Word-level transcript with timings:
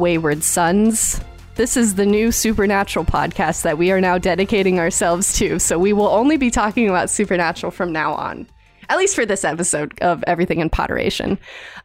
Wayward 0.00 0.42
sons. 0.42 1.20
This 1.56 1.76
is 1.76 1.96
the 1.96 2.06
new 2.06 2.32
Supernatural 2.32 3.04
podcast 3.04 3.62
that 3.62 3.76
we 3.76 3.92
are 3.92 4.00
now 4.00 4.16
dedicating 4.16 4.78
ourselves 4.78 5.36
to, 5.36 5.58
so 5.58 5.78
we 5.78 5.92
will 5.92 6.08
only 6.08 6.38
be 6.38 6.50
talking 6.50 6.88
about 6.88 7.10
Supernatural 7.10 7.70
from 7.70 7.92
now 7.92 8.14
on, 8.14 8.48
at 8.88 8.96
least 8.96 9.14
for 9.14 9.26
this 9.26 9.44
episode 9.44 9.96
of 10.00 10.24
Everything 10.26 10.60
in 10.60 10.70
Potteration. 10.70 11.38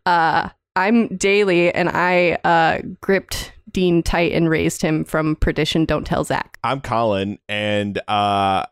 Uh, 0.05 0.47
I'm 0.77 1.09
Daly, 1.17 1.73
and 1.75 1.89
I 1.89 2.37
uh, 2.45 2.79
gripped 3.01 3.51
Dean 3.69 4.01
tight 4.01 4.31
and 4.31 4.49
raised 4.49 4.81
him 4.81 5.03
from 5.03 5.35
perdition. 5.35 5.83
Don't 5.83 6.07
tell 6.07 6.23
Zach. 6.23 6.57
I'm 6.63 6.79
Colin, 6.79 7.37
and 7.49 7.97
uh, 8.07 8.65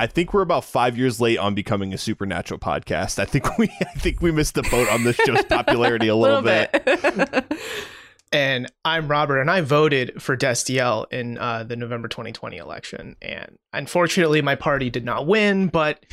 I 0.00 0.06
think 0.08 0.34
we're 0.34 0.42
about 0.42 0.64
five 0.64 0.98
years 0.98 1.20
late 1.20 1.38
on 1.38 1.54
becoming 1.54 1.94
a 1.94 1.98
supernatural 1.98 2.58
podcast. 2.58 3.20
I 3.20 3.26
think 3.26 3.58
we, 3.58 3.68
I 3.80 3.98
think 3.98 4.20
we 4.20 4.32
missed 4.32 4.54
the 4.54 4.62
boat 4.64 4.88
on 4.88 5.04
this 5.04 5.14
show's 5.16 5.44
popularity 5.44 6.08
a 6.08 6.16
little, 6.16 6.42
bit. 6.42 6.74
And 8.32 8.70
I'm 8.84 9.08
Robert, 9.08 9.40
and 9.40 9.50
I 9.50 9.60
voted 9.62 10.22
for 10.22 10.36
Destiel 10.36 11.10
in 11.12 11.38
uh, 11.38 11.64
the 11.64 11.76
November 11.76 12.08
2020 12.08 12.56
election. 12.58 13.16
And 13.22 13.58
unfortunately, 13.72 14.42
my 14.42 14.54
party 14.54 14.90
did 14.90 15.04
not 15.04 15.26
win, 15.26 15.68
but 15.68 16.04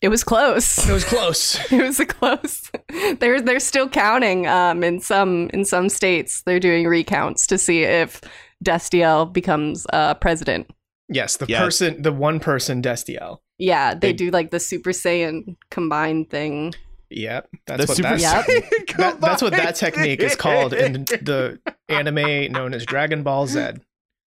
it 0.00 0.08
was 0.08 0.22
close. 0.22 0.88
it 0.88 0.92
was 0.92 1.04
close. 1.04 1.58
it 1.72 1.82
was 1.82 1.98
a 1.98 2.06
close. 2.06 2.70
they're 3.18 3.40
they're 3.40 3.58
still 3.60 3.88
counting. 3.88 4.46
Um, 4.46 4.84
in 4.84 5.00
some 5.00 5.50
in 5.52 5.64
some 5.64 5.88
states, 5.88 6.42
they're 6.46 6.60
doing 6.60 6.86
recounts 6.86 7.46
to 7.48 7.58
see 7.58 7.82
if 7.82 8.20
Destiel 8.64 9.32
becomes 9.32 9.86
uh 9.92 10.14
president. 10.14 10.70
yes, 11.08 11.36
the 11.38 11.46
Yeah. 11.48 11.60
person, 11.60 12.02
the 12.02 12.12
one 12.12 12.38
person, 12.40 12.82
Destiel. 12.82 13.38
Yeah, 13.58 13.94
they, 13.94 14.08
They- 14.08 14.12
do 14.14 14.30
like 14.30 14.50
the 14.50 14.60
Super 14.60 14.90
Saiyan 14.90 15.56
combined 15.70 16.30
thing. 16.30 16.74
Yep, 17.16 17.48
that's 17.66 17.80
The 17.82 17.86
what 17.88 17.96
Super 17.96 18.16
that's. 18.16 18.48
Yep. 18.48 18.96
That, 18.98 19.20
that's 19.20 19.42
what 19.42 19.52
that 19.52 19.76
technique 19.76 20.20
is 20.20 20.34
called 20.36 20.72
in 20.74 21.04
the 21.04 21.58
anime 21.88 22.50
known 22.52 22.74
as 22.74 22.84
Dragon 22.84 23.22
Ball 23.22 23.46
Z. 23.46 23.70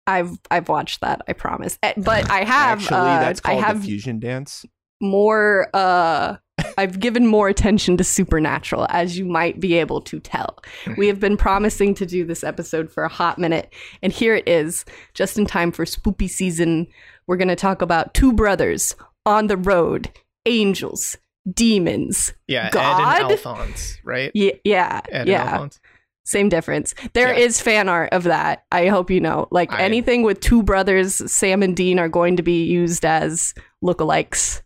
I've 0.07 0.31
I've 0.49 0.67
watched 0.67 1.01
that. 1.01 1.21
I 1.27 1.33
promise. 1.33 1.77
Eh, 1.83 1.93
But 1.97 2.29
I 2.31 2.43
have 2.43 2.79
Actually, 2.79 2.97
uh, 2.97 3.19
that's 3.19 3.41
I 3.45 3.51
called 3.53 3.63
have 3.63 3.81
the 3.81 3.87
fusion 3.87 4.19
dance. 4.19 4.65
more. 4.99 5.69
Uh, 5.73 6.37
I've 6.77 6.99
given 6.99 7.25
more 7.27 7.47
attention 7.49 7.97
to 7.97 8.03
Supernatural, 8.03 8.85
as 8.89 9.17
you 9.17 9.25
might 9.25 9.59
be 9.59 9.73
able 9.75 10.01
to 10.01 10.19
tell. 10.19 10.57
We 10.97 11.07
have 11.07 11.19
been 11.19 11.35
promising 11.37 11.93
to 11.95 12.05
do 12.05 12.23
this 12.25 12.43
episode 12.43 12.91
for 12.91 13.03
a 13.03 13.09
hot 13.09 13.37
minute, 13.39 13.73
and 14.03 14.13
here 14.13 14.35
it 14.35 14.47
is, 14.47 14.85
just 15.13 15.37
in 15.39 15.45
time 15.45 15.71
for 15.71 15.85
spoopy 15.85 16.29
season. 16.29 16.87
We're 17.27 17.37
going 17.37 17.47
to 17.47 17.55
talk 17.55 17.81
about 17.81 18.13
two 18.13 18.31
brothers 18.33 18.95
on 19.25 19.47
the 19.47 19.57
road, 19.57 20.11
angels, 20.45 21.17
demons. 21.51 22.33
Yeah, 22.47 22.65
Ed 22.67 22.71
God? 22.71 23.21
and 23.21 23.31
Alphonse, 23.31 23.97
right? 24.03 24.31
Yeah, 24.33 24.51
yeah, 24.63 25.01
Ed 25.05 25.09
and 25.21 25.29
yeah. 25.29 25.43
Alphonse. 25.51 25.79
Same 26.23 26.49
difference. 26.49 26.93
There 27.13 27.33
is 27.33 27.59
Yeah. 27.59 27.63
fan 27.63 27.89
art 27.89 28.09
of 28.13 28.23
that. 28.23 28.63
I 28.71 28.87
hope 28.87 29.09
you 29.09 29.19
know. 29.19 29.47
Like 29.51 29.73
I- 29.73 29.81
anything 29.81 30.21
with 30.23 30.39
two 30.39 30.61
brothers, 30.63 31.15
Sam 31.31 31.63
and 31.63 31.75
Dean 31.75 31.97
are 31.99 32.09
going 32.09 32.37
to 32.37 32.43
be 32.43 32.63
used 32.63 33.03
as 33.05 33.53
lookalikes. 33.83 34.61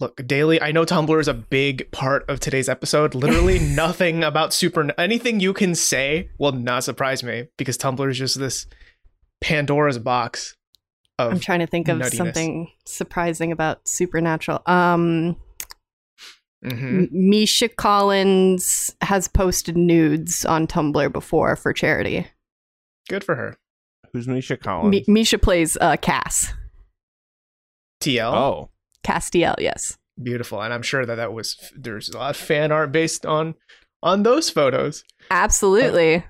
Look, 0.00 0.26
Daily, 0.26 0.60
I 0.60 0.72
know 0.72 0.84
Tumblr 0.84 1.20
is 1.20 1.28
a 1.28 1.34
big 1.34 1.88
part 1.92 2.28
of 2.28 2.40
today's 2.40 2.68
episode. 2.68 3.14
Literally 3.14 3.58
nothing 3.76 4.24
about 4.24 4.52
super 4.52 4.90
anything 4.98 5.38
you 5.40 5.52
can 5.52 5.74
say 5.76 6.30
will 6.38 6.52
not 6.52 6.82
surprise 6.84 7.22
me 7.22 7.48
because 7.58 7.78
Tumblr 7.78 8.10
is 8.10 8.18
just 8.18 8.38
this 8.38 8.66
Pandora's 9.40 9.98
box 9.98 10.56
of 11.18 11.32
I'm 11.32 11.38
trying 11.40 11.60
to 11.60 11.66
think 11.66 11.86
of 11.88 11.98
nuttiness. 11.98 12.14
something 12.16 12.70
surprising 12.86 13.52
about 13.52 13.86
Supernatural. 13.86 14.62
Um, 14.66 15.36
Mhm. 16.64 16.98
M- 16.98 17.08
Misha 17.12 17.68
Collins 17.68 18.94
has 19.02 19.28
posted 19.28 19.76
nudes 19.76 20.44
on 20.44 20.66
Tumblr 20.66 21.12
before 21.12 21.56
for 21.56 21.72
charity. 21.72 22.26
good 23.08 23.22
for 23.22 23.34
her. 23.34 23.56
Who's 24.12 24.26
Misha 24.26 24.56
Collins? 24.56 24.90
Mi- 24.90 25.04
Misha 25.06 25.38
plays 25.38 25.76
uh, 25.80 25.96
Cass. 25.96 26.52
TL, 28.00 28.32
oh, 28.32 28.70
Castiel, 29.02 29.54
yes. 29.58 29.96
beautiful, 30.22 30.60
and 30.62 30.72
I'm 30.74 30.82
sure 30.82 31.06
that 31.06 31.14
that 31.16 31.32
was 31.32 31.56
there's 31.76 32.08
a 32.10 32.18
lot 32.18 32.30
of 32.30 32.36
fan 32.36 32.70
art 32.72 32.92
based 32.92 33.24
on 33.26 33.54
on 34.02 34.22
those 34.22 34.50
photos. 34.50 35.04
Absolutely. 35.30 36.24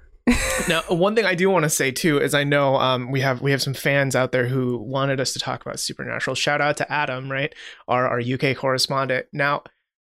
Now, 0.69 0.83
one 0.89 1.15
thing 1.15 1.27
I 1.27 1.35
do 1.35 1.51
want 1.51 1.65
to 1.65 1.69
say 1.69 1.91
too 1.91 2.19
is 2.19 2.33
I 2.33 2.45
know 2.45 2.77
um, 2.77 3.11
we 3.11 3.21
have 3.21 3.43
we 3.43 3.51
have 3.51 3.61
some 3.61 3.75
fans 3.75 4.17
out 4.17 4.33
there 4.33 4.47
who 4.47 4.79
wanted 4.79 5.21
us 5.21 5.33
to 5.35 5.39
talk 5.39 5.61
about 5.67 5.79
Supernatural. 5.81 6.35
Shout 6.35 6.61
out 6.63 6.77
to 6.79 6.91
Adam, 6.91 7.31
right, 7.31 7.53
our 7.89 8.09
our 8.09 8.21
UK 8.21 8.57
correspondent. 8.57 9.27
Now, 9.33 9.65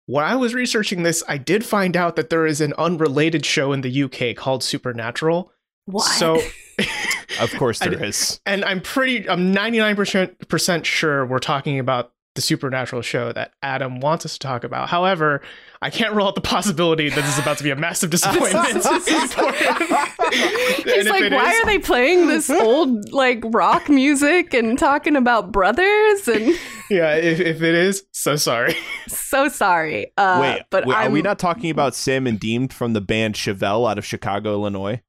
when 0.10 0.26
I 0.26 0.36
was 0.36 0.56
researching 0.56 1.04
this, 1.04 1.24
I 1.28 1.38
did 1.38 1.64
find 1.64 1.96
out 1.96 2.16
that 2.16 2.32
there 2.32 2.48
is 2.48 2.62
an 2.62 2.74
unrelated 2.80 3.46
show 3.46 3.72
in 3.74 3.82
the 3.82 4.04
UK 4.04 4.36
called 4.36 4.64
Supernatural. 4.64 5.52
what? 5.86 6.02
So, 6.02 6.42
of 7.40 7.54
course 7.58 7.80
I 7.80 7.90
there 7.90 8.00
d- 8.00 8.06
is. 8.08 8.42
and 8.44 8.66
I'm 8.66 8.82
pretty, 8.82 9.30
I'm 9.30 9.54
99% 9.54 10.86
sure 10.86 11.28
we're 11.28 11.38
talking 11.38 11.78
about 11.78 12.12
the 12.40 12.46
Supernatural 12.46 13.02
show 13.02 13.34
that 13.34 13.52
Adam 13.62 14.00
wants 14.00 14.26
us 14.26 14.34
to 14.34 14.40
talk 14.40 14.64
about. 14.64 14.88
However, 14.88 15.42
I 15.82 15.90
can't 15.90 16.14
rule 16.16 16.26
out 16.26 16.36
the 16.36 16.42
possibility 16.42 17.10
that 17.10 17.16
this 17.16 17.34
is 17.34 17.40
about 17.40 17.58
to 17.58 17.64
be 17.66 17.70
a 17.70 17.76
massive 17.76 18.10
disappointment. 18.10 18.82
for 18.84 19.52
him. 19.52 19.94
And 20.32 20.86
He's 20.86 21.10
like, 21.10 21.32
why 21.32 21.52
is- 21.52 21.60
are 21.60 21.66
they 21.66 21.80
playing 21.80 22.28
this 22.28 22.50
old 22.50 23.12
like 23.12 23.44
rock 23.48 23.90
music 23.90 24.54
and 24.54 24.80
talking 24.80 25.16
about 25.18 25.52
brothers? 25.52 26.28
And 26.28 26.56
Yeah, 26.90 27.16
if, 27.16 27.40
if 27.42 27.62
it 27.62 27.76
is, 27.76 28.04
so 28.14 28.36
sorry. 28.36 28.76
so 29.08 29.48
sorry. 29.50 30.12
Uh, 30.18 30.40
wait, 30.42 30.62
but 30.70 30.86
wait, 30.88 30.96
are 30.96 31.10
we 31.10 31.22
not 31.22 31.38
talking 31.40 31.70
about 31.70 31.94
Sam 31.94 32.26
and 32.26 32.40
Dean 32.40 32.68
from 32.70 32.94
the 32.94 33.02
band 33.02 33.36
Chevelle 33.36 33.90
out 33.90 33.98
of 33.98 34.06
Chicago, 34.06 34.54
Illinois? 34.54 35.02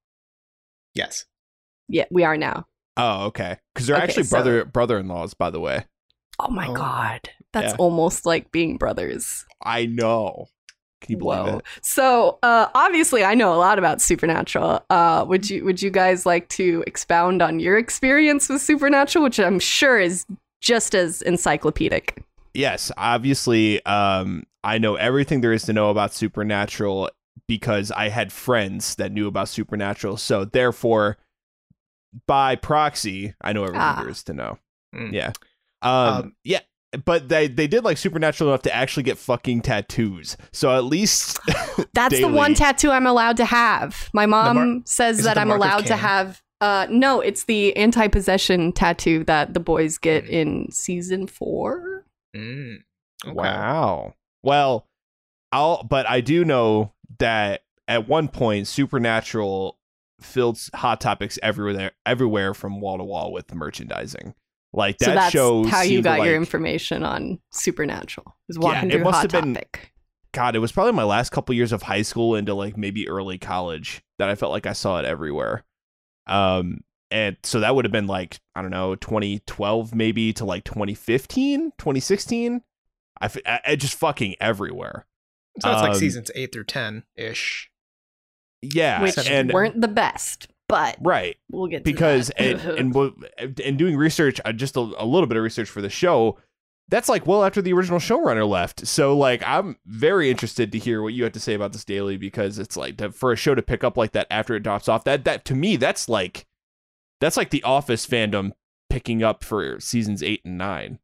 Yes. 0.95 1.25
Yeah, 1.89 2.05
we 2.11 2.25
are 2.25 2.37
now. 2.37 2.67
Oh, 2.97 3.27
okay. 3.27 3.57
Because 3.75 3.87
they're 3.87 3.97
Okay, 3.97 4.05
actually 4.05 4.25
so- 4.25 4.37
brother 4.37 4.65
brother-in-laws, 4.65 5.35
by 5.35 5.51
the 5.51 5.61
way. 5.61 5.85
Oh 6.43 6.51
my 6.51 6.67
Oh. 6.69 6.75
god, 6.75 7.31
that's 7.53 7.73
Yeah. 7.73 7.77
almost 7.79 8.27
like 8.27 8.51
being 8.53 8.77
brothers. 8.77 9.45
I 9.63 9.87
know. 9.87 10.47
Can 11.01 11.13
you 11.13 11.17
believe 11.19 11.45
Whoa. 11.47 11.57
it? 11.59 11.65
So 11.83 12.39
uh, 12.43 12.67
obviously, 12.75 13.25
I 13.25 13.35
know 13.35 13.55
a 13.55 13.57
lot 13.57 13.79
about 13.79 14.03
Supernatural. 14.03 14.85
Uh, 14.91 15.25
would 15.27 15.49
you 15.49 15.65
Would 15.65 15.81
you 15.83 15.91
guys 15.91 16.27
like 16.27 16.49
to 16.51 16.85
expound 16.87 17.41
on 17.43 17.59
your 17.61 17.79
experience 17.79 18.49
with 18.49 18.61
Supernatural, 18.61 19.25
which 19.25 19.41
I'm 19.41 19.59
sure 19.59 19.99
is 19.99 20.27
just 20.61 20.95
as 20.95 21.23
encyclopedic? 21.23 22.23
yes 22.53 22.91
obviously 22.97 23.81
um 23.87 24.43
i 24.65 24.77
know 24.77 24.97
everything 24.97 25.41
there 25.41 25.53
is 25.53 25.63
to 25.63 25.73
know 25.73 25.89
about 25.89 26.13
supernatural 26.13 27.09
because 27.47 27.93
i 27.93 28.09
had 28.09 28.33
friends 28.33 28.97
that 28.97 29.13
knew 29.13 29.29
about 29.29 29.49
supernatural 29.49 30.17
so 30.17 30.45
therefore 30.45 31.17
by 32.27 32.57
proxy 32.57 33.35
i 33.41 33.53
know 33.53 33.63
everything 33.63 33.81
Ah. 33.81 34.01
there 34.01 34.11
is 34.11 34.25
to 34.25 34.33
know 34.35 34.59
Mm. 34.93 35.13
yeah 35.13 35.31
um, 35.83 35.93
Um, 35.93 36.37
yeah 36.45 36.61
but 37.05 37.29
they 37.29 37.47
they 37.47 37.67
did 37.69 37.85
like 37.85 37.97
supernatural 37.99 38.51
enough 38.51 38.63
to 38.63 38.75
actually 38.75 39.05
get 39.05 39.17
fucking 39.19 39.61
tattoos 39.63 40.37
so 40.53 40.75
at 40.77 40.85
least 40.85 41.39
That's 41.95 42.19
the 42.19 42.29
one 42.29 42.55
tattoo 42.55 42.91
I'm 42.91 43.07
allowed 43.07 43.37
to 43.39 43.45
have. 43.45 44.11
My 44.13 44.27
mom 44.27 44.57
mar- 44.57 44.83
says 44.85 45.23
that 45.25 45.39
I'm 45.39 45.49
Mark 45.49 45.61
of 45.61 45.67
allowed 45.67 45.87
to 45.87 45.97
have. 45.97 46.43
Uh, 46.61 46.87
no, 46.91 47.21
it's 47.21 47.45
the 47.45 47.75
anti-possession 47.77 48.73
tattoo 48.73 49.25
that 49.25 49.55
the 49.55 49.61
boys 49.61 49.97
get 49.99 50.25
Mm. 50.25 50.29
in 50.31 50.73
season 50.73 51.27
four. 51.27 52.05
Mm. 52.37 52.79
Okay. 53.25 53.35
wow 53.35 54.15
well 54.43 54.87
i'll 55.53 55.83
but 55.83 56.09
i 56.09 56.21
do 56.23 56.45
know 56.45 56.93
that 57.19 57.63
at 57.89 58.09
one 58.09 58.29
point 58.29 58.67
supernatural 58.67 59.79
filled 60.21 60.59
hot 60.75 61.01
topics 61.01 61.39
everywhere 61.43 61.91
everywhere 62.07 62.55
from 62.55 62.81
wall 62.81 62.99
to 62.99 63.05
wall 63.05 63.33
with 63.33 63.55
merchandising 63.55 64.35
like 64.73 64.99
that 64.99 65.05
so 65.07 65.15
that's 65.15 65.33
shows 65.33 65.69
how 65.69 65.83
you 65.83 65.89
seemed 65.89 66.05
to, 66.05 66.09
got 66.11 66.25
your 66.25 66.37
information 66.37 67.03
on 67.03 67.39
Supernatural. 67.51 68.37
Was 68.49 68.57
Yeah, 68.57 68.63
walking 68.63 68.91
it 68.91 68.93
through 68.95 69.05
must 69.05 69.15
Hot 69.17 69.33
have 69.33 69.43
been- 69.45 69.55
Topic. 69.55 69.93
god 70.33 70.55
it 70.55 70.61
was 70.61 70.71
probably 70.73 70.93
my 70.93 71.03
last 71.05 71.31
couple 71.31 71.55
years 71.55 71.73
of 71.73 71.83
high 71.83 72.03
school 72.03 72.37
into 72.37 72.55
like 72.55 72.77
maybe 72.77 73.09
early 73.09 73.37
college 73.39 74.03
that 74.19 74.29
i 74.29 74.35
felt 74.37 74.53
like 74.53 74.67
i 74.67 74.73
saw 74.73 74.99
it 75.01 75.05
everywhere 75.05 75.65
um 76.29 76.81
and 77.11 77.37
so 77.43 77.59
that 77.59 77.75
would 77.75 77.85
have 77.85 77.91
been 77.91 78.07
like 78.07 78.39
i 78.55 78.63
don't 78.63 78.71
know 78.71 78.95
2012 78.95 79.93
maybe 79.95 80.33
to 80.33 80.45
like 80.45 80.63
2015 80.63 81.73
2016 81.79 82.63
i, 83.21 83.25
f- 83.25 83.37
I- 83.45 83.61
I 83.67 83.75
just 83.77 83.95
fucking 83.99 84.37
everywhere 84.41 85.07
So 85.61 85.73
it's 85.73 85.81
like 85.83 85.91
Um, 85.91 85.97
seasons 85.97 86.31
eight 86.37 86.53
through 86.53 86.65
ten 86.65 87.03
ish. 87.17 87.69
yeah 88.63 89.03
which 89.03 89.19
and 89.29 89.51
weren't 89.53 89.81
the 89.81 89.89
best, 89.89 90.47
but 90.71 90.97
right 91.01 91.37
we'll 91.51 91.67
get 91.67 91.85
to 91.85 91.93
because 91.93 92.29
that. 92.39 92.41
and 92.41 92.95
and 92.97 93.61
and 93.65 93.79
doing 93.79 93.97
research 93.97 94.41
uh, 94.45 94.53
just 94.53 94.77
a, 94.77 94.81
a 94.81 95.05
little 95.05 95.27
bit 95.27 95.37
of 95.37 95.43
research 95.43 95.69
for 95.69 95.81
the 95.83 95.91
show 95.91 96.39
that's 96.89 97.09
like 97.09 97.27
well 97.27 97.45
after 97.45 97.61
the 97.63 97.73
original 97.73 97.99
showrunner 97.99 98.49
left 98.49 98.87
so 98.87 99.17
like 99.17 99.43
i'm 99.47 99.77
very 99.87 100.31
interested 100.31 100.73
to 100.73 100.79
hear 100.79 101.03
what 101.03 101.13
you 101.13 101.23
have 101.25 101.33
to 101.33 101.41
say 101.41 101.55
about 101.55 101.73
this 101.73 101.85
daily 101.85 102.17
because 102.17 102.59
it's 102.59 102.77
like 102.77 102.97
to, 102.97 103.11
for 103.13 103.33
a 103.33 103.37
show 103.37 103.55
to 103.55 103.63
pick 103.63 103.85
up 103.85 103.97
like 103.97 104.13
that 104.13 104.27
after 104.31 104.55
it 104.55 104.63
drops 104.63 104.89
off 104.89 105.05
that 105.05 105.25
that 105.25 105.45
to 105.45 105.55
me 105.55 105.77
that's 105.77 106.09
like 106.09 106.47
that's 107.21 107.37
like 107.37 107.51
the 107.51 107.63
office 107.63 108.07
fandom 108.07 108.53
picking 108.89 109.23
up 109.23 109.45
for 109.45 109.79
seasons 109.79 110.23
eight 110.23 110.41
and 110.45 110.57
nine 110.59 110.99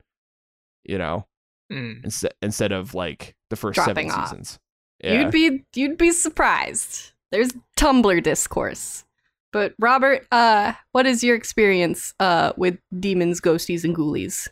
you 0.85 0.99
know 0.99 1.27
Mm. 1.73 2.05
instead 2.05 2.33
instead 2.43 2.71
of 2.71 2.95
like 2.95 3.35
the 3.51 3.57
first 3.57 3.75
Dropping 3.75 4.09
seven 4.09 4.11
off. 4.23 4.29
seasons 4.29 4.59
yeah 5.03 5.23
You'd 5.23 5.33
be 5.33 5.65
you'd 5.75 5.99
be 5.99 6.13
surprised. 6.13 7.11
There's 7.33 7.51
Tumblr 7.77 8.23
discourse. 8.23 9.05
But 9.57 9.73
Robert, 9.79 10.27
uh, 10.31 10.75
what 10.93 11.07
is 11.07 11.25
your 11.25 11.35
experience 11.35 12.13
uh, 12.21 12.53
with 12.59 12.77
demons, 13.01 13.41
ghosties, 13.41 13.85
and 13.85 13.97
ghoulies? 13.97 14.49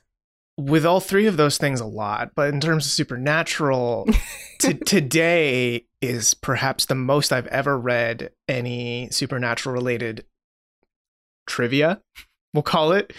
with 0.57 0.87
all 0.87 1.01
three 1.01 1.27
of 1.27 1.37
those 1.37 1.59
things 1.59 1.81
a 1.81 1.85
lot 1.85 2.31
but 2.37 2.55
in 2.55 2.61
terms 2.61 2.87
of 2.87 2.93
supernatural 2.93 4.07
t- 4.61 4.73
today 4.73 5.85
is 6.01 6.33
perhaps 6.33 6.87
the 6.87 6.95
most 6.95 7.33
i've 7.33 7.49
ever 7.49 7.77
read 7.77 8.31
any 8.47 9.09
supernatural 9.11 9.73
related 9.73 10.25
trivia 11.49 12.01
we'll 12.53 12.63
call 12.63 12.93
it 12.93 13.13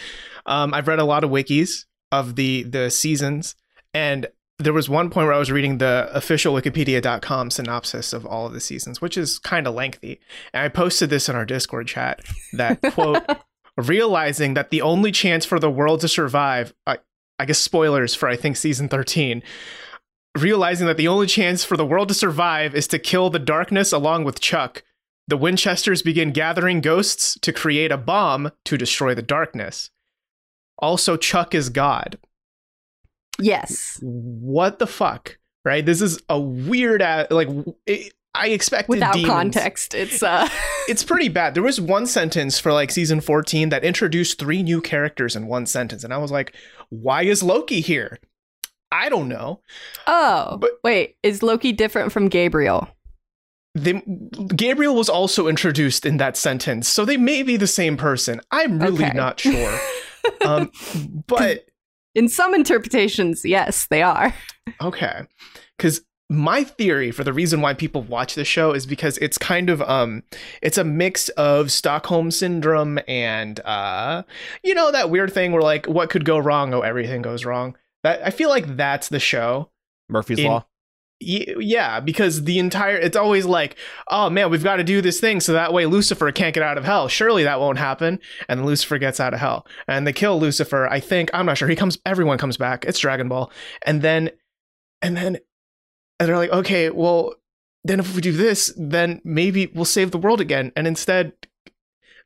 um, 0.46 0.74
i've 0.74 0.88
read 0.88 0.98
a 0.98 1.04
lot 1.04 1.26
of 1.26 1.30
wikis 1.30 1.84
of 2.10 2.38
the 2.38 2.64
the 2.64 2.90
seasons 2.90 3.58
and 3.94 4.28
there 4.58 4.74
was 4.74 4.88
one 4.88 5.10
point 5.10 5.26
where 5.26 5.34
i 5.34 5.40
was 5.40 5.52
reading 5.52 5.78
the 5.78 6.10
official 6.14 6.54
wikipedia.com 6.54 7.50
synopsis 7.50 8.14
of 8.14 8.26
all 8.26 8.48
of 8.48 8.54
the 8.54 8.60
seasons 8.60 9.02
which 9.02 9.18
is 9.18 9.40
kind 9.40 9.68
of 9.68 9.74
lengthy. 9.74 10.20
And 10.54 10.64
i 10.64 10.70
posted 10.70 11.10
this 11.10 11.30
in 11.30 11.36
our 11.36 11.46
discord 11.46 11.88
chat 11.88 12.22
that 12.54 12.82
quote 12.94 13.24
realizing 13.78 14.54
that 14.54 14.70
the 14.70 14.82
only 14.82 15.12
chance 15.12 15.46
for 15.46 15.60
the 15.60 15.70
world 15.70 16.02
to 16.02 16.08
survive 16.08 16.74
I, 16.88 17.00
I 17.38 17.46
guess 17.46 17.60
spoilers 17.60 18.16
for 18.16 18.30
I 18.30 18.36
think 18.36 18.56
season 18.58 18.88
13 18.88 19.44
realizing 20.38 20.88
that 20.88 20.98
the 20.98 21.08
only 21.08 21.28
chance 21.28 21.64
for 21.64 21.78
the 21.78 21.86
world 21.86 22.10
to 22.10 22.14
survive 22.14 22.76
is 22.76 22.88
to 22.90 23.00
kill 23.00 23.30
the 23.30 23.40
darkness 23.40 23.94
along 23.94 24.26
with 24.26 24.42
Chuck. 24.42 24.84
The 25.30 25.38
Winchesters 25.38 26.02
begin 26.02 26.32
gathering 26.32 26.82
ghosts 26.82 27.40
to 27.42 27.54
create 27.54 27.90
a 27.90 27.98
bomb 27.98 28.52
to 28.66 28.78
destroy 28.78 29.16
the 29.16 29.22
darkness. 29.22 29.90
Also 30.78 31.16
Chuck 31.16 31.56
is 31.56 31.70
god 31.70 32.18
Yes. 33.40 33.98
what 34.02 34.80
the 34.80 34.88
fuck 34.88 35.38
right 35.66 35.86
this 35.86 36.02
is 36.02 36.22
a 36.30 36.40
weird 36.40 37.02
a- 37.02 37.28
like 37.30 37.50
it, 37.86 38.14
I 38.38 38.50
expected 38.50 38.90
Without 38.90 39.14
demons. 39.14 39.32
context, 39.34 39.94
it's 39.94 40.22
uh 40.22 40.50
it's 40.90 41.06
pretty 41.06 41.30
bad. 41.30 41.54
There 41.54 41.64
was 41.64 41.80
one 41.80 42.06
sentence 42.06 42.60
for 42.60 42.74
like 42.74 42.92
season 42.92 43.22
14 43.22 43.70
that 43.70 43.86
introduced 43.86 44.40
three 44.40 44.62
new 44.62 44.82
characters 44.82 45.38
in 45.38 45.48
one 45.48 45.66
sentence. 45.66 46.04
And 46.04 46.14
I 46.14 46.18
was 46.18 46.32
like, 46.32 46.54
why 46.90 47.24
is 47.24 47.42
Loki 47.42 47.80
here? 47.80 48.20
I 48.92 49.08
don't 49.08 49.30
know. 49.30 49.62
Oh. 50.06 50.58
But- 50.58 50.72
wait, 50.84 51.16
is 51.24 51.44
Loki 51.44 51.72
different 51.72 52.12
from 52.12 52.28
Gabriel? 52.28 52.90
They, 53.74 54.02
Gabriel 54.54 54.96
was 54.96 55.08
also 55.08 55.48
introduced 55.48 56.06
in 56.06 56.18
that 56.18 56.36
sentence. 56.36 56.90
So 56.90 57.06
they 57.06 57.16
may 57.18 57.42
be 57.42 57.56
the 57.56 57.68
same 57.68 57.96
person. 57.96 58.42
I'm 58.52 58.80
really 58.80 59.06
Okay. 59.06 59.14
not 59.18 59.40
sure. 59.40 59.80
um, 60.46 60.72
but 61.28 61.66
In 62.16 62.30
some 62.30 62.56
interpretations, 62.56 63.44
yes, 63.46 63.88
they 63.90 64.02
are. 64.02 64.34
Okay. 64.82 65.22
Cuz 65.78 66.02
my 66.30 66.64
theory 66.64 67.12
for 67.12 67.24
the 67.24 67.34
reason 67.34 67.62
why 67.62 67.74
people 67.74 68.02
watch 68.02 68.34
this 68.34 68.48
show 68.48 68.72
is 68.72 68.88
because 68.88 69.18
it's 69.20 69.38
kind 69.38 69.70
of 69.70 69.82
um 69.84 70.24
it's 70.62 70.78
a 70.78 70.84
mix 70.84 71.30
of 71.30 71.72
Stockholm 71.72 72.32
syndrome 72.32 72.98
and 73.08 73.60
uh 73.60 74.24
you 74.64 74.74
know 74.74 74.92
that 74.92 75.12
weird 75.12 75.32
thing 75.32 75.52
where 75.52 75.62
like 75.62 75.86
what 75.86 76.10
could 76.10 76.26
go 76.26 76.40
wrong 76.40 76.74
oh 76.74 76.82
everything 76.82 77.22
goes 77.22 77.46
wrong. 77.46 77.78
That 78.04 78.26
I 78.26 78.32
feel 78.32 78.50
like 78.50 78.76
that's 78.76 79.10
the 79.10 79.20
show. 79.20 79.70
Murphy's 80.10 80.40
In- 80.40 80.48
Law. 80.48 80.66
Yeah, 81.22 82.02
because 82.02 82.44
the 82.44 82.60
entire 82.60 82.98
it's 82.98 83.16
always 83.16 83.46
like, 83.46 83.78
oh 84.10 84.30
man, 84.30 84.50
we've 84.52 84.64
got 84.64 84.76
to 84.76 84.84
do 84.84 85.02
this 85.02 85.22
thing 85.22 85.40
so 85.40 85.54
that 85.54 85.72
way 85.72 85.86
Lucifer 85.86 86.30
can't 86.34 86.54
get 86.54 86.62
out 86.62 86.78
of 86.78 86.84
hell. 86.84 87.08
Surely 87.08 87.44
that 87.44 87.60
won't 87.60 87.78
happen, 87.78 88.20
and 88.50 88.66
Lucifer 88.66 88.98
gets 88.98 89.22
out 89.22 89.34
of 89.34 89.40
hell, 89.40 89.66
and 89.88 90.06
they 90.06 90.12
kill 90.12 90.38
Lucifer. 90.40 90.88
I 90.88 91.00
think 91.00 91.30
I'm 91.34 91.46
not 91.46 91.58
sure. 91.58 91.70
He 91.70 91.76
comes. 91.76 91.98
Everyone 92.06 92.38
comes 92.38 92.58
back. 92.58 92.84
It's 92.84 93.00
Dragon 93.00 93.30
Ball, 93.30 93.50
and 93.84 94.02
then, 94.02 94.30
and 95.02 95.16
then, 95.16 95.38
and 96.20 96.30
they're 96.30 96.38
like, 96.38 96.52
okay, 96.52 96.90
well, 96.90 97.34
then 97.86 98.02
if 98.02 98.14
we 98.14 98.22
do 98.22 98.34
this, 98.34 98.74
then 98.76 99.22
maybe 99.24 99.68
we'll 99.68 99.86
save 99.86 100.12
the 100.12 100.18
world 100.18 100.42
again. 100.42 100.74
And 100.76 100.86
instead, 100.86 101.32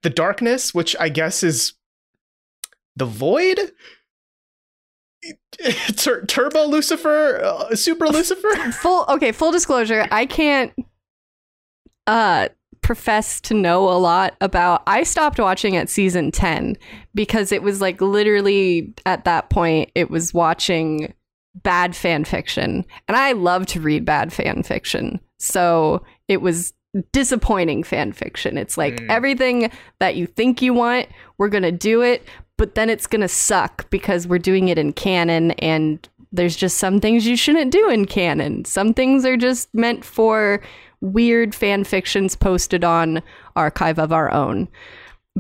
the 0.02 0.10
darkness, 0.10 0.74
which 0.74 0.96
I 1.00 1.10
guess 1.10 1.44
is 1.44 1.74
the 2.96 3.06
void. 3.06 3.60
Tur- 5.98 6.26
Turbo 6.26 6.66
Lucifer, 6.68 7.42
uh, 7.44 7.76
Super 7.76 8.08
Lucifer. 8.10 8.50
Full 8.72 9.06
okay, 9.10 9.32
full 9.32 9.52
disclosure, 9.52 10.08
I 10.12 10.26
can't 10.26 10.74
uh 12.08 12.50
profess 12.82 13.42
to 13.42 13.54
know 13.54 13.90
a 13.90 14.00
lot 14.00 14.36
about 14.42 14.82
I 14.88 15.04
stopped 15.04 15.38
watching 15.38 15.76
at 15.76 15.90
season 15.90 16.32
10 16.32 16.78
because 17.14 17.52
it 17.52 17.62
was 17.62 17.82
like 17.82 18.00
literally 18.02 18.94
at 19.06 19.26
that 19.26 19.50
point 19.50 19.92
it 19.96 20.10
was 20.10 20.34
watching 20.34 21.14
bad 21.56 21.96
fan 21.96 22.24
fiction 22.24 22.86
and 23.08 23.18
I 23.18 23.34
love 23.34 23.66
to 23.68 23.82
read 23.82 24.06
bad 24.06 24.32
fan 24.32 24.64
fiction. 24.64 25.20
So 25.40 26.04
it 26.30 26.42
was 26.42 26.74
disappointing 27.12 27.84
fan 27.84 28.14
fiction. 28.14 28.58
It's 28.58 28.78
like 28.78 28.96
Mm. 28.96 29.10
everything 29.10 29.72
that 30.00 30.16
you 30.16 30.26
think 30.26 30.62
you 30.62 30.74
want, 30.74 31.08
we're 31.38 31.50
going 31.50 31.64
to 31.64 31.72
do 31.72 32.02
it, 32.02 32.24
but 32.60 32.76
then 32.76 32.90
it's 32.90 33.08
going 33.08 33.22
to 33.22 33.28
suck 33.30 33.90
because 33.90 34.28
we're 34.28 34.38
doing 34.38 34.68
it 34.68 34.78
in 34.78 34.92
canon 34.92 35.52
and 35.52 36.08
there's 36.34 36.58
just 36.58 36.78
some 36.78 37.00
things 37.00 37.26
you 37.26 37.38
shouldn't 37.38 37.72
do 37.72 37.90
in 37.90 38.04
canon. 38.06 38.66
Some 38.66 38.94
things 38.94 39.26
are 39.26 39.38
just 39.38 39.74
meant 39.74 40.04
for 40.04 40.62
weird 41.02 41.56
fan 41.56 41.86
fictions 41.86 42.36
posted 42.36 42.84
on 42.84 43.24
Archive 43.56 43.98
of 43.98 44.12
Our 44.12 44.30
Own. 44.32 44.68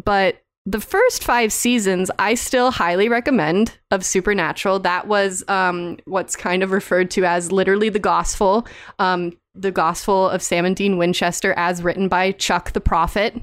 But 0.04 0.42
the 0.66 0.80
first 0.80 1.24
five 1.24 1.52
seasons, 1.52 2.10
I 2.20 2.36
still 2.36 2.72
highly 2.72 3.10
recommend 3.10 3.78
of 3.92 4.06
Supernatural. 4.06 4.80
That 4.80 5.08
was 5.08 5.44
um, 5.50 5.98
what's 6.06 6.38
kind 6.38 6.64
of 6.64 6.72
referred 6.72 7.12
to 7.12 7.26
as 7.26 7.52
literally 7.52 7.90
the 7.90 8.00
gospel, 8.00 8.66
um, 8.98 9.38
the 9.56 9.72
gospel 9.72 10.30
of 10.30 10.42
Sam 10.42 10.64
and 10.66 10.76
Dean 10.76 10.98
Winchester, 10.98 11.54
as 11.58 11.84
written 11.84 12.08
by 12.08 12.32
Chuck 12.32 12.72
the 12.72 12.82
Prophet. 12.82 13.36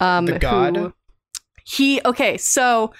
Um, 0.00 0.26
The 0.26 0.38
god? 0.38 0.76
who- 0.76 0.94
he 1.64 2.00
okay, 2.04 2.36
so 2.36 2.92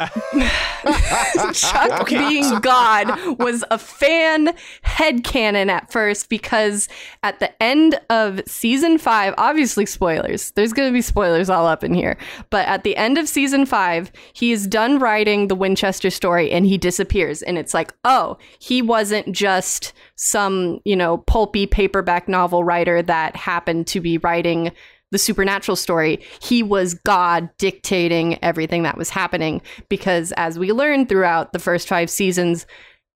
Chuck 1.52 2.08
being 2.08 2.58
God 2.60 3.38
was 3.38 3.62
a 3.70 3.76
fan 3.76 4.54
head 4.82 5.10
headcanon 5.10 5.68
at 5.68 5.90
first 5.90 6.28
because 6.28 6.88
at 7.22 7.38
the 7.40 7.62
end 7.62 8.00
of 8.08 8.40
season 8.46 8.98
five, 8.98 9.34
obviously 9.38 9.84
spoilers, 9.86 10.52
there's 10.52 10.72
going 10.72 10.88
to 10.88 10.92
be 10.92 11.02
spoilers 11.02 11.50
all 11.50 11.66
up 11.66 11.84
in 11.84 11.92
here, 11.92 12.16
but 12.50 12.66
at 12.66 12.84
the 12.84 12.96
end 12.96 13.18
of 13.18 13.28
season 13.28 13.66
five, 13.66 14.10
he 14.32 14.52
is 14.52 14.66
done 14.66 14.98
writing 14.98 15.48
the 15.48 15.54
Winchester 15.54 16.10
story 16.10 16.50
and 16.50 16.66
he 16.66 16.78
disappears. 16.78 17.42
And 17.42 17.58
it's 17.58 17.74
like, 17.74 17.92
oh, 18.04 18.38
he 18.58 18.82
wasn't 18.82 19.32
just 19.32 19.92
some, 20.16 20.80
you 20.84 20.96
know, 20.96 21.18
pulpy 21.18 21.66
paperback 21.66 22.28
novel 22.28 22.64
writer 22.64 23.02
that 23.02 23.36
happened 23.36 23.86
to 23.88 24.00
be 24.00 24.18
writing 24.18 24.72
the 25.10 25.18
supernatural 25.18 25.76
story, 25.76 26.22
he 26.40 26.62
was 26.62 26.94
God 26.94 27.48
dictating 27.58 28.42
everything 28.42 28.82
that 28.84 28.96
was 28.96 29.10
happening. 29.10 29.60
Because 29.88 30.32
as 30.36 30.58
we 30.58 30.72
learned 30.72 31.08
throughout 31.08 31.52
the 31.52 31.58
first 31.58 31.88
five 31.88 32.10
seasons, 32.10 32.66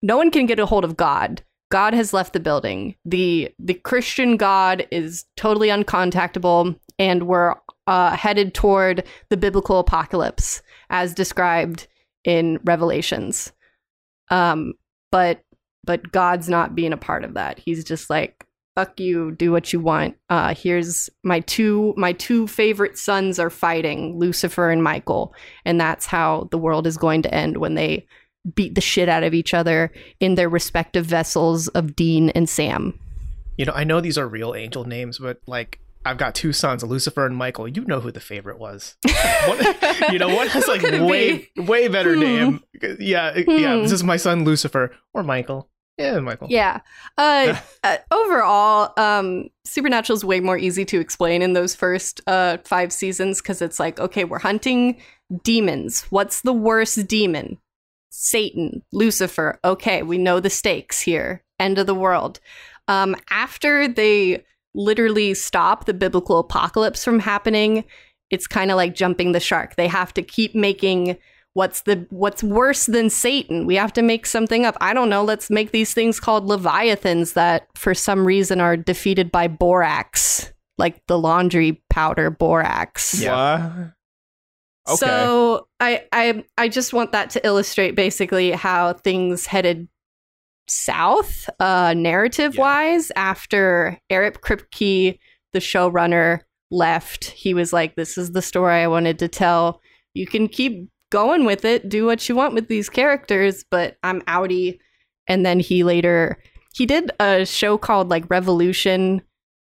no 0.01 0.17
one 0.17 0.31
can 0.31 0.45
get 0.45 0.59
a 0.59 0.65
hold 0.65 0.83
of 0.83 0.97
God. 0.97 1.43
God 1.69 1.93
has 1.93 2.13
left 2.13 2.33
the 2.33 2.39
building. 2.39 2.95
The 3.05 3.49
the 3.57 3.73
Christian 3.73 4.35
God 4.37 4.85
is 4.91 5.25
totally 5.37 5.69
uncontactable, 5.69 6.77
and 6.99 7.27
we're 7.27 7.55
uh, 7.87 8.15
headed 8.15 8.53
toward 8.53 9.05
the 9.29 9.37
biblical 9.37 9.79
apocalypse 9.79 10.61
as 10.89 11.13
described 11.13 11.87
in 12.25 12.59
Revelations. 12.65 13.53
Um, 14.29 14.73
but 15.11 15.43
but 15.83 16.11
God's 16.11 16.49
not 16.49 16.75
being 16.75 16.93
a 16.93 16.97
part 16.97 17.23
of 17.23 17.33
that. 17.35 17.57
He's 17.57 17.83
just 17.83 18.09
like, 18.09 18.45
fuck 18.75 18.99
you, 18.99 19.31
do 19.31 19.51
what 19.51 19.73
you 19.73 19.79
want. 19.79 20.15
Uh, 20.29 20.53
here's 20.55 21.09
my 21.23 21.39
two 21.41 21.93
my 21.97 22.13
two 22.13 22.47
favorite 22.47 22.97
sons 22.97 23.39
are 23.39 23.49
fighting, 23.49 24.17
Lucifer 24.17 24.69
and 24.69 24.83
Michael, 24.83 25.33
and 25.65 25.79
that's 25.79 26.05
how 26.05 26.47
the 26.51 26.57
world 26.57 26.87
is 26.87 26.97
going 26.97 27.21
to 27.23 27.33
end 27.33 27.57
when 27.57 27.75
they 27.75 28.07
beat 28.55 28.73
the 28.75 28.81
shit 28.81 29.07
out 29.07 29.23
of 29.23 29.33
each 29.35 29.53
other 29.53 29.91
in 30.19 30.35
their 30.35 30.49
respective 30.49 31.05
vessels 31.05 31.67
of 31.69 31.95
Dean 31.95 32.29
and 32.31 32.49
Sam. 32.49 32.97
You 33.57 33.65
know, 33.65 33.73
I 33.73 33.83
know 33.83 34.01
these 34.01 34.17
are 34.17 34.27
real 34.27 34.55
angel 34.55 34.83
names, 34.85 35.19
but 35.19 35.39
like 35.45 35.79
I've 36.03 36.17
got 36.17 36.33
two 36.33 36.51
sons, 36.51 36.83
Lucifer 36.83 37.27
and 37.27 37.35
Michael. 37.37 37.67
You 37.67 37.85
know 37.85 37.99
who 37.99 38.11
the 38.11 38.19
favorite 38.19 38.57
was. 38.57 38.95
One, 39.47 39.59
you 40.11 40.17
know, 40.17 40.33
one 40.33 40.47
has 40.47 40.67
like 40.67 40.81
could 40.81 40.95
it 40.95 41.01
way 41.03 41.49
way 41.57 41.87
better 41.87 42.15
Hmm. 42.15 42.19
name. 42.21 42.63
Yeah, 42.99 43.37
yeah. 43.37 43.75
Hmm. 43.75 43.83
This 43.83 43.91
is 43.91 44.03
my 44.03 44.17
son 44.17 44.43
Lucifer 44.43 44.95
or 45.13 45.21
Michael. 45.21 45.69
Yeah, 46.01 46.19
Michael. 46.19 46.47
Yeah. 46.49 46.81
Uh, 47.17 47.57
uh, 47.83 47.97
overall, 48.11 48.93
um, 48.97 49.49
Supernatural 49.65 50.15
is 50.17 50.25
way 50.25 50.39
more 50.39 50.57
easy 50.57 50.85
to 50.85 50.99
explain 50.99 51.41
in 51.41 51.53
those 51.53 51.75
first 51.75 52.21
uh, 52.27 52.57
five 52.65 52.91
seasons 52.91 53.41
because 53.41 53.61
it's 53.61 53.79
like, 53.79 53.99
okay, 53.99 54.23
we're 54.23 54.39
hunting 54.39 55.01
demons. 55.43 56.03
What's 56.09 56.41
the 56.41 56.53
worst 56.53 57.07
demon? 57.07 57.57
Satan, 58.09 58.83
Lucifer. 58.91 59.59
Okay, 59.63 60.03
we 60.03 60.17
know 60.17 60.39
the 60.39 60.49
stakes 60.49 60.99
here. 61.01 61.43
End 61.59 61.77
of 61.77 61.87
the 61.87 61.95
world. 61.95 62.39
Um, 62.87 63.15
after 63.29 63.87
they 63.87 64.43
literally 64.73 65.33
stop 65.33 65.85
the 65.85 65.93
biblical 65.93 66.39
apocalypse 66.39 67.03
from 67.03 67.19
happening, 67.19 67.85
it's 68.29 68.47
kind 68.47 68.71
of 68.71 68.77
like 68.77 68.95
jumping 68.95 69.31
the 69.31 69.39
shark. 69.39 69.75
They 69.75 69.87
have 69.87 70.13
to 70.13 70.21
keep 70.21 70.55
making 70.55 71.17
what's 71.53 71.81
the 71.81 72.05
what's 72.09 72.43
worse 72.43 72.85
than 72.85 73.09
Satan? 73.09 73.65
We 73.65 73.75
have 73.75 73.93
to 73.93 74.01
make 74.01 74.25
something 74.25 74.65
up. 74.65 74.77
I 74.81 74.93
don't 74.93 75.09
know. 75.09 75.23
Let's 75.23 75.49
make 75.49 75.71
these 75.71 75.93
things 75.93 76.19
called 76.19 76.45
leviathans 76.45 77.33
that 77.33 77.67
for 77.75 77.93
some 77.93 78.25
reason 78.25 78.61
are 78.61 78.77
defeated 78.77 79.31
by 79.31 79.47
borax. 79.47 80.51
like 80.77 81.05
the 81.07 81.17
laundry 81.19 81.81
powder 81.89 82.29
borax. 82.29 83.21
yeah 83.21 83.89
Okay. 84.87 84.97
So 84.97 85.67
I 85.79 86.05
I 86.11 86.43
I 86.57 86.67
just 86.67 86.91
want 86.91 87.11
that 87.11 87.29
to 87.31 87.45
illustrate 87.45 87.91
basically 87.95 88.51
how 88.51 88.93
things 88.93 89.45
headed 89.45 89.87
south, 90.67 91.49
uh, 91.59 91.93
narrative 91.95 92.57
wise, 92.57 93.11
after 93.15 93.99
Eric 94.09 94.41
Kripke, 94.41 95.19
the 95.53 95.59
showrunner, 95.59 96.39
left. 96.71 97.25
He 97.25 97.53
was 97.53 97.71
like, 97.71 97.95
"This 97.95 98.17
is 98.17 98.31
the 98.31 98.41
story 98.41 98.73
I 98.81 98.87
wanted 98.87 99.19
to 99.19 99.27
tell. 99.27 99.81
You 100.13 100.25
can 100.25 100.47
keep 100.47 100.89
going 101.11 101.45
with 101.45 101.63
it, 101.63 101.87
do 101.87 102.07
what 102.07 102.27
you 102.27 102.35
want 102.35 102.55
with 102.55 102.67
these 102.67 102.89
characters, 102.89 103.63
but 103.69 103.97
I'm 104.01 104.21
outie." 104.21 104.79
And 105.27 105.45
then 105.45 105.59
he 105.59 105.83
later 105.83 106.39
he 106.73 106.85
did 106.85 107.11
a 107.19 107.45
show 107.45 107.77
called 107.77 108.09
like 108.09 108.29
Revolution 108.29 109.21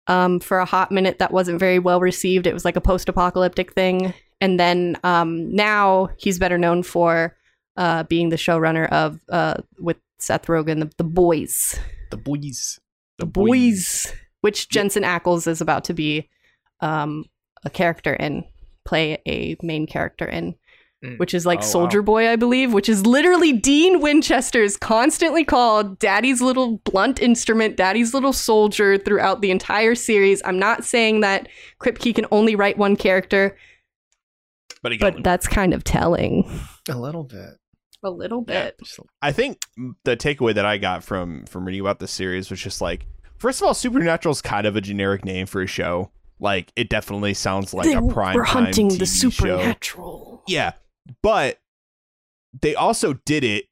um, 0.08 0.40
for 0.40 0.60
a 0.60 0.66
hot 0.66 0.92
minute 0.92 1.20
that 1.20 1.32
wasn't 1.32 1.60
very 1.60 1.80
well 1.80 2.00
received. 2.00 2.48
It 2.48 2.54
was 2.54 2.66
like 2.66 2.76
a 2.76 2.82
post-apocalyptic 2.82 3.74
thing, 3.74 4.14
and 4.42 4.60
then 4.60 4.98
um, 5.04 5.54
now 5.54 6.10
he's 6.18 6.40
better 6.40 6.58
known 6.58 6.84
for 6.84 7.36
uh, 7.78 8.04
being 8.04 8.30
the 8.30 8.36
showrunner 8.36 8.90
of 8.90 9.20
uh, 9.30 9.56
with 9.80 9.98
Seth 10.20 10.48
Rogen, 10.48 10.80
the, 10.80 10.92
the 10.98 11.04
Boys, 11.04 11.80
The 12.10 12.18
boys. 12.18 12.80
the 13.20 13.26
Boys, 13.26 14.14
which 14.42 14.70
Jensen 14.70 15.04
Ackles 15.04 15.48
is 15.48 15.62
about 15.62 15.84
to 15.86 15.94
be 15.94 16.30
um, 16.80 17.26
a 17.66 17.70
character 17.70 18.14
in, 18.14 18.46
play 18.86 19.22
a 19.28 19.56
main 19.62 19.88
character 19.88 20.26
in. 20.26 20.56
Mm. 21.04 21.20
Which 21.20 21.34
is 21.34 21.46
like 21.46 21.60
Oh, 21.60 21.62
wow. 21.64 21.68
Soldier 21.68 22.02
Boy, 22.02 22.30
I 22.30 22.38
believe, 22.38 22.72
which 22.72 22.88
is 22.88 23.06
literally 23.06 23.52
Dean 23.52 24.00
Winchester's 24.00 24.78
constantly 24.78 25.44
called 25.44 26.00
Daddy's 26.00 26.42
little 26.42 26.78
blunt 26.86 27.22
instrument, 27.22 27.76
Daddy's 27.76 28.14
little 28.14 28.32
soldier 28.32 28.98
throughout 28.98 29.42
the 29.42 29.52
entire 29.52 29.96
series. 29.96 30.42
I'm 30.46 30.58
not 30.58 30.86
saying 30.86 31.20
that 31.20 31.50
Kripke 31.82 32.16
can 32.16 32.26
only 32.32 32.56
write 32.56 32.78
one 32.78 32.96
character, 32.96 33.58
But, 34.82 34.94
he 34.94 34.98
but 34.98 35.24
that's 35.24 35.48
kind 35.48 35.74
of 35.74 35.84
telling 35.84 36.50
A 36.90 36.98
little 36.98 37.24
bit. 37.26 37.50
a 38.04 38.10
little 38.10 38.42
bit. 38.42 38.76
Just 38.84 39.00
a- 39.00 39.04
I 39.22 39.32
think 39.34 39.60
the 40.06 40.16
takeaway 40.16 40.54
that 40.56 40.66
I 40.66 40.78
got 40.78 41.04
from 41.04 41.46
from 41.48 41.66
reading 41.66 41.82
about 41.82 42.00
this 42.00 42.12
series 42.12 42.50
was 42.50 42.62
just 42.62 42.80
like, 42.82 43.06
first 43.40 43.62
of 43.62 43.68
all, 43.68 43.74
Supernatural 43.74 44.32
is 44.32 44.42
kind 44.42 44.66
of 44.66 44.78
a 44.78 44.82
generic 44.82 45.26
name 45.26 45.48
for 45.48 45.62
a 45.62 45.68
show. 45.68 46.12
Like, 46.40 46.72
it 46.78 46.90
definitely 46.90 47.34
sounds 47.34 47.74
like 47.74 47.94
a 47.94 48.02
prime 48.08 48.36
We're 48.36 48.46
time 48.46 48.64
hunting 48.66 48.88
the 48.90 48.96
TV 49.06 49.22
show. 49.22 49.30
supernatural. 49.30 50.44
Yeah, 50.48 50.72
but 51.22 51.60
they 52.62 52.76
also 52.76 53.14
did 53.26 53.44
it. 53.44 53.66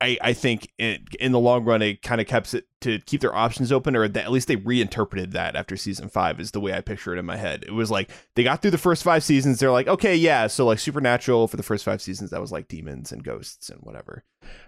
I, 0.00 0.16
I 0.20 0.32
think 0.32 0.72
in, 0.78 1.04
in 1.18 1.32
the 1.32 1.40
long 1.40 1.64
run, 1.64 1.82
it 1.82 2.02
kind 2.02 2.20
of 2.20 2.28
kept 2.28 2.54
it 2.54 2.66
to 2.82 3.00
keep 3.00 3.20
their 3.20 3.34
options 3.34 3.72
open, 3.72 3.96
or 3.96 4.04
at 4.04 4.30
least 4.30 4.46
they 4.46 4.54
reinterpreted 4.54 5.32
that 5.32 5.56
after 5.56 5.76
season 5.76 6.08
five. 6.08 6.38
Is 6.38 6.52
the 6.52 6.60
way 6.60 6.72
I 6.72 6.80
picture 6.80 7.12
it 7.12 7.18
in 7.18 7.26
my 7.26 7.36
head. 7.36 7.64
It 7.66 7.72
was 7.72 7.90
like 7.90 8.10
they 8.36 8.44
got 8.44 8.62
through 8.62 8.70
the 8.70 8.78
first 8.78 9.02
five 9.02 9.24
seasons. 9.24 9.58
They're 9.58 9.72
like, 9.72 9.88
okay, 9.88 10.14
yeah, 10.14 10.46
so 10.46 10.66
like 10.66 10.78
supernatural 10.78 11.48
for 11.48 11.56
the 11.56 11.64
first 11.64 11.84
five 11.84 12.00
seasons, 12.00 12.30
that 12.30 12.40
was 12.40 12.52
like 12.52 12.68
demons 12.68 13.10
and 13.10 13.24
ghosts 13.24 13.70
and 13.70 13.80
whatever. 13.80 14.22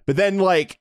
But 0.05 0.17
then 0.17 0.39
like, 0.39 0.81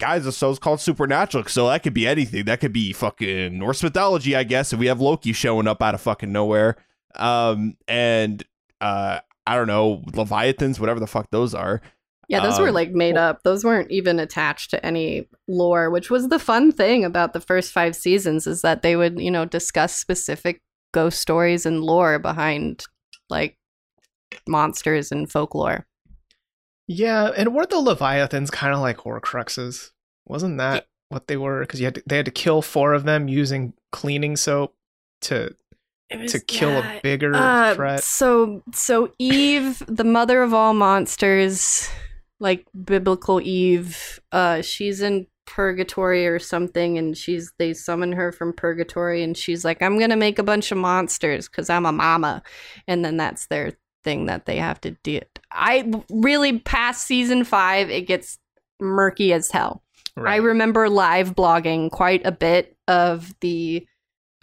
guys, 0.00 0.24
the 0.24 0.32
show's 0.32 0.58
called 0.58 0.80
Supernatural, 0.80 1.44
so 1.44 1.68
that 1.68 1.82
could 1.82 1.94
be 1.94 2.06
anything. 2.06 2.46
That 2.46 2.60
could 2.60 2.72
be 2.72 2.94
fucking 2.94 3.58
Norse 3.58 3.82
mythology, 3.82 4.34
I 4.34 4.44
guess. 4.44 4.72
If 4.72 4.78
we 4.78 4.86
have 4.86 5.00
Loki 5.00 5.34
showing 5.34 5.68
up 5.68 5.82
out 5.82 5.94
of 5.94 6.00
fucking 6.00 6.32
nowhere, 6.32 6.76
um, 7.16 7.76
and 7.86 8.42
uh, 8.80 9.20
I 9.46 9.56
don't 9.56 9.66
know, 9.66 10.02
Leviathans, 10.14 10.80
whatever 10.80 11.00
the 11.00 11.06
fuck 11.06 11.30
those 11.30 11.54
are. 11.54 11.80
Yeah, 12.28 12.40
those 12.40 12.58
were 12.58 12.68
Um, 12.68 12.74
like 12.74 12.92
made 12.92 13.18
up. 13.18 13.42
Those 13.42 13.64
weren't 13.64 13.90
even 13.90 14.18
attached 14.18 14.70
to 14.70 14.84
any 14.84 15.28
lore, 15.46 15.90
which 15.90 16.10
was 16.10 16.28
the 16.28 16.38
fun 16.38 16.72
thing 16.72 17.04
about 17.04 17.34
the 17.34 17.40
first 17.40 17.70
five 17.70 17.94
seasons 17.94 18.46
is 18.46 18.62
that 18.62 18.80
they 18.80 18.96
would, 18.96 19.20
you 19.20 19.30
know, 19.30 19.44
discuss 19.44 19.94
specific 19.94 20.62
ghost 20.92 21.20
stories 21.20 21.66
and 21.66 21.82
lore 21.82 22.18
behind 22.18 22.84
like 23.28 23.58
monsters 24.48 25.12
and 25.12 25.30
folklore. 25.30 25.86
Yeah, 26.86 27.30
and 27.36 27.54
weren't 27.54 27.70
the 27.70 27.80
Leviathans 27.80 28.50
kind 28.50 28.72
of 28.74 28.80
like 28.80 28.98
Horcruxes? 28.98 29.90
Wasn't 30.26 30.56
that 30.58 30.86
what 31.10 31.28
they 31.28 31.36
were? 31.36 31.60
Because 31.60 31.80
you 31.80 31.86
had 31.86 31.96
to, 31.96 32.02
they 32.06 32.16
had 32.16 32.26
to 32.26 32.30
kill 32.30 32.62
four 32.62 32.94
of 32.94 33.04
them 33.04 33.28
using 33.28 33.74
cleaning 33.92 34.36
soap 34.36 34.74
to 35.22 35.54
to 36.28 36.40
kill 36.40 36.78
a 36.78 37.00
bigger 37.02 37.34
Uh, 37.34 37.74
threat. 37.74 38.02
So 38.04 38.62
so 38.72 39.12
Eve, 39.18 39.82
the 39.86 40.04
mother 40.04 40.42
of 40.42 40.54
all 40.54 40.74
monsters, 40.74 41.88
like 42.40 42.66
biblical 42.84 43.40
Eve, 43.40 44.20
uh 44.32 44.62
she's 44.62 45.00
in 45.00 45.26
purgatory 45.46 46.26
or 46.26 46.38
something 46.38 46.96
and 46.96 47.16
she's 47.16 47.52
they 47.58 47.74
summon 47.74 48.12
her 48.12 48.32
from 48.32 48.52
purgatory 48.52 49.22
and 49.22 49.36
she's 49.36 49.64
like 49.64 49.82
I'm 49.82 49.98
going 49.98 50.10
to 50.10 50.16
make 50.16 50.38
a 50.38 50.42
bunch 50.42 50.72
of 50.72 50.78
monsters 50.78 51.48
cuz 51.48 51.68
I'm 51.68 51.86
a 51.86 51.92
mama. 51.92 52.42
And 52.88 53.04
then 53.04 53.16
that's 53.18 53.46
their 53.48 53.72
thing 54.04 54.26
that 54.26 54.46
they 54.46 54.56
have 54.56 54.80
to 54.82 54.92
do. 55.02 55.20
I 55.52 55.90
really 56.10 56.58
past 56.60 57.06
season 57.06 57.44
5 57.44 57.90
it 57.90 58.06
gets 58.06 58.38
murky 58.80 59.32
as 59.32 59.50
hell. 59.50 59.82
I 60.16 60.36
remember 60.36 60.88
live 60.88 61.34
blogging 61.34 61.90
quite 61.90 62.24
a 62.24 62.30
bit 62.32 62.76
of 62.86 63.34
the 63.40 63.86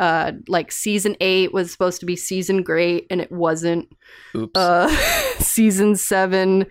uh 0.02 0.32
like 0.48 0.72
season 0.72 1.16
8 1.22 1.54
was 1.54 1.72
supposed 1.72 2.00
to 2.00 2.06
be 2.06 2.16
season 2.18 2.64
great 2.64 3.06
and 3.10 3.22
it 3.22 3.32
wasn't. 3.32 3.88
Oops. 4.36 4.58
Uh 4.58 4.90
season 5.40 5.96
7 5.96 6.66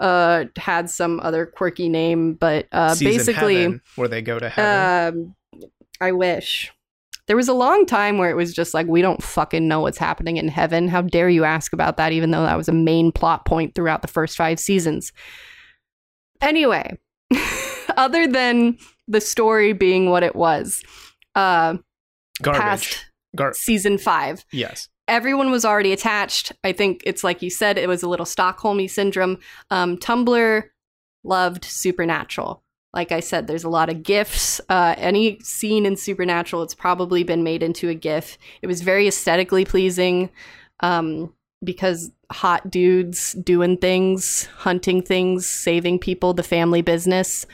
uh 0.00 0.44
had 0.56 0.88
some 0.88 1.20
other 1.20 1.44
quirky 1.44 1.90
name 1.90 2.34
but 2.34 2.66
uh 2.72 2.94
Season 2.94 3.18
basically 3.18 3.62
heaven, 3.62 3.80
where 3.96 4.08
they 4.08 4.22
go 4.22 4.38
to 4.38 4.48
heaven. 4.48 5.18
um 5.18 5.34
I 6.00 6.12
wish 6.12 6.72
there 7.26 7.36
was 7.36 7.48
a 7.48 7.54
long 7.54 7.84
time 7.84 8.16
where 8.16 8.30
it 8.30 8.34
was 8.34 8.54
just 8.54 8.72
like 8.72 8.86
we 8.86 9.02
don't 9.02 9.22
fucking 9.22 9.68
know 9.68 9.80
what's 9.80 9.98
happening 9.98 10.38
in 10.38 10.48
heaven. 10.48 10.88
How 10.88 11.02
dare 11.02 11.28
you 11.28 11.44
ask 11.44 11.74
about 11.74 11.98
that 11.98 12.12
even 12.12 12.30
though 12.30 12.42
that 12.42 12.56
was 12.56 12.68
a 12.68 12.72
main 12.72 13.12
plot 13.12 13.44
point 13.44 13.74
throughout 13.74 14.00
the 14.00 14.08
first 14.08 14.38
5 14.38 14.58
seasons. 14.58 15.12
Anyway, 16.40 16.98
other 17.98 18.26
than 18.26 18.78
the 19.06 19.20
story 19.20 19.74
being 19.74 20.08
what 20.08 20.22
it 20.22 20.34
was, 20.34 20.82
uh 21.34 21.76
Garbage. 22.42 22.60
past 22.60 23.06
Gar- 23.36 23.54
season 23.54 23.98
5 23.98 24.44
yes. 24.52 24.88
everyone 25.08 25.50
was 25.50 25.64
already 25.64 25.92
attached. 25.92 26.52
I 26.64 26.72
think 26.72 27.02
it's 27.04 27.22
like 27.22 27.42
you 27.42 27.50
said, 27.50 27.78
it 27.78 27.88
was 27.88 28.02
a 28.02 28.08
little 28.08 28.26
Stockholmy 28.26 28.88
syndrome. 28.90 29.38
Um, 29.70 29.96
Tumblr 29.98 30.64
loved 31.24 31.64
Supernatural. 31.64 32.62
Like 32.92 33.12
I 33.12 33.20
said, 33.20 33.46
there's 33.46 33.64
a 33.64 33.68
lot 33.68 33.88
of 33.88 34.02
gifs. 34.02 34.60
Uh, 34.68 34.94
any 34.98 35.38
scene 35.40 35.86
in 35.86 35.96
Supernatural, 35.96 36.62
it's 36.62 36.74
probably 36.74 37.22
been 37.22 37.44
made 37.44 37.62
into 37.62 37.88
a 37.88 37.94
gif. 37.94 38.36
It 38.62 38.66
was 38.66 38.80
very 38.80 39.06
aesthetically 39.06 39.64
pleasing 39.64 40.30
um, 40.80 41.32
because 41.62 42.10
hot 42.32 42.68
dudes 42.68 43.34
doing 43.34 43.76
things, 43.76 44.46
hunting 44.56 45.02
things, 45.02 45.46
saving 45.46 46.00
people, 46.00 46.34
the 46.34 46.42
family 46.42 46.82
business. 46.82 47.46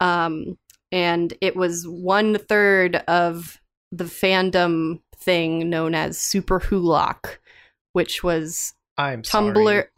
Um, 0.00 0.56
and 0.92 1.34
it 1.40 1.56
was 1.56 1.86
one 1.86 2.38
third 2.38 2.96
of 3.08 3.57
the 3.92 4.04
fandom 4.04 5.00
thing 5.16 5.68
known 5.70 5.94
as 5.94 6.18
SuperWhoLock, 6.18 7.38
which 7.92 8.22
was 8.22 8.74
I'm 8.96 9.22
Tumblr. 9.22 9.84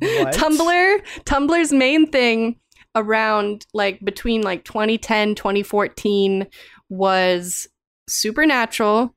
What? 0.00 0.34
Tumblr. 0.34 1.00
Tumblr's 1.24 1.72
main 1.72 2.06
thing 2.06 2.60
around 2.94 3.66
like 3.72 3.98
between 4.04 4.42
like 4.42 4.64
2010 4.64 5.34
2014 5.34 6.46
was 6.88 7.66
Supernatural, 8.08 9.14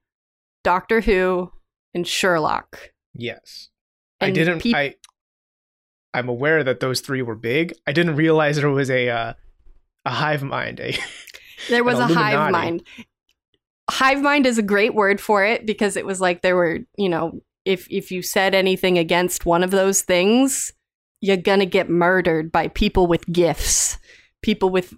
Doctor 0.64 1.02
Who, 1.02 1.52
and 1.94 2.08
Sherlock. 2.08 2.92
Yes. 3.14 3.70
I 4.22 4.32
didn't. 4.32 4.60
peop- 4.60 4.76
I. 4.76 4.96
I'm 6.14 6.30
aware 6.30 6.64
that 6.64 6.80
those 6.80 7.02
three 7.02 7.22
were 7.22 7.36
big. 7.36 7.74
I 7.88 7.92
didn't 7.92 8.16
realize 8.16 8.58
there 8.58 8.70
was 8.70 8.90
a 8.90 9.10
uh, 9.10 9.34
a 10.06 10.10
hive 10.10 10.44
mind. 10.44 10.80
A 10.80 10.96
There 11.70 11.84
was 11.84 12.00
a 12.00 12.08
hive 12.08 12.52
mind. 12.52 12.84
Hive 13.90 14.22
mind 14.22 14.46
is 14.46 14.58
a 14.58 14.64
great 14.64 14.96
word 14.96 15.20
for 15.20 15.44
it 15.44 15.66
because 15.66 15.98
it 15.98 16.06
was 16.06 16.22
like 16.22 16.42
there 16.42 16.56
were, 16.56 16.80
you 16.98 17.10
know, 17.10 17.42
if 17.66 17.88
if 17.90 18.12
you 18.12 18.22
said 18.22 18.54
anything 18.56 18.98
against 18.98 19.46
one 19.46 19.64
of 19.64 19.72
those 19.72 20.02
things, 20.02 20.74
you're 21.22 21.38
gonna 21.38 21.66
get 21.66 21.90
murdered 21.90 22.52
by 22.52 22.70
people 22.70 23.08
with 23.08 23.26
gifts, 23.32 23.98
people 24.42 24.70
with 24.70 24.94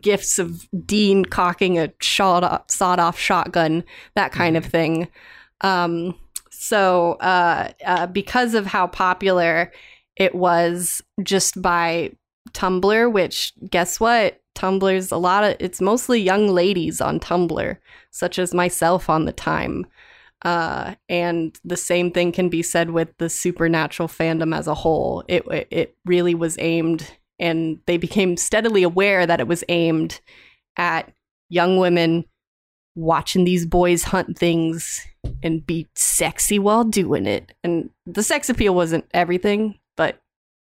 gifts 0.00 0.38
of 0.38 0.66
Dean 0.86 1.24
cocking 1.24 1.78
a 1.78 1.92
shot 2.00 2.44
off, 2.44 2.70
sawed 2.70 2.98
off 2.98 3.18
shotgun, 3.18 3.84
that 4.14 4.32
kind 4.32 4.56
of 4.56 4.64
thing. 4.64 5.08
Um, 5.60 6.14
so 6.50 7.14
uh, 7.14 7.72
uh, 7.84 8.06
because 8.06 8.54
of 8.54 8.66
how 8.66 8.86
popular 8.86 9.72
it 10.16 10.34
was, 10.34 11.02
just 11.22 11.60
by 11.60 12.12
Tumblr, 12.52 13.12
which 13.12 13.52
guess 13.70 14.00
what? 14.00 14.40
Tumblr's 14.54 15.10
a 15.10 15.16
lot 15.16 15.44
of 15.44 15.56
it's 15.60 15.80
mostly 15.80 16.20
young 16.20 16.48
ladies 16.48 17.00
on 17.00 17.18
Tumblr, 17.20 17.76
such 18.10 18.38
as 18.38 18.54
myself 18.54 19.08
on 19.08 19.24
the 19.24 19.32
time. 19.32 19.86
Uh, 20.44 20.94
and 21.08 21.58
the 21.64 21.76
same 21.76 22.10
thing 22.10 22.32
can 22.32 22.48
be 22.48 22.62
said 22.62 22.90
with 22.90 23.16
the 23.18 23.28
supernatural 23.28 24.08
fandom 24.08 24.56
as 24.56 24.66
a 24.66 24.74
whole. 24.74 25.24
It 25.28 25.44
it 25.70 25.96
really 26.04 26.34
was 26.34 26.56
aimed, 26.58 27.16
and 27.38 27.78
they 27.86 27.96
became 27.96 28.36
steadily 28.36 28.82
aware 28.82 29.26
that 29.26 29.40
it 29.40 29.46
was 29.46 29.64
aimed 29.68 30.20
at 30.76 31.12
young 31.48 31.78
women 31.78 32.24
watching 32.94 33.44
these 33.44 33.64
boys 33.64 34.04
hunt 34.04 34.36
things 34.36 35.06
and 35.42 35.66
be 35.66 35.88
sexy 35.94 36.58
while 36.58 36.84
doing 36.84 37.26
it. 37.26 37.54
And 37.62 37.90
the 38.06 38.22
sex 38.22 38.50
appeal 38.50 38.74
wasn't 38.74 39.06
everything, 39.14 39.78
but 39.96 40.20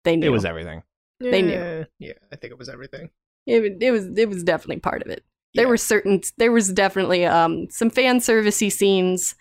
they 0.03 0.15
knew 0.15 0.27
It 0.27 0.31
was 0.31 0.45
everything. 0.45 0.83
They 1.19 1.41
knew. 1.41 1.85
Yeah, 1.99 2.13
I 2.31 2.35
think 2.35 2.51
it 2.51 2.59
was 2.59 2.69
everything. 2.69 3.09
it, 3.45 3.81
it 3.81 3.91
was 3.91 4.05
it 4.17 4.27
was 4.29 4.43
definitely 4.43 4.79
part 4.79 5.01
of 5.01 5.09
it. 5.09 5.23
There 5.53 5.67
were 5.67 5.77
certain 5.77 6.21
there 6.37 6.51
was 6.51 6.71
definitely 6.73 7.25
um 7.25 7.69
some 7.69 7.89
fan 7.89 8.19
servicey 8.19 8.71
scenes. 8.71 9.35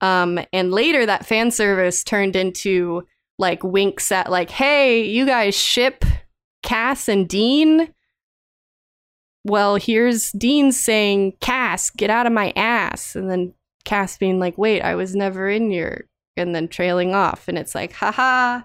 Um 0.00 0.38
and 0.52 0.70
later 0.70 1.06
that 1.06 1.26
fan 1.26 1.50
service 1.50 2.04
turned 2.04 2.36
into 2.36 3.02
like 3.38 3.62
winks 3.64 4.12
at 4.12 4.30
like, 4.30 4.50
hey, 4.50 5.02
you 5.02 5.26
guys 5.26 5.56
ship 5.56 6.04
Cass 6.62 7.08
and 7.08 7.28
Dean. 7.28 7.92
Well, 9.44 9.76
here's 9.76 10.32
Dean 10.32 10.72
saying, 10.72 11.34
Cass, 11.40 11.90
get 11.90 12.10
out 12.10 12.26
of 12.26 12.32
my 12.32 12.52
ass. 12.56 13.14
And 13.14 13.30
then 13.30 13.54
Cass 13.84 14.18
being 14.18 14.40
like, 14.40 14.58
wait, 14.58 14.82
I 14.82 14.96
was 14.96 15.14
never 15.14 15.48
in 15.48 15.70
your 15.70 16.06
and 16.36 16.54
then 16.54 16.68
trailing 16.68 17.14
off. 17.14 17.46
And 17.48 17.56
it's 17.56 17.74
like, 17.74 17.92
haha. 17.92 18.62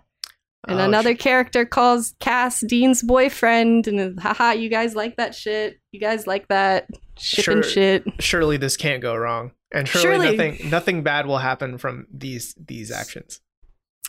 And 0.68 0.80
Oh, 0.80 0.84
another 0.86 1.16
sh- 1.16 1.20
character 1.20 1.66
calls 1.66 2.14
Cass 2.20 2.62
Dean's 2.62 3.02
boyfriend, 3.02 3.88
and 3.88 4.20
haha, 4.20 4.52
you 4.52 4.70
guys 4.70 4.94
like 4.96 5.18
that 5.18 5.34
shit. 5.34 5.80
You 5.92 6.00
guys 6.00 6.28
like 6.28 6.48
that 6.50 6.88
shipping 7.18 7.62
Sure. 7.62 7.64
shit. 7.64 8.04
surely 8.20 8.58
this 8.58 8.78
can't 8.78 9.02
go 9.02 9.16
wrong, 9.16 9.52
and 9.74 9.88
surely, 9.88 10.28
Surely- 10.28 10.38
nothing 10.38 10.70
nothing 10.70 11.04
bad 11.04 11.26
will 11.26 11.40
happen 11.40 11.78
from 11.80 12.06
these 12.14 12.54
these 12.64 12.92
actions. 12.92 13.42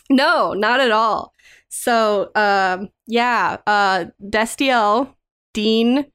No, 0.09 0.53
not 0.53 0.79
at 0.79 0.91
all. 0.91 1.33
So, 1.69 2.29
um, 2.35 2.89
yeah, 3.07 3.57
uh, 3.65 4.05
Destiel, 4.23 5.15
Dean, 5.53 6.05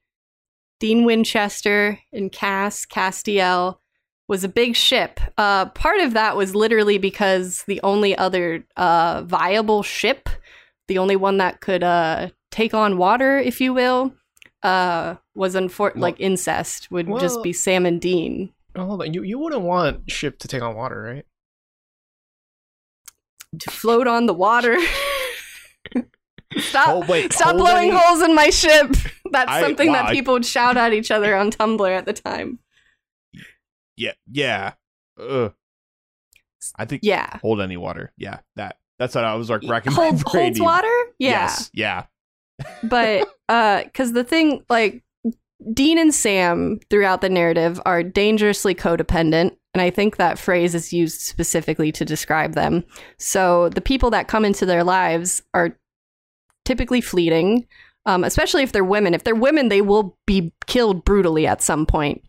Dean 0.79 1.03
Winchester, 1.03 1.99
and 2.13 2.31
Cass 2.31 2.85
Castiel 2.85 3.79
was 4.29 4.45
a 4.45 4.47
big 4.49 4.75
ship. 4.77 5.19
Uh, 5.37 5.65
part 5.65 5.99
of 5.99 6.13
that 6.13 6.37
was 6.37 6.55
literally 6.55 6.97
because 6.97 7.63
the 7.67 7.81
only 7.83 8.15
other 8.17 8.63
uh, 8.77 9.23
viable 9.25 9.83
ship, 9.83 10.29
the 10.87 10.97
only 10.99 11.17
one 11.17 11.37
that 11.39 11.59
could 11.59 11.83
uh, 11.83 12.29
take 12.51 12.73
on 12.73 12.97
water, 12.97 13.37
if 13.39 13.59
you 13.59 13.73
will, 13.73 14.13
uh, 14.63 15.15
was 15.35 15.55
unfor- 15.55 15.95
Well- 15.95 16.01
like 16.01 16.19
incest 16.19 16.89
would 16.91 17.09
well- 17.09 17.19
just 17.19 17.43
be 17.43 17.51
Sam 17.51 17.85
and 17.85 17.99
Dean. 17.99 18.53
Oh, 18.75 18.85
hold 18.85 19.01
on, 19.01 19.13
you 19.13 19.23
you 19.23 19.39
wouldn't 19.39 19.63
want 19.63 20.09
ship 20.11 20.37
to 20.39 20.47
take 20.47 20.61
on 20.61 20.75
water, 20.75 21.01
right? 21.01 21.25
to 23.59 23.71
float 23.71 24.07
on 24.07 24.27
the 24.27 24.33
water. 24.33 24.77
Stop! 26.57 26.87
Oh, 26.87 27.05
wait, 27.07 27.33
Stop 27.33 27.55
blowing 27.57 27.89
any- 27.89 27.97
holes 27.99 28.21
in 28.21 28.33
my 28.35 28.49
ship. 28.51 28.91
That's 29.31 29.51
I- 29.51 29.61
something 29.61 29.87
wow, 29.89 29.93
that 29.93 30.05
I- 30.05 30.13
people 30.13 30.33
would 30.35 30.45
shout 30.45 30.77
at 30.77 30.93
each 30.93 31.09
other 31.11 31.35
on 31.35 31.49
Tumblr 31.51 31.89
at 31.97 32.05
the 32.05 32.13
time. 32.13 32.59
Yeah, 33.99 34.13
yeah. 34.31 34.73
Ugh. 35.19 35.53
I 36.77 36.85
think 36.85 37.01
Yeah. 37.03 37.37
hold 37.41 37.61
any 37.61 37.77
water. 37.77 38.11
Yeah, 38.17 38.39
that. 38.55 38.77
That's 38.97 39.15
what 39.15 39.23
I 39.23 39.35
was 39.35 39.49
like 39.49 39.61
racking 39.67 39.93
my 39.93 40.05
Holds, 40.05 40.23
brain. 40.31 40.43
holds 40.45 40.59
water? 40.59 40.87
Yeah. 41.19 41.29
Yes. 41.29 41.69
Yeah. 41.73 42.05
but 42.83 43.29
uh 43.47 43.83
because 43.83 44.11
the 44.13 44.23
thing 44.23 44.65
like 44.69 45.01
dean 45.73 45.97
and 45.97 46.13
sam 46.13 46.77
throughout 46.89 47.21
the 47.21 47.29
narrative 47.29 47.79
are 47.85 48.03
dangerously 48.03 48.75
codependent 48.75 49.55
and 49.73 49.81
i 49.81 49.89
think 49.89 50.17
that 50.17 50.37
phrase 50.37 50.75
is 50.75 50.91
used 50.91 51.21
specifically 51.21 51.89
to 51.89 52.03
describe 52.03 52.55
them 52.55 52.83
so 53.17 53.69
the 53.69 53.79
people 53.81 54.09
that 54.09 54.27
come 54.27 54.43
into 54.43 54.65
their 54.65 54.83
lives 54.83 55.41
are 55.53 55.77
typically 56.65 56.99
fleeting 56.99 57.65
um, 58.05 58.25
especially 58.25 58.63
if 58.63 58.73
they're 58.73 58.83
women 58.83 59.13
if 59.13 59.23
they're 59.23 59.35
women 59.35 59.69
they 59.69 59.81
will 59.81 60.17
be 60.27 60.51
killed 60.67 61.05
brutally 61.05 61.47
at 61.47 61.61
some 61.61 61.85
point 61.85 62.21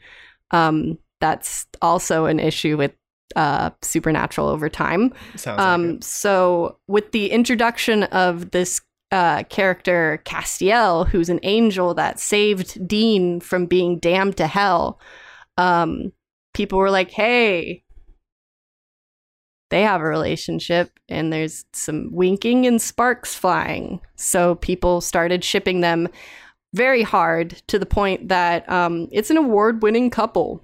um, 0.52 0.96
that's 1.20 1.66
also 1.83 2.26
an 2.26 2.40
issue 2.40 2.76
with 2.76 2.92
uh, 3.37 3.70
supernatural 3.83 4.48
over 4.48 4.68
time 4.68 5.12
Sounds 5.37 5.59
like 5.59 5.61
um, 5.61 5.90
it. 5.90 6.04
so 6.04 6.78
with 6.88 7.12
the 7.12 7.30
introduction 7.30 8.04
of 8.04 8.50
this 8.50 8.80
uh, 9.12 9.42
character 9.44 10.22
Castiel, 10.24 11.06
who's 11.09 11.28
an 11.28 11.40
angel 11.42 11.94
that 11.94 12.20
saved 12.20 12.87
Dean 12.87 13.40
from 13.40 13.66
being 13.66 13.98
damned 13.98 14.37
to 14.37 14.46
hell, 14.46 15.00
um, 15.56 16.12
people 16.54 16.78
were 16.78 16.90
like, 16.90 17.11
"Hey, 17.11 17.83
they 19.70 19.83
have 19.83 20.00
a 20.00 20.04
relationship, 20.04 20.98
and 21.09 21.33
there's 21.33 21.64
some 21.72 22.11
winking 22.12 22.66
and 22.66 22.80
sparks 22.80 23.35
flying." 23.35 24.00
So 24.16 24.54
people 24.56 25.00
started 25.00 25.44
shipping 25.44 25.80
them 25.80 26.09
very 26.72 27.02
hard 27.02 27.61
to 27.66 27.78
the 27.80 27.87
point 27.87 28.28
that 28.28 28.68
um, 28.70 29.09
it's 29.11 29.30
an 29.30 29.37
award-winning 29.37 30.11
couple. 30.11 30.62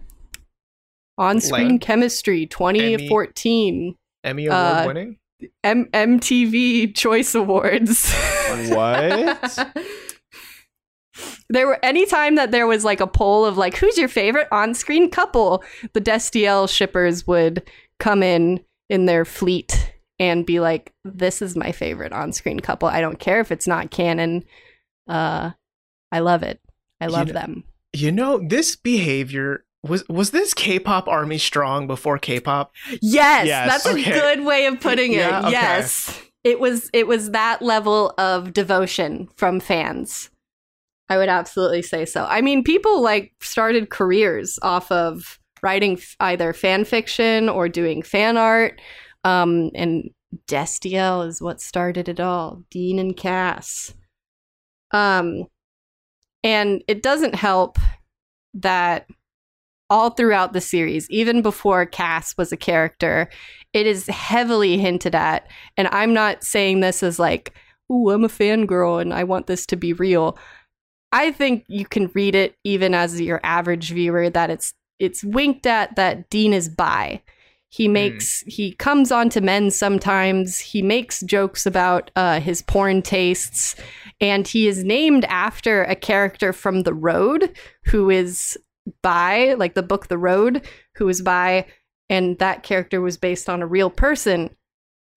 On-screen 1.18 1.72
Like 1.72 1.80
chemistry, 1.80 2.46
2014. 2.46 3.94
Emmy 4.24 4.48
uh, 4.48 4.72
award 4.82 4.86
winning. 4.86 5.18
M- 5.64 5.86
MTV 5.92 6.94
Choice 6.94 7.34
Awards. 7.34 8.12
What? 8.70 9.68
there 11.50 11.66
were 11.66 11.78
any 11.82 12.06
time 12.06 12.36
that 12.36 12.50
there 12.52 12.66
was 12.66 12.84
like 12.84 13.00
a 13.00 13.06
poll 13.06 13.44
of 13.44 13.56
like 13.58 13.76
who's 13.76 13.98
your 13.98 14.08
favorite 14.08 14.48
on-screen 14.52 15.10
couple, 15.10 15.62
the 15.94 16.00
Destiel 16.00 16.68
shippers 16.68 17.26
would 17.26 17.68
come 17.98 18.22
in 18.22 18.60
in 18.88 19.06
their 19.06 19.24
fleet 19.24 19.92
and 20.18 20.46
be 20.46 20.60
like, 20.60 20.92
"This 21.04 21.42
is 21.42 21.56
my 21.56 21.72
favorite 21.72 22.12
on-screen 22.12 22.60
couple. 22.60 22.88
I 22.88 23.00
don't 23.00 23.18
care 23.18 23.40
if 23.40 23.50
it's 23.52 23.66
not 23.66 23.90
canon. 23.90 24.44
Uh, 25.08 25.50
I 26.12 26.20
love 26.20 26.42
it. 26.42 26.60
I 27.00 27.06
You 27.06 27.10
love 27.12 27.26
know- 27.28 27.32
them." 27.34 27.64
You 27.92 28.12
know, 28.12 28.38
this 28.46 28.76
behavior 28.76 29.64
was 29.86 30.06
was 30.08 30.30
this 30.30 30.54
K-pop 30.54 31.08
army 31.08 31.38
strong 31.38 31.86
before 31.86 32.18
K-pop? 32.18 32.72
Yes, 33.02 33.46
Yes. 33.46 33.68
that's 33.68 33.86
Okay. 33.86 34.10
a 34.10 34.20
good 34.20 34.44
way 34.44 34.66
of 34.66 34.80
putting 34.80 35.12
it. 35.12 35.18
Yeah, 35.18 35.40
okay. 35.40 35.50
Yes. 35.52 36.20
It 36.44 36.60
was 36.60 36.90
it 36.92 37.06
was 37.06 37.30
that 37.32 37.62
level 37.62 38.14
of 38.18 38.52
devotion 38.52 39.28
from 39.36 39.58
fans. 39.60 40.30
I 41.08 41.16
would 41.18 41.28
absolutely 41.28 41.82
say 41.82 42.04
so. 42.04 42.24
I 42.24 42.40
mean, 42.40 42.62
people 42.64 43.00
like 43.02 43.32
started 43.40 43.90
careers 43.90 44.58
off 44.62 44.90
of 44.90 45.38
writing 45.62 45.94
f- 45.94 46.16
either 46.20 46.52
fan 46.52 46.84
fiction 46.84 47.48
or 47.48 47.68
doing 47.68 48.02
fan 48.02 48.36
art. 48.36 48.80
Um, 49.24 49.70
and 49.74 50.10
Destiel 50.48 51.26
is 51.26 51.40
what 51.40 51.60
started 51.60 52.08
it 52.08 52.20
all. 52.20 52.62
Dean 52.70 52.98
and 52.98 53.16
Cass. 53.16 53.94
Um, 54.92 55.44
and 56.44 56.82
it 56.88 57.02
doesn't 57.02 57.34
help 57.34 57.78
that 58.54 59.06
all 59.88 60.10
throughout 60.10 60.52
the 60.52 60.60
series, 60.60 61.08
even 61.10 61.42
before 61.42 61.86
Cass 61.86 62.36
was 62.36 62.52
a 62.52 62.56
character, 62.56 63.28
it 63.72 63.86
is 63.86 64.06
heavily 64.06 64.78
hinted 64.78 65.14
at. 65.14 65.48
And 65.76 65.88
I'm 65.92 66.12
not 66.12 66.44
saying 66.44 66.80
this 66.80 67.02
as 67.02 67.18
like, 67.18 67.54
ooh, 67.90 68.10
I'm 68.10 68.24
a 68.24 68.28
fangirl 68.28 69.00
and 69.00 69.12
I 69.12 69.24
want 69.24 69.46
this 69.46 69.66
to 69.66 69.76
be 69.76 69.92
real. 69.92 70.38
I 71.12 71.30
think 71.32 71.64
you 71.68 71.86
can 71.86 72.10
read 72.14 72.34
it 72.34 72.56
even 72.64 72.94
as 72.94 73.20
your 73.20 73.40
average 73.44 73.92
viewer 73.92 74.28
that 74.30 74.50
it's 74.50 74.74
it's 74.98 75.22
winked 75.22 75.66
at 75.66 75.94
that 75.96 76.30
Dean 76.30 76.52
is 76.52 76.68
bi. 76.68 77.22
He 77.68 77.88
makes 77.88 78.40
he 78.46 78.72
comes 78.72 79.12
onto 79.12 79.40
men 79.40 79.70
sometimes. 79.70 80.58
He 80.58 80.80
makes 80.82 81.20
jokes 81.20 81.66
about 81.66 82.10
uh, 82.16 82.40
his 82.40 82.62
porn 82.62 83.02
tastes, 83.02 83.76
and 84.20 84.48
he 84.48 84.66
is 84.66 84.82
named 84.82 85.26
after 85.26 85.82
a 85.84 85.94
character 85.94 86.52
from 86.52 86.82
The 86.82 86.94
Road 86.94 87.54
who 87.84 88.08
is 88.08 88.56
by 89.02 89.54
like 89.54 89.74
the 89.74 89.82
book 89.82 90.08
The 90.08 90.18
Road, 90.18 90.66
who 90.96 91.08
is 91.08 91.22
by, 91.22 91.66
and 92.08 92.38
that 92.38 92.62
character 92.62 93.00
was 93.00 93.16
based 93.16 93.48
on 93.48 93.62
a 93.62 93.66
real 93.66 93.90
person 93.90 94.54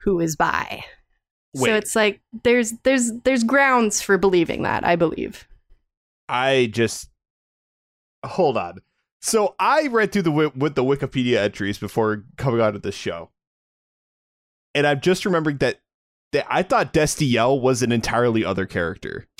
who 0.01 0.19
is 0.19 0.35
by. 0.35 0.83
So 1.55 1.75
it's 1.75 1.95
like 1.95 2.21
there's 2.43 2.73
there's 2.83 3.11
there's 3.23 3.43
grounds 3.43 4.01
for 4.01 4.17
believing 4.17 4.63
that, 4.63 4.85
I 4.85 4.95
believe. 4.95 5.47
I 6.27 6.69
just 6.71 7.09
hold 8.23 8.55
on. 8.55 8.79
So 9.21 9.55
I 9.59 9.87
read 9.87 10.11
through 10.11 10.21
the 10.21 10.51
with 10.55 10.75
the 10.75 10.83
Wikipedia 10.83 11.37
entries 11.37 11.79
before 11.79 12.23
coming 12.37 12.61
on 12.61 12.73
to 12.73 12.79
this 12.79 12.95
show, 12.95 13.31
and 14.75 14.85
I'm 14.85 15.01
just 15.01 15.25
remembering 15.25 15.57
that, 15.57 15.79
that 16.31 16.45
I 16.49 16.61
thought 16.61 16.93
Destiel 16.93 17.59
was 17.59 17.81
an 17.81 17.91
entirely 17.91 18.45
other 18.45 18.65
character 18.65 19.27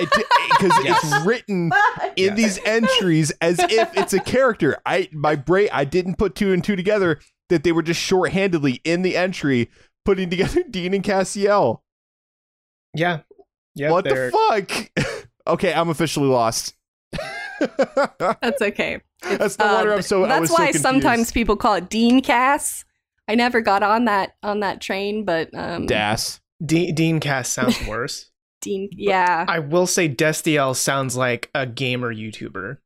because 0.00 0.72
it's 0.84 1.26
written 1.26 1.70
in 2.16 2.28
Yeah. 2.28 2.34
these 2.34 2.58
entries 2.64 3.30
as 3.40 3.58
if 3.58 3.96
it's 3.96 4.12
a 4.12 4.20
character. 4.20 4.76
I 4.86 5.08
my 5.12 5.34
brain 5.36 5.68
I 5.72 5.84
didn't 5.84 6.16
put 6.16 6.34
two 6.34 6.52
and 6.52 6.62
two 6.62 6.76
together 6.76 7.18
that 7.48 7.64
they 7.64 7.72
were 7.72 7.82
just 7.82 8.00
shorthandedly 8.00 8.80
in 8.84 9.02
the 9.02 9.16
entry 9.16 9.70
putting 10.04 10.30
together 10.30 10.62
Dean 10.70 10.94
and 10.94 11.02
Castiel. 11.04 11.80
Yeah. 12.94 13.20
Yeah. 13.74 13.90
what 13.90 14.04
they're- 14.04 14.30
the 14.30 14.88
fuck? 14.96 15.26
okay, 15.46 15.72
I'm 15.72 15.88
officially 15.88 16.28
lost. 16.28 16.74
That's 17.60 18.62
okay. 18.62 19.00
That's 19.22 19.58
no 19.58 19.64
Uh, 19.66 19.72
wonder 19.74 19.94
I'm 19.94 20.02
so. 20.02 20.24
I 20.24 20.28
that's 20.28 20.40
was 20.42 20.50
so 20.50 20.54
why 20.54 20.64
confused. 20.66 20.82
sometimes 20.82 21.32
people 21.32 21.56
call 21.56 21.74
it 21.74 21.88
Dean 21.90 22.22
Cass. 22.22 22.84
I 23.26 23.34
never 23.34 23.60
got 23.60 23.82
on 23.82 24.04
that 24.06 24.32
on 24.42 24.60
that 24.60 24.80
train, 24.80 25.24
but 25.24 25.50
um, 25.54 25.86
Das. 25.86 26.40
De- 26.64 26.92
Dean 26.92 27.18
Cass 27.20 27.48
sounds 27.48 27.84
worse. 27.86 28.30
Dean, 28.60 28.88
yeah, 28.92 29.44
I 29.48 29.58
will 29.60 29.86
say 29.86 30.08
Destiel 30.08 30.74
sounds 30.74 31.16
like 31.16 31.50
a 31.54 31.66
gamer 31.66 32.12
YouTuber. 32.14 32.78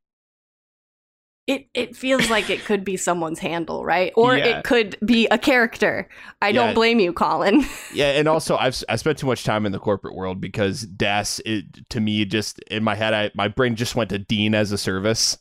it 1.45 1.67
it 1.73 1.93
feels 1.95 2.29
like 2.29 2.49
it 2.49 2.63
could 2.63 2.85
be 2.85 2.95
someone's 2.95 3.39
handle, 3.39 3.83
right? 3.83 4.13
Or 4.15 4.37
Yeah. 4.37 4.45
it 4.59 4.63
could 4.63 4.95
be 5.05 5.27
a 5.27 5.37
character. 5.37 6.07
I 6.41 6.47
Yeah. 6.49 6.53
don't 6.67 6.73
blame 6.73 6.99
you, 7.01 7.11
Colin. 7.11 7.65
Yeah, 7.93 8.11
and 8.11 8.27
also 8.29 8.55
I've 8.55 8.81
I 8.87 8.95
spent 8.95 9.17
too 9.17 9.27
much 9.27 9.43
time 9.43 9.65
in 9.65 9.71
the 9.73 9.79
corporate 9.79 10.15
world 10.15 10.39
because 10.39 10.83
Das 10.83 11.41
it, 11.45 11.65
to 11.89 11.99
me 11.99 12.23
just 12.23 12.59
in 12.71 12.81
my 12.83 12.95
head 12.95 13.13
I 13.13 13.31
my 13.35 13.49
brain 13.49 13.75
just 13.75 13.93
went 13.95 14.09
to 14.11 14.19
Dean 14.19 14.55
as 14.55 14.71
a 14.71 14.77
service. 14.77 15.37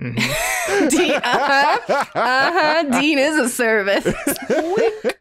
Mhm. 0.00 0.16
Dean, 0.90 1.10
uh-huh, 1.12 2.04
uh-huh, 2.14 3.00
Dean 3.00 3.18
is 3.18 3.36
a 3.36 3.48
service. 3.50 4.06
Wink, 4.48 5.18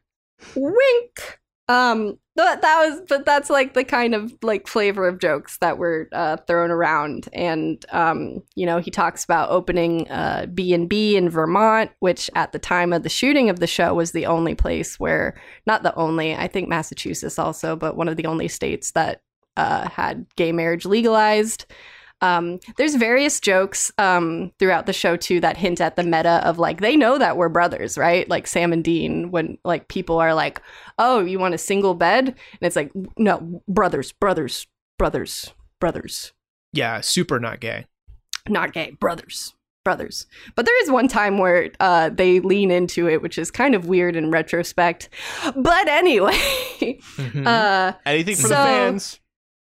wink. 0.56 1.40
Um, 1.68 2.18
but 2.38 2.62
that 2.62 2.88
was, 2.88 3.02
but 3.10 3.26
that's 3.26 3.50
like 3.50 3.74
the 3.74 3.84
kind 3.84 4.14
of 4.14 4.32
like 4.44 4.68
flavor 4.68 5.08
of 5.08 5.20
jokes 5.20 5.58
that 5.58 5.80
were 5.80 6.08
uh, 6.14 6.38
thrown 6.38 6.70
around, 6.70 7.28
and 7.34 7.84
um, 7.90 8.44
you 8.56 8.66
know, 8.66 8.78
he 8.78 8.92
talks 8.92 9.24
about 9.24 9.50
opening 9.50 10.10
uh, 10.12 10.46
B 10.54 10.72
and 10.72 10.88
B 10.88 11.18
in 11.18 11.30
Vermont, 11.30 11.90
which 12.00 12.30
at 12.36 12.52
the 12.52 12.60
time 12.60 12.94
of 12.94 13.02
the 13.02 13.10
shooting 13.10 13.50
of 13.50 13.60
the 13.60 13.66
show 13.66 13.96
was 13.96 14.12
the 14.12 14.28
only 14.28 14.54
place 14.54 15.00
where, 15.00 15.36
not 15.66 15.82
the 15.82 15.96
only, 15.96 16.36
I 16.36 16.48
think 16.48 16.70
Massachusetts 16.70 17.40
also, 17.40 17.76
but 17.76 17.98
one 17.98 18.08
of 18.08 18.18
the 18.18 18.28
only 18.28 18.48
states 18.48 18.92
that 18.92 19.22
uh, 19.58 19.90
had 19.90 20.28
gay 20.36 20.52
marriage 20.52 20.86
legalized. 20.86 21.66
Um, 22.22 22.60
there's 22.78 22.96
various 22.96 23.40
jokes 23.40 23.92
um, 24.00 24.52
throughout 24.58 24.88
the 24.88 24.94
show 24.94 25.16
too 25.18 25.40
that 25.42 25.58
hint 25.58 25.80
at 25.80 25.96
the 25.96 26.04
meta 26.04 26.42
of 26.48 26.58
like 26.58 26.82
they 26.82 26.96
know 26.96 27.18
that 27.18 27.38
we're 27.38 27.50
brothers, 27.50 27.98
right? 27.98 28.28
Like 28.28 28.48
Sam 28.48 28.74
and 28.74 28.84
Dean, 28.84 29.30
when 29.30 29.58
like 29.64 29.88
people 29.88 30.18
are 30.18 30.34
like, 30.34 30.62
"Oh, 30.98 31.20
you 31.24 31.38
want 31.40 31.54
a 31.54 31.60
single 31.60 31.94
bed?" 31.94 32.28
and 32.30 32.36
it's 32.62 32.76
like, 32.76 32.92
"No, 33.18 33.62
brothers, 33.68 34.12
brothers, 34.14 34.66
brothers, 34.98 35.54
brothers, 35.80 36.34
Yeah, 36.74 37.02
super 37.02 37.40
not 37.40 37.60
gay. 37.60 37.86
not 38.50 38.74
gay, 38.74 38.92
brothers." 39.00 39.54
Brothers, 39.86 40.26
but 40.58 40.66
there 40.66 40.84
is 40.84 40.92
one 40.92 41.08
time 41.08 41.38
where 41.38 41.70
uh, 41.80 42.10
they 42.10 42.42
lean 42.42 42.72
into 42.72 43.08
it, 43.08 43.22
which 43.22 43.38
is 43.38 43.50
kind 43.52 43.74
of 43.74 43.86
weird 43.86 44.18
in 44.18 44.32
retrospect. 44.32 45.08
But 45.56 45.88
anyway, 45.88 46.34
Mhm. 46.82 47.48
uh, 47.48 47.94
Anything 48.06 48.36
for 48.36 48.50
the 48.50 48.56
fans. 48.56 49.22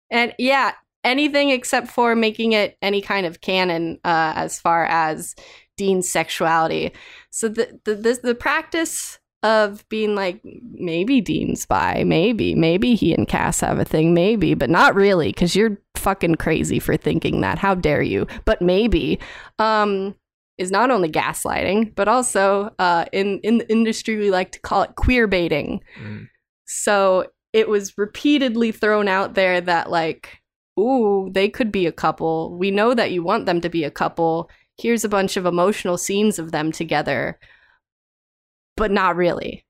and 0.10 0.34
yeah, 0.40 0.76
anything 1.04 1.50
except 1.50 1.88
for 1.88 2.16
making 2.16 2.54
it 2.54 2.78
any 2.82 3.02
kind 3.02 3.26
of 3.26 3.42
canon 3.42 4.00
uh, 4.04 4.34
as 4.36 4.60
far 4.60 4.86
as 4.86 5.36
Dean's 5.78 6.10
sexuality. 6.10 6.92
So 7.32 7.50
the 7.50 7.80
the 7.86 7.96
the, 7.96 8.20
the 8.24 8.36
practice 8.36 9.20
of 9.42 9.88
being 9.90 10.16
like 10.16 10.42
maybe 10.44 11.20
Dean's 11.20 11.66
bi, 11.66 12.04
maybe 12.06 12.56
maybe 12.56 12.96
he 12.96 13.14
and 13.14 13.28
Cass 13.28 13.60
have 13.60 13.80
a 13.80 13.86
thing, 13.86 14.14
maybe, 14.14 14.54
but 14.54 14.70
not 14.70 14.96
really 14.96 15.30
because 15.30 15.56
you're 15.56 15.78
fucking 15.96 16.36
crazy 16.36 16.80
for 16.80 16.96
thinking 16.98 17.42
that. 17.42 17.60
How 17.60 17.76
dare 17.76 18.02
you? 18.02 18.28
But 18.46 18.62
maybe. 18.62 19.20
Um, 19.60 20.16
is 20.60 20.70
not 20.70 20.92
only 20.92 21.10
gaslighting, 21.10 21.96
but 21.96 22.08
also 22.08 22.70
uh, 22.78 23.06
in 23.12 23.40
in 23.40 23.58
the 23.58 23.72
industry 23.72 24.18
we 24.18 24.30
like 24.30 24.52
to 24.52 24.60
call 24.60 24.84
it 24.84 24.96
queer 24.96 25.26
baiting. 25.26 25.82
Mm. 26.00 26.28
So 26.66 27.26
it 27.54 27.68
was 27.68 27.98
repeatedly 27.98 28.72
thrown 28.72 29.08
out 29.08 29.34
there 29.34 29.62
that, 29.62 29.90
like, 29.90 30.43
ooh, 30.80 31.30
they 31.32 31.50
could 31.50 31.72
be 31.72 31.86
a 31.86 31.92
couple. 31.92 32.58
We 32.58 32.72
know 32.72 32.94
that 32.94 33.12
you 33.12 33.24
want 33.24 33.46
them 33.46 33.62
to 33.62 33.70
be 33.70 33.84
a 33.84 33.92
couple. 33.92 34.50
Here's 34.78 35.04
a 35.04 35.10
bunch 35.10 35.38
of 35.38 35.46
emotional 35.46 35.98
scenes 35.98 36.40
of 36.40 36.52
them 36.52 36.72
together, 36.72 37.40
but 38.76 38.92
not 38.92 39.16
really. 39.16 39.66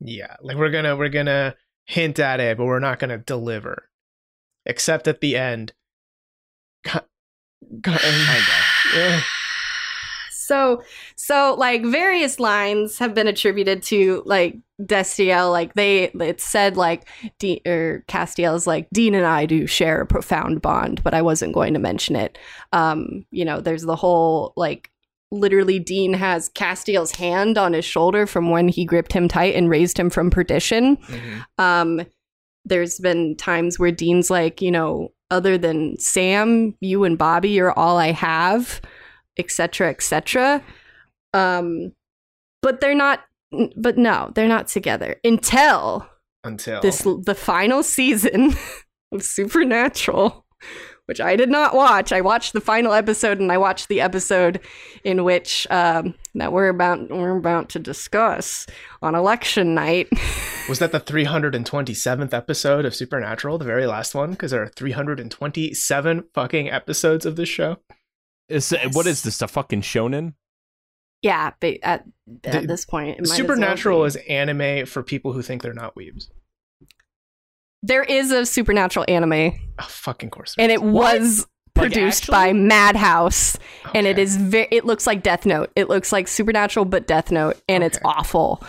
Yeah, 0.00 0.36
like 0.42 0.56
we're 0.56 0.70
gonna 0.70 0.96
we're 0.96 1.08
gonna 1.08 1.54
hint 1.86 2.18
at 2.18 2.40
it, 2.40 2.58
but 2.58 2.66
we're 2.66 2.80
not 2.80 2.98
gonna 2.98 3.18
deliver. 3.18 3.88
Except 4.66 5.08
at 5.08 5.20
the 5.20 5.36
end. 5.36 5.72
Ki- 6.84 6.98
ki- 7.82 7.92
Yeah. 8.94 9.20
So, 10.46 10.82
so 11.16 11.54
like 11.58 11.84
various 11.84 12.38
lines 12.38 12.98
have 12.98 13.14
been 13.14 13.26
attributed 13.26 13.82
to 13.84 14.22
like 14.26 14.56
Destiel. 14.80 15.50
Like 15.50 15.74
they, 15.74 16.04
it 16.04 16.40
said 16.40 16.76
like 16.76 17.08
or 17.66 18.04
Castiel's 18.08 18.66
like 18.66 18.88
Dean 18.92 19.14
and 19.14 19.26
I 19.26 19.46
do 19.46 19.66
share 19.66 20.00
a 20.00 20.06
profound 20.06 20.62
bond, 20.62 21.02
but 21.02 21.14
I 21.14 21.22
wasn't 21.22 21.54
going 21.54 21.74
to 21.74 21.80
mention 21.80 22.16
it. 22.16 22.38
Um, 22.72 23.24
you 23.30 23.44
know, 23.44 23.60
there's 23.60 23.82
the 23.82 23.96
whole 23.96 24.52
like 24.56 24.90
literally 25.32 25.78
Dean 25.78 26.12
has 26.14 26.48
Castiel's 26.50 27.12
hand 27.16 27.58
on 27.58 27.72
his 27.72 27.84
shoulder 27.84 28.26
from 28.26 28.50
when 28.50 28.68
he 28.68 28.84
gripped 28.84 29.12
him 29.12 29.28
tight 29.28 29.54
and 29.54 29.68
raised 29.68 29.98
him 29.98 30.10
from 30.10 30.30
perdition. 30.30 30.96
Mhm. 30.96 31.44
Um, 31.58 32.06
there's 32.64 32.98
been 32.98 33.36
times 33.36 33.78
where 33.78 33.92
Dean's 33.92 34.30
like, 34.30 34.60
you 34.60 34.70
know, 34.70 35.12
other 35.30 35.58
than 35.58 35.98
Sam, 35.98 36.74
you 36.80 37.04
and 37.04 37.18
Bobby 37.18 37.58
are 37.60 37.72
all 37.72 37.96
I 37.98 38.12
have, 38.12 38.80
etc., 39.38 39.90
etc. 39.90 40.62
Um, 41.32 41.92
but 42.62 42.80
they're 42.80 42.94
not. 42.94 43.24
But 43.76 43.96
no, 43.96 44.32
they're 44.34 44.48
not 44.48 44.68
together 44.68 45.16
until 45.22 46.06
Until 46.42 46.80
this 46.80 47.02
the 47.02 47.34
final 47.36 47.82
season 47.82 48.54
of 49.12 49.22
Supernatural, 49.22 50.44
which 51.06 51.20
I 51.20 51.36
did 51.36 51.48
not 51.48 51.74
watch. 51.74 52.12
I 52.12 52.20
watched 52.20 52.52
the 52.52 52.60
final 52.60 52.92
episode, 52.92 53.38
and 53.38 53.50
I 53.52 53.58
watched 53.58 53.88
the 53.88 54.00
episode 54.00 54.60
in 55.04 55.24
which 55.24 55.66
um, 55.70 56.14
that 56.34 56.52
we're 56.52 56.68
about 56.68 57.08
we're 57.08 57.36
about 57.36 57.68
to 57.70 57.78
discuss 57.78 58.66
on 59.00 59.14
election 59.14 59.74
night. 59.74 60.08
was 60.68 60.80
that 60.80 60.92
the 60.92 61.00
327th 61.00 62.34
episode 62.34 62.84
of 62.84 62.94
Supernatural, 62.94 63.58
the 63.58 63.64
very 63.64 63.86
last 63.86 64.14
one? 64.14 64.32
Because 64.32 64.50
there 64.50 64.62
are 64.62 64.68
327 64.68 66.24
fucking 66.34 66.68
episodes 66.70 67.24
of 67.24 67.36
this 67.36 67.48
show. 67.48 67.78
Is, 68.48 68.74
What 68.92 69.06
is 69.06 69.22
this? 69.22 69.42
A 69.42 69.48
fucking 69.48 69.82
shonen? 69.82 70.34
Yeah, 71.22 71.52
but 71.60 71.78
at, 71.82 72.04
at 72.44 72.60
The- 72.62 72.66
this 72.66 72.84
point, 72.84 73.10
it 73.10 73.12
might 73.18 73.22
as 73.22 73.28
well 73.30 73.36
Supernatural 73.38 74.04
is 74.04 74.16
anime 74.28 74.86
for 74.86 75.02
people 75.02 75.32
who 75.32 75.42
think 75.42 75.62
they're 75.62 75.72
not 75.74 75.94
weebs. 75.96 76.28
there 77.82 78.02
is 78.02 78.30
a 78.32 78.44
supernatural 78.46 79.04
anime, 79.08 79.52
Oh, 79.78 79.84
fucking 79.88 80.30
course. 80.30 80.54
and 80.58 80.70
it 80.72 80.82
What? 80.82 81.20
was 81.20 81.46
produced 81.74 82.24
actually? 82.24 82.32
by 82.32 82.52
Madhouse, 82.52 83.56
and 83.94 84.06
it 84.06 84.18
is 84.18 84.36
Okay. 84.36 84.44
very. 84.44 84.68
It 84.70 84.84
looks 84.84 85.06
like 85.06 85.22
Death 85.22 85.44
Note. 85.46 85.70
It 85.76 85.88
looks 85.88 86.10
like 86.12 86.26
Supernatural, 86.28 86.84
but 86.86 87.06
Death 87.06 87.30
Note, 87.30 87.60
and 87.68 87.84
it's 87.84 87.98
awful. 88.04 88.62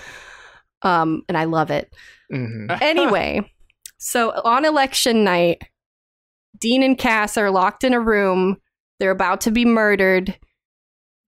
Um, 0.84 1.24
and 1.28 1.38
I 1.38 1.46
love 1.46 1.72
it. 1.72 1.94
Mhm. 2.32 2.78
Anyway, 2.82 3.52
so 3.98 4.32
on 4.44 4.66
election 4.66 5.24
night, 5.24 5.63
Dean 6.60 6.84
and 6.84 6.98
Cass 6.98 7.38
are 7.38 7.50
locked 7.50 7.84
in 7.84 7.94
a 7.94 8.00
room. 8.00 8.58
They're 8.99 9.12
about 9.12 9.41
to 9.41 9.51
be 9.51 9.65
murdered. 9.65 10.38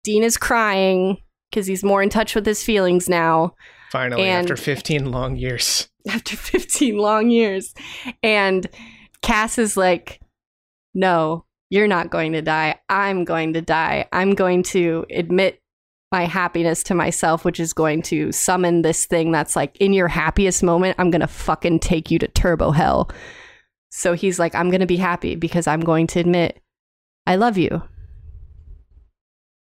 Dean 0.04 0.24
is 0.24 0.38
crying 0.38 1.18
because 1.50 1.68
he's 1.68 1.84
more 1.84 2.02
in 2.02 2.10
touch 2.10 2.36
with 2.36 2.46
his 2.46 2.64
feelings 2.64 3.10
now. 3.10 3.54
Finally, 3.92 4.24
and- 4.24 4.46
after 4.46 4.56
15 4.56 5.12
long 5.12 5.36
years. 5.36 5.90
after 6.08 6.36
15 6.36 6.98
long 6.98 7.30
years. 7.30 7.74
And 8.24 8.68
Cass 9.22 9.58
is 9.58 9.76
like, 9.76 10.20
No, 10.94 11.46
you're 11.70 11.88
not 11.88 12.10
going 12.10 12.34
to 12.34 12.42
die. 12.42 12.80
I'm 12.90 13.26
going 13.26 13.54
to 13.54 13.62
die. 13.62 14.08
I'm 14.12 14.34
going 14.34 14.64
to 14.64 15.06
admit 15.12 15.62
my 16.12 16.26
happiness 16.26 16.82
to 16.84 16.96
myself, 16.96 17.46
which 17.46 17.60
is 17.60 17.74
going 17.74 18.02
to 18.02 18.32
summon 18.32 18.82
this 18.82 19.06
thing 19.06 19.32
that's 19.32 19.56
like, 19.56 19.78
in 19.78 19.94
your 19.94 20.08
happiest 20.08 20.64
moment, 20.64 20.96
I'm 20.98 21.12
going 21.12 21.22
to 21.22 21.28
fucking 21.28 21.80
take 21.80 22.10
you 22.10 22.18
to 22.20 22.28
turbo 22.28 22.72
hell. 22.72 23.12
So 23.92 24.14
he's 24.14 24.40
like, 24.40 24.56
I'm 24.56 24.70
going 24.72 24.82
to 24.82 24.88
be 24.88 24.98
happy 24.98 25.36
because 25.36 25.68
I'm 25.68 25.82
going 25.82 26.08
to 26.08 26.20
admit 26.20 26.60
I 27.30 27.36
love 27.36 27.60
you. 27.60 27.84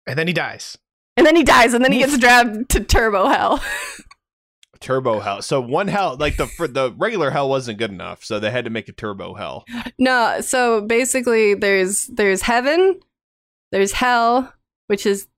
And 0.07 0.19
then 0.19 0.27
he 0.27 0.33
dies. 0.33 0.79
And 1.19 1.27
then 1.27 1.37
he 1.37 1.45
dies, 1.45 1.75
and 1.75 1.85
then 1.85 1.93
he 1.93 1.99
gets 1.99 2.17
dragged 2.17 2.71
to 2.71 2.83
turbo 2.83 3.29
hell. 3.29 3.62
Turbo 4.81 5.21
hell. 5.21 5.43
So 5.43 5.61
one 5.61 5.87
hell, 5.87 6.17
like 6.19 6.37
the 6.38 6.47
the 6.73 6.93
regular 6.97 7.31
hell 7.31 7.49
wasn't 7.49 7.79
good 7.79 7.93
enough, 7.93 8.25
so 8.25 8.41
they 8.41 8.51
had 8.51 8.65
to 8.65 8.71
make 8.71 8.88
a 8.88 8.93
turbo 8.93 9.35
hell. 9.35 9.65
No, 9.97 10.41
so 10.41 10.81
basically 10.81 11.55
there's 11.55 12.09
there's 12.09 12.43
heaven, 12.43 12.99
there's 13.71 13.93
hell, 13.93 14.53
which 14.88 15.07
is 15.07 15.29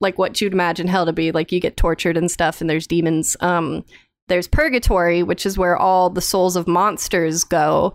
like 0.00 0.18
what 0.18 0.38
you'd 0.42 0.52
imagine 0.52 0.88
hell 0.88 1.06
to 1.06 1.12
be, 1.14 1.32
like 1.32 1.52
you 1.52 1.60
get 1.60 1.78
tortured 1.78 2.18
and 2.18 2.30
stuff 2.30 2.60
and 2.60 2.68
there's 2.68 2.86
demons. 2.86 3.34
Um 3.40 3.82
there's 4.28 4.46
purgatory, 4.46 5.22
which 5.22 5.46
is 5.46 5.56
where 5.56 5.78
all 5.78 6.10
the 6.10 6.20
souls 6.20 6.54
of 6.54 6.68
monsters 6.68 7.44
go 7.44 7.94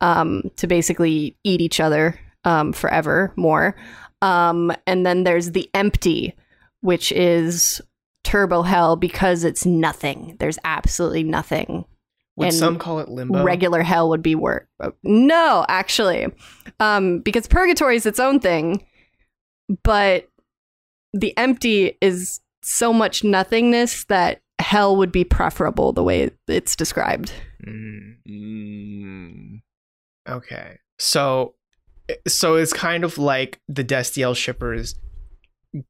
um 0.00 0.50
to 0.56 0.66
basically 0.66 1.36
eat 1.44 1.60
each 1.60 1.78
other 1.78 2.18
um 2.48 2.72
forever 2.72 3.32
more. 3.36 3.74
Um 4.22 4.72
and 4.86 5.04
then 5.06 5.24
there's 5.24 5.52
the 5.52 5.68
empty, 5.74 6.34
which 6.80 7.12
is 7.12 7.80
turbo 8.24 8.62
hell 8.62 8.96
because 8.96 9.44
it's 9.44 9.64
nothing. 9.64 10.36
There's 10.38 10.58
absolutely 10.64 11.22
nothing 11.22 11.84
Would 12.36 12.46
And 12.48 12.54
some 12.54 12.78
call 12.78 12.98
it 13.00 13.08
limbo? 13.08 13.42
regular 13.44 13.82
hell 13.82 14.08
would 14.10 14.22
be 14.22 14.34
worse. 14.34 14.66
No, 15.02 15.64
actually, 15.68 16.26
um, 16.78 17.20
because 17.20 17.46
purgatory 17.48 17.96
is 17.96 18.06
its 18.06 18.20
own 18.20 18.38
thing, 18.40 18.84
but 19.82 20.28
the 21.12 21.36
empty 21.38 21.96
is 22.00 22.40
so 22.62 22.92
much 22.92 23.24
nothingness 23.24 24.04
that 24.04 24.40
hell 24.60 24.96
would 24.96 25.10
be 25.12 25.24
preferable 25.24 25.92
the 25.92 26.02
way 26.04 26.30
it's 26.48 26.76
described. 26.76 27.32
Mm, 27.66 28.16
Mm. 28.28 29.60
okay. 30.28 30.78
So 30.98 31.54
so 32.26 32.56
it's 32.56 32.72
kind 32.72 33.04
of 33.04 33.18
like 33.18 33.60
the 33.68 33.84
Destiel 33.84 34.36
shippers 34.36 34.94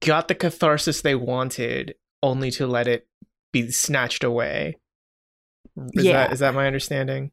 got 0.01 0.29
the 0.29 0.35
catharsis 0.35 1.03
they 1.03 1.15
wanted 1.15 1.95
only 2.23 2.51
to 2.53 2.67
let 2.67 2.89
it 2.89 3.07
be 3.53 3.71
snatched 3.71 4.25
away. 4.25 4.77
Is 5.95 6.05
Yeah. 6.05 6.13
that 6.25 6.33
is 6.33 6.39
that 6.41 6.55
my 6.55 6.67
understanding? 6.67 7.31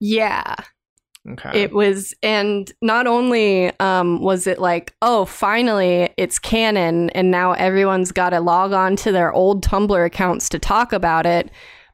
Yeah. 0.00 0.54
Okay. 1.28 1.62
It 1.62 1.72
was, 1.72 2.14
and 2.22 2.72
not 2.80 3.08
only 3.08 3.72
um, 3.80 4.20
was 4.22 4.46
it 4.46 4.60
like, 4.60 4.94
oh, 5.02 5.24
finally 5.24 6.08
it's 6.16 6.38
canon, 6.38 7.10
and 7.10 7.32
now 7.32 7.52
everyone's 7.52 8.12
got 8.12 8.30
to 8.30 8.40
log 8.40 8.72
on 8.72 8.94
to 8.96 9.10
their 9.10 9.32
old 9.32 9.64
Tumblr 9.64 10.06
accounts 10.06 10.48
to 10.50 10.58
talk 10.60 10.92
about 10.92 11.26
it. 11.26 11.50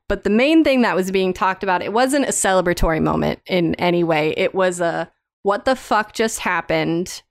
But 0.09 0.25
the 0.25 0.31
main 0.31 0.65
thing 0.65 0.83
that 0.83 0.95
was 0.95 1.11
being 1.11 1.33
talked 1.33 1.63
about, 1.63 1.81
it 1.83 1.95
wasn't 1.95 2.27
a 2.27 2.33
celebratory 2.33 3.01
moment 3.03 3.41
in 3.47 3.75
any 3.77 4.05
way. 4.05 4.35
It 4.37 4.55
was 4.55 4.81
a 4.81 5.11
what 5.43 5.65
the 5.65 5.77
fuck 5.77 6.13
just 6.13 6.41
happened, 6.41 7.23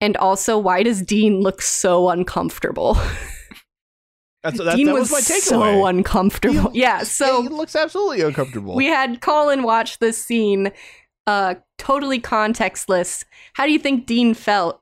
and 0.00 0.16
also 0.16 0.58
why 0.58 0.82
does 0.82 1.02
Dean 1.02 1.40
look 1.40 1.62
so 1.62 2.08
uncomfortable? 2.10 2.94
That's, 4.42 4.58
that, 4.64 4.76
Dean 4.76 4.86
that 4.86 4.94
was, 4.94 5.10
was, 5.10 5.12
my 5.12 5.20
takeaway. 5.20 5.40
so 5.48 5.86
uncomfortable. 5.86 6.70
He- 6.70 6.80
yeah, 6.80 7.04
so 7.04 7.42
he 7.42 7.48
looks 7.48 7.76
absolutely 7.76 8.22
uncomfortable. 8.22 8.74
we 8.74 8.86
had 8.86 9.20
Colin 9.20 9.62
watch 9.62 9.98
this 10.00 10.18
scene, 10.22 10.72
uh, 11.28 11.54
totally 11.78 12.20
contextless. 12.20 13.24
How 13.54 13.66
do 13.66 13.72
you 13.72 13.78
think 13.78 14.06
Dean 14.06 14.34
felt 14.34 14.80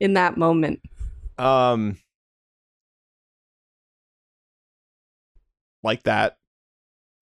in 0.00 0.14
that 0.14 0.36
moment? 0.38 0.80
um, 1.38 1.96
like 5.82 6.02
that. 6.04 6.36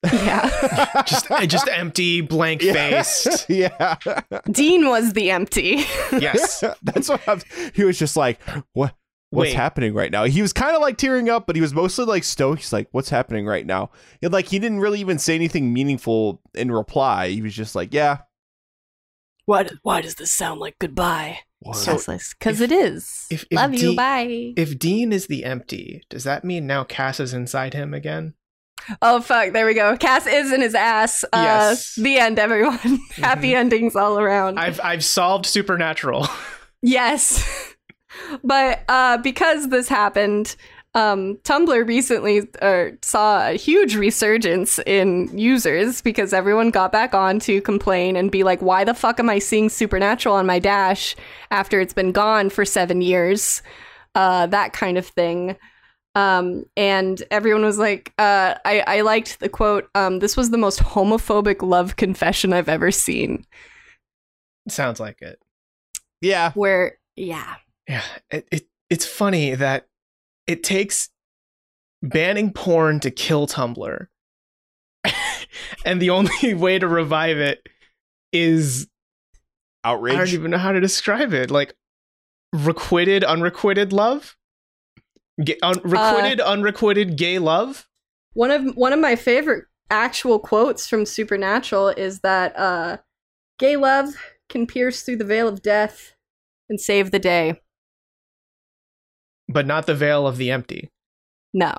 Yeah. 0.05 1.03
just 1.07 1.27
just 1.49 1.69
empty, 1.69 2.21
blank 2.21 2.63
faced. 2.63 3.47
yeah. 3.49 3.97
Dean 4.51 4.89
was 4.89 5.13
the 5.13 5.31
empty. 5.31 5.85
Yes. 6.13 6.63
That's 6.83 7.09
what 7.09 7.27
I'm, 7.29 7.41
he 7.75 7.85
was 7.85 7.99
just 7.99 8.17
like, 8.17 8.41
what? 8.73 8.95
What's 9.31 9.49
Wait. 9.51 9.57
happening 9.57 9.93
right 9.93 10.11
now? 10.11 10.25
He 10.25 10.41
was 10.41 10.55
kind 10.55 10.75
of 10.75 10.81
like 10.81 10.97
tearing 10.97 11.29
up, 11.29 11.47
but 11.47 11.55
he 11.55 11.61
was 11.61 11.75
mostly 11.75 12.07
like 12.07 12.25
stoked. 12.25 12.61
He's 12.63 12.73
like, 12.73 12.89
"What's 12.93 13.11
happening 13.11 13.45
right 13.45 13.67
now?" 13.67 13.91
And 14.23 14.33
like 14.33 14.47
he 14.47 14.59
didn't 14.59 14.81
really 14.81 15.01
even 15.01 15.19
say 15.19 15.35
anything 15.35 15.71
meaningful 15.71 16.41
in 16.55 16.73
reply. 16.73 17.29
He 17.29 17.43
was 17.43 17.55
just 17.55 17.75
like, 17.75 17.93
"Yeah." 17.93 18.21
Why, 19.45 19.69
why 19.83 20.01
does 20.01 20.15
this 20.15 20.33
sound 20.33 20.61
like 20.61 20.79
goodbye? 20.79 21.41
So, 21.75 21.99
Because 22.39 22.63
it 22.63 22.73
is. 22.73 23.27
if- 23.31 23.45
if 23.51 23.57
Love 23.57 23.75
you. 23.75 23.81
Dean- 23.81 23.97
bye. 23.97 24.53
If 24.57 24.79
Dean 24.79 25.13
is 25.13 25.27
the 25.27 25.45
empty, 25.45 26.03
does 26.09 26.25
that 26.25 26.43
mean 26.45 26.67
now 26.67 26.85
Cass 26.85 27.21
is 27.21 27.35
inside 27.35 27.75
him 27.75 27.93
again? 27.93 28.33
Oh, 29.03 29.21
fuck. 29.21 29.53
There 29.53 29.67
we 29.67 29.75
go. 29.75 29.97
Cass 29.97 30.27
is 30.27 30.53
in 30.53 30.61
his 30.63 30.75
ass. 30.75 31.25
Uh, 31.25 31.29
Yes. 31.43 31.95
The 31.97 32.19
end, 32.19 32.39
everyone. 32.39 32.79
Happy 33.17 33.55
endings 33.55 33.97
all 33.97 34.19
around. 34.19 34.59
I've 34.59 34.81
I've 34.83 35.05
solved 35.05 35.47
supernatural. 35.47 36.27
Yes. 36.81 37.75
but 38.45 38.83
uh, 38.89 39.17
because 39.19 39.69
this 39.69 39.89
happened, 39.89 40.55
um, 40.95 41.37
Tumblr 41.43 41.89
recently 41.89 42.43
uh, 42.63 42.91
saw 43.03 43.49
a 43.49 43.55
huge 43.55 43.97
resurgence 43.97 44.79
in 44.87 45.37
users 45.37 46.01
because 46.01 46.33
everyone 46.33 46.71
got 46.71 46.93
back 46.93 47.15
on 47.15 47.41
to 47.41 47.61
complain 47.63 48.15
and 48.17 48.31
be 48.31 48.45
like, 48.45 48.63
why 48.63 48.85
the 48.85 48.95
fuck 48.95 49.19
am 49.19 49.29
I 49.29 49.41
seeing 49.41 49.69
Supernatural 49.69 50.37
on 50.37 50.47
my 50.47 50.61
dash 50.61 51.17
after 51.51 51.81
it's 51.81 51.93
been 51.93 52.13
gone 52.13 52.49
for 52.49 52.65
seven 52.65 53.03
years? 53.03 53.61
Uh, 54.15 54.47
that 54.47 54.73
kind 54.73 54.97
of 54.99 55.07
thing. 55.07 55.57
Um, 56.19 56.65
and 56.77 57.23
everyone 57.31 57.63
was 57.63 57.79
like, 57.79 58.13
uh, 58.19 58.57
I, 58.65 58.81
I 58.89 59.01
liked 59.03 59.39
the 59.39 59.49
quote, 59.49 59.89
um, 59.95 60.19
this 60.19 60.37
was 60.37 60.51
the 60.51 60.59
most 60.59 60.81
homophobic 60.81 61.63
love 61.63 61.95
confession 61.95 62.53
I've 62.53 62.69
ever 62.69 62.91
seen. 62.91 63.47
Sounds 64.69 64.99
like 64.99 65.23
it. 65.23 65.39
Yeah. 66.21 66.51
Where, 66.55 66.99
yeah. 67.15 67.55
Yeah, 67.89 68.03
it, 68.31 68.49
it 68.51 68.67
it's 68.91 69.07
funny 69.07 69.55
that 69.55 69.87
it 70.49 70.65
takes 70.65 71.09
banning 72.03 72.53
porn 72.53 72.99
to 73.01 73.13
kill 73.13 73.47
Tumblr, 73.47 74.09
and 75.85 76.03
the 76.03 76.11
only 76.11 76.55
way 76.55 76.81
to 76.81 76.89
revive 76.89 77.39
it 77.39 77.67
is 78.33 78.89
Outrage. 79.85 80.15
I 80.15 80.19
don't 80.19 80.29
even 80.35 80.51
know 80.51 80.59
how 80.59 80.73
to 80.73 80.81
describe 80.81 81.33
it. 81.33 81.51
Like 81.51 81.75
requited, 82.53 83.23
unrequited 83.23 83.93
love, 83.93 84.37
Ga- 85.45 85.59
un- 85.63 85.81
requited, 85.85 86.41
unrequited 86.41 87.17
gay 87.17 87.39
love. 87.39 87.87
One 88.35 88.51
of 88.51 88.77
one 88.77 88.93
of 88.93 89.01
my 89.01 89.17
favorite 89.17 89.65
actual 89.91 90.39
quotes 90.39 90.87
from 90.87 91.07
Supernatural 91.07 91.89
is 91.89 92.21
that 92.21 92.57
uh, 92.59 92.99
gay 93.59 93.77
love 93.77 94.15
can 94.49 94.67
pierce 94.67 95.03
through 95.03 95.17
the 95.17 95.25
veil 95.25 95.49
of 95.49 95.63
death 95.63 96.15
and 96.69 96.81
save 96.81 97.11
the 97.11 97.19
day. 97.19 97.61
but 99.49 99.67
not 99.67 99.87
the 99.87 99.95
veil 99.95 100.27
of 100.27 100.37
the 100.37 100.51
empty. 100.51 100.91
No. 101.55 101.75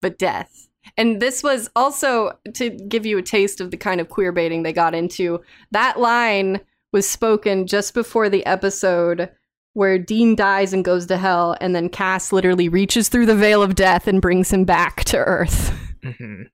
But 0.00 0.18
death. 0.18 0.68
And 0.96 1.20
this 1.20 1.42
was 1.42 1.70
also 1.76 2.38
to 2.54 2.70
give 2.70 3.04
you 3.06 3.18
a 3.18 3.22
taste 3.22 3.60
of 3.60 3.70
the 3.70 3.76
kind 3.76 4.00
of 4.00 4.08
queer 4.08 4.32
baiting 4.32 4.62
they 4.62 4.72
got 4.72 4.94
into. 4.94 5.40
That 5.70 6.00
line 6.00 6.60
was 6.92 7.08
spoken 7.08 7.66
just 7.66 7.92
before 7.94 8.28
the 8.28 8.44
episode 8.46 9.30
where 9.74 9.98
Dean 9.98 10.34
dies 10.36 10.72
and 10.72 10.84
goes 10.84 11.06
to 11.06 11.16
hell, 11.16 11.56
and 11.60 11.74
then 11.74 11.88
Cass 11.88 12.32
literally 12.32 12.68
reaches 12.68 13.08
through 13.08 13.26
the 13.26 13.34
veil 13.36 13.62
of 13.62 13.74
death 13.74 14.06
and 14.06 14.20
brings 14.20 14.50
him 14.52 14.64
back 14.64 15.04
to 15.04 15.18
Earth. 15.18 15.72
Mhm. 16.02 16.46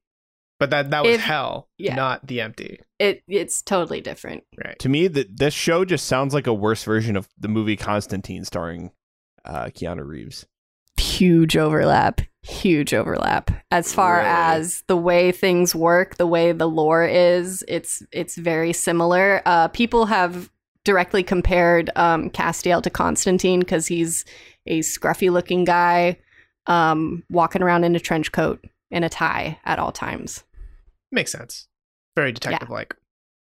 But 0.61 0.71
that 0.71 0.91
that 0.91 1.05
was 1.05 1.15
If- 1.15 1.21
hell, 1.23 1.69
yeah. 1.79 1.95
not 1.95 2.27
the 2.27 2.41
empty. 2.43 2.81
It 2.99 3.23
it's 3.29 3.63
totally 3.63 4.01
different. 4.03 4.43
Right. 4.63 4.79
to 4.81 4.89
me, 4.91 5.07
that 5.09 5.39
this 5.39 5.55
show 5.55 5.85
just 5.87 6.07
sounds 6.07 6.35
like 6.35 6.47
a 6.47 6.53
worse 6.53 6.85
version 6.85 7.17
of 7.17 7.29
the 7.39 7.49
movie 7.49 7.77
Constantine, 7.77 8.45
starring 8.45 8.91
uh, 9.45 9.67
Keanu 9.67 10.05
Reeves. 10.07 10.45
huge 10.99 11.57
overlap 11.57 12.21
huge 12.43 12.93
overlap 12.93 13.51
as 13.71 13.93
far 13.95 14.17
Really? 14.19 14.29
as 14.29 14.83
the 14.87 14.97
way 14.97 15.33
things 15.33 15.75
work 15.75 16.17
the 16.17 16.27
way 16.27 16.53
the 16.53 16.69
lore 16.69 17.05
is 17.07 17.65
it's 17.69 18.03
it's 18.13 18.37
very 18.37 18.73
similar 18.73 19.43
uh 19.47 19.69
people 19.69 20.07
have 20.07 20.51
directly 20.89 21.23
compared 21.23 21.91
um 21.97 22.31
castiel 22.31 22.83
to 22.83 22.89
constantine 22.89 23.61
because 23.61 23.87
he's 23.87 24.25
a 24.67 24.81
scruffy 24.81 25.31
looking 25.31 25.65
guy 25.65 26.17
um 26.67 27.23
walking 27.31 27.63
around 27.63 27.85
in 27.85 27.95
a 27.95 28.01
trench 28.01 28.33
coat 28.33 28.65
and 28.91 29.05
a 29.05 29.09
tie 29.11 29.59
at 29.67 29.79
all 29.79 29.93
times 29.93 30.45
Makes 31.11 31.33
sense. 31.33 31.69
Very 32.17 32.33
detective 32.33 32.69
like. 32.71 32.95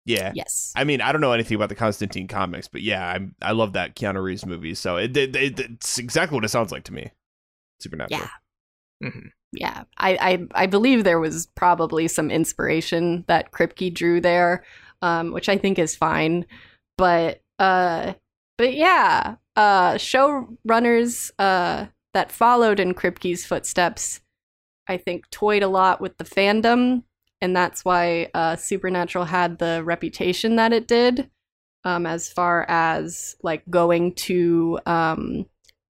Yeah. 0.06 0.32
yes 0.34 0.72
I 0.76 0.84
mean, 0.84 1.02
I 1.02 1.12
don't 1.12 1.22
know 1.22 1.32
anything 1.34 1.56
about 1.56 1.70
the 1.70 1.76
Constantine 1.76 2.28
comics, 2.28 2.68
but 2.68 2.82
yeah, 2.82 3.06
I'm 3.08 3.36
I 3.42 3.52
love 3.52 3.74
that 3.74 3.96
Keanu 3.96 4.24
Reeves 4.24 4.46
movie. 4.46 4.74
So 4.74 4.98
it, 4.98 5.16
it, 5.16 5.36
it 5.36 5.60
it's 5.60 5.98
exactly 6.00 6.36
what 6.36 6.46
it 6.46 6.50
sounds 6.50 6.72
like 6.72 6.84
to 6.86 6.94
me. 6.94 7.12
Supernatural. 7.80 8.30
Yeah. 9.02 9.10
hmm 9.10 9.28
yeah 9.54 9.84
I, 9.98 10.18
I 10.22 10.64
i 10.64 10.66
believe 10.66 11.04
there 11.04 11.20
was 11.20 11.48
probably 11.56 12.08
some 12.08 12.32
inspiration 12.32 13.26
that 13.28 13.52
kripke 13.52 13.94
drew 13.94 14.22
there 14.22 14.64
um 15.02 15.34
which 15.34 15.50
i 15.50 15.58
think 15.58 15.78
is 15.78 15.94
fine 15.96 16.46
but 17.02 17.42
uh 17.60 18.14
but 18.58 18.74
yeah 18.74 19.36
uh 19.56 19.94
showrunners 19.94 21.32
uh 21.40 21.86
that 22.14 22.32
followed 22.32 22.80
in 22.80 22.94
kripke's 22.94 23.46
footsteps 23.46 24.22
i 24.88 24.98
think 24.98 25.30
toyed 25.32 25.64
a 25.64 25.68
lot 25.68 26.00
with 26.00 26.18
the 26.18 26.24
fandom 26.24 27.04
and 27.42 27.56
that's 27.56 27.84
why 27.84 28.30
uh 28.34 28.56
supernatural 28.56 29.26
had 29.26 29.58
the 29.58 29.82
reputation 29.84 30.58
that 30.58 30.72
it 30.72 30.88
did 30.88 31.30
um 31.86 32.06
as 32.06 32.30
far 32.30 32.66
as 32.70 33.36
like 33.42 33.64
going 33.70 34.14
to 34.14 34.80
um 34.86 35.46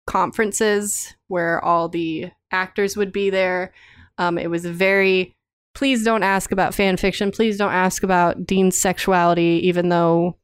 conferences 0.09 1.15
where 1.29 1.63
all 1.63 1.89
the 1.89 2.31
actors 2.51 2.97
would 2.97 3.13
be 3.13 3.31
there. 3.31 3.73
Um, 4.17 4.39
it 4.39 4.51
was 4.51 4.65
very 4.65 5.37
please 5.75 6.03
don't 6.03 6.25
ask 6.25 6.51
about 6.51 6.75
fan 6.75 6.97
fiction. 6.97 7.31
Please 7.31 7.57
don't 7.57 7.73
ask 7.73 8.03
about 8.03 8.45
Dean's 8.45 8.81
sexuality, 8.81 9.61
even 9.63 9.91
though 9.91 10.37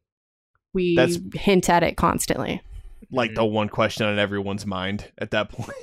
we 0.75 0.97
That's- 0.97 1.19
hint 1.35 1.71
at 1.71 1.83
it 1.83 1.97
constantly. 1.97 2.61
Like 3.11 3.31
mm-hmm. 3.31 3.37
the 3.37 3.45
one 3.45 3.69
question 3.69 4.07
on 4.07 4.19
everyone's 4.19 4.67
mind 4.67 5.11
at 5.19 5.31
that 5.31 5.49
point. 5.53 5.77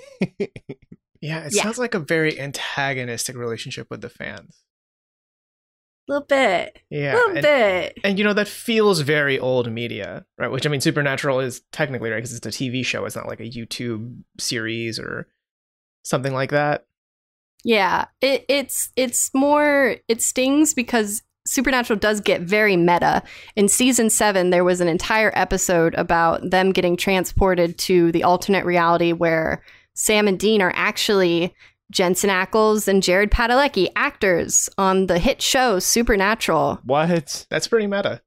Yeah, 1.21 1.45
it 1.45 1.53
Yeah. 1.55 1.63
sounds 1.63 1.77
like 1.77 1.93
a 1.93 1.99
very 1.99 2.39
antagonistic 2.39 3.35
relationship 3.35 3.87
with 3.89 4.01
the 4.01 4.09
fans. 4.09 4.63
A 6.09 6.13
little 6.13 6.25
bit, 6.25 6.79
Yeah. 6.89 6.99
a 6.99 7.03
Yeah. 7.03 7.13
little 7.13 7.31
and, 7.37 7.41
bit. 7.41 7.97
and 8.03 8.17
you 8.17 8.23
know 8.25 8.33
that 8.33 8.47
feels 8.47 9.01
very 9.01 9.39
old 9.39 9.71
media, 9.71 10.25
right? 10.37 10.51
Which 10.51 10.65
I 10.65 10.69
mean, 10.69 10.81
Supernatural 10.81 11.39
is 11.39 11.61
technically 11.71 12.09
right 12.09 12.17
because 12.17 12.33
it's 12.33 12.45
a 12.47 12.49
TV 12.49 12.83
show. 12.83 13.05
It's 13.05 13.15
not 13.15 13.27
like 13.27 13.39
a 13.39 13.43
YouTube 13.49 14.23
series 14.39 14.99
or 14.99 15.27
something 16.03 16.33
like 16.33 16.49
that. 16.49 16.85
Yeah, 17.63 18.05
it, 18.19 18.43
it's 18.49 18.89
it's 18.95 19.31
more 19.35 19.97
it 20.07 20.21
stings 20.23 20.73
because 20.73 21.21
Supernatural 21.45 21.97
does 21.99 22.19
get 22.21 22.41
very 22.41 22.77
meta. 22.77 23.23
In 23.55 23.67
season 23.67 24.09
seven, 24.09 24.49
there 24.51 24.63
was 24.63 24.79
an 24.81 24.87
entire 24.87 25.31
episode 25.35 25.95
about 25.95 26.49
them 26.49 26.71
getting 26.71 26.95
transported 26.95 27.77
to 27.79 28.11
the 28.11 28.23
alternate 28.23 28.65
reality 28.65 29.11
where 29.11 29.63
Sam 29.95 30.27
and 30.27 30.39
Dean 30.39 30.61
are 30.61 30.71
actually 30.75 31.53
Jensen 31.91 32.29
Ackles 32.29 32.87
and 32.87 33.03
Jared 33.03 33.31
Padalecki, 33.31 33.89
actors 33.95 34.69
on 34.77 35.07
the 35.07 35.19
hit 35.19 35.41
show 35.41 35.79
Supernatural. 35.79 36.79
what? 36.85 37.45
That's 37.49 37.67
pretty 37.67 37.87
meta. 37.87 38.21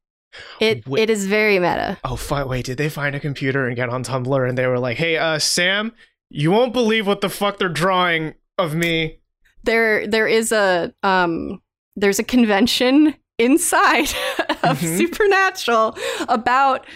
It 0.61 0.87
Wait- 0.87 1.03
it 1.05 1.11
is 1.11 1.27
very 1.27 1.59
meta. 1.61 1.97
Oh, 2.05 2.17
fi- 2.17 2.43
wait, 2.45 2.65
did 2.67 2.77
they 2.79 2.89
find 2.89 3.15
a 3.15 3.21
computer 3.21 3.67
and 3.69 3.77
get 3.77 3.89
on 3.89 4.03
Tumblr 4.03 4.49
and 4.49 4.59
they 4.59 4.67
were 4.67 4.81
like, 4.81 4.97
"Hey, 4.97 5.17
uh, 5.17 5.39
Sam, 5.39 5.93
you 6.29 6.51
won't 6.51 6.73
believe 6.73 7.07
what 7.07 7.21
the 7.21 7.29
fuck 7.31 7.59
they're 7.59 7.69
drawing 7.69 8.35
of 8.59 8.75
me." 8.75 9.21
There 9.63 10.07
there 10.09 10.27
is 10.27 10.51
a 10.51 10.93
um 11.05 11.63
there's 11.97 12.19
a 12.19 12.25
convention 12.25 13.15
inside 13.39 14.09
of 14.63 14.81
Mhm. 14.81 14.99
Supernatural 14.99 15.97
about 16.29 16.87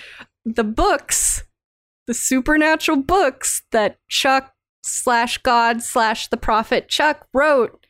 the 0.44 0.64
books, 0.64 1.44
the 2.06 2.14
supernatural 2.14 2.98
books 3.02 3.62
that 3.72 3.98
Chuck 4.08 4.54
slash 4.84 5.38
God 5.38 5.82
slash 5.82 6.28
the 6.28 6.36
prophet 6.36 6.88
Chuck 6.88 7.26
wrote. 7.34 7.84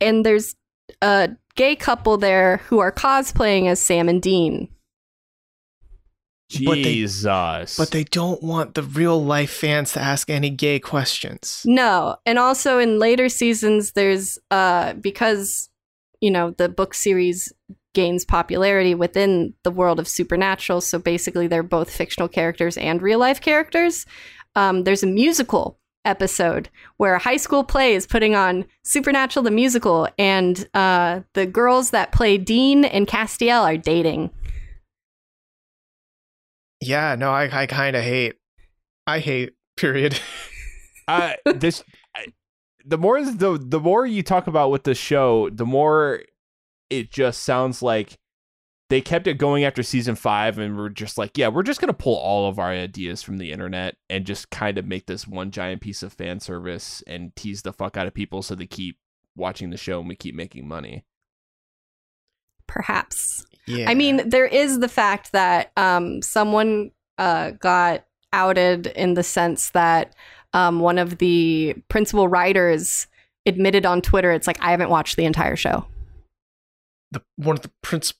And 0.00 0.24
there's 0.24 0.54
a 1.02 1.30
gay 1.56 1.74
couple 1.76 2.16
there 2.16 2.58
who 2.68 2.78
are 2.78 2.92
cosplaying 2.92 3.66
as 3.68 3.80
Sam 3.80 4.08
and 4.08 4.22
Dean. 4.22 4.68
But 6.64 6.74
they- 6.76 6.82
Jesus. 6.84 7.76
But 7.76 7.90
they 7.90 8.04
don't 8.04 8.40
want 8.42 8.74
the 8.74 8.82
real 8.84 9.22
life 9.22 9.50
fans 9.50 9.92
to 9.94 10.00
ask 10.00 10.30
any 10.30 10.48
gay 10.50 10.78
questions. 10.78 11.62
No, 11.64 12.16
and 12.24 12.38
also 12.38 12.78
in 12.78 12.98
later 13.00 13.28
seasons, 13.28 13.92
there's 13.92 14.38
uh 14.52 14.92
because 14.94 15.68
you 16.20 16.30
know 16.30 16.50
the 16.52 16.68
book 16.68 16.94
series 16.94 17.52
gains 17.94 18.24
popularity 18.26 18.94
within 18.94 19.54
the 19.62 19.70
world 19.70 19.98
of 19.98 20.06
supernatural. 20.06 20.80
So 20.80 20.98
basically, 20.98 21.46
they're 21.46 21.62
both 21.62 21.90
fictional 21.90 22.28
characters 22.28 22.76
and 22.76 23.00
real 23.00 23.18
life 23.18 23.40
characters. 23.40 24.04
Um, 24.54 24.84
there's 24.84 25.02
a 25.02 25.06
musical 25.06 25.78
episode 26.04 26.68
where 26.98 27.14
a 27.14 27.18
high 27.18 27.36
school 27.36 27.64
play 27.64 27.94
is 27.94 28.06
putting 28.06 28.34
on 28.34 28.64
Supernatural 28.84 29.42
the 29.42 29.50
musical, 29.50 30.08
and 30.18 30.68
uh, 30.74 31.20
the 31.34 31.46
girls 31.46 31.90
that 31.90 32.12
play 32.12 32.38
Dean 32.38 32.84
and 32.84 33.06
Castiel 33.06 33.62
are 33.64 33.76
dating. 33.76 34.30
Yeah, 36.80 37.14
no, 37.16 37.30
I, 37.30 37.62
I 37.62 37.66
kind 37.66 37.96
of 37.96 38.02
hate. 38.02 38.34
I 39.06 39.18
hate. 39.18 39.54
Period. 39.76 40.18
uh, 41.06 41.34
this 41.44 41.82
I- 41.82 41.92
the 42.86 42.96
more 42.96 43.22
the 43.22 43.58
the 43.60 43.80
more 43.80 44.06
you 44.06 44.22
talk 44.22 44.46
about 44.46 44.70
with 44.70 44.84
the 44.84 44.94
show, 44.94 45.50
the 45.50 45.66
more 45.66 46.22
it 46.88 47.10
just 47.10 47.42
sounds 47.42 47.82
like 47.82 48.16
they 48.88 49.00
kept 49.00 49.26
it 49.26 49.34
going 49.34 49.64
after 49.64 49.82
season 49.82 50.14
five, 50.14 50.58
and 50.58 50.76
we're 50.76 50.88
just 50.88 51.18
like, 51.18 51.36
yeah, 51.36 51.48
we're 51.48 51.64
just 51.64 51.80
gonna 51.80 51.92
pull 51.92 52.16
all 52.16 52.48
of 52.48 52.60
our 52.60 52.70
ideas 52.70 53.22
from 53.22 53.38
the 53.38 53.50
internet 53.50 53.96
and 54.08 54.24
just 54.24 54.50
kind 54.50 54.78
of 54.78 54.86
make 54.86 55.06
this 55.06 55.26
one 55.26 55.50
giant 55.50 55.82
piece 55.82 56.04
of 56.04 56.12
fan 56.12 56.38
service 56.38 57.02
and 57.08 57.34
tease 57.34 57.62
the 57.62 57.72
fuck 57.72 57.96
out 57.96 58.06
of 58.06 58.14
people 58.14 58.42
so 58.42 58.54
they 58.54 58.66
keep 58.66 58.98
watching 59.34 59.70
the 59.70 59.76
show 59.76 59.98
and 59.98 60.08
we 60.08 60.14
keep 60.14 60.34
making 60.34 60.68
money. 60.68 61.04
Perhaps 62.68 63.46
Yeah. 63.66 63.90
I 63.90 63.94
mean, 63.94 64.28
there 64.28 64.46
is 64.46 64.78
the 64.78 64.88
fact 64.88 65.32
that 65.32 65.72
um, 65.76 66.22
someone 66.22 66.92
uh, 67.18 67.50
got 67.52 68.04
outed 68.32 68.88
in 68.88 69.14
the 69.14 69.22
sense 69.22 69.70
that 69.70 70.14
um, 70.52 70.80
one 70.80 70.98
of 70.98 71.18
the 71.18 71.74
principal 71.88 72.28
writers 72.28 73.06
admitted 73.46 73.86
on 73.86 74.00
Twitter, 74.02 74.32
it's 74.32 74.46
like, 74.46 74.58
I 74.60 74.70
haven't 74.70 74.90
watched 74.90 75.16
the 75.16 75.24
entire 75.24 75.56
show. 75.56 75.86
the 77.12 77.22
one 77.36 77.56
of 77.56 77.62
the 77.62 77.70
prince, 77.82 78.12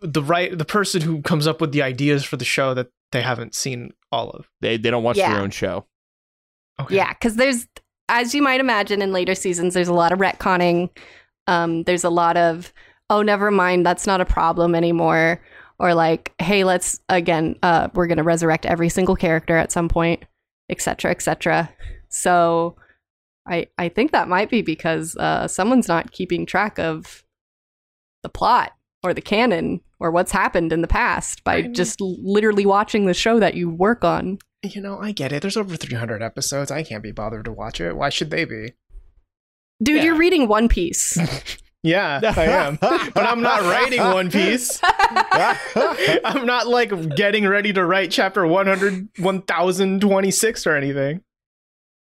the 0.00 0.22
right, 0.22 0.56
the 0.56 0.64
person 0.64 1.00
who 1.02 1.22
comes 1.22 1.46
up 1.46 1.60
with 1.60 1.70
the 1.72 1.82
ideas 1.82 2.24
for 2.24 2.36
the 2.36 2.44
show 2.44 2.74
that 2.74 2.88
they 3.12 3.22
haven't 3.22 3.54
seen 3.54 3.92
all 4.10 4.30
of. 4.30 4.48
They 4.60 4.76
they 4.76 4.90
don't 4.90 5.04
watch 5.04 5.16
Yeah. 5.16 5.32
their 5.32 5.42
own 5.42 5.50
show. 5.50 5.86
Okay. 6.80 6.96
Yeah, 6.96 7.12
because 7.12 7.36
there's, 7.36 7.68
as 8.08 8.34
you 8.34 8.42
might 8.42 8.58
imagine, 8.60 9.00
in 9.02 9.12
later 9.12 9.34
seasons, 9.36 9.74
there's 9.74 9.88
a 9.88 9.92
lot 9.94 10.10
of 10.12 10.18
retconning. 10.18 10.88
Um, 11.46 11.84
there's 11.84 12.02
a 12.04 12.10
lot 12.10 12.36
of, 12.36 12.72
oh, 13.10 13.22
never 13.22 13.50
mind, 13.50 13.86
that's 13.86 14.06
not 14.06 14.20
a 14.20 14.24
problem 14.24 14.74
anymore. 14.74 15.40
Or 15.78 15.94
like, 15.94 16.32
hey, 16.40 16.64
let's 16.64 17.00
again, 17.08 17.56
uh, 17.62 17.88
we're 17.94 18.06
gonna 18.08 18.22
resurrect 18.24 18.66
every 18.66 18.88
single 18.88 19.14
character 19.16 19.56
at 19.56 19.70
some 19.70 19.88
point, 19.88 20.24
etc., 20.68 21.10
etc. 21.10 21.70
So, 22.08 22.76
I 23.46 23.66
I 23.78 23.88
think 23.88 24.12
that 24.12 24.28
might 24.28 24.50
be 24.50 24.62
because 24.62 25.16
uh, 25.16 25.48
someone's 25.48 25.88
not 25.88 26.12
keeping 26.12 26.46
track 26.46 26.78
of 26.78 27.24
the 28.22 28.28
plot 28.28 28.72
or 29.02 29.12
the 29.12 29.20
canon 29.20 29.80
or 29.98 30.10
what's 30.12 30.30
happened 30.32 30.72
in 30.72 30.80
the 30.80 30.88
past 30.88 31.42
by 31.44 31.56
I 31.56 31.62
mean- 31.62 31.74
just 31.74 32.00
literally 32.00 32.66
watching 32.66 33.06
the 33.06 33.14
show 33.14 33.40
that 33.40 33.54
you 33.54 33.68
work 33.70 34.04
on. 34.04 34.38
You 34.64 34.80
know, 34.80 34.96
I 35.00 35.10
get 35.10 35.32
it. 35.32 35.42
There's 35.42 35.56
over 35.56 35.76
300 35.76 36.22
episodes. 36.22 36.70
I 36.70 36.84
can't 36.84 37.02
be 37.02 37.10
bothered 37.10 37.46
to 37.46 37.52
watch 37.52 37.80
it. 37.80 37.96
Why 37.96 38.10
should 38.10 38.30
they 38.30 38.44
be? 38.44 38.74
Dude, 39.82 39.96
Yeah. 39.96 40.04
you're 40.04 40.14
reading 40.16 40.46
One 40.46 40.68
Piece. 40.68 41.18
Yeah, 41.82 42.20
I 42.22 42.44
am. 42.44 42.76
but 42.80 43.16
I'm 43.26 43.42
not 43.42 43.62
writing 43.62 44.00
One 44.00 44.30
Piece. 44.30 44.78
I'm 44.84 46.46
not 46.46 46.68
like 46.68 47.16
getting 47.16 47.46
ready 47.46 47.72
to 47.72 47.84
write 47.84 48.10
chapter 48.10 48.46
100, 48.46 49.08
1026 49.18 50.66
or 50.66 50.76
anything. 50.76 51.22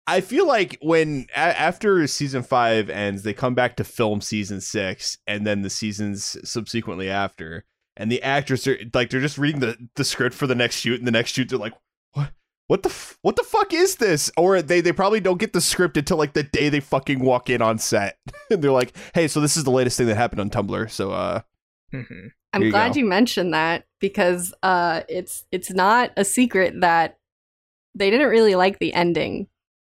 I 0.06 0.20
feel 0.20 0.46
like 0.48 0.78
when 0.82 1.26
a- 1.36 1.38
after 1.38 2.04
season 2.08 2.42
five 2.42 2.90
ends, 2.90 3.22
they 3.22 3.32
come 3.32 3.54
back 3.54 3.76
to 3.76 3.84
film 3.84 4.20
season 4.20 4.60
six, 4.60 5.18
and 5.28 5.46
then 5.46 5.62
the 5.62 5.70
seasons 5.70 6.36
subsequently 6.42 7.08
after, 7.08 7.64
and 7.96 8.10
the 8.10 8.20
actors 8.22 8.66
are 8.66 8.76
like 8.94 9.10
they're 9.10 9.20
just 9.20 9.38
reading 9.38 9.60
the, 9.60 9.76
the 9.94 10.02
script 10.04 10.34
for 10.34 10.48
the 10.48 10.56
next 10.56 10.76
shoot, 10.80 10.98
and 10.98 11.06
the 11.06 11.12
next 11.12 11.30
shoot 11.32 11.48
they're 11.50 11.58
like, 11.58 11.74
what? 12.14 12.32
What 12.72 12.84
the 12.84 12.88
f- 12.88 13.18
what 13.20 13.36
the 13.36 13.42
fuck 13.42 13.74
is 13.74 13.96
this? 13.96 14.30
Or 14.34 14.62
they 14.62 14.80
they 14.80 14.92
probably 14.92 15.20
don't 15.20 15.38
get 15.38 15.52
the 15.52 15.60
script 15.60 15.98
until 15.98 16.16
like 16.16 16.32
the 16.32 16.42
day 16.42 16.70
they 16.70 16.80
fucking 16.80 17.20
walk 17.20 17.50
in 17.50 17.60
on 17.60 17.76
set, 17.76 18.16
and 18.50 18.64
they're 18.64 18.70
like, 18.70 18.96
hey, 19.12 19.28
so 19.28 19.42
this 19.42 19.58
is 19.58 19.64
the 19.64 19.70
latest 19.70 19.98
thing 19.98 20.06
that 20.06 20.14
happened 20.16 20.40
on 20.40 20.48
Tumblr. 20.48 20.90
So 20.90 21.10
uh, 21.12 21.42
Mhm. 21.92 22.30
I'm 22.54 22.62
you 22.62 22.70
glad 22.70 22.94
go. 22.94 23.00
you 23.00 23.04
mentioned 23.04 23.52
that 23.52 23.84
because 24.00 24.54
uh, 24.62 25.02
it's 25.06 25.44
it's 25.52 25.70
not 25.70 26.12
a 26.16 26.24
secret 26.24 26.80
that 26.80 27.18
they 27.94 28.08
didn't 28.10 28.30
really 28.30 28.54
like 28.54 28.78
the 28.78 28.94
ending. 28.94 29.48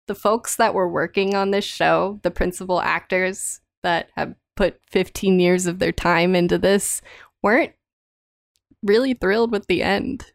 The 0.07 0.15
folks 0.15 0.57
that 0.57 0.75
were 0.75 0.87
working 0.87 1.35
on 1.35 1.53
this 1.53 1.65
show, 1.65 2.21
the 2.25 2.31
principal 2.31 2.83
actors 2.83 3.62
that 3.85 4.11
have 4.17 4.35
put 4.55 4.83
15 4.91 5.41
years 5.41 5.65
of 5.65 5.79
their 5.79 5.93
time 5.93 6.37
into 6.37 6.59
this, 6.59 7.01
weren't 7.43 7.73
really 8.83 9.15
thrilled 9.15 9.51
with 9.51 9.67
the 9.67 9.83
end. 9.83 10.27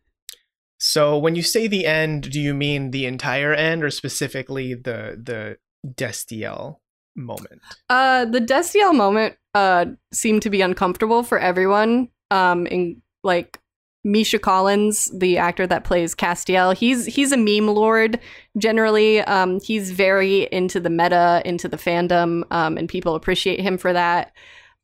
So 0.83 1.15
when 1.15 1.35
you 1.35 1.43
say 1.43 1.67
the 1.67 1.85
end, 1.85 2.31
do 2.31 2.41
you 2.41 2.55
mean 2.55 2.89
the 2.89 3.05
entire 3.05 3.53
end 3.53 3.83
or 3.83 3.91
specifically 3.91 4.73
the 4.73 5.21
the 5.23 5.57
Destiel 5.87 6.77
moment? 7.15 7.61
Uh, 7.87 8.25
the 8.25 8.41
Destiel 8.41 8.95
moment 8.95 9.35
uh 9.53 9.85
seemed 10.11 10.41
to 10.41 10.49
be 10.49 10.61
uncomfortable 10.61 11.21
for 11.21 11.37
everyone. 11.37 12.09
Um, 12.31 12.65
in 12.65 13.03
like 13.23 13.59
Misha 14.03 14.39
Collins, 14.39 15.11
the 15.15 15.37
actor 15.37 15.67
that 15.67 15.83
plays 15.83 16.15
Castiel, 16.15 16.75
he's 16.75 17.05
he's 17.05 17.31
a 17.31 17.37
meme 17.37 17.67
lord. 17.67 18.19
Generally, 18.57 19.21
um, 19.21 19.59
he's 19.61 19.91
very 19.91 20.47
into 20.51 20.79
the 20.79 20.89
meta, 20.89 21.43
into 21.45 21.67
the 21.67 21.77
fandom, 21.77 22.41
um, 22.49 22.75
and 22.79 22.89
people 22.89 23.13
appreciate 23.13 23.59
him 23.59 23.77
for 23.77 23.93
that. 23.93 24.31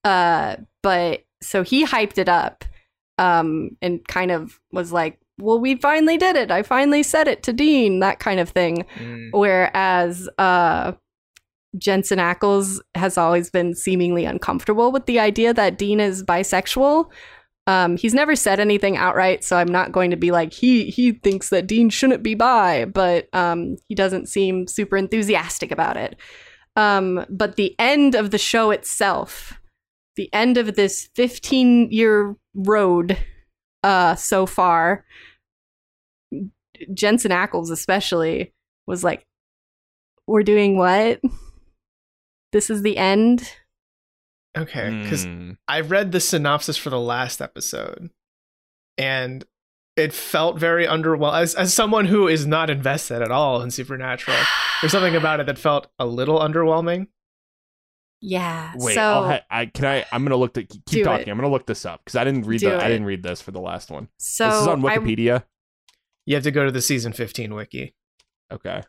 Uh, 0.03 0.57
but 0.83 1.25
so 1.41 1.63
he 1.63 1.83
hyped 1.83 2.19
it 2.19 2.29
up, 2.29 2.65
um, 3.17 3.71
and 3.81 4.07
kind 4.07 4.29
of 4.29 4.60
was 4.71 4.91
like, 4.91 5.19
"Well, 5.39 5.60
we 5.60 5.76
finally 5.76 6.17
did 6.17 6.36
it. 6.36 6.52
I 6.52 6.63
finally 6.63 7.04
said 7.04 7.28
it 7.28 7.43
to 7.43 7.54
Dean." 7.54 8.00
That 8.00 8.19
kind 8.19 8.39
of 8.39 8.50
thing. 8.50 8.86
Mm. 8.97 9.30
Whereas 9.32 10.30
uh, 10.38 10.93
Jensen 11.78 12.19
Ackles 12.19 12.79
has 12.96 13.17
always 13.17 13.50
been 13.50 13.75
seemingly 13.75 14.25
uncomfortable 14.25 14.92
with 14.92 15.06
the 15.06 15.19
idea 15.19 15.54
that 15.54 15.77
Dean 15.77 16.00
is 16.00 16.23
bisexual. 16.23 17.10
Um, 17.67 17.98
he's 17.98 18.13
never 18.13 18.35
said 18.35 18.62
anything 18.62 18.96
outright, 18.96 19.44
so 19.44 19.58
I'm 19.58 19.67
not 19.67 19.92
going 19.92 20.12
to 20.12 20.17
be 20.17 20.31
like 20.31 20.54
he 20.54 20.85
he 20.85 21.12
thinks 21.12 21.50
that 21.50 21.67
Dean 21.67 21.90
shouldn't 21.90 22.23
be 22.23 22.33
bi, 22.33 22.85
but 22.85 23.27
um, 23.33 23.75
he 23.90 23.96
doesn't 23.96 24.27
seem 24.29 24.67
super 24.67 24.96
enthusiastic 24.96 25.71
about 25.71 25.98
it. 25.98 26.15
Um, 26.77 27.25
but 27.29 27.58
the 27.58 27.75
end 27.77 28.15
of 28.15 28.31
the 28.31 28.38
show 28.38 28.71
itself, 28.71 29.60
the 30.15 30.33
end 30.33 30.58
of 30.58 30.75
this 30.75 31.10
15 31.15 31.92
year 31.92 32.35
road 32.56 33.17
uh, 33.83 34.15
so 34.15 34.46
far, 34.46 35.04
Jensen 36.94 37.32
Ackles 37.32 37.71
especially 37.71 38.54
was 38.86 39.04
like, 39.04 39.25
"We're 40.28 40.44
doing 40.44 40.78
what? 40.78 41.21
This 42.54 42.69
is 42.69 42.82
the 42.82 42.98
end." 42.98 43.52
Okay, 44.58 45.02
because 45.04 45.25
mm, 45.25 45.58
I 45.67 45.82
read 45.82 46.12
the 46.12 46.19
synopsis 46.19 46.78
for 46.78 46.90
the 46.90 47.00
last 47.00 47.42
episode, 47.42 48.10
and 48.98 49.44
it 49.96 50.13
felt 50.13 50.58
very 50.58 50.88
underwhelming. 50.88 51.40
As 51.42 51.54
as 51.56 51.73
someone 51.73 52.06
who 52.06 52.28
is 52.28 52.48
not 52.48 52.69
invested 52.69 53.21
at 53.21 53.32
all 53.32 53.62
in 53.62 53.69
Supernatural, 53.69 54.38
there's 54.82 54.92
something 54.92 55.15
about 55.21 55.40
it 55.40 55.46
that 55.46 55.58
felt 55.58 55.88
a 56.00 56.06
little 56.06 56.40
underwhelming. 56.40 57.08
Yeah. 58.19 58.73
wait, 58.78 58.96
so 58.96 59.02
I'll 59.02 59.25
ha- 59.28 59.46
I 59.52 59.67
can 59.67 59.86
I 59.86 60.06
I'm 60.12 60.23
gonna 60.23 60.38
look 60.38 60.54
to 60.56 60.63
keep 60.63 61.04
talking. 61.06 61.28
it. 61.28 61.32
I'm 61.32 61.38
gonna 61.38 61.52
look 61.52 61.67
this 61.67 61.86
up 61.86 62.02
because 62.04 62.15
I 62.15 62.23
didn't 62.23 62.48
read 62.48 62.62
Do 62.62 62.71
the 62.71 62.84
I 62.84 62.88
didn't 62.88 63.06
read 63.06 63.21
this 63.21 63.42
for 63.42 63.52
the 63.52 63.60
last 63.60 63.92
one. 63.92 64.08
so 64.17 64.50
this 64.50 64.62
is 64.62 64.67
on 64.67 64.84
I- 64.84 64.98
Wikipedia. 64.98 65.44
You 66.28 66.36
have 66.36 66.44
to 66.44 66.52
go 66.52 66.65
to 66.65 66.71
the 66.71 66.82
season 66.82 67.13
15 67.13 67.56
wiki. 67.56 67.96
Okay. 68.52 68.84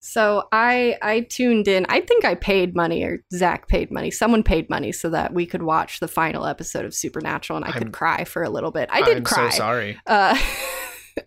So 0.00 0.46
I 0.52 0.96
I 1.02 1.20
tuned 1.20 1.66
in. 1.66 1.86
I 1.88 2.02
think 2.02 2.24
I 2.24 2.34
paid 2.34 2.76
money 2.76 3.02
or 3.02 3.24
Zach 3.34 3.66
paid 3.66 3.90
money. 3.90 4.10
Someone 4.10 4.42
paid 4.42 4.68
money 4.70 4.92
so 4.92 5.08
that 5.10 5.32
we 5.34 5.46
could 5.46 5.62
watch 5.62 6.00
the 6.00 6.06
final 6.06 6.44
episode 6.46 6.84
of 6.84 6.94
Supernatural 6.94 7.56
and 7.56 7.64
I 7.64 7.70
I'm- 7.70 7.78
could 7.78 7.92
cry 7.92 8.24
for 8.24 8.42
a 8.42 8.50
little 8.50 8.70
bit. 8.70 8.90
I 8.92 9.00
did 9.02 9.16
I'm 9.16 9.24
cry. 9.24 9.48
so 9.48 9.56
sorry. 9.56 9.98
Uh, 10.06 10.38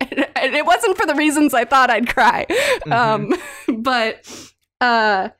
and 0.00 0.54
it 0.54 0.64
wasn't 0.64 0.96
for 0.96 1.04
the 1.04 1.16
reasons 1.16 1.52
I 1.52 1.64
thought 1.64 1.90
I'd 1.90 2.08
cry. 2.08 2.46
Mm-hmm. 2.48 2.92
Um, 2.92 3.34
but 3.82 4.52
uh, 4.80 5.30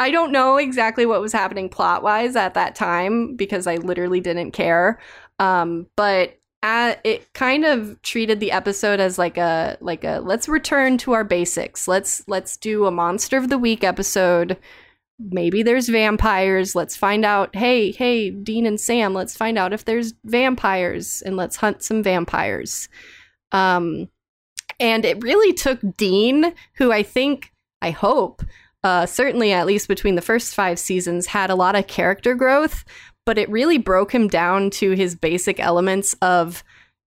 I 0.00 0.10
don't 0.10 0.32
know 0.32 0.56
exactly 0.56 1.06
what 1.06 1.20
was 1.20 1.32
happening 1.32 1.68
plot 1.68 2.02
wise 2.02 2.34
at 2.34 2.54
that 2.54 2.74
time 2.74 3.36
because 3.36 3.68
I 3.68 3.76
literally 3.76 4.20
didn't 4.20 4.50
care. 4.50 4.98
Um, 5.38 5.86
but 5.96 6.38
uh 6.64 6.94
it 7.04 7.30
kind 7.34 7.64
of 7.66 8.00
treated 8.00 8.40
the 8.40 8.50
episode 8.50 8.98
as 8.98 9.18
like 9.18 9.36
a 9.36 9.76
like 9.80 10.02
a 10.02 10.20
let's 10.20 10.48
return 10.48 10.96
to 10.98 11.12
our 11.12 11.22
basics. 11.22 11.86
Let's 11.86 12.26
let's 12.26 12.56
do 12.56 12.86
a 12.86 12.90
monster 12.90 13.36
of 13.36 13.50
the 13.50 13.58
week 13.58 13.84
episode. 13.84 14.56
Maybe 15.18 15.62
there's 15.62 15.88
vampires. 15.90 16.74
Let's 16.74 16.96
find 16.96 17.24
out. 17.24 17.54
Hey, 17.54 17.92
hey, 17.92 18.30
Dean 18.30 18.66
and 18.66 18.80
Sam, 18.80 19.12
let's 19.14 19.36
find 19.36 19.58
out 19.58 19.72
if 19.74 19.84
there's 19.84 20.14
vampires 20.24 21.22
and 21.22 21.36
let's 21.36 21.56
hunt 21.56 21.84
some 21.84 22.02
vampires. 22.02 22.88
Um, 23.52 24.08
and 24.80 25.04
it 25.04 25.22
really 25.22 25.52
took 25.52 25.78
Dean, 25.96 26.52
who 26.76 26.90
I 26.90 27.04
think, 27.04 27.52
I 27.80 27.90
hope, 27.90 28.42
uh, 28.82 29.06
certainly 29.06 29.52
at 29.52 29.66
least 29.66 29.86
between 29.86 30.16
the 30.16 30.22
first 30.22 30.54
five 30.54 30.78
seasons, 30.80 31.26
had 31.26 31.50
a 31.50 31.54
lot 31.54 31.76
of 31.76 31.86
character 31.86 32.34
growth, 32.34 32.84
but 33.26 33.38
it 33.38 33.48
really 33.50 33.78
broke 33.78 34.12
him 34.14 34.28
down 34.28 34.70
to 34.70 34.92
his 34.92 35.14
basic 35.14 35.58
elements 35.60 36.14
of 36.22 36.62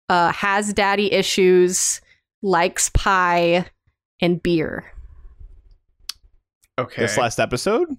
uh, 0.09 0.31
has 0.31 0.73
daddy 0.73 1.11
issues, 1.13 2.01
likes 2.41 2.89
pie, 2.89 3.65
and 4.21 4.41
beer. 4.41 4.91
Okay. 6.79 7.01
This 7.03 7.17
last 7.17 7.39
episode? 7.39 7.89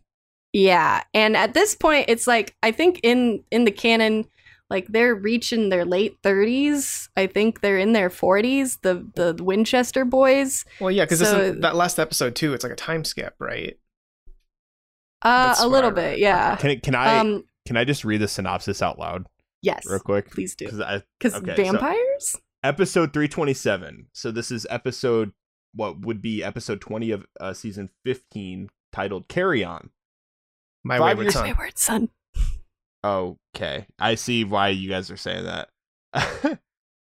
Yeah, 0.53 1.03
and 1.15 1.37
at 1.37 1.55
this 1.55 1.75
point, 1.75 2.07
it's 2.09 2.27
like 2.27 2.57
I 2.63 2.73
think 2.73 3.01
in 3.05 3.45
in 3.53 3.65
the 3.65 3.71
canon, 3.71 4.25
like 4.69 4.89
they're 4.89 5.15
reaching 5.15 5.69
their 5.69 5.85
late 5.85 6.17
thirties. 6.25 7.09
I 7.17 7.29
think 7.29 7.61
they're 7.61 7.79
in 7.79 7.93
their 7.93 8.11
forties. 8.11 8.79
The 8.79 9.07
the 9.15 9.37
Winchester 9.45 10.05
boys, 10.05 10.65
well, 10.81 10.91
yeah, 10.91 11.05
because 11.05 11.21
so- 11.21 11.53
that 11.53 11.77
last 11.77 12.01
episode 12.01 12.35
too. 12.35 12.53
It's 12.53 12.65
like 12.65 12.73
a 12.73 12.77
time 12.77 13.05
skip, 13.05 13.35
right? 13.39 13.79
uh, 15.23 15.49
That's 15.49 15.63
a 15.63 15.69
little 15.69 15.91
bit, 15.93 16.19
yeah. 16.19 16.57
Can 16.57 16.81
can 16.81 16.95
I 16.97 17.19
Um, 17.19 17.45
can 17.71 17.77
I 17.77 17.85
just 17.85 18.05
read 18.05 18.21
the 18.21 18.27
synopsis 18.27 18.83
out 18.83 18.99
loud 18.99 19.27
yes, 19.63 19.87
real 19.89 20.01
quick? 20.01 20.29
please 20.33 20.57
do. 20.57 20.65
Because 20.65 20.81
I 20.81 21.03
Because 21.21 21.35
so- 21.35 21.41
vampires. 21.55 22.35
episode 22.65 23.13
327. 23.13 24.09
So 24.13 24.33
this 24.33 24.51
is 24.51 24.67
episode 24.69 25.31
what 25.73 26.01
would 26.05 26.21
be 26.21 26.43
episode 26.43 26.81
20 26.81 27.13
of 27.13 27.27
uh, 27.39 27.53
season 27.53 27.91
15 28.05 28.71
titled 28.93 29.29
Carry 29.29 29.63
On. 29.63 29.91
My 30.83 30.99
Five 30.99 31.19
wayward 31.19 31.27
years- 31.27 31.35
son. 31.35 31.47
My 31.47 31.53
word, 31.57 31.79
son. 31.79 32.09
Okay. 33.05 33.87
I 34.01 34.17
see 34.17 34.43
why 34.43 34.71
you 34.71 34.91
guys 34.91 35.09
are 35.13 35.17
saying 35.17 35.45
that. 35.45 35.69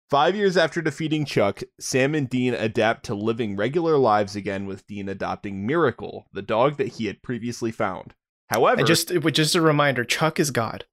Five 0.08 0.36
years 0.36 0.56
after 0.56 0.80
defeating 0.80 1.24
Chuck, 1.24 1.62
Sam 1.80 2.14
and 2.14 2.28
Dean 2.30 2.54
adapt 2.54 3.06
to 3.06 3.14
living 3.16 3.56
regular 3.56 3.96
lives 3.96 4.36
again 4.36 4.66
with 4.66 4.86
Dean 4.86 5.08
adopting 5.08 5.66
Miracle, 5.66 6.26
the 6.32 6.42
dog 6.42 6.76
that 6.76 6.88
he 6.94 7.06
had 7.06 7.22
previously 7.24 7.72
found. 7.72 8.14
However, 8.50 8.80
And 8.80 8.86
just 8.86 9.10
it 9.10 9.20
just 9.32 9.54
a 9.54 9.60
reminder: 9.62 10.04
Chuck 10.04 10.38
is 10.40 10.50
God. 10.50 10.84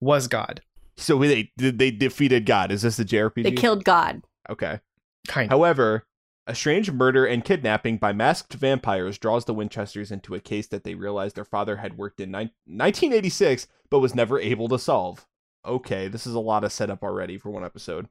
Was 0.00 0.28
God. 0.28 0.62
so 0.96 1.18
they 1.18 1.52
they 1.56 1.90
defeated 1.90 2.46
God. 2.46 2.72
Is 2.72 2.82
this 2.82 2.96
the 2.96 3.04
JRPG? 3.04 3.42
They 3.42 3.52
killed 3.52 3.84
God. 3.84 4.22
Okay. 4.48 4.80
Kind. 5.28 5.50
However, 5.50 6.06
a 6.46 6.54
strange 6.54 6.90
murder 6.90 7.26
and 7.26 7.44
kidnapping 7.44 7.98
by 7.98 8.12
masked 8.14 8.54
vampires 8.54 9.18
draws 9.18 9.44
the 9.44 9.52
Winchesters 9.54 10.10
into 10.10 10.34
a 10.34 10.40
case 10.40 10.66
that 10.68 10.82
they 10.84 10.94
realize 10.94 11.34
their 11.34 11.44
father 11.44 11.76
had 11.76 11.98
worked 11.98 12.18
in 12.18 12.30
nine- 12.30 12.50
1986 12.64 13.68
but 13.90 14.00
was 14.00 14.14
never 14.14 14.40
able 14.40 14.68
to 14.68 14.78
solve. 14.78 15.26
Okay, 15.66 16.08
this 16.08 16.26
is 16.26 16.34
a 16.34 16.40
lot 16.40 16.64
of 16.64 16.72
setup 16.72 17.02
already 17.02 17.36
for 17.36 17.50
one 17.50 17.64
episode. 17.64 18.08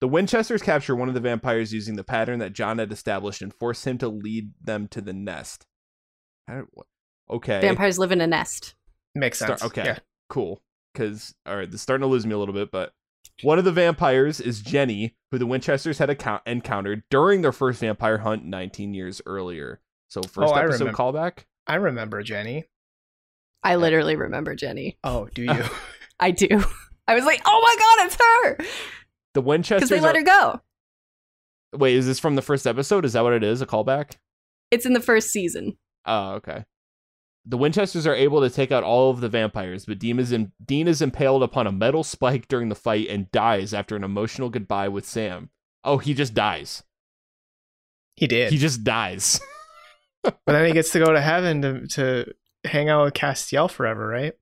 The 0.00 0.06
Winchesters 0.08 0.62
capture 0.62 0.94
one 0.94 1.08
of 1.08 1.14
the 1.14 1.20
vampires 1.20 1.72
using 1.72 1.96
the 1.96 2.04
pattern 2.04 2.38
that 2.38 2.52
John 2.52 2.78
had 2.78 2.92
established 2.92 3.42
and 3.42 3.52
force 3.52 3.84
him 3.86 3.98
to 3.98 4.08
lead 4.08 4.52
them 4.60 4.86
to 4.88 5.00
the 5.00 5.12
nest. 5.12 5.66
I 6.48 6.54
don't- 6.54 6.68
what- 6.72 6.86
Okay. 7.30 7.60
Vampires 7.60 7.98
live 7.98 8.12
in 8.12 8.20
a 8.20 8.26
nest. 8.26 8.74
Makes 9.14 9.38
Start- 9.38 9.60
sense. 9.60 9.70
okay, 9.70 9.84
Yeah. 9.84 9.98
cool. 10.28 10.60
Because 10.92 11.34
all 11.46 11.56
right, 11.56 11.70
this 11.70 11.76
is 11.76 11.82
starting 11.82 12.02
to 12.02 12.08
lose 12.08 12.26
me 12.26 12.32
a 12.34 12.38
little 12.38 12.54
bit, 12.54 12.70
but 12.70 12.92
one 13.42 13.58
of 13.58 13.64
the 13.64 13.72
vampires 13.72 14.40
is 14.40 14.60
Jenny, 14.60 15.14
who 15.30 15.38
the 15.38 15.46
Winchesters 15.46 15.98
had 15.98 16.10
account- 16.10 16.42
encountered 16.46 17.02
during 17.10 17.40
their 17.42 17.52
first 17.52 17.80
vampire 17.80 18.18
hunt 18.18 18.44
19 18.44 18.92
years 18.94 19.22
earlier. 19.26 19.80
So 20.08 20.20
first 20.22 20.52
Oh, 20.52 20.54
I 20.54 20.64
episode 20.64 20.80
remember. 20.80 20.98
callback. 20.98 21.44
I 21.66 21.76
remember 21.76 22.22
Jenny. 22.22 22.66
I 23.62 23.76
literally 23.76 24.16
remember 24.16 24.54
Jenny. 24.54 24.98
Oh, 25.04 25.28
do 25.34 25.42
you? 25.44 25.64
I 26.20 26.30
do. 26.32 26.48
I 27.08 27.14
was 27.14 27.24
like, 27.24 27.40
oh 27.46 27.60
my 27.62 27.76
god, 27.78 28.06
it's 28.06 28.16
her! 28.16 28.56
The 29.34 29.40
Because 29.40 29.44
Winchesters. 29.46 29.88
they 29.88 30.00
let 30.00 30.14
are- 30.14 30.18
her 30.18 30.24
go. 30.24 30.60
Wait, 31.74 31.96
is 31.96 32.06
this 32.06 32.18
from 32.18 32.34
the 32.36 32.42
first 32.42 32.66
episode? 32.66 33.04
Is 33.06 33.14
that 33.14 33.22
what 33.24 33.32
it 33.32 33.42
is? 33.42 33.62
A 33.62 33.66
callback? 33.66 34.16
It's 34.70 34.84
in 34.84 34.92
the 34.92 35.00
first 35.00 35.30
season. 35.30 35.78
Oh, 36.04 36.32
okay. 36.34 36.64
The 37.44 37.56
Winchesters 37.58 38.06
are 38.06 38.14
able 38.14 38.40
to 38.40 38.50
take 38.50 38.70
out 38.70 38.84
all 38.84 39.10
of 39.10 39.20
the 39.20 39.28
vampires, 39.28 39.84
but 39.84 39.98
Dean 39.98 40.18
is, 40.20 40.30
in- 40.30 40.52
Dean 40.64 40.86
is 40.86 41.02
impaled 41.02 41.42
upon 41.42 41.66
a 41.66 41.72
metal 41.72 42.04
spike 42.04 42.46
during 42.46 42.68
the 42.68 42.74
fight 42.76 43.08
and 43.08 43.30
dies 43.32 43.74
after 43.74 43.96
an 43.96 44.04
emotional 44.04 44.48
goodbye 44.48 44.88
with 44.88 45.04
Sam. 45.04 45.50
Oh, 45.84 45.98
he 45.98 46.14
just 46.14 46.34
dies. 46.34 46.84
he 48.14 48.26
did. 48.28 48.52
He 48.52 48.58
just 48.58 48.84
dies. 48.84 49.40
but 50.22 50.38
then 50.46 50.66
he 50.66 50.72
gets 50.72 50.90
to 50.92 51.00
go 51.04 51.12
to 51.12 51.20
heaven 51.20 51.62
to 51.62 51.86
to 51.88 52.32
hang 52.64 52.88
out 52.88 53.04
with 53.04 53.14
Castiel 53.14 53.68
forever, 53.68 54.06
right? 54.06 54.34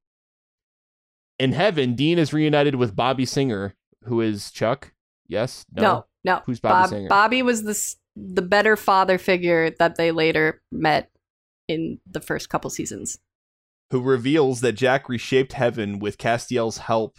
In 1.39 1.53
heaven, 1.53 1.95
Dean 1.95 2.19
is 2.19 2.35
reunited 2.35 2.75
with 2.75 2.95
Bobby 2.95 3.25
Singer, 3.25 3.75
who 4.05 4.21
is 4.21 4.51
Chuck. 4.51 4.93
Yes? 5.27 5.65
No, 5.73 6.05
no. 6.23 6.43
Who's 6.45 6.61
Bobby 6.61 6.73
Bob, 6.83 6.89
Singer? 6.91 7.09
Bobby 7.09 7.43
was 7.43 7.63
the 7.63 7.71
s- 7.71 7.97
the 8.15 8.43
better 8.43 8.77
father 8.77 9.17
figure 9.17 9.71
that 9.79 9.97
they 9.97 10.11
later 10.11 10.61
met 10.71 11.11
in 11.71 12.01
the 12.05 12.21
first 12.21 12.49
couple 12.49 12.69
seasons. 12.69 13.19
Who 13.93 14.03
reveals 14.03 14.61
that 14.61 14.73
Jack 14.73 15.09
reshaped 15.09 15.53
heaven 15.53 16.01
with 16.01 16.19
Castiel's 16.19 16.79
help 16.79 17.19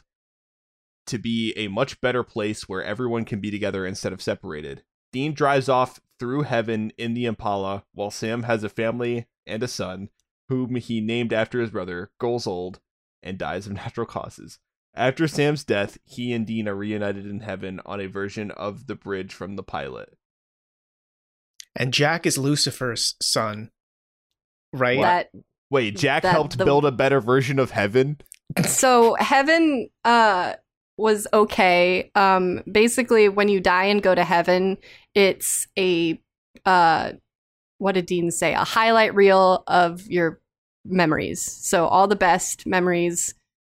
to 1.07 1.17
be 1.17 1.53
a 1.55 1.69
much 1.69 1.99
better 2.01 2.23
place 2.23 2.67
where 2.67 2.83
everyone 2.83 3.23
can 3.23 3.39
be 3.39 3.49
together 3.49 3.85
instead 3.85 4.13
of 4.13 4.21
separated. 4.21 4.83
Dean 5.13 5.33
drives 5.33 5.69
off 5.69 5.99
through 6.19 6.43
heaven 6.43 6.91
in 6.97 7.13
the 7.13 7.25
Impala, 7.25 7.85
while 7.93 8.11
Sam 8.11 8.43
has 8.43 8.63
a 8.63 8.69
family 8.69 9.25
and 9.47 9.63
a 9.63 9.67
son, 9.67 10.09
whom 10.49 10.75
he 10.75 11.01
named 11.01 11.33
after 11.33 11.59
his 11.59 11.71
brother, 11.71 12.11
grows 12.19 12.45
old, 12.45 12.79
and 13.23 13.37
dies 13.37 13.67
of 13.67 13.73
natural 13.73 14.05
causes. 14.05 14.59
After 14.93 15.27
Sam's 15.27 15.63
death, 15.63 15.97
he 16.03 16.33
and 16.33 16.45
Dean 16.45 16.67
are 16.67 16.75
reunited 16.75 17.25
in 17.25 17.39
heaven 17.39 17.79
on 17.85 18.01
a 18.01 18.07
version 18.07 18.51
of 18.51 18.87
the 18.87 18.95
bridge 18.95 19.33
from 19.33 19.55
the 19.55 19.63
pilot. 19.63 20.17
And 21.73 21.93
Jack 21.93 22.25
is 22.25 22.37
Lucifer's 22.37 23.15
son, 23.21 23.71
right? 24.73 24.99
That 25.01 25.29
Wait, 25.69 25.95
Jack 25.97 26.23
That- 26.23 26.31
helped 26.33 26.57
the- 26.57 26.65
build 26.65 26.85
a 26.85 26.91
better 26.91 27.21
version 27.21 27.59
of 27.59 27.71
heaven? 27.71 28.19
so 28.67 29.15
heaven 29.19 29.89
uh 30.03 30.55
was 30.97 31.25
okay. 31.33 32.11
Um 32.15 32.61
basically 32.69 33.29
when 33.29 33.47
you 33.47 33.59
die 33.61 33.85
and 33.85 34.03
go 34.03 34.13
to 34.13 34.23
heaven 34.25 34.77
it's 35.15 35.67
a 35.79 36.19
uh 36.65 37.13
what 37.77 37.93
did 37.95 38.05
dean 38.05 38.29
say? 38.31 38.53
A 38.53 38.63
highlight 38.63 39.15
reel 39.15 39.63
of 39.67 40.05
your 40.07 40.39
memories. 40.85 41.41
So 41.41 41.87
all 41.87 42.07
the 42.07 42.15
best 42.15 42.67
memories 42.67 43.33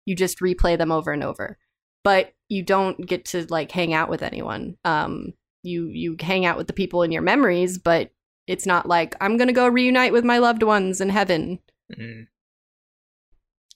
you 0.07 0.17
just 0.17 0.41
replay 0.41 0.77
them 0.79 0.91
over 0.91 1.13
and 1.13 1.23
over. 1.23 1.59
But 2.03 2.33
you 2.49 2.63
don't 2.65 3.07
get 3.07 3.27
to 3.27 3.47
like 3.51 3.71
hang 3.71 3.93
out 3.95 4.09
with 4.09 4.23
anyone. 4.23 4.77
Um 4.85 5.35
you 5.63 5.89
you 5.89 6.17
hang 6.19 6.45
out 6.47 6.57
with 6.57 6.67
the 6.67 6.73
people 6.73 7.03
in 7.03 7.13
your 7.13 7.23
memories 7.23 7.77
but 7.79 8.11
it's 8.47 8.67
not 8.67 8.87
like 8.87 9.15
i'm 9.21 9.37
gonna 9.37 9.53
go 9.53 9.69
reunite 9.69 10.13
with 10.13 10.25
my 10.25 10.39
loved 10.39 10.63
ones 10.63 11.01
in 11.01 11.09
heaven 11.09 11.59
Mhm. 11.99 12.27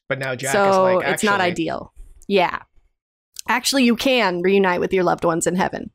But 0.09 0.19
now 0.19 0.35
Jack 0.35 0.53
so 0.53 0.71
is 0.71 0.77
like, 0.97 1.09
it's 1.09 1.25
not 1.25 1.41
ideal. 1.41 1.93
Yeah. 2.29 2.63
Actually, 3.49 3.85
you 3.85 3.97
can 3.97 4.41
reunite 4.43 4.81
with 4.81 4.93
your 4.93 5.05
loved 5.05 5.25
ones 5.25 5.47
in 5.47 5.57
heaven. 5.57 5.91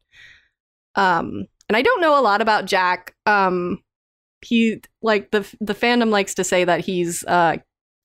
Um, 0.96 1.46
and 1.70 1.78
I 1.78 1.82
don't 1.82 2.02
know 2.02 2.20
a 2.20 2.22
lot 2.22 2.42
about 2.42 2.66
Jack. 2.66 3.16
Um, 3.26 3.82
he 4.42 4.82
like 5.02 5.32
the 5.32 5.48
the 5.62 5.76
fandom 5.76 6.10
likes 6.10 6.34
to 6.36 6.44
say 6.44 6.64
that 6.66 6.82
he's 6.82 7.24
uh 7.26 7.58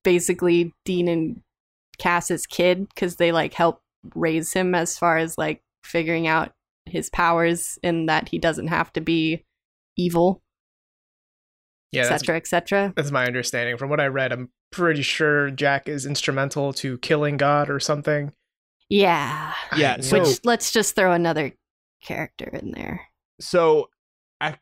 basically 0.04 0.72
Dean 0.84 1.08
and 1.08 1.40
Cass's 1.98 2.46
kid 2.46 2.88
because 2.88 3.16
they 3.16 3.32
like 3.32 3.54
help 3.54 3.80
raise 4.14 4.52
him 4.52 4.74
as 4.74 4.98
far 4.98 5.16
as 5.16 5.36
like 5.36 5.62
figuring 5.82 6.28
out 6.28 6.52
his 6.84 7.10
powers 7.10 7.78
and 7.82 8.08
that 8.08 8.28
he 8.28 8.38
doesn't 8.38 8.68
have 8.68 8.92
to 8.92 9.00
be 9.00 9.44
evil, 9.96 10.42
Yeah, 11.96 12.08
that's, 12.08 12.22
etc., 12.22 12.36
etc. 12.36 12.92
that's 12.96 13.10
my 13.10 13.26
understanding. 13.26 13.76
From 13.76 13.90
what 13.90 14.00
I 14.00 14.06
read, 14.06 14.32
I'm 14.32 14.50
pretty 14.70 15.02
sure 15.02 15.50
Jack 15.50 15.88
is 15.88 16.06
instrumental 16.06 16.72
to 16.74 16.98
killing 16.98 17.36
God 17.36 17.68
or 17.70 17.80
something. 17.80 18.32
Yeah. 18.88 19.52
Yeah, 19.76 20.00
so- 20.00 20.20
Which 20.20 20.40
let's 20.44 20.70
just 20.70 20.94
throw 20.94 21.12
another 21.12 21.52
character 22.02 22.48
in 22.52 22.70
there. 22.72 23.00
So, 23.40 23.90
I 24.40 24.56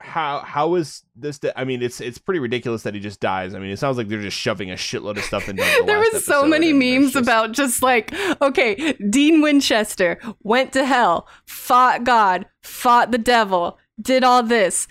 how 0.00 0.38
how 0.40 0.76
is 0.76 1.02
this? 1.16 1.40
I 1.56 1.64
mean, 1.64 1.82
it's 1.82 2.00
it's 2.00 2.18
pretty 2.18 2.38
ridiculous 2.38 2.84
that 2.84 2.94
he 2.94 3.00
just 3.00 3.18
dies. 3.20 3.54
I 3.54 3.58
mean, 3.58 3.70
it 3.70 3.78
sounds 3.78 3.96
like 3.96 4.06
they're 4.08 4.22
just 4.22 4.36
shoving 4.38 4.70
a 4.70 4.74
shitload 4.74 5.16
of 5.18 5.24
stuff 5.24 5.48
into. 5.48 5.62
The 5.62 5.82
there 5.86 5.98
last 5.98 6.12
was 6.12 6.24
so 6.24 6.46
many 6.46 6.72
memes 6.72 7.14
just- 7.14 7.22
about 7.24 7.52
just 7.52 7.82
like 7.82 8.14
okay 8.40 8.92
dean 9.10 9.40
winchester 9.42 10.20
went 10.42 10.72
to 10.74 10.84
hell 10.86 11.26
fought 11.46 12.04
god 12.04 12.46
fought 12.62 13.10
the 13.10 13.18
devil 13.18 13.78
did 14.00 14.22
all 14.22 14.42
this 14.44 14.86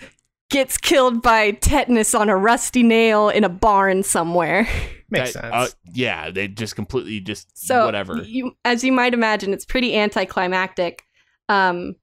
gets 0.50 0.78
killed 0.78 1.22
by 1.22 1.50
tetanus 1.52 2.14
on 2.14 2.28
a 2.28 2.36
rusty 2.36 2.82
nail 2.82 3.28
in 3.28 3.44
a 3.44 3.48
barn 3.48 4.02
somewhere 4.02 4.66
Makes 5.10 5.32
that- 5.34 5.42
sense. 5.42 5.54
uh, 5.54 5.68
yeah, 5.94 6.30
they 6.30 6.48
just 6.48 6.74
completely 6.76 7.20
just 7.20 7.48
so 7.56 7.86
whatever. 7.86 8.16
you, 8.22 8.52
as 8.64 8.84
you 8.84 8.92
might 8.92 9.14
imagine 9.14 9.52
it's 9.52 9.64
pretty 9.64 9.96
anticlimactic 9.96 11.02
um 11.48 11.94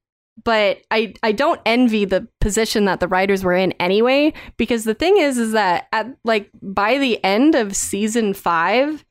but 0.44 0.80
I, 0.92 1.14
I 1.24 1.32
don't 1.32 1.62
envy 1.66 2.04
the 2.04 2.28
position 2.42 2.84
that 2.86 3.00
the 3.00 3.08
writers 3.08 3.42
were 3.46 3.54
in 3.54 3.72
anyway 3.74 4.34
because 4.58 4.84
the 4.84 4.94
thing 4.94 5.16
is 5.18 5.38
is 5.38 5.54
that 5.54 5.88
at 5.94 6.08
like 6.26 6.50
by 6.62 6.98
the 6.98 7.24
end 7.24 7.56
of 7.56 7.74
season 7.76 8.34
five 8.34 9.06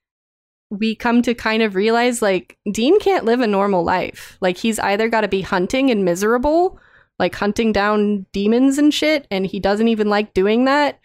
we 0.70 0.94
come 0.94 1.22
to 1.22 1.32
kind 1.34 1.62
of 1.62 1.76
realize 1.76 2.20
like 2.20 2.58
dean 2.72 2.98
can't 3.00 3.24
live 3.24 3.40
a 3.40 3.46
normal 3.46 3.82
life 3.84 4.36
like 4.42 4.58
he's 4.58 4.78
either 4.80 5.08
got 5.08 5.22
to 5.22 5.28
be 5.28 5.40
hunting 5.40 5.90
and 5.90 6.04
miserable 6.04 6.78
like 7.18 7.34
hunting 7.34 7.72
down 7.72 8.26
demons 8.32 8.78
and 8.78 8.92
shit 8.92 9.26
and 9.30 9.46
he 9.46 9.60
doesn't 9.60 9.88
even 9.88 10.08
like 10.08 10.34
doing 10.34 10.64
that 10.64 10.98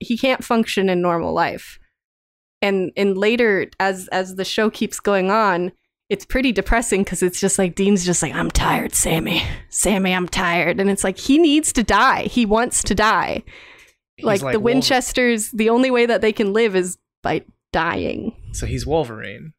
he 0.00 0.16
can't 0.18 0.44
function 0.44 0.88
in 0.88 1.00
normal 1.00 1.32
life 1.32 1.78
and 2.62 2.92
and 2.96 3.16
later 3.16 3.66
as 3.80 4.08
as 4.08 4.36
the 4.36 4.44
show 4.44 4.68
keeps 4.70 5.00
going 5.00 5.30
on 5.30 5.72
it's 6.08 6.24
pretty 6.24 6.52
depressing 6.52 7.02
because 7.02 7.22
it's 7.22 7.40
just 7.40 7.58
like 7.58 7.74
Dean's 7.74 8.04
just 8.04 8.22
like, 8.22 8.32
I'm 8.32 8.48
tired, 8.50 8.94
Sammy. 8.94 9.42
Sammy, 9.70 10.14
I'm 10.14 10.28
tired. 10.28 10.78
And 10.78 10.88
it's 10.88 11.02
like, 11.02 11.18
he 11.18 11.36
needs 11.36 11.72
to 11.72 11.82
die. 11.82 12.24
He 12.24 12.46
wants 12.46 12.84
to 12.84 12.94
die. 12.94 13.42
He's 14.16 14.24
Like, 14.24 14.40
the 14.40 14.44
Wolver- 14.46 14.60
Winchesters, 14.60 15.50
the 15.50 15.68
only 15.68 15.90
way 15.90 16.06
that 16.06 16.20
they 16.20 16.32
can 16.32 16.52
live 16.52 16.76
is 16.76 16.96
by 17.24 17.42
dying. 17.72 18.36
So 18.52 18.66
he's 18.66 18.86
Wolverine. 18.86 19.52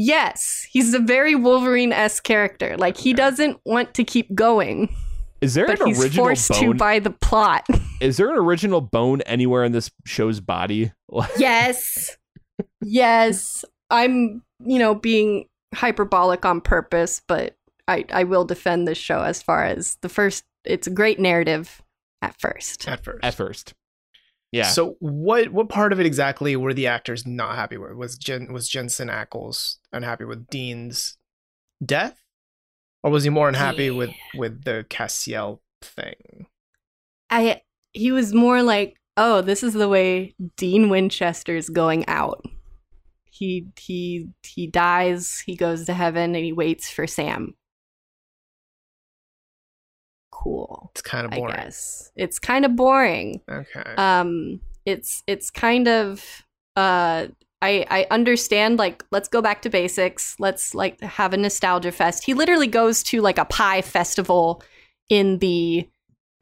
Yes, 0.00 0.64
he's 0.70 0.94
a 0.94 1.00
very 1.00 1.34
Wolverine 1.34 1.92
esque 1.92 2.22
character. 2.22 2.76
Like, 2.76 2.96
he 2.96 3.10
Okay. 3.10 3.16
doesn't 3.16 3.58
want 3.64 3.94
to 3.94 4.04
keep 4.04 4.32
going, 4.32 4.94
Is 5.40 5.54
there 5.54 5.66
but 5.66 5.80
an 5.80 5.88
he's 5.88 6.00
original 6.00 6.24
forced 6.26 6.52
to 6.54 6.66
bone? 6.66 6.76
by 6.76 7.00
the 7.00 7.10
plot. 7.10 7.66
Is 8.00 8.16
there 8.16 8.30
an 8.30 8.38
original 8.38 8.80
bone 8.80 9.22
anywhere 9.22 9.64
in 9.64 9.72
this 9.72 9.90
show's 10.06 10.38
body? 10.38 10.92
yes. 11.36 12.16
Yes. 12.80 13.64
I'm, 13.90 14.42
you 14.64 14.78
know, 14.78 14.94
being 14.94 15.46
hyperbolic 15.74 16.44
on 16.44 16.60
purpose, 16.60 17.20
but 17.26 17.56
I, 17.88 18.04
I 18.12 18.22
will 18.22 18.44
defend 18.44 18.86
this 18.86 18.98
show 18.98 19.22
as 19.22 19.42
far 19.42 19.64
as 19.64 19.96
the 20.02 20.08
first, 20.08 20.44
it's 20.64 20.86
a 20.86 20.90
great 20.90 21.18
narrative 21.18 21.82
at 22.22 22.38
first. 22.38 22.86
At 22.86 23.02
first. 23.04 23.18
At 23.24 23.34
first, 23.34 23.74
yeah. 24.52 24.64
So 24.64 24.96
what 25.00 25.50
what 25.50 25.68
part 25.68 25.92
of 25.92 26.00
it 26.00 26.06
exactly 26.06 26.56
were 26.56 26.74
the 26.74 26.86
actors 26.86 27.26
not 27.26 27.56
happy 27.56 27.76
with? 27.76 27.92
Was 27.92 28.16
Jen 28.16 28.52
was 28.52 28.68
Jensen 28.68 29.08
Ackles 29.08 29.76
unhappy 29.92 30.24
with 30.24 30.48
Dean's 30.48 31.16
death? 31.84 32.22
Or 33.02 33.10
was 33.10 33.24
he 33.24 33.30
more 33.30 33.48
unhappy 33.48 33.90
with 33.90 34.10
with 34.34 34.64
the 34.64 34.84
Castiel 34.88 35.60
thing? 35.82 36.46
I, 37.30 37.62
he 37.92 38.12
was 38.12 38.34
more 38.34 38.62
like, 38.62 38.96
oh, 39.16 39.40
this 39.42 39.62
is 39.62 39.74
the 39.74 39.88
way 39.88 40.34
Dean 40.56 40.88
Winchester's 40.88 41.68
going 41.68 42.06
out. 42.08 42.44
He, 43.24 43.68
he, 43.78 44.28
he 44.42 44.66
dies, 44.66 45.42
he 45.46 45.54
goes 45.54 45.84
to 45.86 45.94
heaven, 45.94 46.34
and 46.34 46.44
he 46.44 46.52
waits 46.52 46.90
for 46.90 47.06
Sam. 47.06 47.54
Cool. 50.42 50.90
It's 50.92 51.02
kind 51.02 51.26
of 51.26 51.32
I 51.32 51.36
boring. 51.36 51.56
guess 51.56 52.12
it's 52.16 52.38
kind 52.38 52.64
of 52.64 52.76
boring. 52.76 53.40
Okay. 53.50 53.94
um 53.96 54.60
it's 54.86 55.22
it's 55.26 55.50
kind 55.50 55.88
of 55.88 56.24
uh 56.76 57.26
I 57.60 57.84
I 57.90 58.06
understand 58.10 58.78
like 58.78 59.04
let's 59.10 59.28
go 59.28 59.42
back 59.42 59.62
to 59.62 59.70
basics. 59.70 60.36
Let's 60.38 60.74
like 60.74 61.00
have 61.00 61.32
a 61.32 61.36
nostalgia 61.36 61.90
fest. 61.90 62.24
He 62.24 62.34
literally 62.34 62.68
goes 62.68 63.02
to 63.04 63.20
like 63.20 63.38
a 63.38 63.44
pie 63.44 63.82
festival 63.82 64.62
in 65.08 65.38
the 65.38 65.88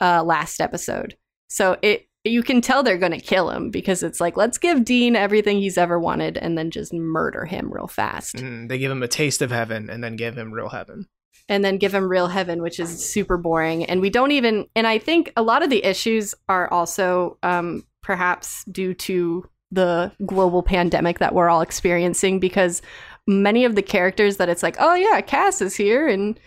uh 0.00 0.22
last 0.24 0.60
episode. 0.60 1.16
So 1.48 1.78
it 1.80 2.06
you 2.24 2.42
can 2.42 2.60
tell 2.60 2.82
they're 2.82 2.98
going 2.98 3.12
to 3.12 3.20
kill 3.20 3.50
him 3.50 3.70
because 3.70 4.02
it's 4.02 4.20
like 4.20 4.36
let's 4.36 4.58
give 4.58 4.84
Dean 4.84 5.16
everything 5.16 5.58
he's 5.58 5.78
ever 5.78 5.98
wanted 5.98 6.36
and 6.36 6.58
then 6.58 6.70
just 6.70 6.92
murder 6.92 7.44
him 7.44 7.72
real 7.72 7.86
fast. 7.86 8.36
Mm, 8.36 8.68
they 8.68 8.78
give 8.78 8.90
him 8.90 9.02
a 9.02 9.08
taste 9.08 9.42
of 9.42 9.50
heaven 9.52 9.88
and 9.88 10.02
then 10.02 10.16
give 10.16 10.36
him 10.36 10.52
real 10.52 10.68
heaven. 10.68 11.06
And 11.48 11.64
then 11.64 11.78
give 11.78 11.94
him 11.94 12.08
real 12.08 12.26
heaven 12.26 12.60
which 12.60 12.80
is 12.80 13.08
super 13.08 13.36
boring. 13.36 13.84
And 13.84 14.00
we 14.00 14.10
don't 14.10 14.32
even 14.32 14.66
and 14.74 14.86
i 14.86 14.98
think 14.98 15.32
a 15.36 15.42
lot 15.42 15.62
of 15.62 15.70
the 15.70 15.84
issues 15.84 16.34
are 16.48 16.70
also 16.72 17.38
um, 17.42 17.84
perhaps 18.02 18.64
due 18.64 18.94
to 18.94 19.48
the 19.70 20.12
global 20.24 20.62
pandemic 20.62 21.18
that 21.18 21.34
we're 21.34 21.48
all 21.48 21.60
experiencing 21.60 22.38
because 22.38 22.82
many 23.26 23.64
of 23.64 23.74
the 23.74 23.82
characters 23.82 24.36
that 24.36 24.48
it's 24.48 24.62
like 24.62 24.76
oh 24.78 24.94
yeah 24.94 25.20
cass 25.20 25.60
is 25.60 25.74
here 25.74 26.06
and 26.06 26.38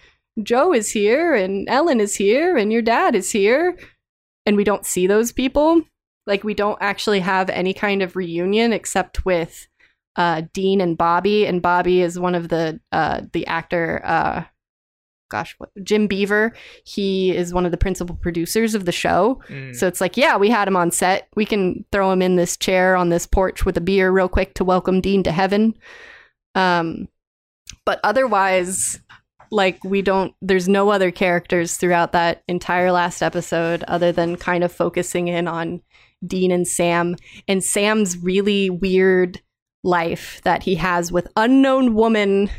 jo 0.42 0.74
is 0.74 0.90
here 0.90 1.34
and 1.34 1.68
ellen 1.70 2.00
is 2.00 2.16
here 2.16 2.56
and 2.56 2.72
your 2.72 2.82
dad 2.82 3.16
is 3.16 3.30
here 3.30 3.78
and 4.50 4.58
we 4.58 4.64
don't 4.64 4.86
see 4.86 5.06
those 5.06 5.32
people. 5.32 5.84
Like 6.26 6.44
we 6.44 6.56
don't 6.56 6.80
actually 6.82 7.20
have 7.20 7.52
any 7.52 7.72
kind 7.72 8.02
of 8.02 8.16
reunion 8.16 8.74
except 8.74 9.24
with 9.24 9.68
uh, 10.16 10.42
Dean 10.54 10.82
and 10.82 10.98
Bobby, 10.98 11.46
and 11.46 11.62
Bobby 11.62 12.02
is 12.02 12.20
one 12.20 12.34
of 12.34 12.50
the 12.50 12.80
uh, 12.92 13.22
the 13.32 13.46
actor 13.46 14.02
uh, 14.04 14.44
gosh, 15.30 15.56
what 15.58 15.70
Jim 15.84 16.08
Beaver. 16.08 16.54
He 16.84 17.36
is 17.36 17.54
one 17.54 17.66
of 17.66 17.72
the 17.72 17.78
principal 17.78 18.16
producers 18.16 18.76
of 18.76 18.86
the 18.86 18.92
show. 18.92 19.42
Mm. 19.48 19.76
So 19.76 19.88
it's 19.88 20.02
like, 20.02 20.18
yeah, 20.18 20.38
we 20.38 20.50
had 20.50 20.68
him 20.68 20.76
on 20.76 20.92
set. 20.92 21.28
We 21.36 21.46
can 21.46 21.86
throw 21.92 22.12
him 22.12 22.22
in 22.22 22.36
this 22.36 22.58
chair 22.58 22.96
on 22.96 23.10
this 23.10 23.26
porch 23.26 23.66
with 23.66 23.78
a 23.78 23.82
beer 23.82 24.12
real 24.12 24.30
quick 24.30 24.56
to 24.56 24.64
welcome 24.64 25.02
Dean 25.02 25.24
to 25.24 25.32
heaven. 25.32 25.76
Um, 26.56 27.08
but 27.86 28.00
otherwise, 28.04 29.00
like 29.52 29.84
we 29.84 30.02
don't. 30.02 30.34
There's 30.42 30.68
no 30.68 30.90
other 30.90 31.12
characters 31.12 31.78
throughout 31.78 32.12
that 32.12 32.44
entire 32.48 32.92
last 32.92 33.22
episode 33.22 33.84
other 33.84 34.12
than 34.12 34.36
kind 34.36 34.64
of 34.64 34.72
focusing 34.72 35.28
in 35.28 35.48
on 35.48 35.82
Dean 36.26 36.52
and 36.52 36.68
Sam 36.68 37.16
and 37.48 37.64
Sam's 37.64 38.18
really 38.18 38.70
weird 38.70 39.42
life 39.84 40.42
that 40.44 40.64
he 40.64 40.76
has 40.76 41.12
with 41.12 41.28
unknown 41.36 41.96
woman 41.96 42.50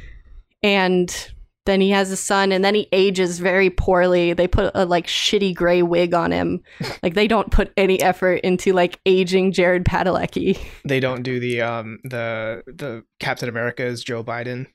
and 0.62 1.33
then 1.67 1.81
he 1.81 1.91
has 1.91 2.11
a 2.11 2.17
son 2.17 2.53
and 2.53 2.65
then 2.65 2.75
he 2.75 2.89
ages 2.93 3.39
very 3.39 3.71
poorly. 3.71 4.33
They 4.33 4.49
put 4.49 4.71
a 4.75 4.85
like 4.85 5.07
shitty 5.07 5.55
gray 5.55 5.83
wig 5.83 6.15
on 6.15 6.33
him. 6.33 6.63
Like 7.03 7.15
they 7.15 7.29
don't 7.29 7.51
put 7.51 7.73
any 7.77 8.01
effort 8.03 8.41
into 8.43 8.73
like 8.73 9.01
aging 9.07 9.53
jared 9.53 9.85
padalecki. 9.85 10.59
They 10.85 11.01
don't 11.01 11.23
do 11.23 11.41
the 11.41 11.63
um 11.63 11.99
the 12.05 12.63
the 12.67 13.05
Captain 13.21 13.49
America's 13.49 14.03
Joe 14.05 14.23
Biden 14.25 14.67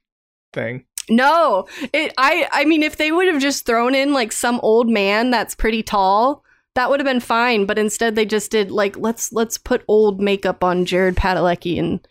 thing. 0.53 0.85
no. 1.09 1.67
It 1.93 2.13
i 2.17 2.47
i 2.51 2.65
mean 2.65 2.81
if 2.83 2.97
they 2.97 3.11
would 3.11 3.27
have 3.27 3.41
just 3.41 3.65
thrown 3.65 3.93
in 3.95 4.13
like 4.13 4.31
some 4.31 4.59
old 4.63 4.89
man 4.89 5.29
that's 5.31 5.53
pretty 5.55 5.83
tall 5.83 6.43
that 6.75 6.89
would 6.89 6.99
have 6.99 7.05
been 7.07 7.19
fine. 7.21 7.65
But 7.65 7.77
instead 7.79 8.15
they 8.15 8.25
just 8.25 8.51
did 8.51 8.69
like 8.71 8.97
let's 8.97 9.31
let's 9.31 9.57
put 9.57 9.83
old 9.87 10.19
makeup 10.21 10.63
on 10.63 10.85
jared 10.85 11.15
padalecki 11.15 11.79
and 11.79 12.05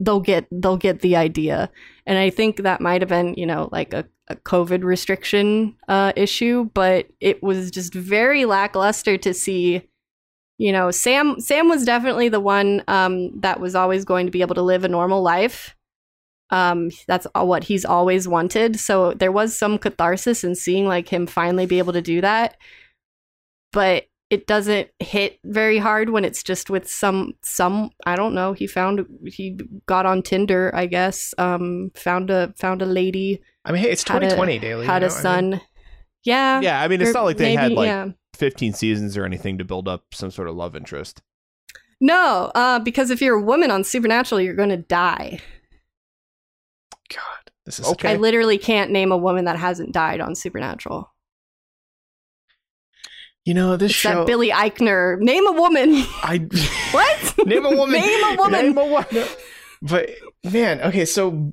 they'll 0.00 0.20
get 0.20 0.46
they'll 0.50 0.76
get 0.76 1.00
the 1.00 1.16
idea. 1.16 1.70
And 2.06 2.18
i 2.18 2.30
think 2.30 2.58
that 2.58 2.80
might 2.80 3.02
have 3.02 3.08
been 3.08 3.34
you 3.34 3.46
know 3.46 3.68
like 3.72 3.92
a, 3.92 4.04
a 4.28 4.36
covid 4.36 4.84
restriction 4.84 5.76
uh 5.88 6.12
issue 6.16 6.70
but 6.74 7.06
it 7.20 7.42
was 7.42 7.70
just 7.70 7.94
very 7.94 8.44
lackluster 8.44 9.16
to 9.18 9.34
see 9.34 9.82
you 10.58 10.72
know 10.72 10.90
sam 10.90 11.38
sam 11.40 11.68
was 11.68 11.84
definitely 11.84 12.28
the 12.28 12.40
one 12.40 12.82
um 12.88 13.38
that 13.40 13.60
was 13.60 13.74
always 13.74 14.04
going 14.04 14.26
to 14.26 14.32
be 14.32 14.40
able 14.40 14.54
to 14.54 14.62
live 14.62 14.84
a 14.84 14.88
normal 14.88 15.22
life. 15.22 15.74
Um 16.50 16.90
that's 17.08 17.26
what 17.34 17.64
he's 17.64 17.84
always 17.84 18.28
wanted. 18.28 18.78
So 18.78 19.12
there 19.14 19.32
was 19.32 19.58
some 19.58 19.78
catharsis 19.78 20.44
in 20.44 20.54
seeing 20.54 20.86
like 20.86 21.08
him 21.08 21.26
finally 21.26 21.66
be 21.66 21.78
able 21.78 21.92
to 21.92 22.02
do 22.02 22.20
that. 22.20 22.56
But 23.72 24.06
it 24.30 24.46
doesn't 24.46 24.88
hit 24.98 25.38
very 25.44 25.78
hard 25.78 26.10
when 26.10 26.24
it's 26.24 26.42
just 26.42 26.68
with 26.68 26.90
some 26.90 27.34
some 27.42 27.90
I 28.04 28.16
don't 28.16 28.34
know. 28.34 28.52
He 28.52 28.66
found 28.66 29.06
he 29.26 29.58
got 29.86 30.06
on 30.06 30.22
Tinder, 30.22 30.70
I 30.74 30.86
guess. 30.86 31.32
Um, 31.38 31.90
found 31.94 32.30
a 32.30 32.52
found 32.58 32.82
a 32.82 32.86
lady, 32.86 33.40
I 33.64 33.72
mean, 33.72 33.82
hey, 33.82 33.90
it's 33.90 34.02
a- 34.02 34.06
2020, 34.06 34.58
Daily. 34.58 34.86
had 34.86 35.02
you 35.02 35.08
a 35.08 35.10
know? 35.10 35.14
I 35.14 35.40
mean, 35.40 35.52
son. 35.52 35.60
yeah, 36.24 36.60
yeah, 36.60 36.82
I 36.82 36.88
mean, 36.88 37.00
it's 37.00 37.14
not 37.14 37.24
like 37.24 37.36
they 37.36 37.54
had 37.54 37.72
like 37.72 37.86
yeah. 37.86 38.08
15 38.34 38.72
seasons 38.72 39.16
or 39.16 39.24
anything 39.24 39.58
to 39.58 39.64
build 39.64 39.88
up 39.88 40.04
some 40.12 40.30
sort 40.30 40.48
of 40.48 40.56
love 40.56 40.74
interest. 40.76 41.22
No, 42.00 42.50
uh, 42.54 42.78
because 42.80 43.10
if 43.10 43.22
you're 43.22 43.38
a 43.38 43.42
woman 43.42 43.70
on 43.70 43.82
Supernatural, 43.82 44.40
you're 44.40 44.54
going 44.54 44.68
to 44.68 44.76
die. 44.76 45.40
God, 47.08 47.52
this 47.64 47.78
is 47.80 47.86
Okay. 47.86 48.12
I 48.12 48.16
literally 48.16 48.58
can't 48.58 48.90
name 48.90 49.12
a 49.12 49.16
woman 49.16 49.46
that 49.46 49.56
hasn't 49.56 49.92
died 49.92 50.20
on 50.20 50.34
Supernatural. 50.34 51.10
You 53.46 53.54
know 53.54 53.76
this 53.76 53.92
It's 53.92 54.00
show. 54.00 54.10
that 54.10 54.26
Billy 54.26 54.50
Eichner. 54.50 55.18
Name 55.20 55.46
a 55.46 55.52
woman. 55.52 56.04
I 56.22 56.38
what? 56.90 57.46
name 57.46 57.64
a 57.64 57.76
woman. 57.76 58.00
Name 58.00 58.24
a 58.24 58.36
woman. 58.36 58.66
Name 58.66 58.78
a 58.78 58.86
woman. 58.86 59.28
But 59.80 60.10
man, 60.42 60.80
okay, 60.80 61.04
so 61.04 61.52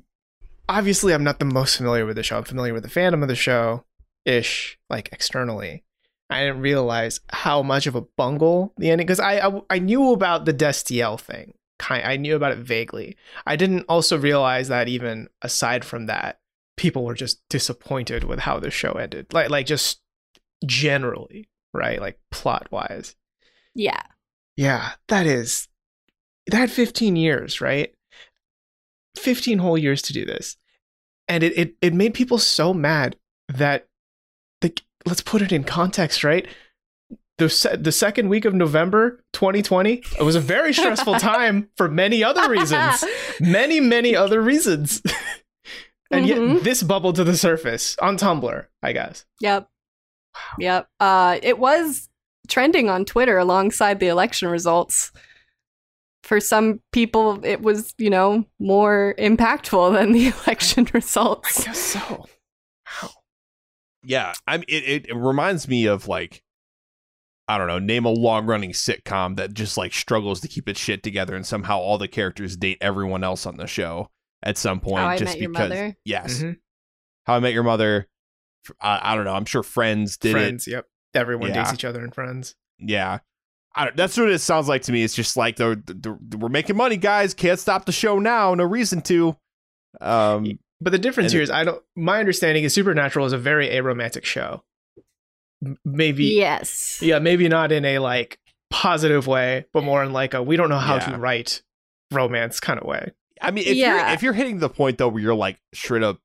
obviously 0.68 1.14
I'm 1.14 1.22
not 1.22 1.38
the 1.38 1.44
most 1.44 1.76
familiar 1.76 2.04
with 2.04 2.16
the 2.16 2.24
show. 2.24 2.36
I'm 2.36 2.44
familiar 2.44 2.74
with 2.74 2.82
the 2.82 2.88
fandom 2.88 3.22
of 3.22 3.28
the 3.28 3.36
show, 3.36 3.84
ish, 4.24 4.76
like 4.90 5.10
externally. 5.12 5.84
I 6.30 6.40
didn't 6.46 6.62
realize 6.62 7.20
how 7.30 7.62
much 7.62 7.86
of 7.86 7.94
a 7.94 8.00
bungle 8.00 8.72
the 8.76 8.90
ending 8.90 9.06
because 9.06 9.20
I, 9.20 9.46
I 9.46 9.60
I 9.70 9.78
knew 9.78 10.10
about 10.10 10.46
the 10.46 10.54
Destiel 10.54 11.20
thing. 11.20 11.54
Kind 11.78 12.04
I 12.04 12.16
knew 12.16 12.34
about 12.34 12.52
it 12.52 12.58
vaguely. 12.58 13.16
I 13.46 13.54
didn't 13.54 13.84
also 13.88 14.18
realize 14.18 14.66
that 14.66 14.88
even 14.88 15.28
aside 15.42 15.84
from 15.84 16.06
that, 16.06 16.40
people 16.76 17.04
were 17.04 17.14
just 17.14 17.40
disappointed 17.48 18.24
with 18.24 18.40
how 18.40 18.58
the 18.58 18.70
show 18.72 18.92
ended. 18.92 19.32
Like 19.32 19.50
like 19.50 19.66
just 19.66 20.00
generally, 20.66 21.48
right? 21.74 22.00
Like 22.00 22.18
plot 22.30 22.68
wise. 22.70 23.14
Yeah. 23.74 24.00
Yeah, 24.56 24.92
that 25.08 25.26
is 25.26 25.68
that 26.46 26.56
had 26.58 26.70
15 26.70 27.16
years, 27.16 27.60
right? 27.60 27.92
15 29.16 29.58
whole 29.58 29.78
years 29.78 30.02
to 30.02 30.12
do 30.12 30.24
this. 30.24 30.56
And 31.28 31.42
it 31.42 31.56
it, 31.58 31.74
it 31.80 31.94
made 31.94 32.14
people 32.14 32.38
so 32.38 32.74
mad 32.74 33.16
that 33.48 33.88
the 34.60 34.72
let's 35.06 35.22
put 35.22 35.42
it 35.42 35.52
in 35.52 35.64
context, 35.64 36.24
right? 36.24 36.46
The, 37.38 37.48
se- 37.50 37.78
the 37.78 37.90
second 37.90 38.28
week 38.28 38.44
of 38.44 38.54
November 38.54 39.24
2020, 39.32 40.02
it 40.20 40.22
was 40.22 40.36
a 40.36 40.40
very 40.40 40.72
stressful 40.72 41.14
time 41.18 41.68
for 41.76 41.88
many 41.88 42.22
other 42.22 42.48
reasons. 42.48 43.04
Many, 43.40 43.80
many 43.80 44.14
other 44.14 44.40
reasons. 44.40 45.02
and 46.12 46.26
Mhm. 46.26 46.54
yet 46.54 46.62
this 46.64 46.84
bubbled 46.84 47.16
to 47.16 47.24
the 47.24 47.36
surface 47.36 47.96
on 48.00 48.16
Tumblr, 48.16 48.66
I 48.84 48.92
guess. 48.92 49.24
Yep. 49.40 49.68
Yep. 50.58 50.88
Uh, 51.00 51.38
it 51.42 51.58
was 51.58 52.08
trending 52.48 52.88
on 52.88 53.04
Twitter 53.04 53.38
alongside 53.38 54.00
the 54.00 54.08
election 54.08 54.48
results. 54.48 55.12
For 56.22 56.40
some 56.40 56.80
people, 56.92 57.44
it 57.44 57.60
was, 57.60 57.94
you 57.98 58.08
know, 58.10 58.44
more 58.58 59.14
impactful 59.18 59.92
than 59.94 60.12
the 60.12 60.28
election 60.44 60.88
results. 60.94 61.60
I 61.60 61.64
guess 61.64 61.78
so. 61.78 62.26
Wow. 63.02 63.10
Yeah, 64.02 64.32
I 64.46 64.56
mean, 64.58 64.64
it, 64.68 64.84
it, 64.84 65.06
it 65.10 65.14
reminds 65.16 65.68
me 65.68 65.86
of 65.86 66.08
like, 66.08 66.42
I 67.46 67.58
don't 67.58 67.66
know, 67.66 67.78
name 67.78 68.06
a 68.06 68.10
long 68.10 68.46
running 68.46 68.72
sitcom 68.72 69.36
that 69.36 69.52
just 69.52 69.76
like 69.76 69.92
struggles 69.92 70.40
to 70.40 70.48
keep 70.48 70.66
its 70.68 70.80
shit 70.80 71.02
together, 71.02 71.36
and 71.36 71.44
somehow 71.46 71.78
all 71.78 71.98
the 71.98 72.08
characters 72.08 72.56
date 72.56 72.78
everyone 72.80 73.22
else 73.22 73.44
on 73.44 73.56
the 73.58 73.66
show 73.66 74.08
at 74.42 74.56
some 74.56 74.80
point. 74.80 75.00
How 75.02 75.08
I 75.08 75.18
just 75.18 75.32
Met 75.34 75.40
Your 75.40 75.50
because, 75.50 75.68
Mother? 75.70 75.96
yes, 76.06 76.38
Mhm. 76.42 76.56
How 77.26 77.34
I 77.34 77.38
Met 77.40 77.52
Your 77.52 77.62
Mother. 77.64 78.08
F- 78.68 78.76
I, 78.80 79.12
I 79.12 79.14
don't 79.16 79.24
know. 79.24 79.34
I'm 79.34 79.44
sure 79.44 79.62
Friends 79.62 80.16
did 80.16 80.32
Friends, 80.32 80.66
yep. 80.66 80.86
Everyone 81.14 81.48
Yeah. 81.50 81.62
dates 81.62 81.74
each 81.74 81.84
other 81.84 82.02
in 82.04 82.10
Friends. 82.10 82.54
Yeah. 82.78 83.18
I 83.76 83.84
don't, 83.86 83.96
that's 83.96 84.16
what 84.16 84.30
it 84.30 84.38
sounds 84.40 84.68
like 84.68 84.82
to 84.82 84.92
me. 84.92 85.02
It's 85.02 85.14
just 85.14 85.36
like 85.36 85.56
they're, 85.56 85.74
they're, 85.76 86.18
we're 86.38 86.48
making 86.48 86.76
money, 86.76 86.96
guys. 86.96 87.34
Can't 87.34 87.58
stop 87.58 87.84
the 87.86 87.92
show 87.92 88.18
now. 88.18 88.54
No 88.54 88.64
reason 88.64 89.00
to. 89.02 89.36
Um, 90.00 90.58
But 90.80 90.90
the 90.90 90.98
difference 90.98 91.32
And 91.32 91.34
here 91.34 91.40
it- 91.40 91.44
is, 91.44 91.50
I 91.50 91.64
don't. 91.64 91.82
My 91.96 92.20
understanding 92.20 92.64
is 92.64 92.72
Supernatural 92.74 93.26
is 93.26 93.32
a 93.32 93.38
very 93.38 93.68
aromantic 93.68 94.24
show. 94.24 94.62
Maybe, 95.84 96.24
Yes. 96.26 96.98
yeah, 97.00 97.18
maybe 97.18 97.48
not 97.48 97.72
in 97.72 97.84
a 97.84 97.98
like 97.98 98.38
positive 98.70 99.26
way, 99.26 99.64
but 99.72 99.82
more 99.82 100.02
in 100.04 100.12
like 100.12 100.34
a 100.34 100.42
we 100.42 100.56
don't 100.56 100.68
know 100.68 100.78
how 100.78 100.96
Yeah. 100.96 101.12
to 101.12 101.16
write 101.18 101.62
romance 102.10 102.60
kind 102.60 102.78
of 102.78 102.86
way. 102.86 103.12
I 103.40 103.50
mean, 103.50 103.64
if 103.66 103.76
Yeah. 103.76 104.06
you're 104.06 104.14
if 104.14 104.22
you're 104.22 104.32
hitting 104.34 104.58
the 104.58 104.68
point 104.68 104.98
though 104.98 105.08
where 105.08 105.22
you're 105.22 105.34
like 105.34 105.58
straight 105.72 106.02
up 106.02 106.20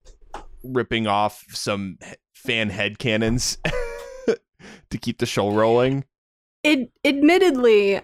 ripping 0.63 1.07
off 1.07 1.43
some 1.49 1.97
fan 2.33 2.69
head 2.69 2.99
cannons 2.99 3.57
to 4.89 4.97
keep 4.97 5.19
the 5.19 5.25
show 5.25 5.51
rolling, 5.51 6.05
It 6.63 6.91
admittedly 7.03 8.01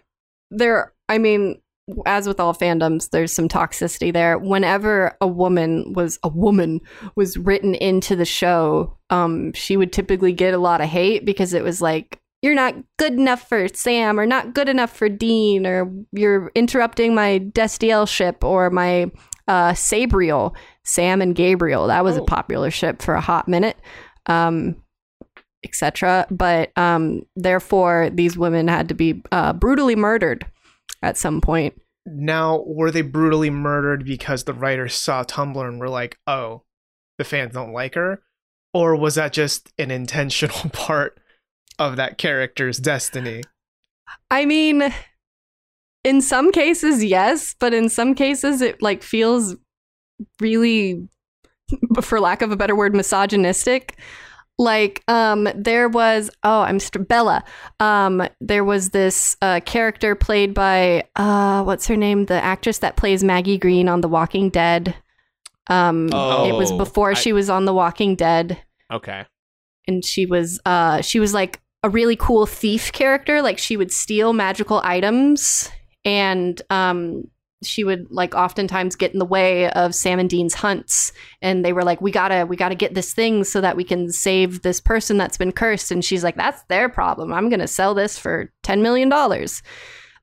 there 0.52 0.94
I 1.10 1.18
mean 1.18 1.62
as 2.06 2.28
with 2.28 2.40
all 2.40 2.54
fandoms 2.54 3.12
there's 3.12 3.34
some 3.34 3.48
toxicity 3.48 4.12
there. 4.12 4.38
Whenever 4.38 5.16
a 5.22 5.28
woman 5.28 5.94
was 5.94 6.20
a 6.24 6.30
woman 6.30 6.82
was 7.16 7.38
written 7.38 7.76
into 7.76 8.16
the 8.16 8.26
show 8.26 8.98
um 9.10 9.54
she 9.54 9.78
would 9.78 9.94
typically 9.94 10.34
get 10.34 10.54
a 10.54 10.60
lot 10.60 10.82
of 10.82 10.90
hate 10.90 11.26
because 11.26 11.54
it 11.54 11.64
was 11.64 11.82
like 11.82 12.20
you're 12.42 12.56
not 12.56 12.76
good 12.98 13.14
enough 13.14 13.48
for 13.48 13.68
Sam 13.74 14.20
or 14.20 14.26
not 14.26 14.54
good 14.54 14.70
enough 14.70 14.96
for 14.96 15.10
Dean 15.10 15.66
or 15.66 15.92
you're 16.12 16.52
interrupting 16.54 17.16
my 17.16 17.40
Destiel 17.40 18.08
ship 18.08 18.44
or 18.44 18.70
my 18.70 19.12
uh 19.48 19.74
Sabriel 19.74 20.56
Sam 20.84 21.22
and 21.22 21.36
Gabriel 21.36 21.88
that 21.88 22.04
was 22.04 22.18
Oh. 22.18 22.24
a 22.24 22.26
popular 22.26 22.72
ship 22.72 23.02
for 23.02 23.14
a 23.14 23.22
hot 23.22 23.48
minute 23.48 23.78
um 24.28 24.76
etc. 25.64 26.28
But 26.30 26.72
um, 26.78 27.24
therefore, 27.36 28.12
these 28.14 28.38
women 28.38 28.68
had 28.68 28.88
to 28.90 28.94
be 28.94 29.24
uh, 29.32 29.52
brutally 29.54 29.96
murdered 29.96 30.46
at 31.02 31.18
some 31.18 31.42
point. 31.42 31.82
Now, 32.06 32.64
were 32.68 32.92
they 32.92 33.02
brutally 33.02 33.50
murdered 33.50 34.06
because 34.06 34.44
the 34.44 34.54
writers 34.54 34.94
saw 34.94 35.24
Tumblr 35.24 35.68
and 35.68 35.80
were 35.80 35.90
like, 35.90 36.20
"Oh, 36.28 36.62
the 37.18 37.24
fans 37.24 37.54
don't 37.56 37.74
like 37.74 37.96
her," 37.96 38.22
or 38.76 38.96
was 38.96 39.16
that 39.16 39.34
just 39.34 39.74
an 39.80 39.90
intentional 39.90 40.70
part 40.74 41.20
of 41.80 41.96
that 41.96 42.20
character's 42.20 42.78
destiny? 42.78 43.42
I 44.30 44.46
mean, 44.46 44.94
in 46.06 46.22
some 46.22 46.52
cases, 46.54 47.04
yes, 47.04 47.56
but 47.60 47.74
in 47.74 47.90
some 47.90 48.16
cases, 48.16 48.62
it 48.62 48.82
like 48.82 49.04
feels 49.04 49.56
really, 50.40 51.08
for 52.02 52.20
lack 52.22 52.42
of 52.42 52.52
a 52.52 52.56
better 52.56 52.76
word, 52.76 52.96
misogynistic. 52.96 53.98
Like, 54.58 55.04
um, 55.10 55.50
there 55.54 55.90
was 55.90 56.30
oh, 56.44 56.62
I'm 56.62 56.80
st- 56.80 57.10
Bella. 57.10 57.44
Um, 57.82 58.26
there 58.40 58.64
was 58.64 58.92
this 58.92 59.36
uh, 59.42 59.60
character 59.66 60.16
played 60.16 60.54
by 60.54 61.04
uh, 61.18 61.64
what's 61.64 61.88
her 61.88 61.98
name? 61.98 62.28
The 62.28 62.42
actress 62.42 62.78
that 62.78 62.96
plays 62.96 63.22
Maggie 63.22 63.58
Greene 63.58 63.90
on 63.90 64.00
The 64.00 64.08
Walking 64.08 64.50
Dead. 64.50 64.96
Um, 65.68 66.06
it 66.08 66.54
was 66.56 66.72
Oh, 66.72 66.78
before 66.78 67.12
I- 67.12 67.16
she 67.16 67.34
was 67.34 67.50
on 67.50 67.66
The 67.66 67.74
Walking 67.74 68.16
Dead. 68.16 68.58
okay, 68.92 69.26
and 69.88 70.06
she 70.06 70.26
was 70.26 70.60
uh 70.66 71.02
she 71.02 71.20
was 71.20 71.34
like 71.34 71.60
a 71.84 71.90
really 71.90 72.16
cool 72.16 72.46
thief 72.46 72.92
character 72.94 73.42
like 73.42 73.58
she 73.60 73.76
would 73.78 73.92
steal 73.92 74.32
magical 74.34 74.80
items 74.84 75.70
and 76.06 76.62
um 76.70 77.24
she 77.64 77.84
would 77.84 78.08
like 78.10 78.36
oftentimes 78.36 78.96
get 78.96 79.14
in 79.14 79.20
the 79.20 79.26
way 79.26 79.70
of 79.72 79.96
Sam 79.96 80.20
and 80.20 80.30
Dean's 80.30 80.54
hunts. 80.54 81.12
And 81.42 81.66
they 81.66 81.74
were 81.74 81.84
like 81.84 82.02
we 82.02 82.12
got 82.12 82.30
to 82.30 82.46
we 82.46 82.56
got 82.56 82.70
to 82.70 82.76
get 82.76 82.94
this 82.94 83.14
thing 83.14 83.44
so 83.44 83.62
that 83.62 83.76
we 83.76 83.84
can 83.84 84.12
save 84.12 84.62
this 84.62 84.80
person 84.80 85.18
that's 85.18 85.38
been 85.38 85.52
cursed. 85.52 85.92
And 85.92 86.04
she's 86.04 86.24
like 86.24 86.36
that's 86.36 86.64
their 86.64 86.90
problem. 86.90 87.34
I'm 87.34 87.50
going 87.50 87.60
to 87.60 87.68
sell 87.68 87.94
this 87.94 88.18
for 88.18 88.52
10 88.64 88.82
million 88.82 89.10
dollars. 89.10 89.62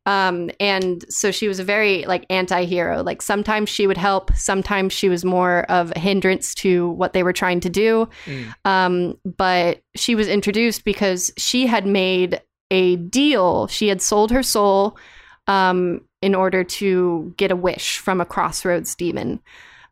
Um 0.04 0.50
and 0.58 1.04
so 1.08 1.30
she 1.30 1.46
was 1.46 1.60
a 1.60 1.64
very 1.64 2.04
like 2.06 2.26
anti-hero. 2.28 3.02
Like 3.02 3.22
sometimes 3.22 3.68
she 3.68 3.86
would 3.86 3.96
help 3.96 4.34
sometimes 4.34 4.92
she 4.92 5.08
was 5.08 5.24
more 5.24 5.64
of 5.70 5.92
a 5.94 5.98
hindrance 5.98 6.54
to 6.56 6.90
what 6.90 7.12
they 7.12 7.22
were 7.22 7.32
trying 7.32 7.60
to 7.60 7.70
do. 7.70 8.08
Mm. 8.26 8.54
um, 8.64 9.18
but 9.24 9.82
she 9.94 10.14
was 10.14 10.28
introduced 10.28 10.84
because 10.84 11.32
she 11.36 11.66
had 11.66 11.86
made 11.86 12.40
a 12.70 12.96
deal. 12.96 13.68
She 13.68 13.88
had 13.88 14.02
sold 14.02 14.30
her 14.32 14.42
soul 14.42 14.96
um, 15.52 16.00
in 16.22 16.34
order 16.34 16.64
to 16.64 17.34
get 17.36 17.50
a 17.50 17.56
wish 17.56 17.98
from 17.98 18.22
a 18.22 18.24
crossroads 18.24 18.94
demon. 18.94 19.38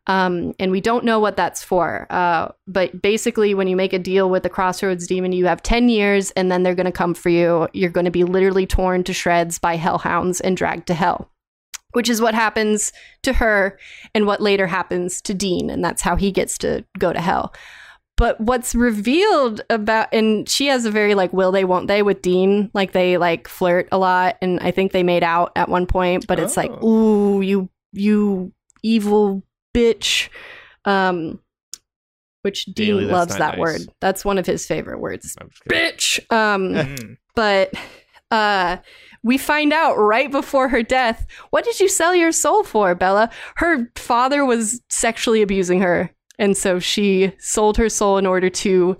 Um, 0.07 0.55
and 0.57 0.71
we 0.71 0.81
don't 0.81 1.05
know 1.05 1.19
what 1.19 1.37
that's 1.37 1.63
for. 1.63 2.07
Uh, 2.09 2.49
but 2.65 2.99
basically, 2.99 3.53
when 3.53 3.67
you 3.67 3.75
make 3.75 3.93
a 3.93 3.99
deal 3.99 4.27
with 4.27 4.41
the 4.41 4.49
crossroads 4.49 5.05
demon, 5.05 5.33
you 5.33 5.45
have 5.45 5.61
10 5.61 5.87
years 5.87 6.31
and 6.31 6.51
then 6.51 6.63
they're 6.63 6.73
going 6.73 6.87
to 6.87 6.91
come 6.91 7.13
for 7.13 7.29
you. 7.29 7.67
You're 7.73 7.91
going 7.91 8.05
to 8.05 8.11
be 8.11 8.23
literally 8.23 8.65
torn 8.65 9.03
to 9.03 9.13
shreds 9.13 9.59
by 9.59 9.77
hellhounds 9.77 10.41
and 10.41 10.57
dragged 10.57 10.87
to 10.87 10.95
hell, 10.95 11.29
which 11.91 12.09
is 12.09 12.19
what 12.19 12.33
happens 12.33 12.91
to 13.21 13.33
her 13.33 13.77
and 14.15 14.25
what 14.25 14.41
later 14.41 14.65
happens 14.65 15.21
to 15.21 15.35
Dean. 15.35 15.69
And 15.69 15.85
that's 15.85 16.01
how 16.01 16.15
he 16.15 16.31
gets 16.31 16.57
to 16.59 16.83
go 16.97 17.13
to 17.13 17.21
hell 17.21 17.53
but 18.21 18.39
what's 18.39 18.75
revealed 18.75 19.61
about 19.71 20.07
and 20.13 20.47
she 20.47 20.67
has 20.67 20.85
a 20.85 20.91
very 20.91 21.15
like 21.15 21.33
will 21.33 21.51
they 21.51 21.65
won't 21.65 21.87
they 21.87 22.03
with 22.03 22.21
dean 22.21 22.69
like 22.75 22.91
they 22.91 23.17
like 23.17 23.47
flirt 23.47 23.87
a 23.91 23.97
lot 23.97 24.37
and 24.43 24.59
i 24.59 24.69
think 24.69 24.91
they 24.91 25.01
made 25.01 25.23
out 25.23 25.51
at 25.55 25.67
one 25.69 25.87
point 25.87 26.27
but 26.27 26.37
it's 26.39 26.55
like 26.55 26.69
Oh. 26.83 26.87
ooh 26.87 27.41
you 27.41 27.67
you 27.93 28.53
evil 28.83 29.41
bitch 29.73 30.29
um 30.85 31.39
which 32.43 32.65
dean 32.65 32.73
Daily, 32.87 33.03
that's 33.05 33.13
loves 33.13 33.37
that 33.37 33.57
nice. 33.57 33.59
word 33.59 33.81
that's 33.99 34.23
one 34.23 34.37
of 34.37 34.45
his 34.45 34.67
favorite 34.67 34.99
words 34.99 35.35
I'm 35.41 35.49
just 35.49 35.63
kidding. 35.63 35.79
bitch 35.79 36.31
um 36.31 36.73
Mm. 36.73 37.17
but 37.35 37.73
uh 38.29 38.77
we 39.23 39.37
find 39.37 39.73
out 39.73 39.95
right 39.97 40.31
before 40.31 40.69
her 40.69 40.83
death 40.83 41.25
what 41.49 41.65
did 41.65 41.79
you 41.79 41.87
sell 41.89 42.13
your 42.15 42.31
soul 42.31 42.63
for 42.63 42.93
bella 42.95 43.29
her 43.57 43.91
father 43.95 44.45
was 44.45 44.79
sexually 44.89 45.41
abusing 45.41 45.81
her 45.81 46.11
and 46.41 46.57
so 46.57 46.77
she 46.79 47.31
sold 47.39 47.77
her 47.77 47.87
soul 47.87 48.17
in 48.17 48.25
order 48.25 48.49
to 48.49 48.97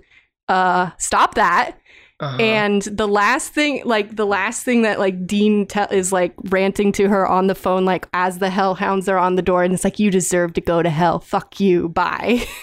uh 0.48 0.90
stop 0.96 1.34
that. 1.34 1.76
Uh-huh. 2.20 2.36
and 2.40 2.82
the 2.82 3.08
last 3.08 3.52
thing 3.52 3.82
like 3.84 4.14
the 4.14 4.24
last 4.26 4.62
thing 4.64 4.82
that 4.82 5.00
like 5.00 5.26
dean 5.26 5.66
te- 5.66 5.90
is 5.90 6.12
like 6.12 6.32
ranting 6.50 6.92
to 6.92 7.08
her 7.08 7.26
on 7.26 7.48
the 7.48 7.54
phone 7.56 7.84
like 7.84 8.06
as 8.12 8.38
the 8.38 8.48
hellhounds 8.48 9.08
are 9.08 9.18
on 9.18 9.34
the 9.34 9.42
door 9.42 9.64
and 9.64 9.74
it's 9.74 9.82
like 9.82 9.98
you 9.98 10.08
deserve 10.08 10.52
to 10.52 10.60
go 10.60 10.82
to 10.84 10.88
hell. 10.90 11.18
Fuck 11.18 11.58
you. 11.58 11.88
Bye. 11.88 12.46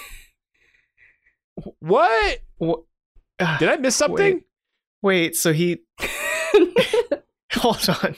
What? 1.80 2.40
Wha- 2.58 2.84
Ah, 3.42 3.58
did 3.60 3.68
I 3.70 3.76
miss 3.78 3.96
something? 4.04 4.42
Wait, 5.02 5.36
so 5.36 5.52
he 5.54 5.80
hold 7.54 7.88
on. 7.90 8.16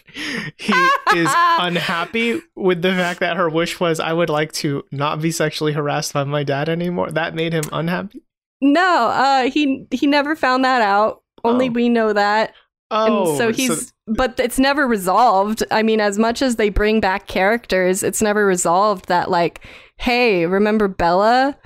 He 0.57 0.73
is 1.15 1.29
unhappy 1.59 2.41
with 2.55 2.81
the 2.81 2.91
fact 2.91 3.19
that 3.21 3.37
her 3.37 3.49
wish 3.49 3.79
was 3.79 3.99
I 3.99 4.13
would 4.13 4.29
like 4.29 4.51
to 4.53 4.83
not 4.91 5.21
be 5.21 5.31
sexually 5.31 5.73
harassed 5.73 6.13
by 6.13 6.23
my 6.23 6.43
dad 6.43 6.69
anymore. 6.69 7.11
That 7.11 7.35
made 7.35 7.53
him 7.53 7.63
unhappy. 7.71 8.23
No, 8.61 9.07
uh, 9.07 9.49
he 9.49 9.87
he 9.91 10.05
never 10.07 10.35
found 10.35 10.63
that 10.65 10.81
out. 10.81 11.23
Only 11.43 11.69
Oh. 11.69 11.71
we 11.71 11.89
know 11.89 12.13
that. 12.13 12.53
Oh, 12.93 13.29
and 13.29 13.37
so 13.37 13.51
he's 13.53 13.93
but 14.05 14.37
it's 14.37 14.59
never 14.59 14.85
resolved 14.85 15.63
i 15.71 15.81
mean 15.81 16.01
as 16.01 16.19
much 16.19 16.41
as 16.41 16.57
they 16.57 16.67
bring 16.67 16.99
back 16.99 17.25
characters 17.27 18.03
it's 18.03 18.21
never 18.21 18.45
resolved 18.45 19.07
that 19.07 19.31
like 19.31 19.61
hey 19.95 20.45
remember 20.45 20.89
bella 20.89 21.57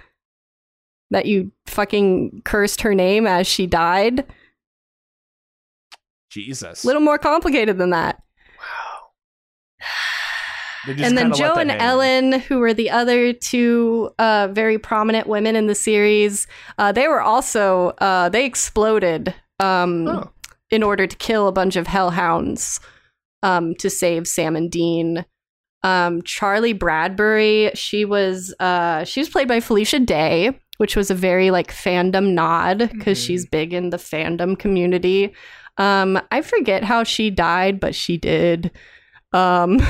that 1.09 1.26
you 1.26 1.51
fucking 1.66 2.43
cursed 2.45 2.82
her 2.82 2.93
name 2.93 3.26
as 3.26 3.47
she 3.47 3.66
died 3.66 4.24
Jesus. 6.36 6.84
a 6.84 6.88
little 6.88 7.02
more 7.02 7.18
complicated 7.18 7.78
than 7.78 7.90
that 7.92 8.22
wow. 8.60 9.08
And 10.88 11.18
then 11.18 11.34
jo 11.34 11.54
and 11.56 11.72
hang. 11.72 11.80
ellen 11.82 12.40
who 12.42 12.60
were 12.60 12.74
the 12.74 12.92
other 12.92 13.34
two 13.34 14.12
uh, 14.20 14.50
very 14.52 14.78
prominent 14.78 15.26
women 15.28 15.56
in 15.56 15.66
the 15.68 15.74
series 15.76 16.46
uh, 16.78 16.92
they 16.92 17.08
were 17.08 17.22
also 17.22 17.90
uh, 18.00 18.30
they 18.30 18.46
exploded 18.46 19.34
um, 19.60 20.08
Oh. 20.08 20.30
in 20.70 20.84
order 20.84 21.08
to 21.08 21.16
kill 21.18 21.48
a 21.48 21.52
bunch 21.52 21.76
of 21.76 21.88
hellhounds 21.88 22.80
um, 23.42 23.74
to 23.76 23.90
save 23.90 24.28
Sam 24.28 24.56
and 24.56 24.70
Dean. 24.72 25.26
Um, 25.84 26.22
Charlie 26.24 26.74
Bradbury, 26.74 27.72
she 27.76 28.06
was 28.06 28.54
uh, 28.60 29.04
she 29.06 29.20
was 29.22 29.30
played 29.30 29.48
by 29.48 29.60
Felicia 29.60 30.00
Day, 30.00 30.60
which 30.78 30.96
was 30.96 31.10
a 31.12 31.16
very 31.16 31.52
like 31.52 31.72
fandom 31.72 32.34
nod 32.34 32.90
because 32.92 33.20
Mhm. 33.20 33.26
she's 33.26 33.46
big 33.48 33.72
in 33.74 33.92
the 33.92 33.98
fandom 33.98 34.58
community. 34.58 35.34
Um, 35.78 36.20
I 36.32 36.42
forget 36.42 36.84
how 36.84 37.04
she 37.04 37.30
died, 37.30 37.80
but 37.80 37.96
she 37.96 38.18
did. 38.18 38.72
Um, 39.34 39.78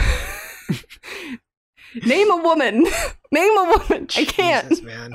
name 2.06 2.32
a 2.32 2.38
woman. 2.38 2.86
name 3.32 3.58
a 3.58 3.64
woman. 3.64 4.08
I 4.16 4.26
can't. 4.26 4.70
Jesus, 4.70 4.84
man. 4.84 5.14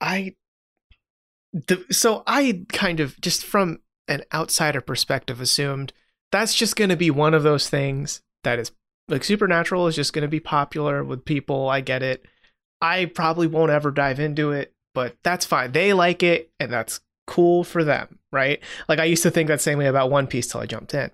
I 0.00 0.34
the, 1.52 1.84
so 1.90 2.22
I 2.26 2.64
kind 2.68 3.00
of 3.00 3.18
just 3.20 3.44
from 3.44 3.78
an 4.08 4.22
outsider 4.32 4.80
perspective 4.80 5.40
assumed 5.40 5.92
that's 6.30 6.54
just 6.54 6.76
going 6.76 6.90
to 6.90 6.96
be 6.96 7.10
one 7.10 7.34
of 7.34 7.42
those 7.42 7.70
things 7.70 8.20
that 8.44 8.58
is 8.58 8.72
like 9.08 9.24
supernatural 9.24 9.86
is 9.86 9.96
just 9.96 10.12
going 10.12 10.22
to 10.22 10.28
be 10.28 10.40
popular 10.40 11.02
with 11.02 11.24
people. 11.24 11.68
I 11.68 11.80
get 11.80 12.02
it. 12.02 12.26
I 12.80 13.06
probably 13.06 13.46
won't 13.46 13.70
ever 13.70 13.90
dive 13.90 14.20
into 14.20 14.52
it, 14.52 14.74
but 14.94 15.16
that's 15.22 15.46
fine. 15.46 15.72
They 15.72 15.92
like 15.92 16.22
it 16.22 16.50
and 16.60 16.72
that's 16.72 17.00
cool 17.26 17.64
for 17.64 17.84
them, 17.84 18.18
right? 18.32 18.60
Like 18.88 18.98
I 18.98 19.04
used 19.04 19.22
to 19.24 19.30
think 19.30 19.48
that 19.48 19.60
same 19.60 19.78
way 19.78 19.86
about 19.86 20.10
One 20.10 20.26
Piece 20.26 20.46
till 20.46 20.60
I 20.60 20.66
jumped 20.66 20.94
in. 20.94 21.10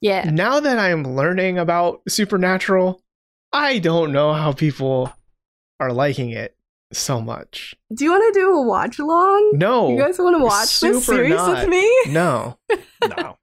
Yeah. 0.00 0.30
Now 0.30 0.60
that 0.60 0.78
I'm 0.78 1.04
learning 1.16 1.58
about 1.58 2.02
supernatural, 2.08 3.02
I 3.52 3.78
don't 3.78 4.12
know 4.12 4.32
how 4.32 4.52
people 4.52 5.12
are 5.80 5.92
liking 5.92 6.30
it 6.30 6.56
so 6.92 7.20
much. 7.20 7.74
Do 7.94 8.04
you 8.04 8.10
want 8.10 8.32
to 8.34 8.40
do 8.40 8.52
a 8.52 8.62
watch 8.62 8.98
along? 8.98 9.52
No. 9.54 9.90
You 9.90 9.98
guys 9.98 10.18
want 10.18 10.36
to 10.36 10.44
watch 10.44 10.80
this 10.80 11.04
series 11.04 11.34
not. 11.34 11.60
with 11.60 11.68
me? 11.68 11.90
no. 12.08 12.58
No. 13.02 13.38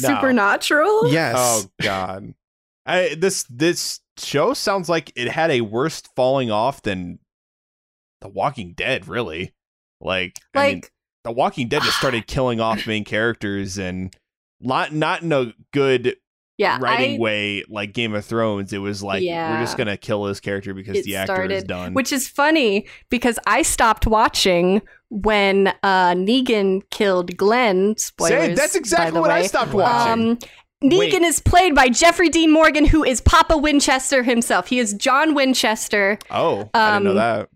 No. 0.00 0.08
Supernatural? 0.08 1.12
Yes. 1.12 1.34
Oh 1.36 1.70
God. 1.82 2.34
I 2.86 3.14
this 3.18 3.44
this 3.44 4.00
show 4.18 4.54
sounds 4.54 4.88
like 4.88 5.12
it 5.16 5.28
had 5.28 5.50
a 5.50 5.62
worse 5.62 6.02
falling 6.14 6.50
off 6.50 6.82
than 6.82 7.18
The 8.20 8.28
Walking 8.28 8.74
Dead, 8.74 9.08
really. 9.08 9.54
Like, 10.00 10.38
I 10.54 10.66
mean, 10.66 10.74
Like, 10.76 10.92
The 11.24 11.32
Walking 11.32 11.68
Dead 11.68 11.82
just 11.82 11.98
started 11.98 12.26
killing 12.26 12.60
off 12.60 12.86
main 12.86 13.04
characters 13.04 13.78
and 13.78 14.14
not 14.60 14.92
not 14.92 15.22
in 15.22 15.32
a 15.32 15.52
good 15.72 16.16
yeah, 16.58 16.78
writing 16.80 17.16
I, 17.16 17.18
way 17.18 17.64
like 17.68 17.92
Game 17.92 18.14
of 18.14 18.24
Thrones. 18.24 18.72
It 18.72 18.78
was 18.78 19.02
like 19.02 19.22
we're 19.22 19.60
just 19.60 19.76
gonna 19.76 19.96
kill 19.96 20.24
this 20.24 20.40
character 20.40 20.74
because 20.74 20.98
It 20.98 21.04
the 21.04 21.16
actor 21.16 21.44
is 21.44 21.64
done. 21.64 21.94
which 21.94 22.12
is 22.12 22.28
funny 22.28 22.86
because 23.10 23.38
I 23.46 23.62
stopped 23.62 24.06
watching 24.06 24.82
when 25.10 25.68
uh, 25.82 26.12
Negan 26.12 26.82
killed 26.90 27.36
Glenn. 27.36 27.96
Spoilers. 27.96 28.32
Say, 28.32 28.54
that's 28.54 28.74
by 28.74 28.78
exactly 28.78 29.14
the 29.14 29.20
what 29.20 29.30
I 29.30 29.46
stopped 29.46 29.74
watching. 29.74 30.30
Um, 30.30 30.38
Negan 30.82 30.98
Wait. 30.98 31.22
is 31.22 31.40
played 31.40 31.74
by 31.74 31.88
Jeffrey 31.88 32.28
Dean 32.28 32.50
Morgan, 32.50 32.84
who 32.84 33.04
is 33.04 33.20
Papa 33.20 33.56
Winchester 33.56 34.22
himself. 34.24 34.66
He 34.66 34.80
is 34.80 34.94
John 34.94 35.34
Winchester, 35.34 36.18
oh, 36.30 36.68
I 36.74 36.92
didn't 36.92 37.04
know 37.04 37.10
um, 37.10 37.16
that. 37.16 37.48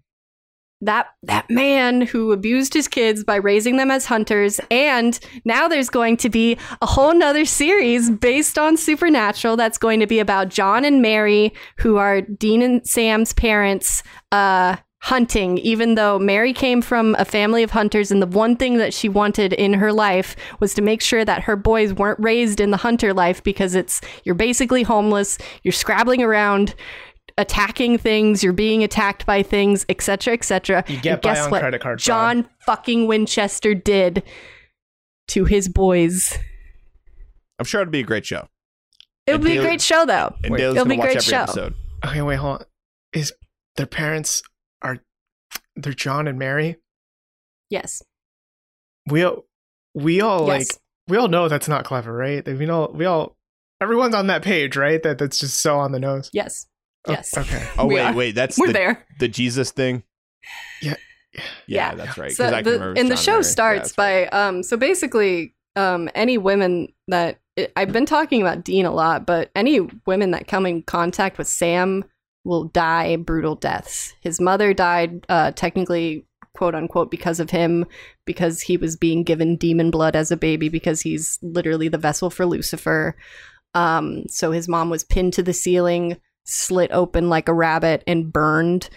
That 0.86 1.08
that 1.22 1.48
man 1.50 2.00
who 2.02 2.32
abused 2.32 2.74
his 2.74 2.88
kids 2.88 3.22
by 3.22 3.36
raising 3.36 3.76
them 3.76 3.90
as 3.90 4.06
hunters. 4.06 4.60
And 4.70 5.18
now 5.44 5.68
there's 5.68 5.90
going 5.90 6.16
to 6.18 6.28
be 6.28 6.56
a 6.80 6.86
whole 6.86 7.14
nother 7.14 7.44
series 7.44 8.10
based 8.10 8.58
on 8.58 8.76
Supernatural 8.76 9.56
that's 9.56 9.78
going 9.78 10.00
to 10.00 10.06
be 10.06 10.18
about 10.18 10.48
John 10.48 10.84
and 10.84 11.02
Mary, 11.02 11.52
who 11.78 11.96
are 11.96 12.20
Dean 12.22 12.62
and 12.62 12.86
Sam's 12.86 13.32
parents, 13.32 14.02
uh, 14.32 14.76
hunting, 15.06 15.58
even 15.58 15.94
though 15.94 16.18
Mary 16.18 16.52
came 16.52 16.82
from 16.82 17.14
a 17.16 17.24
family 17.24 17.62
of 17.62 17.70
hunters, 17.70 18.10
and 18.10 18.20
the 18.20 18.26
one 18.26 18.56
thing 18.56 18.78
that 18.78 18.92
she 18.92 19.08
wanted 19.08 19.52
in 19.52 19.72
her 19.74 19.92
life 19.92 20.34
was 20.58 20.74
to 20.74 20.82
make 20.82 21.00
sure 21.00 21.24
that 21.24 21.44
her 21.44 21.54
boys 21.54 21.92
weren't 21.92 22.18
raised 22.18 22.58
in 22.58 22.72
the 22.72 22.76
hunter 22.76 23.14
life 23.14 23.40
because 23.44 23.76
it's 23.76 24.00
you're 24.24 24.34
basically 24.34 24.82
homeless, 24.82 25.38
you're 25.62 25.70
scrabbling 25.70 26.22
around, 26.22 26.74
attacking 27.38 27.98
things, 27.98 28.42
you're 28.42 28.52
being 28.52 28.82
attacked 28.82 29.26
by 29.26 29.42
things, 29.42 29.84
etc., 29.88 30.34
etc. 30.34 30.84
You 30.88 31.00
get 31.00 31.12
And 31.14 31.22
by 31.22 31.34
guess 31.34 31.44
on 31.44 31.50
what 31.50 31.60
credit 31.60 31.80
card 31.80 32.00
fraud. 32.02 32.06
John 32.44 32.48
fucking 32.60 33.06
Winchester 33.06 33.74
did 33.74 34.22
to 35.28 35.44
his 35.44 35.68
boys. 35.68 36.38
I'm 37.58 37.64
sure 37.66 37.80
it'd 37.80 37.90
be 37.92 38.00
a 38.00 38.04
great 38.04 38.26
show. 38.26 38.48
It'll 39.26 39.36
And 39.36 39.44
be 39.44 39.58
a 39.58 39.62
great 39.62 39.80
show, 39.80 40.06
though. 40.06 40.34
And 40.44 40.52
Wait, 40.52 40.58
Dale's 40.58 40.76
it'll 40.76 40.84
gonna 40.84 40.94
be 40.94 40.94
a 40.96 40.98
watch 40.98 41.06
great 41.06 41.16
every 41.16 41.30
show. 41.30 41.42
episode. 41.42 41.74
Okay, 42.04 42.22
wait, 42.22 42.36
hold 42.36 42.60
on. 42.60 42.66
Is 43.12 43.32
their 43.76 43.86
parents 43.86 44.42
are 44.82 44.98
they're 45.74 45.92
John 45.92 46.28
and 46.28 46.38
Mary? 46.38 46.76
Yes. 47.70 48.02
We 49.08 49.24
all 49.24 49.44
we 49.94 50.20
all 50.20 50.46
yes. 50.46 50.68
like 50.70 50.78
we 51.08 51.16
all 51.16 51.28
know 51.28 51.48
that's 51.48 51.68
not 51.68 51.84
clever, 51.84 52.12
right? 52.12 52.46
We 52.46 52.68
all 52.68 52.92
we 52.92 53.04
all 53.04 53.36
everyone's 53.80 54.14
on 54.14 54.26
that 54.28 54.42
page, 54.42 54.76
right? 54.76 55.02
That 55.02 55.18
that's 55.18 55.38
just 55.38 55.58
so 55.58 55.78
on 55.78 55.92
the 55.92 55.98
nose. 56.00 56.30
yes. 56.32 56.66
Oh, 57.06 57.12
Yes. 57.12 57.36
Okay. 57.36 57.64
Oh 57.78 57.86
We 57.86 57.94
wait, 57.94 58.00
are. 58.02 58.12
wait, 58.14 58.34
that's 58.34 58.58
We're 58.58 58.68
the, 58.68 58.72
there. 58.72 59.06
the 59.20 59.28
Jesus 59.28 59.70
thing. 59.70 60.02
Yeah. 60.82 60.94
yeah, 61.34 61.42
Yeah. 61.66 61.94
that's 61.94 62.18
right. 62.18 62.28
'cause 62.28 62.36
So 62.36 62.46
I 62.48 62.62
can 62.62 62.64
the, 62.64 62.70
remember 62.72 63.00
and 63.00 63.10
the 63.10 63.14
John 63.14 63.22
show 63.24 63.32
Mary. 63.32 63.44
starts 63.44 63.76
Yeah, 63.76 63.82
that's 63.82 63.98
right. 63.98 64.30
by 64.30 64.38
um 64.38 64.62
so 64.62 64.76
basically 64.76 65.54
um 65.76 66.08
any 66.14 66.38
women 66.38 66.88
that 67.08 67.38
I've 67.74 67.92
been 67.92 68.06
talking 68.06 68.42
about 68.42 68.64
Dean 68.64 68.84
a 68.84 68.90
lot, 68.92 69.24
but 69.26 69.50
any 69.56 69.80
women 70.06 70.32
that 70.32 70.46
come 70.46 70.66
in 70.66 70.82
contact 70.82 71.38
with 71.38 71.48
Sam 71.48 72.04
will 72.44 72.64
die 72.64 73.16
brutal 73.16 73.54
deaths. 73.54 74.12
His 74.20 74.40
mother 74.40 74.72
died 74.74 75.24
uh 75.28 75.52
technically 75.52 76.26
quote 76.54 76.74
unquote 76.74 77.10
because 77.10 77.38
of 77.40 77.50
him 77.50 77.84
because 78.24 78.62
he 78.62 78.76
was 78.76 78.96
being 78.96 79.22
given 79.22 79.56
demon 79.56 79.90
blood 79.90 80.16
as 80.16 80.30
a 80.30 80.36
baby 80.36 80.68
because 80.70 81.02
he's 81.02 81.38
literally 81.42 81.88
the 81.88 81.98
vessel 81.98 82.30
for 82.30 82.46
Lucifer. 82.46 83.16
Um 83.74 84.24
so 84.28 84.52
his 84.52 84.68
mom 84.68 84.88
was 84.90 85.04
pinned 85.04 85.32
to 85.34 85.42
the 85.42 85.52
ceiling, 85.52 86.18
slit 86.46 86.90
open 86.92 87.28
like 87.28 87.48
a 87.48 87.54
rabbit 87.54 88.02
and 88.06 88.32
burned. 88.32 88.88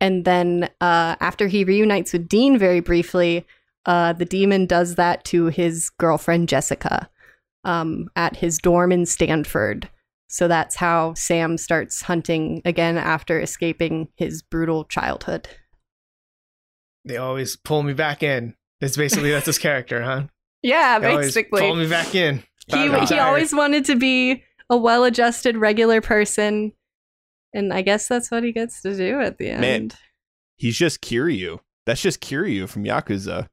And 0.00 0.24
then 0.24 0.64
uh, 0.80 1.16
after 1.20 1.46
he 1.46 1.64
reunites 1.64 2.12
with 2.12 2.28
Dean 2.28 2.58
very 2.58 2.80
briefly, 2.80 3.46
uh, 3.86 4.12
the 4.14 4.24
demon 4.24 4.66
does 4.66 4.94
that 4.94 5.24
to 5.26 5.46
his 5.46 5.90
girlfriend 5.98 6.48
Jessica 6.48 7.08
um, 7.64 8.08
at 8.16 8.36
his 8.36 8.58
dorm 8.58 8.92
in 8.92 9.06
Stanford. 9.06 9.88
So 10.28 10.48
that's 10.48 10.76
how 10.76 11.14
Sam 11.14 11.58
starts 11.58 12.02
hunting 12.02 12.62
again 12.64 12.96
after 12.96 13.38
escaping 13.40 14.08
his 14.16 14.42
brutal 14.42 14.84
childhood. 14.84 15.48
They 17.04 17.16
always 17.18 17.56
pull 17.56 17.82
me 17.82 17.92
back 17.92 18.22
in. 18.22 18.54
It's 18.80 18.96
basically 18.96 19.30
that's 19.30 19.46
his 19.46 19.58
character, 19.58 20.02
huh? 20.02 20.24
Yeah, 20.62 20.98
They 20.98 21.14
basically. 21.14 21.60
pull 21.60 21.74
me 21.74 21.86
back 21.86 22.14
in. 22.14 22.42
he, 22.68 22.88
he 23.06 23.18
always 23.18 23.54
wanted 23.54 23.84
to 23.84 23.96
be 23.96 24.42
a 24.70 24.78
well 24.78 25.04
adjusted, 25.04 25.58
regular 25.58 26.00
person. 26.00 26.72
And 27.54 27.72
I 27.72 27.80
guess 27.82 28.08
that's 28.08 28.30
what 28.30 28.42
he 28.44 28.52
gets 28.52 28.82
to 28.82 28.94
do 28.96 29.20
at 29.20 29.38
the 29.38 29.48
end. 29.50 29.60
Man, 29.60 29.90
He's 30.56 30.76
just 30.76 31.00
Kiryu. 31.00 31.60
That's 31.86 32.02
just 32.02 32.20
Kiryu 32.20 32.68
from 32.68 32.84
Yakuza. 32.84 33.48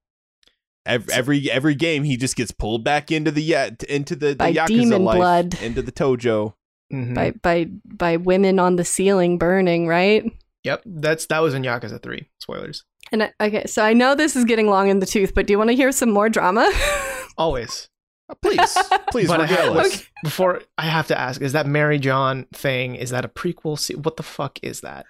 Every, 0.86 1.14
every 1.14 1.52
every 1.52 1.76
game, 1.76 2.04
he 2.04 2.18
just 2.18 2.36
gets 2.36 2.52
pulled 2.52 2.84
back 2.84 3.12
into 3.12 3.30
the 3.32 3.42
ya- 3.44 3.70
into 3.88 4.16
the, 4.16 4.30
the 4.30 4.36
By 4.36 4.52
Yakuza 4.54 4.68
demon 4.68 5.04
life, 5.04 5.18
blood. 5.18 5.62
into 5.62 5.82
the 5.84 5.92
Tojo. 5.92 6.54
Mhm. 6.92 7.14
by 7.16 7.32
by 7.42 7.68
by 7.86 8.18
women 8.18 8.58
on 8.60 8.76
the 8.78 8.84
ceiling 8.84 9.38
burning, 9.38 9.88
right? 9.88 10.24
Yep, 10.64 10.82
that's 10.86 11.26
that 11.28 11.40
was 11.40 11.54
in 11.54 11.62
Yakuza 11.64 12.02
three. 12.02 12.28
Spoilers. 12.40 12.84
And 13.12 13.24
I, 13.24 13.32
okay, 13.40 13.66
so 13.68 13.84
I 13.84 13.94
know 13.94 14.16
this 14.16 14.36
is 14.36 14.44
getting 14.46 14.68
long 14.68 14.90
in 14.90 15.00
the 15.00 15.06
tooth, 15.06 15.34
but 15.36 15.46
do 15.46 15.54
you 15.54 15.58
want 15.60 15.70
to 15.70 15.76
hear 15.76 15.92
some 15.92 16.10
more 16.10 16.30
drama? 16.30 16.70
Always. 17.38 17.88
Please, 18.42 18.78
please, 19.12 19.28
But 19.28 19.42
have- 19.50 19.50
regale. 19.74 19.80
Okay. 19.86 20.04
Before 20.24 20.62
I 20.78 20.84
have 20.86 21.08
to 21.08 21.20
ask, 21.20 21.42
is 21.42 21.54
that 21.54 21.66
Mary 21.68 22.00
John 22.00 22.46
thing? 22.54 22.96
Is 22.96 23.10
that 23.10 23.26
a 23.26 23.28
prequel? 23.30 23.78
Se- 23.78 23.96
what 23.96 24.18
the 24.18 24.24
fuck 24.24 24.60
is 24.64 24.82
that? 24.82 25.06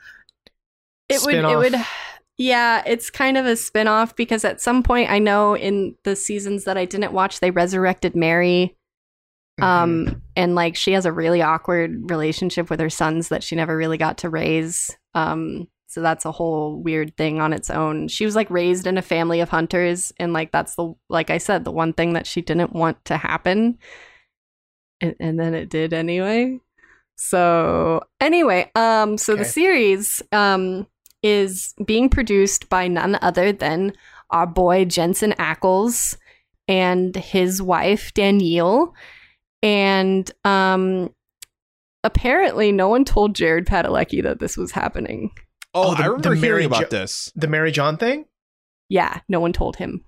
it 1.09 1.21
would 1.25 1.35
it 1.35 1.39
Spin-off? 1.43 1.57
would 1.57 1.75
yeah, 2.37 2.81
it's 2.87 3.09
kind 3.09 3.37
of 3.37 3.45
a 3.45 3.55
spin-off 3.57 4.15
because 4.15 4.45
at 4.45 4.61
some 4.61 4.81
point 4.81 5.11
I 5.11 5.19
know 5.19 5.55
in 5.55 5.95
the 6.05 6.15
seasons 6.15 6.63
that 6.63 6.77
I 6.77 6.85
didn't 6.85 7.11
watch 7.11 7.39
they 7.41 7.51
resurrected 7.51 8.15
Mary 8.15 8.75
Mhm. 9.59 9.63
um 9.65 10.21
and 10.37 10.55
like 10.55 10.75
she 10.77 10.93
has 10.93 11.05
a 11.05 11.11
really 11.11 11.41
awkward 11.41 12.09
relationship 12.09 12.69
with 12.69 12.79
her 12.79 12.89
sons 12.89 13.27
that 13.27 13.43
she 13.43 13.55
never 13.57 13.75
really 13.75 13.97
got 13.97 14.17
to 14.19 14.29
raise. 14.29 14.89
Um 15.13 15.67
So 15.91 15.99
that's 15.99 16.23
a 16.23 16.31
whole 16.31 16.81
weird 16.81 17.17
thing 17.17 17.41
on 17.41 17.51
its 17.51 17.69
own. 17.69 18.07
She 18.07 18.23
was 18.23 18.33
like 18.33 18.49
raised 18.49 18.87
in 18.87 18.97
a 18.97 19.01
family 19.01 19.41
of 19.41 19.49
hunters 19.49 20.13
and 20.17 20.31
like 20.31 20.53
that's 20.53 20.75
the 20.75 20.93
like 21.09 21.29
I 21.29 21.37
said 21.37 21.65
the 21.65 21.71
one 21.71 21.91
thing 21.91 22.13
that 22.13 22.25
she 22.25 22.41
didn't 22.41 22.71
want 22.71 23.03
to 23.05 23.17
happen. 23.17 23.77
And, 25.01 25.15
and 25.19 25.37
then 25.37 25.53
it 25.53 25.69
did 25.69 25.91
anyway. 25.91 26.59
So 27.17 28.03
anyway, 28.21 28.71
um 28.75 29.17
so 29.17 29.35
the 29.35 29.43
series 29.43 30.23
um 30.31 30.87
is 31.21 31.73
being 31.85 32.07
produced 32.07 32.69
by 32.69 32.87
none 32.87 33.19
other 33.21 33.51
than 33.51 33.91
our 34.29 34.47
boy 34.47 34.85
Jensen 34.85 35.33
Ackles 35.33 36.15
and 36.69 37.13
his 37.17 37.61
wife 37.61 38.13
Danielle 38.13 38.93
and 39.61 40.31
um 40.45 41.13
apparently 42.05 42.71
no 42.71 42.87
one 42.87 43.03
told 43.03 43.35
Jared 43.35 43.65
Padalecki 43.65 44.23
that 44.23 44.39
this 44.39 44.55
was 44.55 44.71
happening. 44.71 45.31
Oh, 45.73 45.91
Oh, 45.91 45.95
the- 45.95 46.03
I 46.03 46.05
remember 46.07 46.29
the 46.29 46.35
hearing 46.35 46.41
Mary 46.41 46.65
about 46.65 46.81
Jo- 46.83 46.87
this. 46.89 47.31
The 47.35 47.47
Mary 47.47 47.71
John 47.71 47.97
thing? 47.97 48.25
Yeah, 48.89 49.19
no 49.29 49.39
one 49.39 49.53
told 49.53 49.77
him 49.77 50.03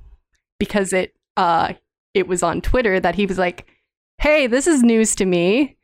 because 0.59 0.91
it 0.93 1.14
uh 1.38 1.74
it 2.14 2.28
was 2.28 2.43
on 2.43 2.61
Twitter 2.61 2.99
that 2.99 3.16
he 3.16 3.26
was 3.26 3.38
like, 3.38 3.68
"Hey, 4.20 4.45
this 4.47 4.68
is 4.68 4.84
news 4.84 5.16
to 5.16 5.26
me." 5.26 5.78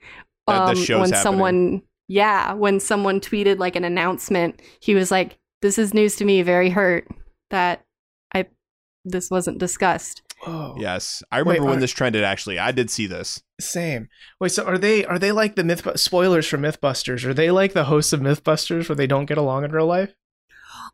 Um, 0.48 0.56
That 0.68 0.76
the 0.76 0.82
show's 0.86 1.00
when 1.02 1.10
happening. 1.12 1.22
someone 1.24 1.82
yeah, 2.08 2.54
when 2.54 2.80
someone 2.80 3.20
tweeted 3.22 3.58
like 3.60 3.76
an 3.76 3.84
announcement, 3.86 4.62
he 4.82 4.96
was 4.96 5.12
like, 5.12 5.38
"This 5.62 5.78
is 5.78 5.94
news 5.94 6.16
to 6.18 6.26
me, 6.26 6.42
very 6.42 6.70
hurt 6.72 7.08
that 7.52 7.86
I 8.34 8.48
this 9.06 9.30
wasn't 9.32 9.60
discussed." 9.60 10.22
Whoa. 10.44 10.76
Yes, 10.80 11.22
I 11.32 11.40
remember 11.40 11.62
Wait, 11.62 11.68
when 11.70 11.78
are- 11.78 11.82
this 11.82 11.92
trended. 11.92 12.24
Actually, 12.24 12.60
I 12.60 12.72
did 12.72 12.90
see 12.90 13.08
this. 13.08 13.42
Same. 13.60 14.08
Wait, 14.40 14.52
so 14.52 14.64
are 14.66 14.78
they 14.78 15.06
are 15.06 15.20
they 15.20 15.32
like 15.32 15.56
the 15.56 15.64
myth 15.64 15.86
spoilers 16.00 16.48
for 16.48 16.58
Mythbusters? 16.58 17.26
Are 17.26 17.34
they 17.34 17.52
like 17.52 17.74
the 17.74 17.86
hosts 17.86 18.14
of 18.14 18.22
Mythbusters 18.22 18.88
where 18.88 18.96
they 18.96 19.08
don't 19.08 19.26
get 19.26 19.38
along 19.38 19.66
in 19.66 19.72
real 19.72 19.86
life? 19.86 20.14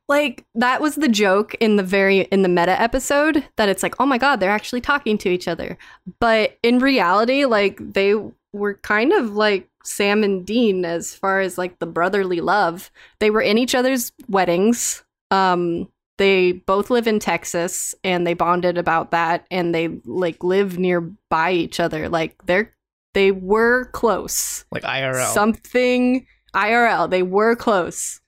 Like 0.08 0.46
that 0.56 0.82
was 0.82 0.96
the 0.96 1.08
joke 1.08 1.56
in 1.56 1.76
the 1.76 1.84
very 1.84 2.22
in 2.22 2.42
the 2.44 2.50
meta 2.50 2.80
episode 2.80 3.48
that 3.58 3.70
it's 3.70 3.84
like, 3.84 3.96
oh 4.00 4.06
my 4.06 4.18
god, 4.18 4.40
they're 4.40 4.52
actually 4.52 4.82
talking 4.82 5.18
to 5.20 5.30
each 5.30 5.48
other. 5.48 5.78
But 6.20 6.58
in 6.64 6.80
reality, 6.80 7.46
like 7.46 7.78
they 7.80 8.16
were 8.54 8.76
kind 8.76 9.14
of 9.14 9.34
like 9.36 9.70
Sam 9.84 10.24
and 10.24 10.46
Dean 10.46 10.86
as 10.86 11.14
far 11.14 11.40
as 11.42 11.58
like 11.58 11.80
the 11.80 11.86
brotherly 11.86 12.42
love. 12.42 12.92
They 13.20 13.30
were 13.30 13.42
in 13.42 13.58
each 13.58 13.76
other's 13.76 14.12
weddings. 14.28 15.04
Um 15.32 15.88
they 16.18 16.54
both 16.54 16.90
live 16.90 17.08
in 17.08 17.20
Texas 17.20 17.94
and 18.04 18.26
they 18.26 18.34
bonded 18.34 18.78
about 18.78 19.12
that 19.12 19.46
and 19.52 19.76
they 19.76 20.00
like 20.06 20.44
live 20.44 20.78
nearby 20.78 21.52
each 21.52 21.80
other. 21.80 22.10
Like 22.10 22.36
they're 22.46 22.74
they 23.14 23.32
were 23.32 23.86
close 23.92 24.66
Like 24.72 24.84
IRL. 24.84 25.34
something 25.34 26.26
IRL. 26.56 27.10
They 27.10 27.24
were 27.24 27.56
close. 27.56 28.20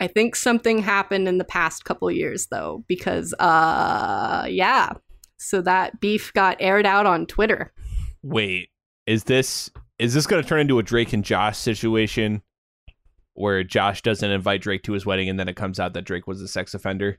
I 0.00 0.06
think 0.06 0.34
something 0.36 0.78
happened 0.80 1.28
in 1.28 1.38
the 1.38 1.44
past 1.44 1.84
couple 1.84 2.10
years 2.10 2.48
though, 2.50 2.84
because 2.88 3.34
uh 3.38 4.46
yeah. 4.48 4.92
So 5.36 5.60
that 5.62 6.00
beef 6.00 6.32
got 6.34 6.56
aired 6.60 6.86
out 6.86 7.04
on 7.06 7.26
Twitter. 7.26 7.72
Wait, 8.22 8.70
is 9.06 9.24
this 9.24 9.70
is 9.98 10.14
this 10.14 10.26
going 10.26 10.42
to 10.42 10.48
turn 10.48 10.60
into 10.60 10.78
a 10.78 10.82
Drake 10.82 11.12
and 11.12 11.24
Josh 11.24 11.58
situation 11.58 12.42
where 13.34 13.62
Josh 13.64 14.02
doesn't 14.02 14.30
invite 14.30 14.62
Drake 14.62 14.82
to 14.84 14.92
his 14.92 15.06
wedding 15.06 15.28
and 15.28 15.38
then 15.38 15.48
it 15.48 15.56
comes 15.56 15.80
out 15.80 15.94
that 15.94 16.04
Drake 16.04 16.26
was 16.26 16.40
a 16.42 16.48
sex 16.48 16.74
offender? 16.74 17.18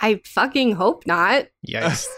I 0.00 0.20
fucking 0.24 0.72
hope 0.72 1.06
not. 1.06 1.46
Yes. 1.62 2.08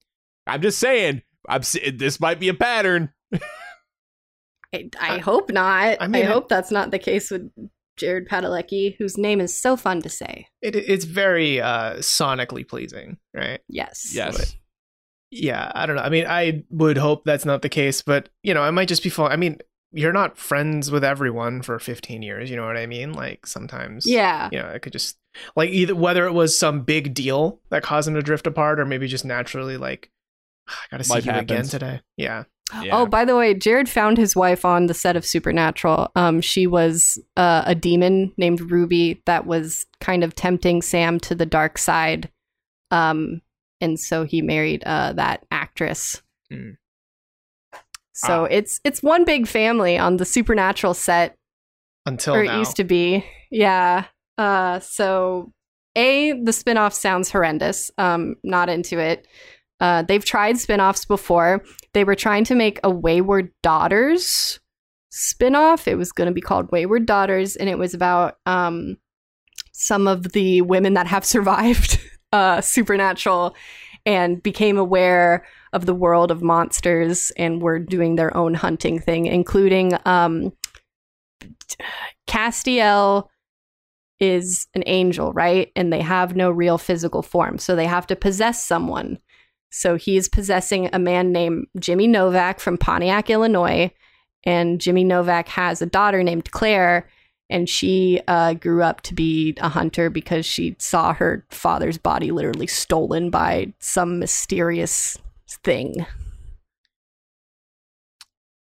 I'm 0.46 0.62
just 0.62 0.78
saying. 0.78 1.22
I'm 1.48 1.62
this 1.94 2.20
might 2.20 2.40
be 2.40 2.48
a 2.48 2.54
pattern. 2.54 3.10
I, 3.32 4.90
I 5.00 5.14
I- 5.14 5.18
hope 5.18 5.50
not. 5.50 5.66
I 5.66 5.96
I, 6.00 6.06
mean, 6.08 6.22
it- 6.24 6.28
hope 6.30 6.48
that's 6.48 6.70
not 6.70 6.90
the 6.90 6.98
case 6.98 7.30
with 7.30 7.50
Jared 7.96 8.28
Padalecki, 8.28 8.96
whose 8.98 9.16
name 9.18 9.40
is 9.40 9.58
so 9.58 9.76
fun 9.76 10.02
to 10.02 10.08
say. 10.08 10.46
it, 10.62 10.76
it's 10.76 11.04
very 11.04 11.60
uh 11.60 11.94
sonically 11.96 12.66
pleasing, 12.66 13.18
right? 13.34 13.60
Yes. 13.68 14.12
Yes. 14.14 14.56
Yeah, 15.30 15.70
I 15.74 15.84
don't 15.86 15.96
know. 15.96 16.02
I 16.02 16.08
mean, 16.08 16.26
I 16.26 16.64
would 16.70 16.96
hope 16.96 17.24
that's 17.24 17.44
not 17.44 17.60
the 17.62 17.68
case, 17.68 18.00
but 18.02 18.28
you 18.42 18.54
know, 18.54 18.62
I 18.62 18.70
might 18.70 18.88
just 18.88 19.02
be 19.02 19.10
fun. 19.10 19.30
I 19.30 19.36
mean, 19.36 19.58
you're 19.92 20.12
not 20.12 20.36
friends 20.38 20.90
with 20.90 21.02
everyone 21.04 21.62
for 21.62 21.78
15 21.78 22.22
years, 22.22 22.50
you 22.50 22.56
know 22.56 22.66
what 22.66 22.76
I 22.76 22.86
mean? 22.86 23.12
Like 23.12 23.46
sometimes 23.46 24.06
Yeah. 24.06 24.48
you 24.52 24.58
know, 24.58 24.68
it 24.68 24.82
could 24.82 24.92
just 24.92 25.16
like 25.56 25.70
either 25.70 25.94
whether 25.94 26.26
it 26.26 26.32
was 26.32 26.58
some 26.58 26.82
big 26.82 27.14
deal 27.14 27.60
that 27.70 27.82
caused 27.82 28.06
them 28.06 28.14
to 28.14 28.22
drift 28.22 28.46
apart 28.46 28.80
or 28.80 28.84
maybe 28.84 29.06
just 29.08 29.24
naturally 29.24 29.76
like 29.76 30.10
I 30.68 30.72
gotta 30.90 31.04
see 31.04 31.14
Life 31.14 31.26
you 31.26 31.32
again 31.32 31.64
today. 31.64 32.00
Yeah. 32.16 32.44
Yeah. 32.82 32.98
Oh, 32.98 33.06
by 33.06 33.24
the 33.24 33.34
way, 33.34 33.54
Jared 33.54 33.88
found 33.88 34.18
his 34.18 34.36
wife 34.36 34.66
on 34.66 34.86
the 34.88 34.92
set 34.94 35.16
of 35.16 35.24
Supernatural. 35.24 36.12
Um, 36.14 36.42
she 36.42 36.66
was 36.66 37.18
uh, 37.34 37.62
a 37.64 37.74
demon 37.74 38.34
named 38.36 38.70
Ruby 38.70 39.22
that 39.24 39.46
was 39.46 39.86
kind 40.02 40.22
of 40.22 40.34
tempting 40.34 40.82
Sam 40.82 41.18
to 41.20 41.34
the 41.34 41.46
dark 41.46 41.78
side. 41.78 42.30
Um, 42.90 43.40
and 43.80 43.98
so 43.98 44.24
he 44.24 44.42
married 44.42 44.82
uh, 44.84 45.14
that 45.14 45.46
actress. 45.50 46.20
Hmm. 46.50 46.72
So 48.18 48.44
Ah. 48.44 48.48
it's 48.50 48.80
it's 48.84 49.02
one 49.02 49.24
big 49.24 49.46
family 49.46 49.96
on 49.98 50.16
the 50.16 50.24
Supernatural 50.24 50.94
set, 50.94 51.36
Until 52.06 52.34
or 52.34 52.44
now. 52.44 52.54
it 52.54 52.58
used 52.58 52.76
to 52.76 52.84
be. 52.84 53.24
Yeah. 53.50 54.04
Uh, 54.36 54.80
so 54.80 55.52
a 55.96 56.32
the 56.32 56.50
spinoff 56.52 56.92
sounds 56.92 57.30
horrendous. 57.30 57.90
Um, 57.98 58.34
not 58.44 58.68
into 58.68 58.98
it. 58.98 59.26
Uh, 59.80 60.02
they've 60.02 60.24
tried 60.24 60.58
spin-offs 60.58 61.04
before. 61.04 61.62
They 61.94 62.02
were 62.02 62.16
trying 62.16 62.42
to 62.44 62.56
make 62.56 62.80
a 62.82 62.90
Wayward 62.90 63.52
Daughters 63.62 64.58
spin-off. 65.10 65.86
It 65.86 65.94
was 65.96 66.10
going 66.12 66.26
to 66.26 66.34
be 66.34 66.40
called 66.40 66.70
Wayward 66.72 67.06
Daughters, 67.06 67.54
and 67.54 67.68
it 67.68 67.78
was 67.78 67.94
about 67.94 68.38
um, 68.46 68.96
some 69.72 70.08
of 70.08 70.32
the 70.32 70.62
women 70.62 70.94
that 70.94 71.06
have 71.06 71.24
survived 71.34 72.00
uh, 72.32 72.60
supernatural 72.60 73.54
and 74.04 74.42
became 74.42 74.78
aware 74.78 75.46
of 75.72 75.86
the 75.86 75.94
world 75.94 76.30
of 76.30 76.42
monsters 76.42 77.30
and 77.36 77.62
were 77.62 77.78
doing 77.78 78.16
their 78.16 78.34
own 78.36 78.54
hunting 78.54 78.98
thing, 78.98 79.26
including 79.26 79.96
um, 80.04 80.52
Castiel 82.26 83.28
is 84.20 84.66
an 84.74 84.82
angel, 84.86 85.32
right? 85.32 85.70
And 85.76 85.92
they 85.92 86.00
have 86.00 86.36
no 86.36 86.50
real 86.50 86.78
physical 86.78 87.22
form. 87.22 87.58
So 87.58 87.76
they 87.76 87.86
have 87.86 88.06
to 88.08 88.16
possess 88.16 88.64
someone. 88.64 89.18
So 89.70 89.96
he's 89.96 90.28
possessing 90.28 90.88
a 90.92 90.98
man 90.98 91.30
named 91.32 91.66
Jimmy 91.78 92.06
Novak 92.06 92.58
from 92.58 92.78
Pontiac, 92.78 93.30
Illinois. 93.30 93.92
And 94.44 94.80
Jimmy 94.80 95.04
Novak 95.04 95.48
has 95.48 95.82
a 95.82 95.86
daughter 95.86 96.22
named 96.22 96.50
Claire. 96.50 97.08
And 97.50 97.68
she 97.68 98.20
uh, 98.28 98.54
grew 98.54 98.82
up 98.82 99.02
to 99.02 99.14
be 99.14 99.54
a 99.58 99.68
hunter 99.68 100.10
because 100.10 100.44
she 100.44 100.76
saw 100.78 101.14
her 101.14 101.46
father's 101.50 101.96
body 101.96 102.30
literally 102.30 102.66
stolen 102.66 103.30
by 103.30 103.72
some 103.78 104.18
mysterious 104.18 105.16
thing. 105.56 106.06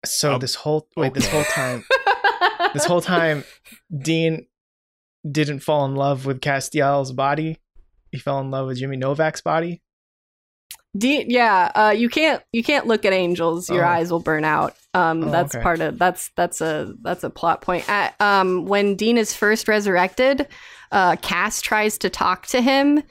So 0.05 0.33
Um, 0.35 0.39
this 0.39 0.55
whole 0.55 0.87
wait, 0.97 1.13
this 1.13 1.27
whole 1.29 1.43
time 1.45 1.83
this 2.73 2.85
whole 2.85 3.01
time 3.01 3.43
Dean 3.95 4.47
didn't 5.29 5.59
fall 5.61 5.85
in 5.85 5.95
love 5.95 6.25
with 6.25 6.41
Castiel's 6.41 7.11
body. 7.13 7.57
He 8.11 8.19
fell 8.19 8.39
in 8.41 8.51
love 8.51 8.67
with 8.67 8.77
Jimmy 8.77 8.97
Novak's 8.97 9.41
body. 9.41 9.81
Dean, 10.95 11.25
yeah, 11.29 11.71
uh, 11.73 11.93
you 11.95 12.07
can't 12.09 12.43
you 12.51 12.61
can't 12.63 12.85
look 12.85 13.03
at 13.05 13.13
angels; 13.13 13.67
your 13.69 13.83
Oh. 13.85 13.89
eyes 13.89 14.11
will 14.11 14.19
burn 14.19 14.43
out. 14.45 14.75
Um, 14.93 15.23
Oh, 15.23 15.31
that's 15.31 15.55
okay. 15.55 15.63
part 15.63 15.79
of 15.79 15.97
that's 15.97 16.29
that's 16.35 16.61
a 16.61 16.93
that's 17.01 17.23
a 17.23 17.31
plot 17.31 17.61
point. 17.61 17.89
At, 17.89 18.13
um, 18.21 18.65
when 18.65 18.95
Dean 18.95 19.17
is 19.17 19.33
first 19.33 19.67
resurrected, 19.67 20.47
uh, 20.91 21.15
Cass 21.15 21.61
tries 21.61 21.97
to 21.99 22.11
talk 22.11 22.45
to 22.47 22.61
him, 22.61 23.01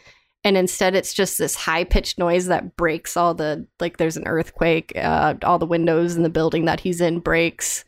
and 0.44 0.56
instead 0.56 0.94
it's 0.94 1.14
just 1.14 1.38
this 1.38 1.54
high 1.54 1.84
pitched 1.84 2.18
noise 2.18 2.46
that 2.46 2.76
breaks 2.76 3.16
all 3.16 3.34
the 3.34 3.66
like. 3.80 3.96
There's 3.98 4.16
an 4.16 4.26
earthquake. 4.26 4.92
Uh, 4.96 5.34
all 5.42 5.58
the 5.58 5.66
windows 5.66 6.16
in 6.16 6.22
the 6.22 6.28
building 6.30 6.64
that 6.64 6.80
he's 6.80 7.00
in 7.00 7.20
breaks, 7.20 7.84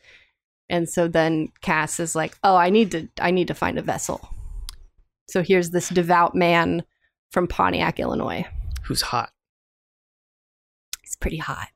and 0.68 0.88
so 0.88 1.08
then 1.08 1.48
Cass 1.62 1.98
is 2.00 2.14
like, 2.14 2.36
"Oh, 2.44 2.56
I 2.56 2.70
need 2.70 2.90
to 2.92 3.08
I 3.20 3.30
need 3.30 3.48
to 3.48 3.54
find 3.54 3.78
a 3.78 3.82
vessel." 3.82 4.28
So 5.28 5.42
here's 5.42 5.70
this 5.70 5.88
devout 5.88 6.34
man 6.34 6.84
from 7.32 7.46
Pontiac, 7.48 7.98
Illinois. 7.98 8.46
Who's 8.84 9.02
hot? 9.02 9.30
He's 11.02 11.16
pretty 11.16 11.38
hot. 11.38 11.68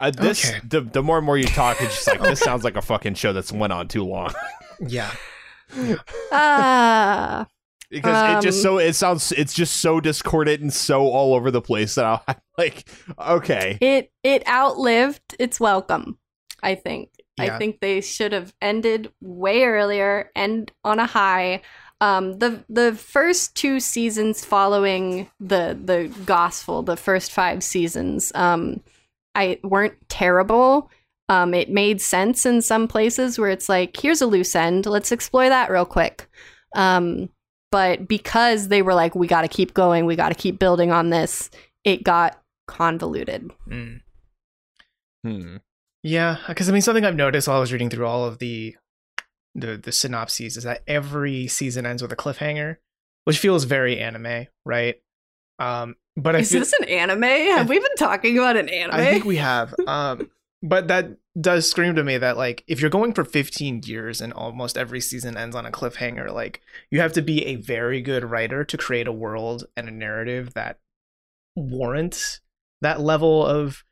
Uh, 0.00 0.10
this 0.10 0.50
Okay. 0.50 0.60
the, 0.68 0.80
the 0.80 1.02
more 1.02 1.16
and 1.18 1.24
more 1.24 1.38
you 1.38 1.46
talk, 1.46 1.80
it's 1.80 1.94
just 1.94 2.08
like 2.08 2.20
this 2.20 2.40
sounds 2.44 2.64
like 2.64 2.74
a 2.76 2.82
fucking 2.82 3.14
show 3.14 3.32
that's 3.32 3.52
went 3.52 3.72
on 3.72 3.86
too 3.86 4.02
long 4.04 4.34
Yeah. 4.80 5.12
Ah. 6.32 7.46
Because 7.92 8.38
it 8.38 8.46
just 8.46 8.58
Um, 8.58 8.62
so 8.62 8.78
it 8.78 8.94
sounds 8.94 9.32
it's 9.32 9.54
just 9.54 9.76
so 9.80 10.00
discordant 10.00 10.60
and 10.60 10.72
so 10.72 11.02
all 11.02 11.34
over 11.34 11.50
the 11.50 11.60
place 11.60 11.94
that 11.94 12.22
I'm 12.26 12.36
like, 12.58 12.88
okay, 13.18 13.78
it 13.80 14.10
it 14.22 14.46
outlived 14.48 15.36
its 15.38 15.60
welcome. 15.60 16.18
I 16.62 16.74
think. 16.74 17.10
Yeah. 17.38 17.54
I 17.54 17.58
think 17.58 17.80
they 17.80 18.00
should 18.00 18.32
have 18.32 18.54
ended 18.60 19.10
way 19.20 19.64
earlier 19.64 20.30
and 20.36 20.70
on 20.84 20.98
a 20.98 21.06
high. 21.06 21.62
Um, 22.00 22.38
the 22.38 22.64
the 22.68 22.94
first 22.94 23.54
two 23.54 23.78
seasons 23.78 24.44
following 24.44 25.30
the 25.38 25.78
the 25.82 26.12
gospel, 26.24 26.82
the 26.82 26.96
first 26.96 27.32
five 27.32 27.62
seasons, 27.62 28.32
um, 28.34 28.82
I 29.34 29.60
weren't 29.62 29.96
terrible. 30.08 30.90
Um, 31.28 31.54
it 31.54 31.70
made 31.70 32.00
sense 32.00 32.44
in 32.44 32.60
some 32.60 32.88
places 32.88 33.38
where 33.38 33.50
it's 33.50 33.68
like, 33.68 33.96
here's 33.96 34.20
a 34.20 34.26
loose 34.26 34.54
end, 34.54 34.84
let's 34.86 35.12
explore 35.12 35.48
that 35.48 35.70
real 35.70 35.86
quick. 35.86 36.28
Um, 36.74 37.30
but 37.72 38.06
because 38.06 38.68
they 38.68 38.82
were 38.82 38.94
like, 38.94 39.16
we 39.16 39.26
got 39.26 39.42
to 39.42 39.48
keep 39.48 39.74
going, 39.74 40.06
we 40.06 40.14
got 40.14 40.28
to 40.28 40.36
keep 40.36 40.60
building 40.60 40.92
on 40.92 41.10
this, 41.10 41.50
it 41.82 42.04
got 42.04 42.40
convoluted. 42.68 43.50
Mm. 43.68 44.00
Hmm. 45.24 45.56
Yeah, 46.04 46.36
because 46.46 46.68
I 46.68 46.72
mean, 46.72 46.82
something 46.82 47.04
I've 47.04 47.16
noticed 47.16 47.48
while 47.48 47.56
I 47.56 47.60
was 47.60 47.72
reading 47.72 47.90
through 47.90 48.06
all 48.06 48.24
of 48.24 48.38
the 48.38 48.76
the 49.54 49.76
the 49.76 49.92
synopses 49.92 50.56
is 50.56 50.64
that 50.64 50.82
every 50.86 51.46
season 51.46 51.86
ends 51.86 52.02
with 52.02 52.12
a 52.12 52.16
cliffhanger, 52.16 52.76
which 53.24 53.38
feels 53.38 53.64
very 53.64 53.98
anime, 53.98 54.46
right? 54.66 54.96
Um, 55.58 55.96
but 56.16 56.36
I 56.36 56.40
Is 56.40 56.50
feel, 56.50 56.60
this 56.60 56.72
an 56.74 56.88
anime? 56.88 57.22
Have 57.22 57.68
we 57.68 57.78
been 57.78 57.96
talking 57.96 58.36
about 58.36 58.56
an 58.56 58.68
anime? 58.68 58.96
I 59.00 59.04
think 59.04 59.24
we 59.24 59.36
have. 59.36 59.74
Um, 59.86 60.30
but 60.62 60.88
that 60.88 61.16
does 61.40 61.68
scream 61.68 61.94
to 61.96 62.04
me 62.04 62.18
that 62.18 62.36
like 62.36 62.62
if 62.68 62.80
you're 62.80 62.90
going 62.90 63.12
for 63.12 63.24
15 63.24 63.82
years 63.84 64.20
and 64.20 64.32
almost 64.32 64.78
every 64.78 65.00
season 65.00 65.36
ends 65.36 65.56
on 65.56 65.66
a 65.66 65.70
cliffhanger, 65.70 66.32
like 66.32 66.60
you 66.90 67.00
have 67.00 67.12
to 67.14 67.22
be 67.22 67.44
a 67.46 67.56
very 67.56 68.00
good 68.00 68.24
writer 68.24 68.64
to 68.64 68.76
create 68.76 69.08
a 69.08 69.12
world 69.12 69.64
and 69.76 69.88
a 69.88 69.92
narrative 69.92 70.54
that 70.54 70.78
warrants 71.56 72.40
that 72.80 73.00
level 73.00 73.44
of 73.44 73.84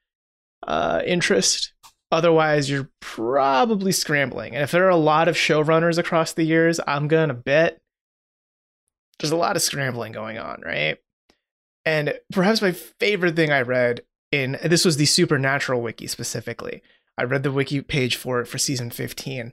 uh, 0.67 1.03
interest. 1.05 1.73
Otherwise, 2.13 2.69
you're 2.69 2.91
probably 3.01 3.93
scrambling. 3.93 4.55
And 4.55 4.63
if 4.63 4.71
there 4.71 4.85
are 4.87 4.91
a 4.91 4.97
lot 4.97 5.29
of 5.29 5.37
showrunners 5.37 5.99
across 5.99 6.33
the 6.33 6.45
years, 6.45 6.81
I'm 6.87 7.09
gonna 7.09 7.35
bet 7.35 7.81
there's 9.19 9.31
a 9.33 9.37
lot 9.37 9.57
of 9.57 9.63
scrambling 9.63 10.13
going 10.13 10.39
on, 10.39 10.63
right? 10.65 10.99
And 11.85 12.15
perhaps 12.33 12.63
my 12.63 12.73
favorite 12.73 13.37
thing 13.37 13.51
I 13.51 13.63
read 13.63 14.03
in 14.33 14.59
this 14.65 14.85
was 14.85 14.97
the 14.97 15.07
Supernatural 15.07 15.81
wiki 15.83 16.07
specifically. 16.07 16.83
I 17.19 17.25
read 17.25 17.43
the 17.43 17.53
wiki 17.53 17.81
page 17.83 18.17
for 18.17 18.41
it 18.41 18.47
for 18.47 18.59
season 18.59 18.91
15, 18.91 19.53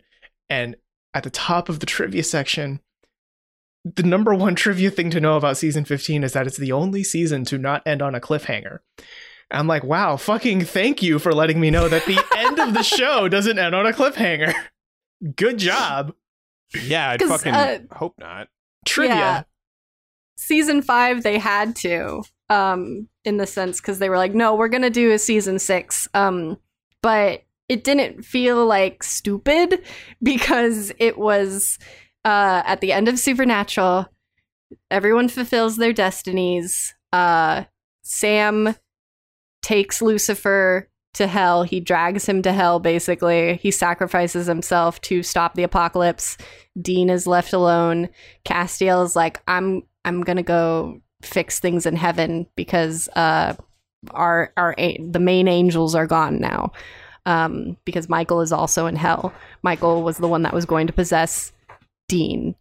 and 0.49 0.75
at 1.13 1.23
the 1.23 1.29
top 1.29 1.67
of 1.69 1.79
the 1.79 1.85
trivia 1.85 2.23
section, 2.23 2.79
the 3.83 4.03
number 4.03 4.33
one 4.33 4.55
trivia 4.63 4.89
thing 4.91 5.09
to 5.11 5.19
know 5.21 5.37
about 5.37 5.57
season 5.57 5.83
15 5.85 6.23
is 6.23 6.33
that 6.33 6.47
it's 6.47 6.57
the 6.57 6.71
only 6.71 7.03
season 7.03 7.43
to 7.45 7.57
not 7.57 7.81
end 7.85 8.01
on 8.01 8.15
a 8.15 8.19
cliffhanger. 8.19 8.79
I'm 9.49 9.67
like, 9.67 9.83
wow, 9.83 10.17
fucking 10.17 10.65
thank 10.65 11.01
you 11.01 11.19
for 11.19 11.33
letting 11.33 11.59
me 11.59 11.71
know 11.71 11.87
that 11.87 12.05
the 12.05 12.21
end 12.37 12.59
of 12.59 12.73
the 12.73 12.83
show 12.83 13.27
doesn't 13.29 13.57
end 13.57 13.73
on 13.73 13.85
a 13.85 13.93
cliffhanger. 13.93 14.53
Good 15.35 15.57
job. 15.57 16.13
Yeah, 16.83 17.11
I'd 17.11 17.19
'Cause, 17.21 17.29
fucking 17.29 17.53
uh, 17.53 17.79
hope 17.93 18.15
not. 18.19 18.49
Trivia. 18.85 19.15
Yeah. 19.15 19.43
season 20.37 20.81
five 20.81 21.23
they 21.23 21.37
had 21.39 21.75
to 21.77 22.23
um 22.49 23.07
in 23.25 23.37
the 23.37 23.47
sense 23.47 23.81
because 23.81 23.99
they 23.99 24.09
were 24.09 24.17
like 24.17 24.33
no 24.33 24.55
we're 24.55 24.67
gonna 24.67 24.89
do 24.89 25.11
a 25.11 25.19
season 25.19 25.59
six. 25.59 26.07
Um 26.13 26.57
but 27.01 27.43
it 27.69 27.83
didn't 27.83 28.23
feel 28.23 28.65
like 28.65 29.03
stupid 29.03 29.83
because 30.23 30.91
it 30.99 31.17
was 31.17 31.77
uh 32.25 32.63
at 32.65 32.81
the 32.81 32.91
end 32.91 33.07
of 33.07 33.19
supernatural 33.19 34.07
everyone 34.91 35.29
fulfills 35.29 35.77
their 35.77 35.93
destinies. 35.93 36.93
Uh 37.11 37.65
sam 38.03 38.75
takes 39.61 40.01
lucifer 40.01 40.89
to 41.13 41.27
hell. 41.27 41.63
He 41.63 41.79
drags 41.79 42.25
him 42.25 42.41
to 42.43 42.53
hell 42.53 42.79
basically. 42.79 43.57
He 43.57 43.71
sacrifices 43.71 44.45
himself 44.45 45.01
to 45.01 45.23
stop 45.23 45.55
the 45.55 45.63
apocalypse. 45.63 46.37
Dean 46.79 47.09
is 47.09 47.25
left 47.27 47.53
alone. 47.53 48.09
Castiel 48.45 49.03
is 49.03 49.15
like 49.15 49.41
i'm 49.47 49.83
i'm 50.05 50.21
gonna 50.21 50.43
go 50.43 51.01
fix 51.21 51.59
things 51.59 51.85
in 51.85 51.95
heaven 51.95 52.47
because 52.55 53.09
uh 53.15 53.55
our 54.11 54.53
our 54.57 54.75
a- 54.77 55.01
the 55.01 55.19
main 55.19 55.47
angels 55.47 55.95
are 55.95 56.07
gone 56.07 56.39
now. 56.39 56.71
Um 57.25 57.75
because 57.85 58.07
michael 58.07 58.41
is 58.41 58.51
also 58.51 58.85
in 58.85 58.95
hell. 58.95 59.33
Michael 59.63 60.03
was 60.03 60.17
the 60.17 60.27
one 60.27 60.43
that 60.43 60.53
was 60.53 60.65
going 60.65 60.87
to 60.87 60.93
possess 60.93 61.51
dean. 62.07 62.55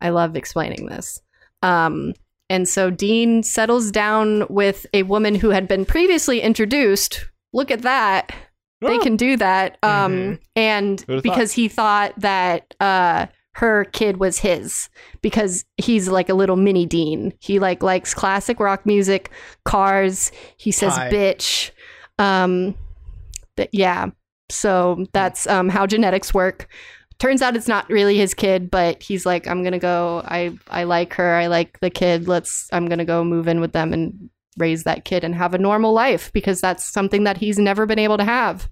I 0.00 0.10
love 0.10 0.36
explaining 0.36 0.86
this. 0.86 1.20
Um 1.62 2.14
and 2.50 2.66
so 2.68 2.88
dean 2.90 3.42
settles 3.42 3.90
down 3.90 4.46
with 4.48 4.86
a 4.94 5.02
woman 5.02 5.34
who 5.34 5.50
had 5.50 5.68
been 5.68 5.84
previously 5.84 6.40
introduced. 6.40 7.26
Look 7.52 7.70
at 7.70 7.82
that. 7.82 8.32
They 8.80 8.96
Oh, 8.96 9.02
can 9.02 9.16
do 9.16 9.36
that. 9.38 9.76
Um 9.82 10.12
Mhm. 10.12 10.38
and 10.54 11.04
because 11.22 11.52
he 11.52 11.66
thought 11.68 12.14
that 12.20 12.74
uh 12.80 13.26
her 13.58 13.84
kid 13.86 14.18
was 14.18 14.38
his 14.38 14.88
because 15.20 15.64
he's 15.78 16.08
like 16.08 16.28
a 16.28 16.34
little 16.34 16.54
mini 16.54 16.86
dean. 16.86 17.32
He 17.40 17.58
like 17.58 17.82
likes 17.82 18.14
classic 18.14 18.60
rock 18.60 18.86
music 18.86 19.30
cars 19.64 20.30
he 20.56 20.70
says 20.70 20.94
Pie. 20.94 21.10
bitch. 21.10 21.70
Um 22.18 22.76
but 23.56 23.68
yeah 23.72 24.10
so 24.48 25.04
that's 25.12 25.46
um 25.48 25.68
how 25.68 25.86
genetics 25.86 26.32
work. 26.32 26.68
Turns 27.18 27.42
out 27.42 27.56
it's 27.56 27.66
not 27.66 27.90
really 27.90 28.16
his 28.16 28.32
kid 28.32 28.70
but 28.70 29.02
he's 29.02 29.26
like 29.26 29.48
i'm 29.48 29.64
gonna 29.64 29.80
go 29.80 30.22
i 30.26 30.56
i 30.68 30.84
like 30.84 31.14
her 31.14 31.34
i 31.34 31.48
like 31.48 31.80
the 31.80 31.90
kid 31.90 32.28
let's 32.28 32.68
i'm 32.72 32.86
gonna 32.86 33.04
go 33.04 33.24
move 33.24 33.48
in 33.48 33.60
with 33.60 33.72
them 33.72 33.92
and 33.92 34.30
raise 34.56 34.84
that 34.84 35.04
kid 35.04 35.24
and 35.24 35.34
have 35.34 35.52
a 35.52 35.58
normal 35.58 35.92
life 35.92 36.32
because 36.32 36.60
that's 36.60 36.84
something 36.84 37.24
that 37.24 37.38
he's 37.38 37.58
never 37.58 37.86
been 37.86 37.98
able 37.98 38.18
to 38.18 38.24
have. 38.24 38.68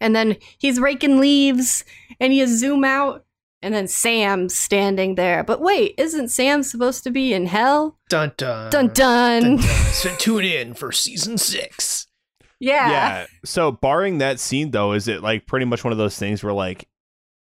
And 0.00 0.14
then 0.14 0.36
he's 0.58 0.78
raking 0.78 1.18
leaves 1.18 1.84
and 2.20 2.34
you 2.34 2.46
zoom 2.46 2.84
out 2.84 3.23
and 3.64 3.74
then 3.74 3.88
sam's 3.88 4.56
standing 4.56 5.14
there 5.16 5.42
but 5.42 5.60
wait 5.60 5.94
isn't 5.98 6.28
sam 6.28 6.62
supposed 6.62 7.02
to 7.02 7.10
be 7.10 7.32
in 7.32 7.46
hell 7.46 7.98
Dun 8.08 8.32
dun. 8.36 8.70
dun 8.70 8.86
dun, 8.88 9.42
Dun, 9.42 9.56
dun. 9.56 9.58
So 9.92 10.14
tune 10.16 10.44
in 10.44 10.74
for 10.74 10.92
season 10.92 11.38
six. 11.38 12.06
Yeah. 12.60 12.90
yeah. 12.90 13.26
So, 13.44 13.72
barring 13.72 14.18
that 14.18 14.40
scene, 14.40 14.70
though, 14.70 14.92
is 14.92 15.06
it 15.08 15.22
like 15.22 15.46
pretty 15.46 15.66
much 15.66 15.84
one 15.84 15.92
of 15.92 15.98
those 15.98 16.16
things 16.18 16.42
where, 16.42 16.52
like, 16.52 16.88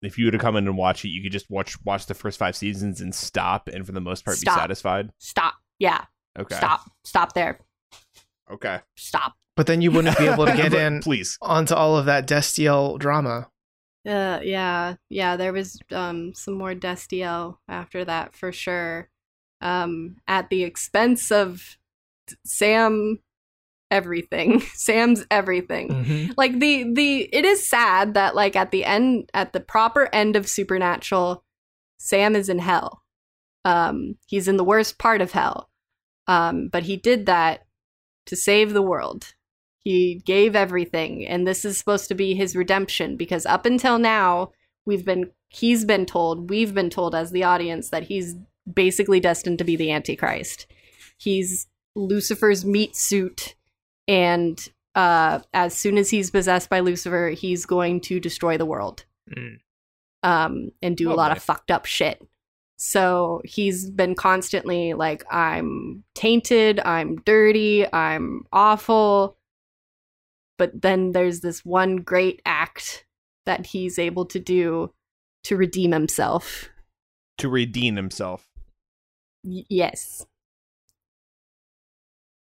if 0.03 0.17
you 0.19 0.25
were 0.27 0.31
to 0.31 0.39
come 0.39 0.57
in 0.57 0.67
and 0.67 0.77
watch 0.79 1.05
it, 1.05 1.09
you 1.09 1.23
could 1.23 1.33
just 1.33 1.51
watch 1.51 1.77
watch 1.85 2.07
the 2.07 2.15
first 2.15 2.39
five 2.39 2.57
seasons 2.57 3.01
and 3.01 3.15
stop, 3.15 3.69
and 3.69 3.85
for 3.85 3.93
the 3.93 4.01
most 4.01 4.25
part, 4.25 4.37
Stop. 4.39 4.55
be 4.57 4.61
satisfied. 4.61 5.11
stop 5.19 5.55
yeah 5.79 6.05
Okay. 6.39 6.57
stop 6.57 6.91
stop 7.05 7.33
there 7.35 7.59
Okay. 8.51 8.79
stop 8.97 9.35
But 9.57 9.67
then 9.67 9.81
you 9.83 9.91
wouldn't 9.91 10.17
be 10.17 10.27
able 10.27 10.47
to 10.47 10.57
get 10.57 10.73
in 10.75 11.01
Please. 11.03 11.37
onto 11.43 11.75
all 11.75 11.97
of 11.99 12.07
that 12.07 12.27
Destiel 12.27 12.99
drama. 12.99 13.49
Uh, 14.07 14.41
yeah, 14.43 14.95
yeah. 15.09 15.37
There 15.37 15.53
was 15.53 15.79
um 15.91 16.35
some 16.35 16.55
more 16.55 16.75
Destiel 16.75 17.59
after 17.69 18.05
that 18.05 18.35
for 18.35 18.53
sure. 18.53 19.09
Um, 19.61 20.17
at 20.27 20.49
the 20.49 20.65
expense 20.65 21.31
of 21.31 21.77
Sam, 22.45 23.19
everything. 23.91 24.61
Sam's 24.75 25.25
everything. 25.31 25.89
Like 26.37 26.59
the 26.59 26.91
the 26.95 27.29
it 27.33 27.45
is 27.45 27.69
sad 27.69 28.15
that 28.15 28.35
like 28.35 28.57
at 28.57 28.71
the 28.71 28.85
end 28.85 29.29
at 29.35 29.53
the 29.53 29.61
proper 29.61 30.09
end 30.13 30.37
of 30.37 30.49
Supernatural, 30.49 31.45
Sam 31.99 32.35
is 32.35 32.49
in 32.49 32.61
hell. 32.61 33.03
Um, 33.65 34.17
he's 34.27 34.49
in 34.49 34.57
the 34.57 34.65
worst 34.65 34.99
part 34.99 35.21
of 35.21 35.33
hell. 35.33 35.69
Um, 36.27 36.69
but 36.69 36.85
he 36.85 36.97
did 36.97 37.27
that 37.27 37.67
to 38.27 38.37
save 38.37 38.73
the 38.73 38.83
world. 38.83 39.35
He 39.85 40.23
gave 40.27 40.55
everything, 40.55 41.27
and 41.27 41.47
this 41.47 41.65
is 41.65 41.79
supposed 41.79 42.09
to 42.09 42.15
be 42.15 42.35
his 42.35 42.55
redemption 42.55 43.17
because 43.17 43.47
up 43.47 43.65
until 43.65 43.99
now, 43.99 44.53
we've 44.85 45.05
been 45.05 45.31
he's 45.49 45.85
been 45.85 46.07
told, 46.07 46.51
we've 46.51 46.75
been 46.75 46.91
told 46.91 47.15
as 47.15 47.31
the 47.31 47.45
audience 47.45 47.91
that 47.91 48.05
he's 48.05 48.37
basically 48.73 49.21
destined 49.21 49.59
to 49.59 49.65
be 49.65 49.77
the 49.77 49.91
Antichrist. 49.91 50.67
He's 51.17 51.67
Lucifer's 51.97 52.65
meat 52.65 52.95
suit, 52.95 53.55
and 54.07 54.69
uh, 54.95 55.41
as 55.55 55.75
soon 55.77 55.99
as 55.99 56.11
he's 56.11 56.31
possessed 56.31 56.69
by 56.69 56.81
Lucifer, 56.81 57.31
he's 57.31 57.65
going 57.67 58.01
to 58.03 58.21
destroy 58.21 58.59
the 58.59 58.67
world 58.67 59.05
Mm. 59.31 59.61
um, 60.25 60.71
and 60.83 60.97
do 60.97 61.13
a 61.13 61.15
lot 61.15 61.31
of 61.31 61.43
fucked 61.43 61.71
up 61.71 61.87
shit. 61.87 62.21
So 62.77 63.43
he's 63.45 63.89
been 63.91 64.15
constantly 64.15 64.95
like, 64.95 65.23
I'm 65.31 66.03
tainted, 66.15 66.81
I'm 66.81 67.17
dirty, 67.17 67.87
I'm 67.93 68.45
awful. 68.53 69.37
But 70.61 70.83
then 70.83 71.13
there's 71.13 71.41
this 71.41 71.65
one 71.65 71.97
great 71.97 72.43
act 72.45 73.07
that 73.47 73.65
he's 73.65 73.99
able 73.99 74.27
to 74.27 74.39
do 74.39 74.93
to 75.45 75.57
redeem 75.57 75.93
himself. 75.93 76.69
To 77.39 77.49
redeem 77.49 77.97
himself. 77.97 78.47
Y- 79.43 79.65
yes. 79.71 80.27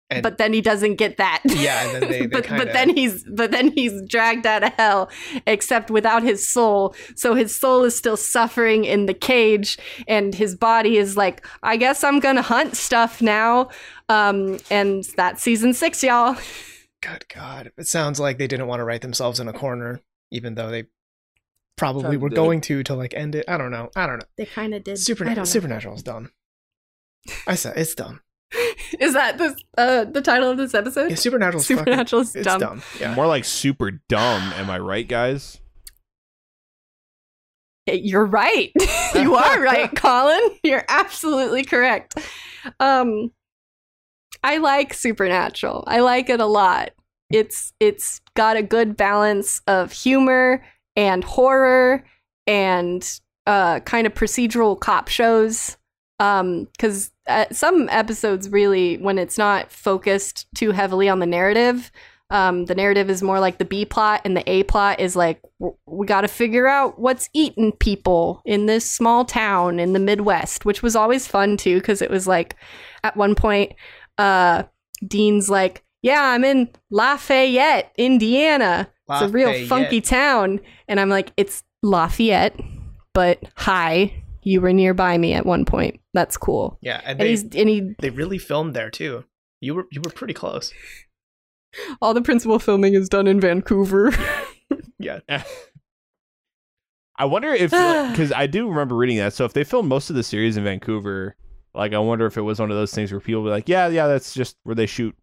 And 0.08 0.22
but 0.22 0.38
then 0.38 0.54
he 0.54 0.62
doesn't 0.62 0.94
get 0.94 1.18
that. 1.18 1.42
Yeah, 1.44 1.98
they- 2.00 2.06
they 2.20 2.26
but 2.26 2.44
kinda- 2.44 2.64
but 2.64 2.72
then 2.72 2.88
he's 2.96 3.24
but 3.24 3.50
then 3.50 3.72
he's 3.72 4.00
dragged 4.08 4.46
out 4.46 4.64
of 4.64 4.72
hell, 4.78 5.10
except 5.46 5.90
without 5.90 6.22
his 6.22 6.48
soul. 6.48 6.94
So 7.14 7.34
his 7.34 7.54
soul 7.54 7.84
is 7.84 7.94
still 7.94 8.16
suffering 8.16 8.86
in 8.86 9.04
the 9.04 9.12
cage, 9.12 9.76
and 10.06 10.34
his 10.34 10.56
body 10.56 10.96
is 10.96 11.14
like, 11.14 11.46
I 11.62 11.76
guess 11.76 12.02
I'm 12.02 12.20
gonna 12.20 12.40
hunt 12.40 12.74
stuff 12.74 13.20
now. 13.20 13.68
Um, 14.08 14.56
and 14.70 15.04
that's 15.14 15.42
season 15.42 15.74
six, 15.74 16.02
y'all. 16.02 16.38
good 17.12 17.24
God, 17.34 17.72
it 17.76 17.86
sounds 17.86 18.20
like 18.20 18.38
they 18.38 18.46
didn't 18.46 18.66
want 18.66 18.80
to 18.80 18.84
write 18.84 19.02
themselves 19.02 19.40
in 19.40 19.48
a 19.48 19.52
corner, 19.52 20.00
even 20.30 20.54
though 20.54 20.70
they 20.70 20.86
probably 21.76 22.16
were 22.16 22.28
uh, 22.28 22.34
going 22.34 22.60
to 22.62 22.82
to 22.84 22.94
like 22.94 23.14
end 23.14 23.34
it. 23.34 23.44
I 23.48 23.56
don't 23.56 23.70
know. 23.70 23.90
I 23.96 24.06
don't 24.06 24.18
know. 24.18 24.26
They 24.36 24.46
kind 24.46 24.74
of 24.74 24.84
did. 24.84 24.98
Super 24.98 25.24
I 25.24 25.28
don't 25.28 25.38
know. 25.38 25.44
Supernatural's 25.44 26.02
done. 26.02 26.30
I 27.46 27.54
said 27.54 27.76
it's 27.76 27.94
done. 27.94 28.20
Is 29.00 29.12
that 29.14 29.38
the 29.38 29.56
uh, 29.76 30.04
the 30.04 30.22
title 30.22 30.50
of 30.50 30.56
this 30.56 30.74
episode? 30.74 31.10
Yeah, 31.10 31.16
Supernatural's 31.16 31.66
Supernatural 31.66 32.22
is 32.22 32.28
fucking, 32.28 32.42
dumb. 32.44 32.78
It's 32.78 32.92
dumb. 32.98 33.00
Yeah. 33.00 33.14
More 33.14 33.26
like 33.26 33.44
super 33.44 33.90
dumb. 34.08 34.52
Am 34.54 34.70
I 34.70 34.78
right, 34.78 35.06
guys? 35.06 35.60
You're 37.86 38.26
right. 38.26 38.70
you 39.14 39.34
are 39.34 39.62
right, 39.62 39.90
Colin. 39.96 40.40
You're 40.62 40.84
absolutely 40.88 41.64
correct. 41.64 42.14
Um 42.80 43.32
I 44.42 44.58
like 44.58 44.94
Supernatural. 44.94 45.84
I 45.86 46.00
like 46.00 46.30
it 46.30 46.40
a 46.40 46.46
lot. 46.46 46.90
It's 47.30 47.72
it's 47.80 48.20
got 48.34 48.56
a 48.56 48.62
good 48.62 48.96
balance 48.96 49.60
of 49.66 49.92
humor 49.92 50.64
and 50.96 51.22
horror 51.24 52.04
and 52.46 53.20
uh 53.46 53.80
kind 53.80 54.06
of 54.06 54.14
procedural 54.14 54.78
cop 54.78 55.08
shows. 55.08 55.76
Um 56.20 56.68
cuz 56.78 57.10
uh, 57.26 57.44
some 57.52 57.88
episodes 57.90 58.48
really 58.48 58.96
when 58.96 59.18
it's 59.18 59.36
not 59.36 59.70
focused 59.70 60.46
too 60.54 60.70
heavily 60.72 61.08
on 61.08 61.18
the 61.18 61.26
narrative, 61.26 61.92
um, 62.30 62.66
the 62.66 62.74
narrative 62.74 63.08
is 63.08 63.22
more 63.22 63.40
like 63.40 63.58
the 63.58 63.64
B 63.64 63.84
plot, 63.84 64.20
and 64.24 64.36
the 64.36 64.48
A 64.50 64.62
plot 64.64 65.00
is 65.00 65.16
like 65.16 65.40
we 65.86 66.06
got 66.06 66.22
to 66.22 66.28
figure 66.28 66.66
out 66.66 66.98
what's 66.98 67.28
eating 67.32 67.72
people 67.72 68.42
in 68.44 68.66
this 68.66 68.90
small 68.90 69.24
town 69.24 69.78
in 69.78 69.92
the 69.92 69.98
Midwest, 69.98 70.64
which 70.64 70.82
was 70.82 70.94
always 70.96 71.26
fun 71.26 71.56
too, 71.56 71.78
because 71.78 72.02
it 72.02 72.10
was 72.10 72.26
like 72.26 72.56
at 73.02 73.16
one 73.16 73.34
point, 73.34 73.72
uh, 74.18 74.64
Dean's 75.06 75.48
like, 75.48 75.84
"Yeah, 76.02 76.22
I'm 76.22 76.44
in 76.44 76.68
Lafayette, 76.90 77.92
Indiana. 77.96 78.88
It's 79.10 79.22
a 79.22 79.28
real 79.28 79.66
funky 79.66 80.00
town," 80.00 80.60
and 80.86 81.00
I'm 81.00 81.08
like, 81.08 81.32
"It's 81.36 81.64
Lafayette, 81.82 82.58
but 83.14 83.42
hi, 83.56 84.22
you 84.42 84.60
were 84.60 84.72
nearby 84.72 85.16
me 85.18 85.32
at 85.34 85.46
one 85.46 85.64
point. 85.64 86.00
That's 86.14 86.36
cool." 86.36 86.78
Yeah, 86.82 87.00
and 87.04 87.12
And 87.12 87.20
they 87.20 87.30
he's 87.30 87.42
and 87.42 87.68
he 87.68 87.94
they 87.98 88.10
really 88.10 88.38
filmed 88.38 88.74
there 88.74 88.90
too. 88.90 89.24
You 89.60 89.74
were 89.74 89.86
you 89.90 90.00
were 90.04 90.10
pretty 90.10 90.34
close. 90.34 90.72
all 92.00 92.14
the 92.14 92.22
principal 92.22 92.58
filming 92.58 92.94
is 92.94 93.08
done 93.08 93.26
in 93.26 93.40
Vancouver. 93.40 94.12
Yeah. 95.00 95.20
I 97.16 97.24
wonder 97.24 97.52
if 97.52 97.70
because 98.10 98.32
I 98.32 98.46
do 98.46 98.68
remember 98.68 98.96
reading 98.96 99.18
that. 99.18 99.32
So 99.32 99.44
if 99.44 99.52
they 99.52 99.64
filmed 99.64 99.88
most 99.88 100.10
of 100.10 100.16
the 100.16 100.22
series 100.22 100.56
in 100.56 100.64
Vancouver, 100.64 101.36
like 101.74 101.92
I 101.92 101.98
wonder 101.98 102.26
if 102.26 102.36
it 102.36 102.42
was 102.42 102.60
one 102.60 102.70
of 102.70 102.76
those 102.76 102.92
things 102.92 103.10
where 103.12 103.20
people 103.20 103.42
were 103.42 103.50
like, 103.50 103.68
"Yeah, 103.68 103.88
yeah, 103.88 104.06
that's 104.06 104.34
just 104.34 104.56
where 104.64 104.74
they 104.74 104.86
shoot 104.86 105.16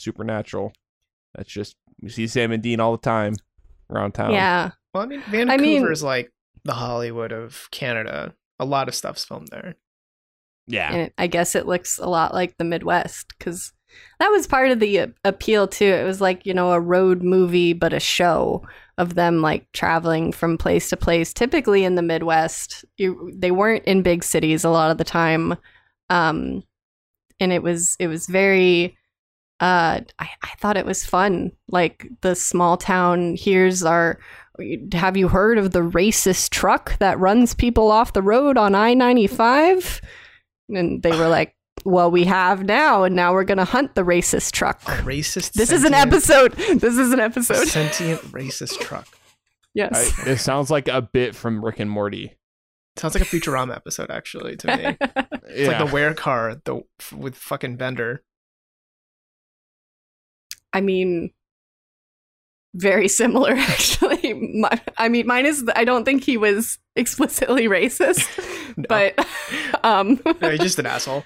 Supernatural. 0.00 0.72
That's 1.34 1.50
just 1.50 1.76
you 2.00 2.08
see 2.08 2.26
Sam 2.26 2.52
and 2.52 2.62
Dean 2.62 2.80
all 2.80 2.92
the 2.92 2.98
time 2.98 3.34
around 3.90 4.12
town." 4.12 4.32
yeah. 4.32 4.72
Well, 4.92 5.04
I 5.04 5.06
mean, 5.06 5.20
Vancouver 5.22 5.52
I 5.52 5.56
mean- 5.56 5.92
is 5.92 6.02
like 6.02 6.32
the 6.64 6.74
Hollywood 6.74 7.32
of 7.32 7.68
Canada. 7.70 8.34
A 8.58 8.64
lot 8.64 8.88
of 8.88 8.94
stuff's 8.94 9.24
filmed 9.24 9.48
there. 9.50 9.76
yeah. 10.66 10.92
and 10.92 11.12
I 11.16 11.26
guess 11.28 11.54
it 11.54 11.66
looks 11.66 11.98
a 11.98 12.06
lot 12.06 12.34
like 12.34 12.56
the 12.58 12.64
Midwest 12.64 13.28
because 13.38 13.72
that 14.18 14.28
was 14.28 14.46
part 14.46 14.70
of 14.70 14.78
the 14.80 15.00
uh, 15.00 15.06
appeal 15.24 15.66
too. 15.66 15.86
It 15.86 16.04
was 16.04 16.20
like 16.20 16.44
you 16.44 16.52
know 16.54 16.72
a 16.72 16.80
road 16.80 17.22
movie, 17.22 17.72
but 17.72 17.92
a 17.92 18.00
show 18.00 18.66
of 18.98 19.14
them 19.14 19.40
like 19.40 19.70
traveling 19.72 20.30
from 20.32 20.58
place 20.58 20.90
to 20.90 20.96
place. 20.96 21.32
Typically 21.32 21.84
in 21.84 21.94
the 21.94 22.02
Midwest, 22.02 22.84
you, 22.98 23.32
they 23.34 23.50
weren't 23.50 23.84
in 23.84 24.02
big 24.02 24.22
cities 24.22 24.62
a 24.62 24.68
lot 24.68 24.90
of 24.90 24.98
the 24.98 25.04
time, 25.04 25.56
um, 26.10 26.62
and 27.40 27.52
it 27.52 27.62
was 27.62 27.96
it 27.98 28.08
was 28.08 28.26
very. 28.26 28.96
Uh, 29.60 30.00
I, 30.18 30.28
I 30.42 30.54
thought 30.58 30.78
it 30.78 30.86
was 30.86 31.04
fun, 31.04 31.52
like 31.68 32.08
the 32.22 32.34
small 32.34 32.76
town. 32.76 33.36
Here's 33.38 33.82
our. 33.82 34.18
Have 34.92 35.16
you 35.16 35.28
heard 35.28 35.58
of 35.58 35.70
the 35.70 35.80
racist 35.80 36.50
truck 36.50 36.98
that 36.98 37.18
runs 37.18 37.54
people 37.54 37.90
off 37.90 38.12
the 38.12 38.22
road 38.22 38.56
on 38.56 38.74
I 38.74 38.94
ninety 38.94 39.26
five? 39.26 40.00
And 40.68 41.02
they 41.02 41.10
were 41.10 41.28
like, 41.28 41.54
well, 41.84 42.10
we 42.10 42.24
have 42.24 42.64
now, 42.64 43.04
and 43.04 43.16
now 43.16 43.32
we're 43.32 43.44
going 43.44 43.58
to 43.58 43.64
hunt 43.64 43.94
the 43.94 44.02
racist 44.02 44.52
truck. 44.52 44.82
A 44.86 45.02
racist. 45.02 45.52
This 45.52 45.72
is 45.72 45.84
an 45.84 45.94
episode. 45.94 46.54
This 46.80 46.96
is 46.96 47.12
an 47.12 47.20
episode. 47.20 47.66
Sentient 47.68 48.20
racist 48.32 48.78
truck. 48.80 49.06
Yes. 49.74 50.12
I, 50.18 50.30
it 50.30 50.38
sounds 50.38 50.70
like 50.70 50.88
a 50.88 51.02
bit 51.02 51.34
from 51.34 51.64
Rick 51.64 51.80
and 51.80 51.90
Morty. 51.90 52.36
Sounds 52.96 53.14
like 53.14 53.22
a 53.22 53.26
Futurama 53.26 53.74
episode, 53.74 54.10
actually, 54.10 54.56
to 54.56 54.76
me. 54.76 54.96
It's 55.52 55.66
like 55.66 55.78
the 55.78 55.96
werecar 55.96 56.62
the 56.62 56.82
with 57.16 57.34
fucking 57.34 57.74
Bender. 57.76 58.22
I 60.72 60.80
mean, 60.80 61.30
very 62.74 63.08
similar, 63.08 63.52
actually. 63.56 64.32
My, 64.60 64.80
I 64.96 65.08
mean, 65.08 65.26
mine 65.26 65.46
is, 65.46 65.64
I 65.74 65.84
don't 65.84 66.04
think 66.04 66.22
he 66.24 66.36
was 66.36 66.78
explicitly 66.96 67.64
racist, 67.68 68.26
No. 68.76 68.84
but, 68.88 69.26
um, 69.84 70.20
No, 70.40 70.50
he's 70.50 70.60
just 70.60 70.78
an 70.78 70.86
asshole. 70.86 71.24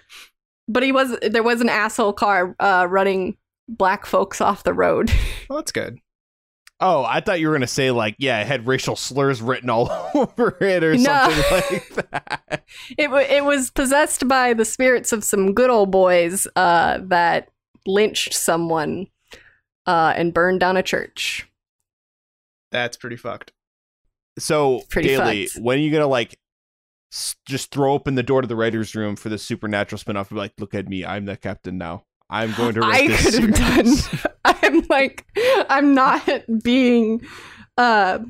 but 0.68 0.82
he 0.82 0.92
was, 0.92 1.16
there 1.20 1.42
was 1.42 1.60
an 1.60 1.68
asshole 1.68 2.14
car, 2.14 2.54
uh, 2.60 2.86
running 2.88 3.36
black 3.68 4.06
folks 4.06 4.40
off 4.40 4.62
the 4.64 4.74
road. 4.74 5.10
Well, 5.48 5.58
that's 5.58 5.72
good. 5.72 5.98
Oh, 6.80 7.04
I 7.04 7.20
thought 7.20 7.38
you 7.40 7.48
were 7.48 7.54
gonna 7.54 7.66
say 7.66 7.90
like, 7.92 8.16
yeah, 8.18 8.40
it 8.40 8.46
had 8.46 8.66
racial 8.66 8.96
slurs 8.96 9.40
written 9.40 9.70
all 9.70 9.90
over 10.14 10.56
it 10.60 10.82
or 10.82 10.94
No. 10.96 11.02
something 11.30 11.50
like 11.70 12.10
that. 12.10 12.64
It, 12.98 13.10
wa 13.10 13.18
it 13.18 13.44
was 13.44 13.70
possessed 13.70 14.26
by 14.26 14.54
the 14.54 14.64
spirits 14.64 15.12
of 15.12 15.22
some 15.24 15.54
good 15.54 15.70
old 15.70 15.90
boys, 15.90 16.46
uh, 16.56 16.98
that 17.04 17.48
lynched 17.86 18.34
someone, 18.34 19.06
uh, 19.86 20.12
and 20.16 20.32
burned 20.34 20.60
down 20.60 20.76
a 20.76 20.82
church. 20.82 21.48
That's 22.72 22.96
pretty 22.96 23.16
fucked. 23.16 23.52
So, 24.38 24.82
Pretty 24.90 25.08
Daily, 25.08 25.46
fucked. 25.46 25.62
when 25.64 25.78
are 25.78 25.82
you 25.82 25.90
gonna 25.92 26.06
like 26.08 26.38
s- 27.12 27.36
just 27.46 27.70
throw 27.70 27.92
open 27.92 28.16
the 28.16 28.22
door 28.22 28.40
to 28.42 28.48
the 28.48 28.56
writers' 28.56 28.94
room 28.96 29.14
for 29.16 29.28
the 29.28 29.38
supernatural 29.38 30.00
spinoff? 30.00 30.22
And 30.22 30.30
be 30.30 30.36
like, 30.36 30.52
look 30.58 30.74
at 30.74 30.88
me, 30.88 31.04
I'm 31.04 31.24
the 31.26 31.36
captain 31.36 31.78
now. 31.78 32.04
I'm 32.30 32.52
going 32.54 32.74
to. 32.74 32.80
I 32.82 33.06
could 33.06 33.34
have 33.34 33.54
done. 33.54 33.94
I'm 34.44 34.80
like, 34.88 35.24
I'm 35.68 35.94
not 35.94 36.28
being, 36.64 37.20
uh, 37.76 38.20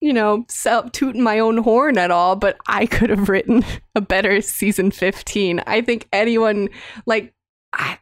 you 0.00 0.12
know, 0.12 0.44
self 0.48 0.92
tooting 0.92 1.22
my 1.22 1.38
own 1.40 1.56
horn 1.56 1.98
at 1.98 2.10
all, 2.12 2.36
but 2.36 2.56
I 2.68 2.86
could 2.86 3.10
have 3.10 3.28
written 3.28 3.64
a 3.96 4.00
better 4.00 4.42
season 4.42 4.90
15. 4.92 5.60
I 5.66 5.80
think 5.80 6.08
anyone 6.12 6.68
like, 7.06 7.32
I, 7.72 7.98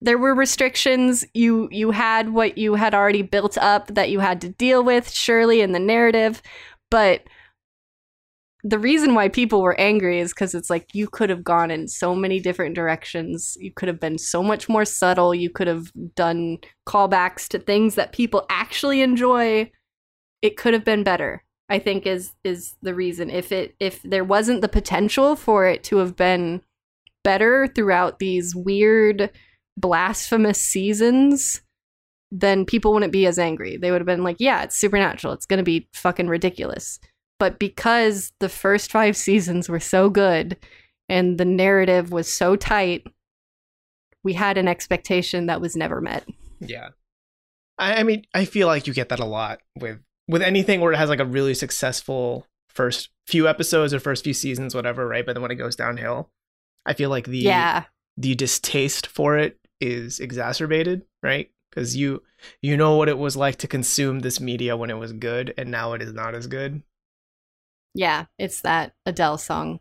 there 0.00 0.18
were 0.18 0.34
restrictions. 0.34 1.24
You 1.34 1.68
you 1.70 1.90
had 1.90 2.30
what 2.30 2.58
you 2.58 2.74
had 2.74 2.94
already 2.94 3.22
built 3.22 3.58
up 3.58 3.88
that 3.94 4.10
you 4.10 4.20
had 4.20 4.40
to 4.42 4.48
deal 4.48 4.82
with, 4.82 5.10
surely 5.10 5.60
in 5.60 5.72
the 5.72 5.78
narrative, 5.78 6.42
but 6.90 7.22
the 8.62 8.78
reason 8.78 9.14
why 9.14 9.28
people 9.28 9.62
were 9.62 9.78
angry 9.80 10.20
is 10.20 10.32
because 10.34 10.54
it's 10.54 10.68
like 10.68 10.94
you 10.94 11.08
could 11.08 11.30
have 11.30 11.42
gone 11.42 11.70
in 11.70 11.88
so 11.88 12.14
many 12.14 12.40
different 12.40 12.74
directions. 12.74 13.56
You 13.58 13.72
could 13.72 13.88
have 13.88 14.00
been 14.00 14.18
so 14.18 14.42
much 14.42 14.68
more 14.68 14.84
subtle. 14.84 15.34
You 15.34 15.48
could 15.48 15.66
have 15.66 15.90
done 16.14 16.58
callbacks 16.86 17.48
to 17.48 17.58
things 17.58 17.94
that 17.94 18.12
people 18.12 18.44
actually 18.50 19.00
enjoy. 19.00 19.70
It 20.42 20.56
could 20.58 20.74
have 20.74 20.84
been 20.84 21.04
better. 21.04 21.44
I 21.70 21.78
think 21.78 22.06
is 22.06 22.32
is 22.44 22.76
the 22.82 22.94
reason. 22.94 23.30
If 23.30 23.52
it 23.52 23.76
if 23.80 24.02
there 24.02 24.24
wasn't 24.24 24.60
the 24.60 24.68
potential 24.68 25.36
for 25.36 25.66
it 25.66 25.84
to 25.84 25.98
have 25.98 26.16
been 26.16 26.62
better 27.22 27.66
throughout 27.66 28.18
these 28.18 28.54
weird 28.56 29.30
blasphemous 29.80 30.60
seasons, 30.60 31.60
then 32.30 32.64
people 32.64 32.92
wouldn't 32.92 33.12
be 33.12 33.26
as 33.26 33.38
angry. 33.38 33.76
They 33.76 33.90
would 33.90 34.00
have 34.00 34.06
been 34.06 34.24
like, 34.24 34.36
yeah, 34.38 34.62
it's 34.62 34.76
supernatural. 34.76 35.32
It's 35.32 35.46
going 35.46 35.58
to 35.58 35.64
be 35.64 35.88
fucking 35.94 36.28
ridiculous 36.28 37.00
but 37.40 37.58
because 37.58 38.32
the 38.38 38.48
first 38.48 38.92
five 38.92 39.16
seasons 39.16 39.68
were 39.68 39.80
so 39.80 40.08
good 40.08 40.56
and 41.08 41.38
the 41.38 41.44
narrative 41.44 42.12
was 42.12 42.32
so 42.32 42.54
tight, 42.54 43.04
we 44.22 44.34
had 44.34 44.56
an 44.56 44.68
expectation 44.68 45.46
that 45.46 45.60
was 45.60 45.74
never 45.74 46.00
met. 46.00 46.24
Yeah. 46.60 46.90
I, 47.78 47.96
I 47.96 48.02
mean, 48.04 48.24
I 48.32 48.44
feel 48.44 48.68
like 48.68 48.86
you 48.86 48.92
get 48.92 49.08
that 49.08 49.18
a 49.18 49.24
lot 49.24 49.60
with 49.80 49.98
with 50.28 50.42
anything 50.42 50.80
where 50.80 50.92
it 50.92 50.96
has 50.96 51.08
like 51.08 51.18
a 51.18 51.24
really 51.24 51.54
successful 51.54 52.46
first 52.68 53.08
few 53.26 53.48
episodes 53.48 53.92
or 53.92 53.98
first 53.98 54.22
few 54.22 54.34
seasons, 54.34 54.76
whatever, 54.76 55.08
right? 55.08 55.26
But 55.26 55.32
then 55.32 55.42
when 55.42 55.50
it 55.50 55.56
goes 55.56 55.74
downhill, 55.74 56.30
I 56.86 56.92
feel 56.92 57.10
like 57.10 57.24
the 57.24 57.38
yeah, 57.38 57.84
the 58.16 58.34
distaste 58.34 59.06
for 59.06 59.38
it 59.38 59.58
is 59.80 60.20
exacerbated, 60.20 61.02
right? 61.22 61.50
Because 61.70 61.96
you 61.96 62.22
you 62.62 62.76
know 62.76 62.96
what 62.96 63.08
it 63.08 63.18
was 63.18 63.36
like 63.36 63.56
to 63.56 63.68
consume 63.68 64.20
this 64.20 64.40
media 64.40 64.76
when 64.76 64.90
it 64.90 64.98
was 64.98 65.12
good, 65.12 65.54
and 65.56 65.70
now 65.70 65.92
it 65.92 66.02
is 66.02 66.12
not 66.12 66.34
as 66.34 66.46
good. 66.46 66.82
yeah, 67.94 68.26
it's 68.38 68.60
that 68.62 68.94
Adele 69.06 69.38
song. 69.38 69.80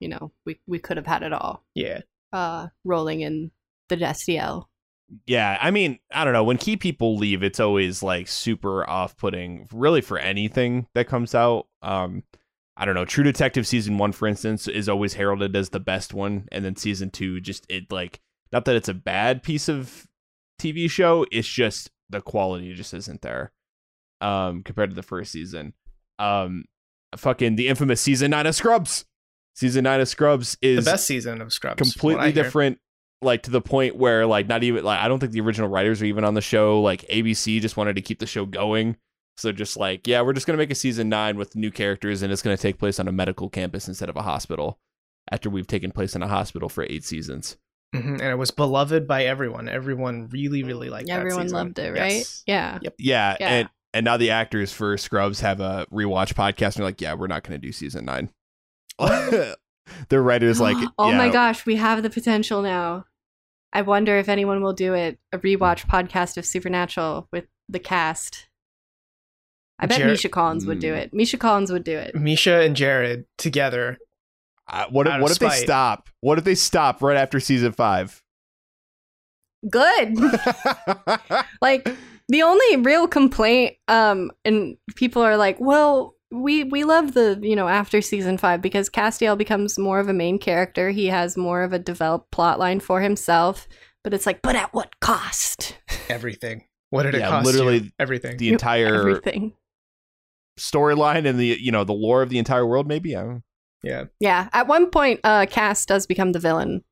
You 0.00 0.08
know, 0.08 0.32
we 0.44 0.60
we 0.66 0.78
could 0.78 0.96
have 0.98 1.06
had 1.06 1.22
it 1.22 1.32
all. 1.32 1.64
Yeah, 1.74 2.00
Uh, 2.32 2.68
rolling 2.84 3.20
in 3.22 3.50
the 3.88 3.96
Destiel. 3.96 4.66
Yeah, 5.26 5.56
I 5.60 5.70
mean, 5.70 6.00
I 6.12 6.24
don't 6.24 6.32
know. 6.32 6.42
When 6.44 6.58
key 6.58 6.76
people 6.76 7.16
leave, 7.16 7.42
it's 7.44 7.60
always 7.60 8.02
like 8.02 8.26
super 8.26 8.88
off-putting, 8.90 9.68
really 9.72 10.00
for 10.00 10.18
anything 10.18 10.88
that 10.94 11.06
comes 11.06 11.32
out. 11.34 11.68
Um, 11.80 12.24
I 12.76 12.84
don't 12.84 12.96
know. 12.96 13.04
True 13.04 13.22
Detective 13.24 13.66
season 13.68 13.98
one, 13.98 14.10
for 14.12 14.26
instance, 14.26 14.66
is 14.66 14.88
always 14.88 15.14
heralded 15.14 15.54
as 15.56 15.70
the 15.70 15.80
best 15.80 16.12
one, 16.12 16.48
and 16.50 16.64
then 16.64 16.74
season 16.76 17.10
two, 17.10 17.40
just 17.40 17.64
it 17.70 17.90
like 17.92 18.20
not 18.52 18.64
that 18.64 18.76
it's 18.76 18.88
a 18.88 18.94
bad 18.94 19.42
piece 19.42 19.68
of 19.68 20.06
TV 20.60 20.90
show, 20.90 21.26
it's 21.30 21.48
just 21.48 21.90
the 22.08 22.20
quality 22.20 22.72
just 22.74 22.94
isn't 22.94 23.22
there, 23.22 23.52
um, 24.20 24.62
compared 24.62 24.90
to 24.90 24.96
the 24.96 25.02
first 25.02 25.32
season. 25.32 25.74
Um, 26.18 26.64
fucking 27.16 27.56
the 27.56 27.68
infamous 27.68 28.00
season 28.00 28.30
nine 28.30 28.46
of 28.46 28.54
Scrubs. 28.54 29.04
Season 29.54 29.84
nine 29.84 30.00
of 30.00 30.08
Scrubs 30.08 30.56
is 30.60 30.84
the 30.84 30.90
best 30.90 31.06
season 31.06 31.40
of 31.40 31.52
Scrubs. 31.52 31.80
completely 31.80 32.32
different 32.32 32.78
like 33.22 33.42
to 33.44 33.50
the 33.50 33.60
point 33.60 33.96
where 33.96 34.26
like 34.26 34.46
not 34.46 34.62
even 34.62 34.84
like 34.84 35.00
I 35.00 35.08
don't 35.08 35.18
think 35.18 35.32
the 35.32 35.40
original 35.40 35.68
writers 35.68 36.02
are 36.02 36.06
even 36.06 36.24
on 36.24 36.34
the 36.34 36.40
show. 36.40 36.80
Like 36.80 37.02
ABC 37.08 37.60
just 37.60 37.76
wanted 37.76 37.96
to 37.96 38.02
keep 38.02 38.18
the 38.18 38.26
show 38.26 38.46
going. 38.46 38.96
So 39.38 39.52
just 39.52 39.76
like, 39.76 40.06
yeah, 40.06 40.22
we're 40.22 40.32
just 40.32 40.46
gonna 40.46 40.58
make 40.58 40.70
a 40.70 40.74
season 40.76 41.08
nine 41.08 41.36
with 41.36 41.56
new 41.56 41.70
characters 41.70 42.22
and 42.22 42.32
it's 42.32 42.42
gonna 42.42 42.56
take 42.56 42.78
place 42.78 43.00
on 43.00 43.08
a 43.08 43.12
medical 43.12 43.48
campus 43.48 43.88
instead 43.88 44.08
of 44.08 44.16
a 44.16 44.22
hospital. 44.22 44.78
After 45.30 45.50
we've 45.50 45.66
taken 45.66 45.90
place 45.90 46.14
in 46.14 46.22
a 46.22 46.28
hospital 46.28 46.68
for 46.68 46.84
eight 46.84 47.04
seasons. 47.04 47.56
Mhm, 47.94 48.12
And 48.20 48.22
it 48.22 48.36
was 48.38 48.50
beloved 48.50 49.06
by 49.06 49.24
everyone. 49.24 49.68
Everyone 49.68 50.28
really, 50.28 50.62
really 50.62 50.90
liked 50.90 51.08
that 51.08 51.20
Everyone 51.20 51.42
season. 51.44 51.56
loved 51.56 51.78
it, 51.78 51.90
right? 51.98 52.12
Yes. 52.12 52.42
Yeah. 52.46 52.78
Yeah, 52.98 53.36
Yeah. 53.40 53.48
and 53.48 53.68
and 53.94 54.04
now 54.04 54.16
the 54.18 54.30
actors 54.30 54.72
for 54.72 54.98
Scrubs 54.98 55.40
have 55.40 55.60
a 55.60 55.86
rewatch 55.90 56.34
podcast 56.34 56.66
and 56.66 56.74
they're 56.76 56.84
like, 56.86 57.00
yeah, 57.00 57.14
we're 57.14 57.28
not 57.28 57.42
gonna 57.44 57.56
do 57.58 57.72
season 57.72 58.04
nine. 58.04 58.28
the 58.98 59.56
writers 60.20 60.60
like, 60.60 60.76
oh 60.98 61.12
my 61.12 61.28
gosh, 61.30 61.64
we 61.66 61.76
have 61.76 62.02
the 62.02 62.10
potential 62.10 62.62
now. 62.62 63.04
I 63.72 63.82
wonder 63.82 64.16
if 64.18 64.28
anyone 64.28 64.62
will 64.62 64.72
do 64.72 64.94
it. 64.94 65.18
A 65.32 65.38
rewatch 65.38 65.86
podcast 65.86 66.36
of 66.36 66.44
Supernatural 66.46 67.28
with 67.32 67.46
the 67.68 67.78
cast. 67.78 68.48
I 69.78 69.86
bet 69.86 69.98
Jared- 69.98 70.12
Misha 70.12 70.28
Collins 70.30 70.64
would 70.66 70.78
do 70.80 70.92
Mm. 70.92 70.96
it. 70.98 71.14
Misha 71.14 71.36
Collins 71.36 71.70
would 71.70 71.84
do 71.84 71.96
it. 71.98 72.14
Misha 72.14 72.60
and 72.60 72.74
Jared 72.76 73.26
together. 73.38 73.98
Uh, 74.68 74.86
what 74.90 75.06
if, 75.06 75.20
what 75.20 75.30
if 75.30 75.38
they 75.38 75.50
stop? 75.50 76.08
What 76.20 76.38
if 76.38 76.44
they 76.44 76.54
stop 76.54 77.02
right 77.02 77.16
after 77.16 77.40
season 77.40 77.72
five? 77.72 78.22
Good. 79.68 80.16
like 81.62 81.88
the 82.28 82.42
only 82.42 82.76
real 82.76 83.06
complaint 83.06 83.76
um 83.88 84.32
and 84.44 84.76
people 84.96 85.22
are 85.22 85.36
like 85.36 85.56
well 85.60 86.14
we 86.32 86.64
we 86.64 86.82
love 86.82 87.14
the 87.14 87.38
you 87.40 87.54
know 87.54 87.68
after 87.68 88.02
season 88.02 88.36
five 88.36 88.60
because 88.60 88.90
castiel 88.90 89.38
becomes 89.38 89.78
more 89.78 90.00
of 90.00 90.08
a 90.08 90.12
main 90.12 90.38
character 90.38 90.90
he 90.90 91.06
has 91.06 91.36
more 91.36 91.62
of 91.62 91.72
a 91.72 91.78
developed 91.78 92.30
plot 92.32 92.58
line 92.58 92.80
for 92.80 93.00
himself 93.00 93.68
but 94.02 94.12
it's 94.12 94.26
like 94.26 94.42
but 94.42 94.56
at 94.56 94.74
what 94.74 94.98
cost 95.00 95.76
Everything. 96.08 96.64
What 96.90 97.02
did 97.02 97.16
it 97.16 97.22
cost? 97.22 97.46
literally 97.46 97.78
you? 97.78 97.90
everything. 97.98 98.36
the 98.36 98.50
entire 98.50 98.94
everything 98.94 99.54
storyline 100.58 101.26
and 101.26 101.38
the 101.38 101.58
you 101.60 101.72
know 101.72 101.84
the 101.84 101.92
lore 101.92 102.22
of 102.22 102.30
the 102.30 102.38
entire 102.38 102.66
world. 102.66 102.86
Maybe 102.86 103.16
I 103.16 103.22
don't, 103.22 103.42
yeah. 103.82 104.04
yeah 104.20 104.48
at 104.52 104.66
one 104.66 104.90
point 104.90 105.20
uh 105.24 105.46
cass 105.46 105.84
does 105.86 106.06
become 106.06 106.32
the 106.32 106.38
villain 106.40 106.82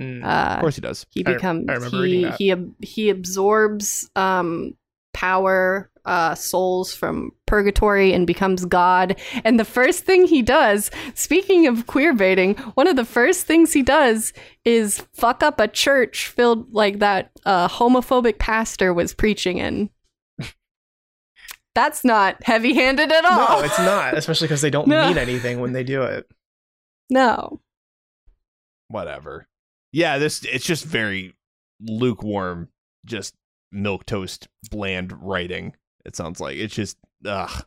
Mm. 0.00 0.24
uh 0.24 0.54
of 0.54 0.60
course 0.60 0.76
he 0.76 0.80
does. 0.80 1.04
he 1.10 1.22
becomes 1.22 1.66
I 1.68 1.74
remember 1.74 2.00
reading 2.00 2.20
he 2.20 2.24
that. 2.24 2.38
he 2.38 2.50
ab- 2.52 2.74
he 2.82 3.10
absorbs 3.10 4.08
um 4.16 4.72
power 5.12 5.90
uh 6.06 6.34
souls 6.34 6.94
from 6.94 7.30
purgatory 7.46 8.14
and 8.14 8.26
becomes 8.26 8.64
god 8.64 9.20
and 9.44 9.60
the 9.60 9.66
first 9.66 10.04
thing 10.04 10.26
he 10.26 10.40
does 10.40 10.90
speaking 11.14 11.66
of 11.66 11.86
queer 11.86 12.14
baiting 12.14 12.54
one 12.74 12.88
of 12.88 12.96
the 12.96 13.04
first 13.04 13.44
things 13.46 13.74
he 13.74 13.82
does 13.82 14.32
is 14.64 15.06
fuck 15.12 15.42
up 15.42 15.60
a 15.60 15.68
church 15.68 16.26
filled 16.28 16.72
like 16.72 16.98
that 17.00 17.30
uh 17.44 17.68
homophobic 17.68 18.38
pastor 18.38 18.94
was 18.94 19.12
preaching 19.12 19.58
in 19.58 19.90
that's 21.74 22.04
not 22.04 22.36
heavy-handed 22.44 23.10
at 23.10 23.24
all 23.24 23.58
No, 23.60 23.64
it's 23.64 23.78
not, 23.78 24.16
especially 24.16 24.46
because 24.48 24.60
they 24.60 24.70
don't 24.70 24.86
No. 24.88 25.08
mean 25.08 25.18
anything 25.18 25.60
when 25.60 25.72
they 25.72 25.84
do 25.84 26.02
it. 26.02 26.26
no 27.10 27.60
Whatever. 28.88 29.46
Yeah, 29.92 30.18
this 30.18 30.44
it's 30.44 30.64
just 30.66 30.84
very 30.84 31.34
lukewarm, 31.80 32.68
just 33.06 33.34
milk 33.70 34.04
toast, 34.06 34.48
bland 34.70 35.12
writing. 35.22 35.74
It 36.04 36.14
sounds 36.16 36.40
like 36.40 36.56
it's 36.56 36.74
just 36.74 36.98
ugh. 37.24 37.64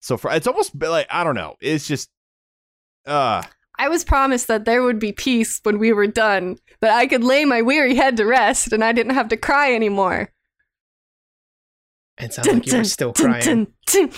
So 0.00 0.16
for 0.16 0.30
it's 0.32 0.46
almost 0.46 0.72
like 0.80 1.06
I 1.10 1.24
don't 1.24 1.34
know. 1.34 1.56
It's 1.60 1.86
just 1.86 2.10
uh 3.06 3.42
I 3.78 3.88
was 3.88 4.04
promised 4.04 4.48
that 4.48 4.64
there 4.66 4.82
would 4.82 4.98
be 4.98 5.12
peace 5.12 5.58
when 5.62 5.78
we 5.78 5.92
were 5.92 6.06
done, 6.06 6.56
that 6.82 6.94
I 6.94 7.06
could 7.06 7.24
lay 7.24 7.44
my 7.46 7.62
weary 7.62 7.94
head 7.94 8.16
to 8.18 8.26
rest 8.26 8.72
and 8.72 8.84
I 8.84 8.92
didn't 8.92 9.14
have 9.14 9.28
to 9.28 9.36
cry 9.36 9.74
anymore. 9.74 10.30
It 12.22 12.32
sounds 12.32 12.48
like 12.48 12.66
you 12.66 12.78
were 12.78 12.84
still 12.84 13.12
crying. 13.12 13.42
Dun, 13.42 13.66
dun, 13.86 14.10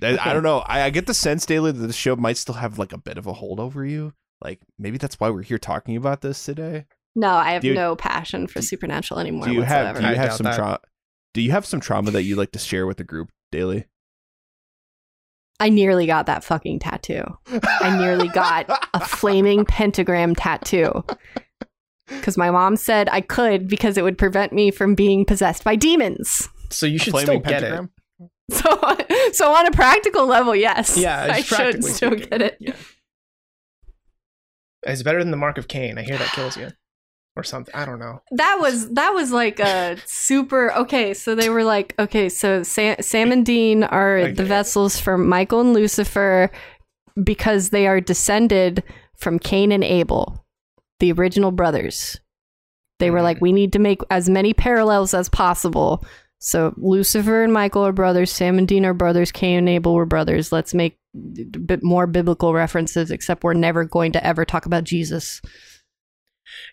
dun. 0.00 0.18
I, 0.18 0.18
I 0.30 0.32
don't 0.32 0.42
know. 0.42 0.58
I, 0.58 0.82
I 0.82 0.90
get 0.90 1.06
the 1.06 1.14
sense 1.14 1.46
daily 1.46 1.72
that 1.72 1.86
the 1.86 1.92
show 1.92 2.16
might 2.16 2.36
still 2.36 2.54
have 2.56 2.78
like 2.78 2.92
a 2.92 2.98
bit 2.98 3.16
of 3.18 3.26
a 3.26 3.32
hold 3.32 3.58
over 3.58 3.84
you. 3.84 4.12
Like 4.42 4.60
maybe 4.78 4.98
that's 4.98 5.18
why 5.18 5.30
we're 5.30 5.42
here 5.42 5.58
talking 5.58 5.96
about 5.96 6.20
this 6.20 6.44
today. 6.44 6.84
No, 7.14 7.28
I 7.28 7.52
have 7.52 7.64
you- 7.64 7.74
no 7.74 7.96
passion 7.96 8.46
for 8.46 8.60
supernatural 8.62 9.20
anymore. 9.20 9.46
do 9.46 9.52
you 9.52 9.62
have 9.62 9.96
do 9.96 10.02
you 10.02 10.08
I 10.08 10.14
have 10.14 10.34
some 10.34 10.46
trauma? 10.52 10.80
Do 11.34 11.40
you 11.40 11.50
have 11.50 11.64
some 11.64 11.80
trauma 11.80 12.10
that 12.10 12.22
you 12.24 12.36
like 12.36 12.52
to 12.52 12.58
share 12.58 12.86
with 12.86 12.98
the 12.98 13.04
group 13.04 13.30
daily? 13.50 13.86
I 15.60 15.68
nearly 15.68 16.06
got 16.06 16.26
that 16.26 16.42
fucking 16.42 16.80
tattoo. 16.80 17.22
I 17.62 17.96
nearly 17.96 18.28
got 18.28 18.66
a 18.94 19.00
flaming 19.06 19.64
pentagram 19.64 20.34
tattoo. 20.34 21.04
Because 22.08 22.36
my 22.36 22.50
mom 22.50 22.76
said 22.76 23.08
I 23.10 23.20
could 23.20 23.68
because 23.68 23.96
it 23.96 24.02
would 24.04 24.18
prevent 24.18 24.52
me 24.52 24.70
from 24.70 24.94
being 24.94 25.24
possessed 25.24 25.64
by 25.64 25.76
demons. 25.76 26.48
So 26.70 26.86
you 26.86 26.98
should 26.98 27.12
Flaming 27.12 27.40
still 27.42 27.52
get 27.52 27.62
pentagram? 27.62 27.90
So, 28.50 28.96
so 29.32 29.52
on 29.54 29.66
a 29.66 29.70
practical 29.70 30.26
level, 30.26 30.54
yes. 30.54 30.96
Yeah, 30.98 31.28
I 31.30 31.40
should 31.42 31.84
still 31.84 32.10
speaking. 32.10 32.28
get 32.28 32.42
it. 32.42 32.56
Yeah. 32.60 32.70
it. 32.70 32.76
It's 34.84 35.02
better 35.02 35.20
than 35.20 35.30
the 35.30 35.36
mark 35.36 35.58
of 35.58 35.68
Cain. 35.68 35.96
I 35.96 36.02
hear 36.02 36.18
that 36.18 36.28
kills 36.32 36.56
you, 36.56 36.68
or 37.36 37.44
something. 37.44 37.74
I 37.74 37.84
don't 37.84 38.00
know. 38.00 38.20
That 38.32 38.58
was 38.60 38.90
that 38.94 39.10
was 39.10 39.30
like 39.32 39.60
a 39.60 39.96
super 40.06 40.72
okay. 40.74 41.14
So 41.14 41.34
they 41.34 41.48
were 41.50 41.64
like, 41.64 41.94
okay, 41.98 42.28
so 42.28 42.62
Sam, 42.62 42.96
Sam 43.00 43.30
and 43.32 43.46
Dean 43.46 43.84
are 43.84 44.18
Okay. 44.18 44.32
the 44.32 44.44
vessels 44.44 44.98
for 44.98 45.16
Michael 45.16 45.60
and 45.60 45.72
Lucifer 45.72 46.50
because 47.22 47.70
they 47.70 47.86
are 47.86 48.00
descended 48.00 48.82
from 49.16 49.38
Cain 49.38 49.70
and 49.70 49.84
Abel, 49.84 50.41
the 51.02 51.12
original 51.12 51.50
brothers. 51.50 52.20
They 53.00 53.10
were 53.10 53.22
like, 53.22 53.40
we 53.40 53.52
need 53.52 53.72
to 53.72 53.80
make 53.80 54.00
as 54.08 54.30
many 54.30 54.54
parallels 54.54 55.12
as 55.14 55.28
possible. 55.28 56.04
So 56.38 56.72
Lucifer 56.76 57.42
and 57.42 57.52
Michael 57.52 57.84
are 57.84 57.92
brothers, 57.92 58.30
Sam 58.30 58.56
and 58.56 58.68
Dean 58.68 58.86
are 58.86 58.94
brothers, 58.94 59.32
Cain 59.32 59.58
and 59.58 59.68
Abel 59.68 59.94
were 59.94 60.06
brothers. 60.06 60.52
Let's 60.52 60.72
make 60.72 60.96
a 61.16 61.58
bit 61.58 61.82
more 61.82 62.06
biblical 62.06 62.54
references, 62.54 63.10
except 63.10 63.42
we're 63.42 63.52
never 63.52 63.84
going 63.84 64.12
to 64.12 64.24
ever 64.24 64.44
talk 64.44 64.64
about 64.64 64.84
Jesus. 64.84 65.42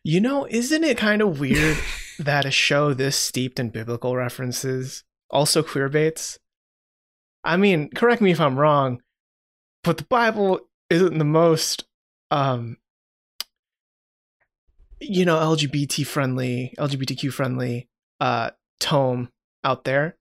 You 0.03 0.21
know, 0.21 0.45
isn't 0.47 0.83
it 0.83 0.97
kind 0.97 1.23
of 1.23 1.39
weird 1.39 1.77
that 2.19 2.45
a 2.45 2.51
show 2.51 2.93
this 2.93 3.17
steeped 3.17 3.59
in 3.59 3.71
biblical 3.71 4.15
references 4.15 5.03
also 5.31 5.63
queerbaits? 5.63 6.37
I 7.43 7.57
mean, 7.57 7.89
correct 7.95 8.21
me 8.21 8.29
if 8.29 8.39
I'm 8.39 8.59
wrong, 8.59 9.01
but 9.83 9.97
the 9.97 10.03
Bible 10.03 10.59
isn't 10.91 11.17
the 11.17 11.25
most, 11.25 11.85
um, 12.29 12.77
you 14.99 15.25
know, 15.25 15.37
LGBT 15.37 16.05
friendly, 16.05 16.73
LGBTQ 16.77 17.31
friendly, 17.31 17.87
uh, 18.19 18.51
tome 18.79 19.29
out 19.63 19.83
there. 19.83 20.17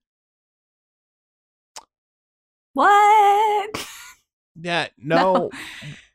What? 2.75 3.87
Yeah, 4.61 4.89
no. 4.99 5.51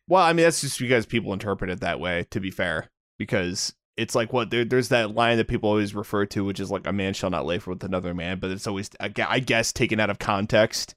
Well, 0.10 0.22
I 0.22 0.34
mean 0.34 0.44
that's 0.44 0.60
just 0.60 0.78
because 0.78 1.06
people 1.06 1.32
interpret 1.32 1.70
it 1.70 1.80
that 1.80 2.02
way. 2.02 2.28
To 2.32 2.42
be 2.42 2.52
fair, 2.52 2.90
because 3.18 3.74
it's 3.96 4.16
like 4.16 4.34
what 4.34 4.50
there, 4.50 4.66
there's 4.66 4.90
that 4.90 5.16
line 5.16 5.38
that 5.38 5.48
people 5.48 5.70
always 5.70 5.96
refer 5.96 6.26
to, 6.26 6.44
which 6.44 6.60
is 6.60 6.70
like 6.70 6.86
a 6.86 6.92
man 6.92 7.14
shall 7.14 7.30
not 7.30 7.46
lay 7.46 7.60
with 7.66 7.86
another 7.86 8.14
man, 8.14 8.40
but 8.40 8.52
it's 8.52 8.68
always 8.68 8.90
I 9.00 9.08
guess 9.40 9.72
taken 9.72 10.02
out 10.02 10.10
of 10.10 10.20
context. 10.20 10.94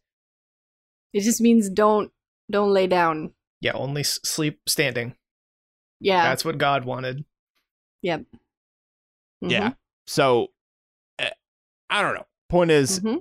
It 1.12 1.20
just 1.22 1.40
means 1.40 1.70
don't 1.70 2.10
don't 2.50 2.72
lay 2.72 2.88
down. 2.88 3.32
Yeah, 3.60 3.72
only 3.74 4.02
sleep 4.02 4.60
standing. 4.66 5.14
Yeah. 6.00 6.24
That's 6.24 6.44
what 6.44 6.58
God 6.58 6.84
wanted. 6.84 7.24
Mhm. 8.14 9.50
Yeah. 9.50 9.72
So 10.06 10.48
eh, 11.18 11.30
I 11.90 12.02
don't 12.02 12.14
know. 12.14 12.26
Point 12.48 12.70
is, 12.70 13.00
Mhm. 13.00 13.18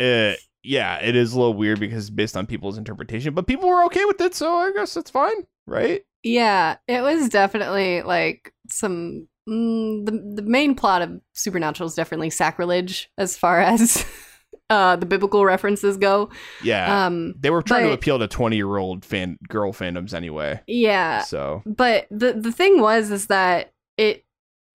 uh, 0.00 0.36
yeah, 0.62 0.98
it 1.00 1.14
is 1.16 1.32
a 1.32 1.38
little 1.38 1.54
weird 1.54 1.80
because 1.80 2.10
based 2.10 2.36
on 2.36 2.46
people's 2.46 2.78
interpretation, 2.78 3.34
but 3.34 3.46
people 3.46 3.68
were 3.68 3.84
okay 3.84 4.04
with 4.06 4.20
it, 4.20 4.34
so 4.34 4.56
I 4.56 4.72
guess 4.72 4.96
it's 4.96 5.10
fine, 5.10 5.46
right? 5.66 6.02
Yeah, 6.22 6.76
it 6.88 7.00
was 7.02 7.28
definitely 7.28 8.02
like 8.02 8.52
some. 8.68 9.28
Mm, 9.48 10.06
the 10.06 10.40
the 10.40 10.48
main 10.48 10.76
plot 10.76 11.02
of 11.02 11.20
Supernatural 11.34 11.88
is 11.88 11.96
definitely 11.96 12.30
sacrilege 12.30 13.10
as 13.18 13.36
far 13.36 13.60
as 13.72 14.04
uh, 14.70 14.94
the 14.94 15.04
biblical 15.04 15.44
references 15.44 15.96
go. 15.96 16.30
Yeah. 16.62 17.06
Um, 17.06 17.34
they 17.40 17.50
were 17.50 17.60
trying 17.60 17.86
to 17.88 17.92
appeal 17.92 18.20
to 18.20 18.28
20 18.28 18.54
year 18.56 18.76
old 18.76 19.04
fan 19.04 19.36
girl 19.48 19.72
fandoms 19.72 20.14
anyway. 20.14 20.60
yeah, 20.68 21.22
So 21.22 21.62
but 21.66 22.06
the 22.12 22.34
the 22.34 22.52
thing 22.52 22.80
was 22.80 23.10
is 23.10 23.26
that 23.26 23.72
it 24.02 24.24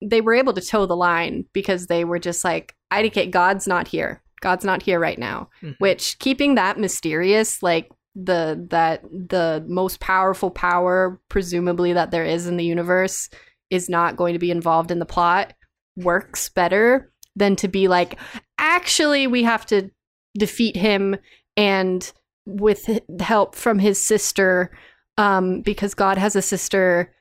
they 0.00 0.20
were 0.20 0.34
able 0.34 0.52
to 0.54 0.60
toe 0.60 0.86
the 0.86 0.96
line 0.96 1.44
because 1.52 1.86
they 1.86 2.04
were 2.04 2.20
just 2.20 2.44
like 2.44 2.74
IDK 2.92 3.30
God's 3.30 3.66
not 3.66 3.88
here. 3.88 4.22
God's 4.40 4.64
not 4.64 4.82
here 4.82 5.00
right 5.00 5.18
now. 5.18 5.48
Mhm. 5.62 5.74
Which 5.78 6.18
keeping 6.20 6.54
that 6.54 6.78
mysterious 6.78 7.62
like 7.62 7.88
the 8.14 8.66
that 8.70 9.02
the 9.10 9.64
most 9.68 10.00
powerful 10.00 10.50
power 10.50 11.20
presumably 11.28 11.92
that 11.92 12.10
there 12.10 12.24
is 12.24 12.46
in 12.46 12.56
the 12.56 12.64
universe 12.64 13.28
is 13.70 13.88
not 13.88 14.16
going 14.16 14.32
to 14.32 14.38
be 14.38 14.50
involved 14.50 14.90
in 14.90 14.98
the 14.98 15.06
plot 15.14 15.52
works 15.96 16.48
better 16.48 17.12
than 17.36 17.54
to 17.56 17.68
be 17.68 17.86
like 17.86 18.18
actually 18.58 19.26
we 19.26 19.42
have 19.44 19.64
to 19.66 19.90
defeat 20.36 20.76
him 20.76 21.16
and 21.56 22.12
with 22.46 22.88
help 23.20 23.54
from 23.54 23.78
his 23.78 24.00
sister 24.00 24.70
um 25.16 25.60
because 25.62 25.94
God 25.94 26.18
has 26.18 26.34
a 26.36 26.42
sister 26.42 27.12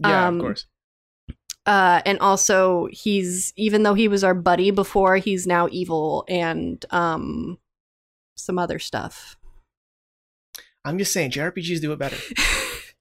Yeah, 0.00 0.26
Um, 0.28 0.36
of 0.36 0.40
course. 0.42 0.66
Uh, 1.64 2.02
and 2.04 2.18
also, 2.18 2.88
he's 2.90 3.52
even 3.56 3.82
though 3.84 3.94
he 3.94 4.08
was 4.08 4.24
our 4.24 4.34
buddy 4.34 4.70
before, 4.70 5.16
he's 5.18 5.46
now 5.46 5.68
evil 5.70 6.24
and 6.28 6.84
um, 6.90 7.58
some 8.36 8.58
other 8.58 8.78
stuff. 8.78 9.36
I'm 10.84 10.98
just 10.98 11.12
saying, 11.12 11.30
JRPGs 11.30 11.80
do 11.80 11.92
it 11.92 11.98
better. 11.98 12.16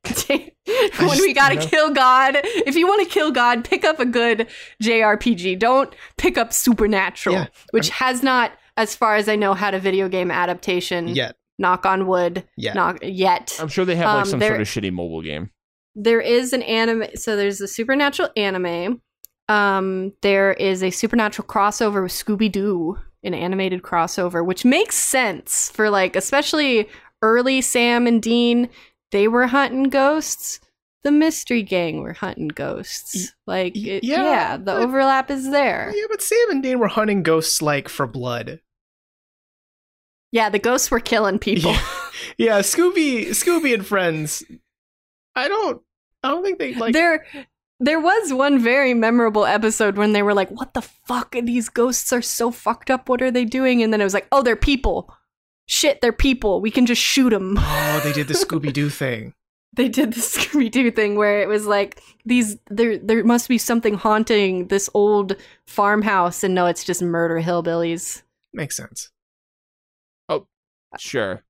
when 0.28 1.10
just- 1.10 1.22
we 1.22 1.34
gotta 1.34 1.56
you 1.56 1.62
know. 1.62 1.66
kill 1.68 1.94
God, 1.94 2.36
if 2.44 2.76
you 2.76 2.88
want 2.88 3.04
to 3.08 3.10
kill 3.12 3.32
God, 3.32 3.64
pick 3.66 3.84
up 3.84 4.00
a 4.00 4.06
good 4.06 4.48
JRPG. 4.84 5.58
Don't 5.60 5.94
pick 6.18 6.38
up 6.38 6.54
Supernatural, 6.54 7.36
Yeah, 7.36 7.48
which 7.72 7.90
has 7.90 8.22
not, 8.24 8.52
as 8.78 8.96
far 8.96 9.16
as 9.16 9.28
I 9.28 9.36
know, 9.36 9.54
had 9.54 9.74
a 9.74 9.80
video 9.80 10.08
game 10.10 10.30
adaptation. 10.32 11.08
Yet, 11.10 11.36
Knock 11.60 11.86
on 11.86 12.08
wood. 12.08 12.44
yet. 12.58 12.76
Knock 12.76 13.00
yet. 13.04 13.56
I'm 13.60 13.68
sure 13.68 13.86
they 13.86 13.96
have 13.96 14.06
like 14.08 14.22
Um, 14.24 14.26
some 14.30 14.40
there- 14.40 14.50
sort 14.52 14.62
of 14.62 14.68
shitty 14.68 14.92
mobile 14.92 15.22
game. 15.22 15.50
There 15.96 16.22
is 16.22 16.54
an 16.54 16.62
anime 16.64 17.06
so 17.16 17.36
there's 17.36 17.62
a 17.62 17.68
supernatural 17.68 18.30
anime. 18.38 19.02
Um 19.50 20.14
there 20.22 20.54
is 20.54 20.82
a 20.84 20.92
supernatural 20.92 21.48
crossover 21.48 22.04
with 22.04 22.12
scooby-doo 22.12 22.98
an 23.24 23.34
animated 23.34 23.82
crossover 23.84 24.44
which 24.46 24.66
makes 24.66 24.96
sense 24.96 25.70
for 25.72 25.90
like 25.90 26.16
especially 26.16 26.88
early 27.22 27.62
sam 27.62 28.08
and 28.08 28.22
dean. 28.22 28.70
They 29.12 29.28
were 29.28 29.48
hunting 29.48 29.84
ghosts. 29.90 30.60
The 31.04 31.12
mystery 31.12 31.64
gang 31.64 32.02
were 32.02 32.14
hunting 32.14 32.48
ghosts. 32.48 33.34
Like 33.48 33.76
it, 33.76 34.04
yeah, 34.04 34.24
yeah, 34.24 34.58
the 34.58 34.64
but- 34.66 34.78
overlap 34.84 35.30
is 35.32 35.50
there. 35.52 35.92
Yeah, 35.96 36.06
but 36.10 36.22
Sam 36.22 36.52
and 36.52 36.64
Dean 36.64 36.80
were 36.80 36.88
hunting 36.88 37.24
ghosts 37.24 37.62
like 37.62 37.90
for 37.90 38.08
blood. 38.08 38.62
yeah 40.32 40.50
the 40.50 40.60
ghosts 40.60 40.90
were 40.92 41.00
killing 41.00 41.40
people. 41.40 41.72
Yeah, 41.72 41.86
yeah 42.38 42.60
Scooby, 42.60 43.28
Scooby 43.30 43.74
and 43.74 43.86
friends. 43.86 44.44
I 45.36 45.48
don't, 45.48 45.82
I 46.24 46.30
don't 46.30 46.44
think 46.44 46.60
they 46.60 46.74
like. 46.76 46.94
there 46.94 47.26
there 47.80 48.00
was 48.00 48.32
one 48.34 48.60
very 48.60 48.94
memorable 48.94 49.46
episode 49.46 49.98
when 49.98 50.14
they 50.14 50.22
were 50.22 50.34
like 50.34 50.50
what 50.50 50.74
the 50.74 50.82
fuck 50.82 51.32
these 51.44 51.68
ghosts 51.70 52.14
are 52.14 52.22
so 52.22 52.52
fucked 52.52 52.92
up 52.92 53.10
what 53.10 53.22
are 53.22 53.32
they 53.32 53.46
doing 53.46 53.82
and 53.82 53.92
then 53.92 54.02
it 54.02 54.04
was 54.04 54.14
like 54.14 54.28
oh 54.32 54.44
they're 54.44 54.56
people 54.56 55.12
shit 55.66 56.00
they're 56.02 56.12
people 56.14 56.62
we 56.62 56.70
can 56.70 56.86
just 56.86 57.02
shoot 57.02 57.32
them 57.32 57.56
Oh, 57.58 58.02
they 58.04 58.14
did 58.14 58.28
the 58.28 58.34
Scooby 58.36 58.72
Doo 58.72 58.90
thing. 59.04 59.34
they 59.74 59.88
did 59.88 60.12
the 60.14 60.20
scooby-doo 60.20 60.92
thing 60.92 61.16
where 61.16 61.42
it 61.42 61.48
was 61.48 61.66
like 61.66 62.02
these 62.26 62.58
there 62.70 62.98
there 62.98 63.24
must 63.24 63.48
be 63.48 63.58
something 63.58 63.94
haunting 63.96 64.68
this 64.68 64.90
old 64.94 65.36
farmhouse 65.66 66.44
and 66.44 66.54
no 66.54 66.66
it's 66.68 66.84
just 66.84 67.02
murder 67.02 67.42
hillbillies 67.42 68.22
Makes 68.54 68.76
sense. 68.76 69.10
Oh, 70.28 70.46
sure. 71.00 71.42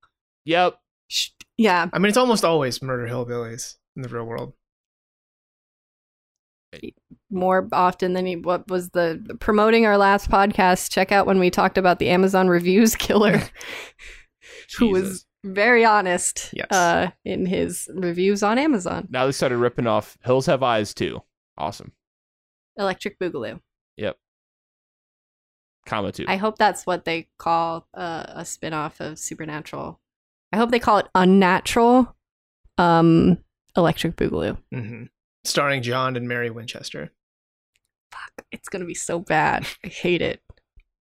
Yep. 0.46 0.78
Sh- 1.12 1.30
yeah 1.58 1.88
I 1.92 2.00
mean, 2.00 2.08
it's 2.08 2.18
almost 2.18 2.46
always 2.46 2.82
murder 2.82 3.06
hillbillies 3.08 3.76
in 3.98 4.02
the 4.02 4.08
real 4.10 4.24
world. 4.24 4.54
more 7.30 7.68
often 7.74 8.14
than 8.14 8.26
he 8.26 8.36
what 8.38 8.70
was 8.70 8.90
the 8.92 9.20
promoting 9.42 9.86
our 9.86 9.98
last 9.98 10.30
podcast 10.30 10.90
check 10.90 11.12
out 11.12 11.26
when 11.28 11.38
we 11.40 11.50
talked 11.50 11.78
about 11.78 12.00
the 12.00 12.10
amazon 12.10 12.48
reviews 12.48 12.96
killer 12.96 13.42
who 14.78 14.90
was 14.90 15.26
very 15.44 15.84
honest 15.84 16.50
Yes. 16.54 16.68
uh, 16.72 17.10
in 17.26 17.46
his 17.48 17.90
reviews 17.96 18.44
on 18.44 18.60
Amazon. 18.60 19.08
Now 19.10 19.26
they 19.26 19.32
started 19.32 19.58
ripping 19.58 19.88
off 19.88 20.16
Hills 20.24 20.46
Have 20.46 20.62
Eyes 20.62 20.94
too. 20.94 21.24
Awesome. 21.58 21.94
Electric 22.78 23.18
Boogaloo. 23.20 23.60
Yep. 23.98 24.18
Comma 25.88 26.12
two. 26.12 26.26
I 26.28 26.36
hope 26.36 26.60
that's 26.60 26.86
what 26.86 27.06
they 27.06 27.28
call 27.40 27.88
uh, 27.96 28.26
a 28.28 28.46
spin-off 28.46 29.00
of 29.02 29.18
Supernatural. 29.18 30.00
I 30.54 30.58
hope 30.58 30.72
they 30.72 30.80
call 30.80 30.98
it 30.98 31.08
Unnatural 31.16 32.16
um, 32.78 33.38
Electric 33.76 34.16
Boogaloo. 34.16 34.58
hmm 34.72 35.04
Starring 35.44 35.82
John 35.82 36.16
and 36.16 36.28
Mary 36.28 36.52
Winchester. 36.52 37.10
Fuck, 38.12 38.46
it's 38.52 38.70
gonna 38.70 38.86
be 38.86 38.94
so 38.94 39.20
bad. 39.20 39.66
I 39.84 39.88
hate 39.88 40.22
it. 40.22 40.40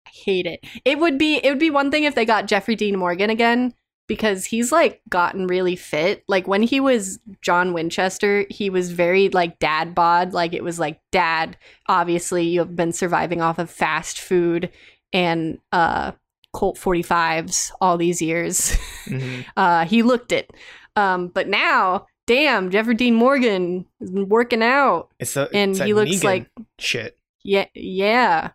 I 0.07 0.09
hate 0.09 0.45
it. 0.45 0.63
It 0.85 0.97
would 0.99 1.17
be 1.17 1.35
it 1.37 1.49
would 1.49 1.59
be 1.59 1.69
one 1.69 1.91
thing 1.91 2.05
if 2.05 2.15
they 2.15 2.25
got 2.25 2.47
Jeffrey 2.47 2.75
Dean 2.75 2.97
Morgan 2.97 3.29
again 3.29 3.73
because 4.07 4.45
he's 4.45 4.71
like 4.71 5.01
gotten 5.09 5.45
really 5.47 5.75
fit. 5.75 6.23
Like 6.27 6.47
when 6.47 6.63
he 6.63 6.79
was 6.79 7.19
John 7.41 7.73
Winchester, 7.73 8.45
he 8.49 8.69
was 8.69 8.91
very 8.91 9.29
like 9.29 9.59
dad 9.59 9.93
bod. 9.93 10.33
Like 10.33 10.53
it 10.53 10.63
was 10.63 10.79
like 10.79 11.01
dad. 11.11 11.57
Obviously, 11.87 12.47
you 12.47 12.59
have 12.59 12.75
been 12.75 12.93
surviving 12.93 13.41
off 13.41 13.59
of 13.59 13.69
fast 13.69 14.19
food 14.19 14.71
and 15.11 15.59
uh 15.71 16.13
Colt 16.53 16.77
45s 16.77 17.71
all 17.81 17.97
these 17.97 18.21
years. 18.21 18.73
hmm 19.05 19.41
uh 19.57 19.85
he 19.85 20.03
looked 20.03 20.31
it. 20.31 20.51
Um 20.95 21.27
but 21.27 21.47
now, 21.47 22.05
damn, 22.27 22.69
Jeffrey 22.71 22.95
Dean 22.95 23.15
Morgan 23.15 23.85
has 23.99 24.11
been 24.11 24.29
working 24.29 24.63
out 24.63 25.09
It's 25.19 25.33
the 25.33 25.49
and 25.53 25.71
it's 25.71 25.79
he 25.81 25.93
looks 25.93 26.11
Negan 26.11 26.23
like 26.23 26.49
shit. 26.79 27.17
yeah, 27.43 27.65
yeah. 27.73 28.51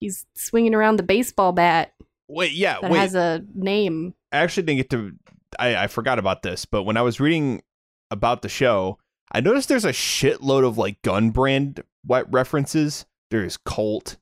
He's 0.00 0.26
swinging 0.34 0.74
around 0.74 0.96
the 0.96 1.02
baseball 1.02 1.52
bat 1.52 1.92
wait, 2.28 2.52
yeah, 2.52 2.78
that 2.80 2.90
wait. 2.90 2.98
has 2.98 3.14
a 3.14 3.42
name. 3.54 4.14
I 4.32 4.38
actually 4.38 4.64
didn't 4.64 4.78
get 4.78 4.90
to. 4.90 5.12
I, 5.58 5.84
I 5.84 5.86
forgot 5.86 6.18
about 6.18 6.42
this, 6.42 6.64
but 6.66 6.82
when 6.84 6.96
I 6.96 7.02
was 7.02 7.18
reading 7.20 7.62
about 8.10 8.42
the 8.42 8.48
show, 8.48 8.98
I 9.32 9.40
noticed 9.40 9.68
there's 9.68 9.84
a 9.84 9.92
shitload 9.92 10.66
of 10.66 10.78
like 10.78 11.00
gun 11.02 11.30
brand 11.30 11.82
what 12.04 12.30
references. 12.32 13.06
There's 13.30 13.56
Colt, 13.56 14.16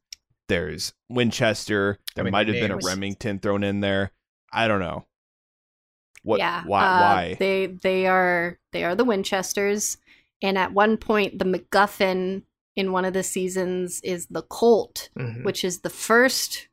there's 0.49 0.95
Winchester. 1.09 1.99
There 2.15 2.25
many 2.25 2.33
might 2.33 2.49
have 2.49 2.55
been 2.55 2.71
a. 2.71 2.77
Remington 2.79 3.39
thrown 3.39 3.63
in 3.65 3.81
there. 3.81 4.13
I 4.53 4.69
don't 4.69 4.81
know. 4.81 5.07
What? 6.23 6.39
yeah. 6.39 6.65
Why? 6.65 6.81
uh, 6.85 7.01
why? 7.01 7.37
They 7.39 7.67
they 7.67 8.07
are 8.07 8.59
they 8.73 8.85
are 8.85 8.95
the 8.95 9.05
Winchesters, 9.05 9.97
and 10.43 10.59
at 10.59 10.73
one 10.73 10.97
point 10.97 11.39
the 11.39 11.45
MacGuffin 11.45 12.43
in 12.75 12.93
one 12.93 13.05
of 13.05 13.15
the 13.15 13.23
seasons 13.23 14.01
is 14.03 14.27
the 14.27 14.43
Colt, 14.43 15.09
Mhm. 15.19 15.45
which 15.45 15.65
is 15.65 15.81
the 15.81 15.91
first 15.91 16.69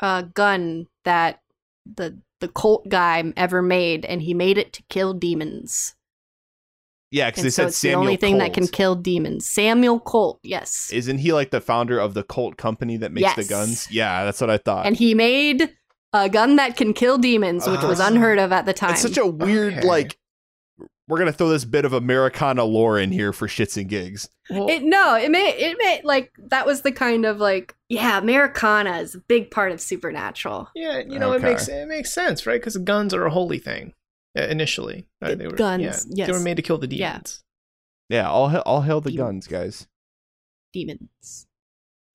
uh, 0.00 0.22
gun 0.22 0.86
that 1.04 1.40
the 1.86 2.18
the 2.40 2.48
Colt 2.48 2.88
guy 2.88 3.32
ever 3.36 3.62
made, 3.62 4.04
and 4.04 4.22
he 4.22 4.32
made 4.34 4.58
it 4.58 4.72
to 4.74 4.82
kill 4.88 5.12
demons. 5.14 5.94
Yeah, 7.10 7.30
because 7.30 7.42
they 7.44 7.50
so 7.50 7.62
said 7.62 7.68
it's 7.68 7.78
Samuel 7.78 8.00
the 8.00 8.06
only 8.06 8.16
thing 8.16 8.38
that 8.38 8.52
can 8.54 8.66
kill 8.66 8.94
demons. 8.94 9.46
Samuel 9.48 10.00
Colt, 10.00 10.40
yes. 10.42 10.90
Isn't 10.92 11.18
he 11.18 11.32
like 11.32 11.50
the 11.50 11.60
founder 11.60 11.98
of 11.98 12.14
the 12.14 12.22
Colt 12.22 12.56
company 12.56 12.96
that 12.98 13.12
makes 13.12 13.34
the 13.34 13.44
guns? 13.44 13.88
Yeah, 13.90 14.24
that's 14.24 14.40
what 14.40 14.50
I 14.50 14.58
thought. 14.58 14.86
and 14.86 14.96
he 14.96 15.14
made 15.14 15.74
a 16.12 16.28
gun 16.28 16.56
that 16.56 16.76
can 16.76 16.92
kill 16.94 17.18
demons, 17.18 17.66
which 17.68 17.82
was 17.82 18.00
Ah. 18.00 18.06
unheard 18.08 18.38
of 18.38 18.50
at 18.52 18.64
the 18.66 18.72
time. 18.72 18.92
it's 18.92 19.02
such 19.02 19.18
a 19.18 19.26
weird 19.26 19.74
Okay. 19.78 19.86
like. 19.86 20.18
We're 21.06 21.18
gonna 21.18 21.32
throw 21.32 21.48
this 21.48 21.64
bit 21.64 21.86
of 21.86 21.94
Americana 21.94 22.64
lore 22.64 22.98
in 22.98 23.10
here 23.12 23.32
for 23.32 23.48
shits 23.48 23.78
and 23.78 23.88
gigs. 23.88 24.28
Well, 24.50 24.68
It 24.68 24.82
no, 24.82 25.14
it 25.16 25.30
made 25.30 25.54
it 25.58 25.78
made 25.78 26.02
like 26.04 26.32
that 26.50 26.66
was 26.66 26.82
the 26.82 26.92
kind 26.92 27.24
of 27.24 27.38
like 27.38 27.74
yeah, 27.88 28.18
Americana 28.18 28.98
is 28.98 29.14
a 29.14 29.18
big 29.20 29.50
part 29.50 29.72
of 29.72 29.80
Supernatural. 29.80 30.68
yeah, 30.74 30.98
you 30.98 31.18
know, 31.18 31.32
it 31.32 31.40
makes 31.40 31.66
it 31.66 31.88
makes 31.88 32.12
sense, 32.12 32.46
right? 32.46 32.60
Because 32.60 32.76
guns 32.76 33.14
are 33.14 33.24
a 33.24 33.30
holy 33.30 33.58
thing 33.58 33.94
uh, 33.94 33.97
initially. 34.44 35.06
Uh, 35.22 35.34
they 35.34 35.46
were, 35.46 35.56
guns, 35.56 36.06
yeah, 36.10 36.26
They 36.26 36.32
were 36.32 36.40
made 36.40 36.56
to 36.56 36.62
kill 36.62 36.78
the 36.78 36.86
demons. 36.86 37.42
Yeah, 38.08 38.28
all 38.28 38.48
hail, 38.48 38.62
all 38.64 38.82
hail 38.82 39.00
the 39.00 39.10
Demons. 39.10 39.46
guns, 39.46 39.48
guys. 39.48 39.86
Demons. 40.72 41.46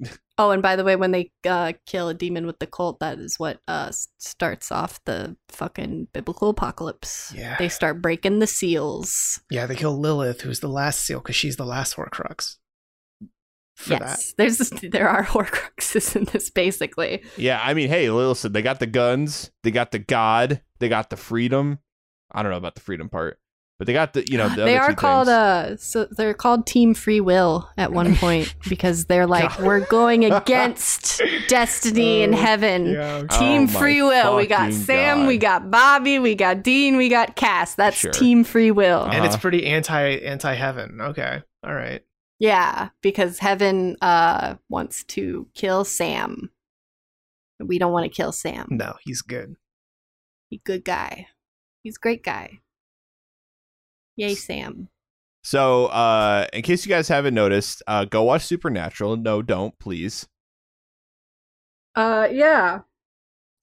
oh, 0.38 0.52
and 0.52 0.62
by 0.62 0.76
the 0.76 0.84
way, 0.84 0.96
when 0.96 1.12
they 1.12 1.32
uh, 1.48 1.74
kill 1.86 2.10
a 2.10 2.14
demon 2.14 2.48
with 2.48 2.60
the 2.60 2.68
Colt, 2.68 3.00
that 3.00 3.20
is 3.20 3.40
what 3.40 3.60
uh, 3.68 3.92
starts 4.18 4.72
off 4.72 5.04
the 5.06 5.36
fucking 5.50 6.08
biblical 6.14 6.50
apocalypse. 6.50 7.32
Yeah. 7.36 7.58
They 7.58 7.70
start 7.70 8.02
breaking 8.02 8.40
the 8.40 8.48
seals. 8.48 9.42
Yeah, 9.52 9.66
they 9.66 9.76
kill 9.76 10.00
Lilith, 10.00 10.42
who's 10.42 10.60
the 10.62 10.68
last 10.68 11.00
seal, 11.02 11.20
because 11.20 11.36
she's 11.36 11.58
the 11.58 11.66
last 11.66 11.96
Horcrux. 11.96 12.58
For 13.76 13.90
that. 13.90 14.02
yes, 14.02 14.34
there's 14.38 14.58
there 14.92 15.10
are 15.10 15.24
Horcruxes 15.24 16.16
in 16.16 16.26
this 16.26 16.50
basically. 16.50 17.24
Yeah, 17.38 17.60
I 17.64 17.74
mean, 17.74 17.90
hey, 17.90 18.10
listen, 18.10 18.52
they 18.52 18.62
got 18.62 18.80
the 18.80 18.88
guns, 18.88 19.52
they 19.64 19.72
got 19.72 19.92
the 19.92 20.00
God, 20.00 20.62
they 20.80 20.90
got 20.90 21.10
the 21.10 21.18
freedom. 21.18 21.80
I 22.32 22.42
don't 22.42 22.52
know 22.52 22.58
about 22.58 22.76
the 22.76 22.82
freedom 22.82 23.10
part, 23.10 23.38
but 23.80 23.88
they 23.88 23.94
got 23.94 24.14
the 24.14 24.26
you 24.30 24.38
know 24.38 24.50
the 24.56 24.56
they 24.64 24.78
other 24.78 24.82
are 24.82 24.90
two 24.92 24.96
called 24.96 25.28
things. 25.28 25.38
uh 25.38 25.78
so 25.78 26.06
they're 26.06 26.34
called 26.34 26.66
team 26.66 26.94
free 26.94 27.22
will 27.22 27.70
at 27.78 27.92
one 27.92 28.16
point 28.18 28.54
because 28.68 29.06
they're 29.06 29.28
like 29.28 29.60
we're 29.60 29.86
going 29.88 30.26
against 30.26 31.22
destiny 31.48 32.22
in 32.24 32.34
Oh, 32.34 32.38
heaven 32.38 32.94
Yeah. 32.94 33.24
team 33.30 33.64
Oh 33.64 33.68
free 33.68 34.02
will 34.02 34.36
we 34.38 34.48
got 34.48 34.74
sam 34.74 35.20
God. 35.20 35.28
we 35.28 35.38
got 35.38 35.70
bobby 35.72 36.20
we 36.20 36.36
got 36.36 36.64
dean 36.64 36.98
we 36.98 37.10
got 37.10 37.36
cass 37.36 37.76
that's 37.76 37.98
Sure. 37.98 38.12
team 38.12 38.44
free 38.44 38.72
will 38.72 39.00
Uh-huh. 39.02 39.12
And 39.14 39.26
it's 39.26 39.38
pretty 39.38 39.66
anti 39.66 40.18
anti 40.20 40.54
heaven. 40.54 41.00
Okay. 41.02 41.42
All 41.66 41.74
right. 41.74 42.02
yeah 42.40 42.90
because 43.02 43.40
heaven 43.40 43.96
uh 44.02 44.56
wants 44.70 45.04
to 45.06 45.48
kill 45.54 45.86
sam 45.86 46.50
we 47.60 47.78
don't 47.78 47.92
want 47.94 48.04
to 48.06 48.10
kill 48.10 48.32
sam 48.32 48.68
No, 48.72 48.96
he's 49.06 49.22
good. 49.22 49.56
he's 50.50 50.60
a 50.60 50.64
good 50.64 50.84
guy 50.84 51.28
he's 51.84 51.98
a 51.98 52.00
great 52.00 52.24
guy 52.24 52.60
yay 54.16 54.36
sam 54.36 54.90
So, 55.46 55.88
uh, 55.88 56.48
in 56.54 56.62
case 56.62 56.86
you 56.86 56.90
guys 56.90 57.10
haven't 57.10 57.34
noticed, 57.34 57.84
uh, 57.86 58.06
go 58.06 58.24
watch 58.24 58.46
Supernatural. 58.46 59.18
No, 59.18 59.42
don't, 59.42 59.78
please. 59.78 60.26
Uh 61.96 62.28
yeah. 62.32 62.80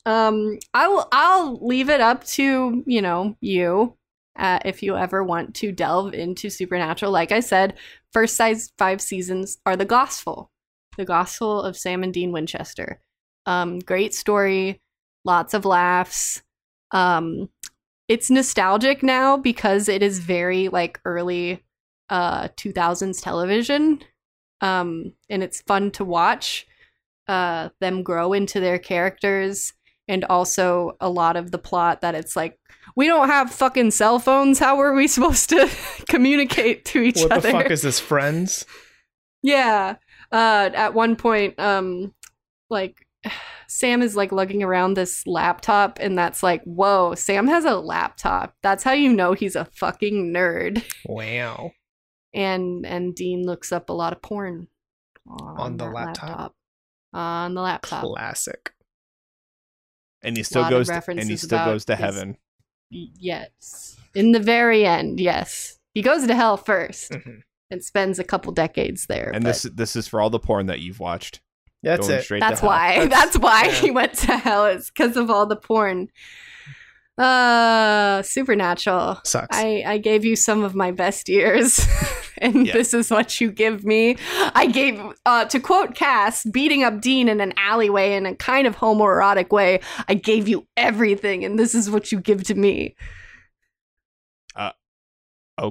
Um 0.07 0.59
I 0.75 0.89
will 0.89 1.09
I'll 1.13 1.59
leave 1.67 1.91
it 1.91 2.01
up 2.01 2.25
to, 2.25 2.83
you 2.87 3.03
know, 3.03 3.37
you 3.41 3.97
uh, 4.39 4.59
if 4.65 4.83
you 4.83 4.97
ever 4.97 5.23
want 5.23 5.55
to 5.57 5.73
delve 5.73 6.15
into 6.15 6.49
Supernatural. 6.49 7.13
Like 7.13 7.33
I 7.33 7.41
said, 7.41 7.75
first 8.13 8.37
size 8.37 8.73
five 8.79 9.01
seasons 9.01 9.59
are 9.67 9.77
the 9.77 9.85
gospel, 9.85 10.51
the 10.97 11.05
gospel 11.05 11.63
of 11.63 11.77
Sam 11.77 12.03
and 12.03 12.15
Dean 12.15 12.33
Winchester. 12.33 13.01
Um, 13.47 13.81
great 13.81 14.15
story, 14.15 14.81
lots 15.25 15.53
of 15.53 15.65
laughs. 15.65 16.43
Um, 16.93 17.51
it's 18.11 18.29
nostalgic 18.29 19.05
now 19.05 19.37
because 19.37 19.89
it 19.89 20.03
is 20.03 20.19
very 20.19 20.69
like 20.69 21.01
early 21.05 21.63
uh 22.11 22.49
2000s 22.49 23.23
television 23.23 24.01
um 24.61 25.13
and 25.31 25.45
it's 25.45 25.63
fun 25.63 25.93
to 25.93 26.05
watch 26.05 26.67
uh 27.29 27.69
them 27.81 28.03
grow 28.03 28.33
into 28.33 28.59
their 28.59 28.81
characters 28.81 29.75
and 30.09 30.25
also 30.25 30.97
a 31.01 31.09
lot 31.09 31.37
of 31.37 31.53
the 31.53 31.59
plot 31.59 32.01
that 32.01 32.17
it's 32.17 32.35
like 32.35 32.59
we 32.97 33.07
don't 33.07 33.29
have 33.29 33.53
fucking 33.53 33.93
cell 33.93 34.19
phones 34.19 34.59
how 34.59 34.81
are 34.81 34.93
we 34.93 35.07
supposed 35.17 35.49
to 35.49 35.71
communicate 36.09 36.85
to 36.85 37.01
each 37.01 37.23
other? 37.23 37.29
what 37.29 37.43
the 37.43 37.51
fuck 37.53 37.71
is 37.71 37.83
this, 37.83 38.01
friends? 38.01 38.67
yeah. 39.43 39.95
Uh, 40.33 40.71
at 40.75 40.95
one 40.95 41.17
point, 41.17 41.59
um, 41.59 42.15
like 42.69 43.07
Sam 43.71 44.03
is 44.03 44.17
like 44.17 44.33
lugging 44.33 44.65
around 44.65 44.95
this 44.95 45.25
laptop, 45.29 45.99
and 46.01 46.19
that's 46.19 46.43
like, 46.43 46.61
whoa, 46.65 47.15
Sam 47.15 47.47
has 47.47 47.65
a 47.65 47.77
laptop. 47.77 48.57
That's 48.63 48.83
how 48.83 48.93
you 48.93 49.13
know 49.13 49.33
he's 49.33 49.55
a 49.55 49.65
fucking 49.65 50.33
nerd. 50.35 50.83
Wow. 51.07 51.71
And 52.35 52.85
and 52.85 53.15
Dean 53.15 53.45
looks 53.47 53.71
up 53.71 53.89
a 53.89 53.93
lot 53.93 54.13
of 54.13 54.23
porn 54.23 54.67
on, 55.27 55.61
On 55.61 55.77
the 55.77 55.85
that 55.85 55.95
laptop? 55.95 56.55
On 57.13 57.55
the 57.55 57.61
laptop. 57.61 58.03
Classic. 58.03 58.73
And 60.23 60.37
he 60.37 60.43
still 60.43 60.69
goes 60.69 60.89
to, 60.89 61.03
and 61.09 61.29
he 61.31 61.37
still 61.37 61.65
goes 61.65 61.85
to 61.87 61.97
heaven. 61.97 62.37
Y- 62.93 63.07
Yes. 63.19 63.97
In 64.15 64.33
the 64.33 64.41
very 64.41 64.85
end, 64.85 65.21
yes. 65.21 65.79
He 65.95 66.03
goes 66.03 66.27
to 66.27 66.35
hell 66.35 66.57
first 66.57 67.13
Mhm. 67.13 67.43
and 67.71 67.85
spends 67.85 68.19
a 68.19 68.25
couple 68.25 68.53
decades 68.53 69.07
there. 69.07 69.31
And 69.33 69.45
but- 69.45 69.51
this 69.51 69.63
this 69.63 69.97
is 69.97 70.09
for 70.09 70.21
all 70.21 70.31
the 70.31 70.41
porn 70.41 70.67
that 70.67 70.81
you've 70.81 70.99
watched. 71.01 71.41
That's 71.83 72.07
going 72.07 72.19
it. 72.21 72.23
straight 72.25 72.41
That's 72.41 72.61
to 72.61 72.67
hell. 72.67 72.71
why. 72.71 72.95
That's- 73.09 73.11
That's, 73.25 73.39
why 73.39 73.65
yeah. 73.67 73.73
he 73.73 73.91
went 73.91 74.15
to 74.15 74.37
hell. 74.37 74.67
It's 74.67 74.91
because 74.91 75.17
of 75.17 75.31
all 75.31 75.47
the 75.47 75.57
porn. 75.57 76.09
Uh, 77.19 78.23
Supernatural. 78.23 79.21
Sucks. 79.25 79.55
I 79.57 79.83
I 79.87 79.99
gave 79.99 80.25
you 80.25 80.37
some 80.37 80.63
of 80.65 80.75
my 80.75 80.91
best 80.91 81.29
years, 81.29 81.87
and 82.39 82.67
Yeah. 82.67 82.73
this 82.73 82.95
is 82.95 83.11
what 83.11 83.41
you 83.43 83.51
give 83.51 83.85
me. 83.85 84.17
I 84.55 84.67
gave, 84.67 84.99
uh, 85.27 85.45
to 85.47 85.61
quote 85.61 85.95
Cass, 85.95 86.45
beating 86.47 86.83
up 86.83 87.01
Dean 87.03 87.29
in 87.29 87.41
an 87.43 87.53
alleyway 87.59 88.15
in 88.15 88.25
a 88.25 88.35
kind 88.35 88.67
of 88.67 88.77
homoerotic 88.77 89.51
way. 89.51 89.81
I 90.09 90.15
gave 90.15 90.49
you 90.49 90.67
everything, 90.79 91.45
and 91.45 91.59
this 91.59 91.75
is 91.75 91.91
what 91.91 92.11
you 92.11 92.21
give 92.21 92.45
to 92.45 92.55
me. 92.55 92.97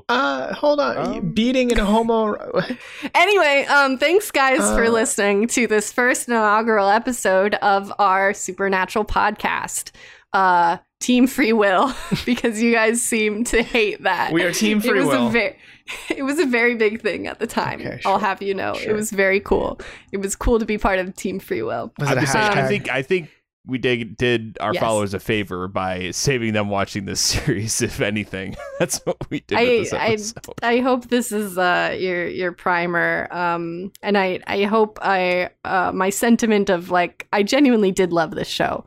Uh, 0.10 0.54
hold 0.54 0.80
on. 0.80 0.98
Um, 0.98 1.32
Beating 1.32 1.72
in 1.72 1.80
a 1.80 1.86
homo. 1.86 2.36
Anyway, 3.16 3.66
um, 3.70 3.98
thanks 3.98 4.32
guys 4.32 4.60
for 4.60 4.86
Uh. 4.86 4.90
listening 4.90 5.48
to 5.50 5.68
this 5.68 5.92
first 5.92 6.28
inaugural 6.28 6.90
episode 6.90 7.56
of 7.56 7.92
our 8.00 8.34
Supernatural 8.34 9.06
podcast. 9.06 9.92
Uh, 10.34 10.78
Team 11.00 11.28
Free 11.28 11.54
Will, 11.54 11.94
because 12.26 12.62
you 12.62 12.72
guys 12.74 13.02
seem 13.02 13.44
to 13.46 13.64
hate 13.64 14.04
that. 14.04 14.32
we 14.34 14.44
are 14.44 14.52
team 14.52 14.78
it 14.80 14.84
free 14.84 15.00
was 15.00 15.08
will. 15.08 15.28
a 15.28 15.32
very, 15.32 15.56
it 16.10 16.24
was 16.24 16.40
a 16.40 16.46
very 16.46 16.76
big 16.76 17.02
thing 17.02 17.26
at 17.26 17.40
the 17.40 17.48
time. 17.48 17.80
Okay, 17.80 18.00
I'll 18.06 18.20
have 18.20 18.42
you 18.42 18.54
know, 18.54 18.74
Sure. 18.76 18.92
it 18.92 18.94
was 18.94 19.10
very 19.12 19.40
cool. 19.40 19.80
It 20.12 20.18
was 20.18 20.36
cool 20.36 20.60
to 20.60 20.66
be 20.66 20.78
part 20.78 21.00
of 21.00 21.16
Team 21.16 21.40
Free 21.40 21.64
Will. 21.64 21.92
Was 21.98 22.10
I'm 22.10 22.18
it 22.18 22.24
a 22.24 22.26
just 22.26 22.36
I 22.36 22.68
think 22.68 22.90
I 22.92 23.02
think 23.02 23.30
we 23.66 23.78
did 23.78 24.18
did 24.18 24.58
our 24.62 24.74
Yes. 24.74 24.82
followers 24.82 25.14
a 25.14 25.20
favor 25.20 25.68
by 25.68 26.12
saving 26.12 26.54
them 26.54 26.70
watching 26.70 27.06
this 27.06 27.20
series. 27.36 27.82
If 27.82 28.02
anything, 28.02 28.56
that's 28.80 29.00
what 29.06 29.18
we 29.30 29.42
did 29.42 29.58
I- 29.58 29.64
with 29.64 29.92
this 29.92 30.34
I- 30.64 30.68
I 30.78 30.80
hope 30.80 31.10
this 31.10 31.32
is 31.32 31.58
uh, 31.58 31.96
your 32.00 32.28
your 32.28 32.52
primer. 32.52 33.28
Um, 33.32 33.92
and 34.02 34.18
I 34.18 34.40
I 34.48 34.64
hope 34.64 34.98
I 35.02 35.50
uh, 35.66 35.92
my 35.94 36.10
sentiment 36.10 36.70
of 36.70 36.90
like 36.90 37.28
I 37.34 37.44
genuinely 37.44 37.92
did 37.92 38.12
love 38.14 38.32
this 38.32 38.48
show, 38.48 38.86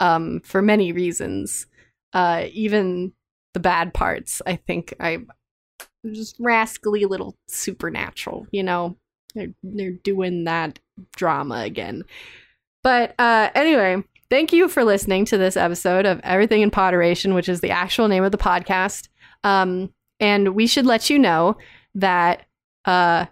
um, 0.00 0.40
for 0.44 0.62
many 0.62 0.92
reasons. 0.92 1.66
Uh, 2.12 2.46
even 2.52 3.12
the 3.54 3.60
bad 3.60 3.92
parts, 3.92 4.40
I 4.46 4.56
think 4.56 4.94
I 5.00 5.18
just 6.06 6.36
rascally 6.38 7.04
little 7.04 7.36
supernatural. 7.48 8.46
You 8.52 8.62
know, 8.62 8.96
they're 9.34 9.54
they're 9.62 9.90
doing 9.92 10.44
that 10.44 10.78
drama 11.16 11.56
again. 11.62 12.04
But 12.82 13.14
uh, 13.18 13.50
anyway, 13.54 14.04
thank 14.34 14.52
you 14.52 14.66
for 14.66 14.82
listening 14.82 15.24
to 15.24 15.38
this 15.38 15.56
episode 15.56 16.04
of 16.04 16.18
Everything 16.24 16.60
in 16.60 16.68
Potteration, 16.68 17.34
which 17.34 17.48
is 17.48 17.60
the 17.60 17.70
actual 17.70 18.08
name 18.08 18.24
of 18.24 18.32
the 18.32 18.36
podcast. 18.36 19.08
Um, 19.44 19.94
and 20.18 20.56
we 20.56 20.66
should 20.66 20.86
let 20.86 21.08
you 21.08 21.20
know 21.20 21.56
that 21.94 22.44
uh, 22.84 23.26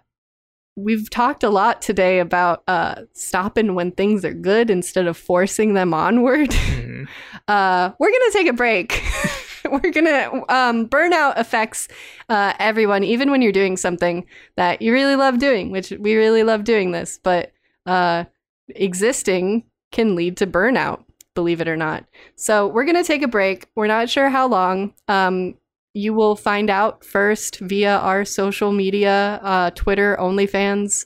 we've 0.77 1.09
talked 1.09 1.43
a 1.43 1.49
lot 1.49 1.81
today 1.81 2.19
about 2.19 2.63
uh, 2.69 3.01
stopping 3.11 3.75
when 3.75 3.91
things 3.91 4.23
are 4.23 4.33
good 4.33 4.69
instead 4.69 5.05
of 5.05 5.17
forcing 5.17 5.73
them 5.73 5.93
onward. 5.93 6.51
Mhm. 6.83 7.09
uh, 7.49 7.91
we're 7.99 8.11
gonna 8.11 8.31
take 8.31 8.47
a 8.47 8.53
break. 8.53 9.03
we're 9.69 9.91
gonna 9.91 10.29
um, 10.47 10.87
burnout 10.87 11.33
affects 11.35 11.89
uh, 12.29 12.53
everyone, 12.59 13.03
even 13.03 13.29
when 13.29 13.41
you're 13.41 13.51
doing 13.51 13.75
something 13.75 14.25
that 14.55 14.81
you 14.81 14.93
really 14.93 15.17
love 15.17 15.37
doing, 15.37 15.69
which 15.69 15.91
we 15.99 16.15
really 16.15 16.43
love 16.43 16.63
doing 16.63 16.91
this, 16.93 17.19
but 17.21 17.51
uh, 17.85 18.23
existing 18.69 19.65
can 19.93 20.15
lead 20.15 20.35
to 20.37 20.47
burnout. 20.47 21.05
Believe 21.35 21.61
it 21.61 21.67
or 21.67 21.77
not. 21.77 22.05
So 22.35 22.67
we're 22.67 22.85
gonna 22.85 23.03
take 23.03 23.23
a 23.23 23.27
break. 23.27 23.67
We're 23.75 23.87
not 23.87 24.09
sure 24.09 24.29
how 24.29 24.47
long. 24.47 24.93
Um, 25.07 25.55
you 25.93 26.13
will 26.13 26.35
find 26.35 26.69
out 26.69 27.05
first 27.05 27.59
via 27.59 27.97
our 27.97 28.25
social 28.25 28.71
media, 28.71 29.39
uh, 29.43 29.69
Twitter, 29.71 30.17
OnlyFans, 30.19 31.05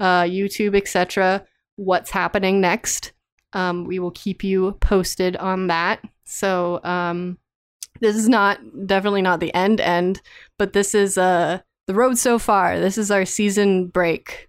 uh, 0.00 0.22
YouTube, 0.22 0.76
etc. 0.76 1.44
What's 1.76 2.10
happening 2.10 2.60
next? 2.60 3.12
Um, 3.54 3.84
we 3.84 3.98
will 3.98 4.10
keep 4.10 4.44
you 4.44 4.72
posted 4.80 5.36
on 5.36 5.68
that. 5.68 6.00
So 6.24 6.80
um, 6.84 7.38
this 8.00 8.16
is 8.16 8.28
not 8.28 8.60
definitely 8.86 9.22
not 9.22 9.40
the 9.40 9.52
end 9.54 9.80
end, 9.80 10.20
but 10.58 10.72
this 10.72 10.94
is 10.94 11.18
uh 11.18 11.60
the 11.86 11.94
road 11.94 12.18
so 12.18 12.38
far. 12.38 12.78
This 12.78 12.98
is 12.98 13.10
our 13.10 13.24
season 13.24 13.86
break. 13.86 14.47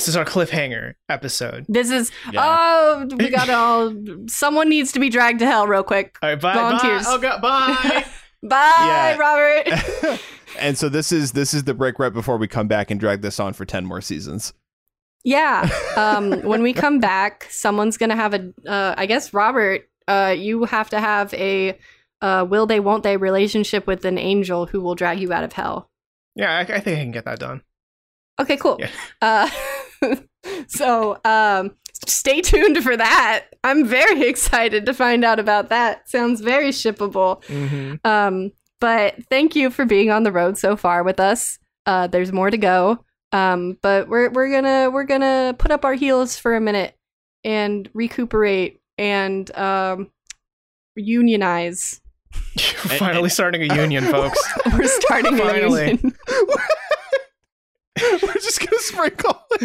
This 0.00 0.08
is 0.08 0.16
our 0.16 0.24
cliffhanger 0.24 0.94
episode. 1.10 1.66
This 1.68 1.90
is 1.90 2.10
Yeah. 2.32 2.40
oh 2.42 3.08
we 3.18 3.28
got 3.28 3.50
all. 3.50 3.94
Someone 4.28 4.70
needs 4.70 4.92
to 4.92 4.98
be 4.98 5.10
dragged 5.10 5.40
to 5.40 5.46
hell 5.46 5.66
real 5.66 5.82
quick. 5.82 6.16
All 6.22 6.30
right, 6.30 6.40
bye. 6.40 6.54
Volunteers. 6.54 7.04
Bye. 7.04 7.12
Oh, 7.12 7.18
God, 7.18 7.42
bye. 7.42 8.06
Bye, 8.42 9.16
Robert. 9.20 10.18
and 10.58 10.78
so 10.78 10.88
this 10.88 11.12
is 11.12 11.32
this 11.32 11.52
is 11.52 11.64
the 11.64 11.74
break 11.74 11.98
right 11.98 12.14
before 12.14 12.38
we 12.38 12.48
come 12.48 12.66
back 12.66 12.90
and 12.90 12.98
drag 12.98 13.20
this 13.20 13.38
on 13.38 13.52
for 13.52 13.66
ten 13.66 13.84
more 13.84 14.00
seasons. 14.00 14.54
Yeah. 15.22 15.68
Um, 15.98 16.40
when 16.44 16.62
we 16.62 16.72
come 16.72 16.98
back, 16.98 17.46
someone's 17.50 17.98
gonna 17.98 18.16
have 18.16 18.32
a. 18.32 18.50
Uh, 18.66 18.94
I 18.96 19.04
guess 19.04 19.34
Robert, 19.34 19.86
uh, 20.08 20.34
you 20.34 20.64
have 20.64 20.88
to 20.88 20.98
have 21.00 21.34
a 21.34 21.78
uh, 22.22 22.46
will 22.48 22.64
they 22.64 22.80
won't 22.80 23.02
they 23.02 23.18
relationship 23.18 23.86
with 23.86 24.06
an 24.06 24.16
angel 24.16 24.64
who 24.64 24.80
will 24.80 24.94
drag 24.94 25.20
you 25.20 25.30
out 25.34 25.44
of 25.44 25.52
hell. 25.52 25.90
yeah, 26.36 26.56
I, 26.56 26.60
I 26.60 26.80
think 26.80 26.98
I 26.98 27.02
can 27.02 27.10
get 27.12 27.26
that 27.26 27.38
done. 27.38 27.60
Okay, 28.40 28.56
cool. 28.56 28.80
Yeah. 28.80 29.50
So 30.68 31.18
um, 31.24 31.76
stay 32.06 32.40
tuned 32.40 32.82
for 32.82 32.96
that. 32.96 33.46
I'm 33.62 33.84
very 33.86 34.22
excited 34.28 34.86
to 34.86 34.94
find 34.94 35.22
out 35.24 35.38
about 35.38 35.68
that. 35.68 36.08
Sounds 36.08 36.40
very 36.40 36.70
shippable. 36.70 37.44
hmm 37.44 37.96
Um, 38.08 38.52
but 38.80 39.16
thank 39.28 39.54
you 39.54 39.68
for 39.70 39.84
being 39.84 40.10
on 40.10 40.22
the 40.22 40.32
road 40.32 40.56
so 40.56 40.76
far 40.76 41.02
with 41.02 41.20
us. 41.20 41.58
Uh, 41.84 42.06
there's 42.06 42.32
more 42.32 42.50
to 42.50 42.56
go. 42.56 43.04
Um, 43.32 43.76
but 43.82 44.08
we're 44.08 44.30
we're 44.30 44.50
gonna 44.50 44.90
we're 44.90 45.04
gonna 45.04 45.54
put 45.58 45.70
up 45.70 45.84
our 45.84 45.94
heels 45.94 46.38
for 46.38 46.56
a 46.56 46.60
minute 46.60 46.96
and 47.44 47.88
recuperate 47.92 48.80
and 48.96 49.54
um, 49.56 50.10
unionize. 50.96 52.00
You're 52.54 52.98
finally 52.98 53.28
starting 53.28 53.70
a 53.70 53.74
union, 53.74 54.04
folks. 54.04 54.40
We're 54.72 54.86
starting 54.86 55.34
a 55.34 55.42
Finally. 55.42 55.86
union. 55.90 56.16
We're 58.22 58.34
just 58.34 58.60
gonna 58.60 58.78
sprinkle. 58.78 59.40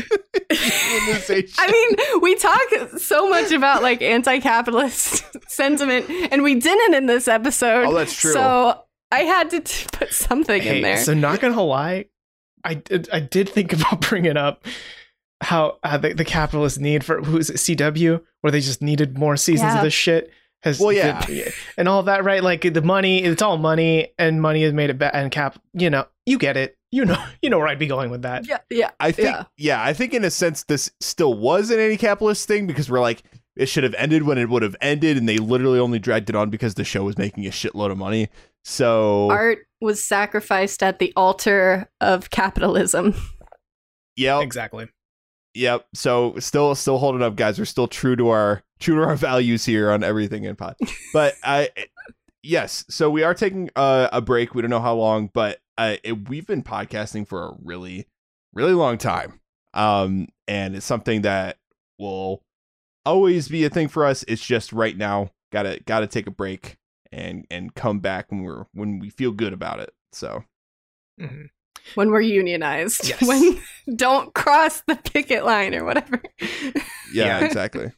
I 0.52 1.72
mean, 1.72 2.22
we 2.22 2.36
talk 2.36 2.62
so 2.98 3.30
much 3.30 3.52
about 3.52 3.84
like 3.84 4.02
anti-capitalist 4.02 5.50
sentiment, 5.50 6.10
and 6.32 6.44
we 6.44 6.56
didn't 6.56 6.96
in 6.96 7.06
this 7.06 7.28
episode. 7.28 7.86
Oh, 7.86 7.94
that's 7.94 8.16
true. 8.16 8.34
So 8.34 8.82
I 9.12 9.20
had 9.22 9.50
to 9.52 9.60
t- 9.62 9.86
put 9.92 10.12
something 10.12 10.62
hey, 10.62 10.78
in 10.78 10.84
there. 10.84 10.98
so 10.98 11.14
not 11.14 11.40
gonna 11.40 11.62
lie, 11.62 12.06
I 12.64 12.74
did, 12.76 13.10
I 13.14 13.20
did 13.20 13.48
think 13.50 13.74
about 13.74 14.02
bringing 14.02 14.38
up 14.38 14.66
how 15.42 15.78
uh, 15.84 15.98
the, 15.98 16.14
the 16.14 16.26
capitalist 16.26 16.80
need 16.80 17.04
for 17.04 17.22
who's 17.22 17.50
it, 17.50 17.58
CW, 17.58 18.22
where 18.42 18.52
they 18.52 18.62
just 18.62 18.82
needed 18.82 19.18
more 19.18 19.38
seasons 19.38 19.74
Yeah. 19.74 19.78
of 19.78 19.84
this 19.84 19.94
shit. 19.94 20.32
Has 20.64 20.80
Well, 20.80 20.92
yeah. 20.92 21.24
and 21.78 21.88
all 21.88 22.02
that, 22.04 22.24
right? 22.24 22.42
Like 22.44 22.62
the 22.62 22.82
money, 22.82 23.24
it's 23.24 23.44
all 23.44 23.58
money, 23.58 24.14
and 24.18 24.42
money 24.42 24.64
has 24.64 24.74
made 24.74 24.90
it 24.90 24.98
bad. 24.98 25.14
And 25.14 25.30
cap, 25.32 25.60
you 25.74 25.92
know, 25.92 26.08
you 26.26 26.40
get 26.40 26.58
it. 26.58 26.75
You 26.96 27.04
know, 27.06 27.22
you 27.42 27.50
know 27.50 27.58
where 27.58 27.68
I'd 27.68 27.78
be 27.80 27.88
going 27.88 28.10
with 28.10 28.22
that. 28.22 28.48
yeah, 28.48 28.60
yeah. 28.70 28.92
I 29.02 29.12
think 29.12 29.28
Yeah. 29.30 29.44
yeah. 29.58 29.84
I 29.84 29.92
think 29.92 30.14
in 30.14 30.24
a 30.24 30.30
sense 30.32 30.64
this 30.64 30.90
still 31.02 31.34
was 31.34 31.70
an 31.70 31.80
anti-capitalist 31.80 32.48
thing 32.48 32.68
because 32.68 32.90
we're 32.90 33.02
like 33.02 33.24
it 33.58 33.66
should 33.68 33.84
have 33.84 33.94
ended 33.96 34.24
when 34.24 34.38
it 34.38 34.48
would 34.50 34.62
have 34.64 34.76
ended 34.82 35.18
and 35.18 35.28
they 35.28 35.38
literally 35.38 35.80
only 35.80 36.00
dragged 36.00 36.30
it 36.30 36.36
on 36.36 36.50
because 36.50 36.76
the 36.76 36.84
show 36.86 37.04
was 37.04 37.18
making 37.18 37.46
a 37.46 37.50
shitload 37.50 37.92
of 37.92 37.98
money. 37.98 38.30
So 38.64 39.30
Art 39.30 39.60
was 39.82 40.04
sacrificed 40.04 40.82
at 40.84 41.00
the 41.00 41.12
altar 41.18 41.90
of 42.02 42.30
capitalism. 42.30 43.14
yep, 44.16 44.42
Exactly. 44.42 44.88
yep. 45.54 45.86
So 45.94 46.36
still 46.40 46.76
still 46.76 46.98
holding 46.98 47.22
up, 47.22 47.36
guys. 47.36 47.60
We're 47.60 47.66
still 47.66 47.88
true 47.88 48.16
to 48.16 48.30
our 48.30 48.64
true 48.80 48.96
to 48.96 49.02
our 49.04 49.16
values 49.30 49.66
here 49.66 49.92
on 49.92 50.04
everything 50.04 50.46
in 50.46 50.56
pod. 50.56 50.76
But 51.14 51.36
I 51.44 51.70
yes, 52.44 52.86
so 52.90 53.10
we 53.10 53.24
are 53.24 53.34
taking 53.34 53.70
a, 53.76 54.10
a 54.14 54.22
break. 54.22 54.56
We 54.56 54.62
don't 54.62 54.72
know 54.72 54.80
how 54.82 54.96
long, 54.96 55.30
but 55.34 55.60
uh, 55.78 55.96
it, 56.04 56.30
we've 56.30 56.48
been 56.48 56.64
podcasting 56.64 57.28
for 57.28 57.46
a 57.48 57.56
really 57.64 58.08
really 58.54 58.74
long 58.74 58.98
time. 58.98 59.40
Um, 59.74 60.28
and 60.48 60.76
it's 60.76 60.86
something 60.86 61.24
that 61.24 61.58
will 62.00 62.42
always 63.06 63.48
be 63.50 63.66
a 63.66 63.70
thing 63.70 63.88
for 63.90 64.06
us. 64.06 64.24
It's 64.28 64.46
just 64.46 64.72
right 64.72 64.96
now, 64.98 65.32
gotta 65.52 65.82
gotta 65.86 66.08
take 66.08 66.28
a 66.28 66.32
break 66.32 66.78
and 67.12 67.46
and 67.52 67.74
come 67.76 68.00
back 68.00 68.32
when 68.32 68.44
we're 68.44 68.66
when 68.74 69.00
we 69.00 69.10
feel 69.10 69.32
good 69.32 69.54
about 69.54 69.80
it. 69.80 69.92
So 70.14 70.44
Mhm. 71.20 71.50
When 71.96 72.10
we're 72.10 72.22
unionized. 72.22 73.08
Yes. 73.10 73.22
When 73.28 73.62
don't 73.96 74.34
cross 74.34 74.82
the 74.88 74.96
picket 74.96 75.46
line 75.46 75.76
or 75.76 75.84
whatever. 75.86 76.22
yeah, 76.42 76.60
Yeah. 77.14 77.46
exactly. 77.46 77.92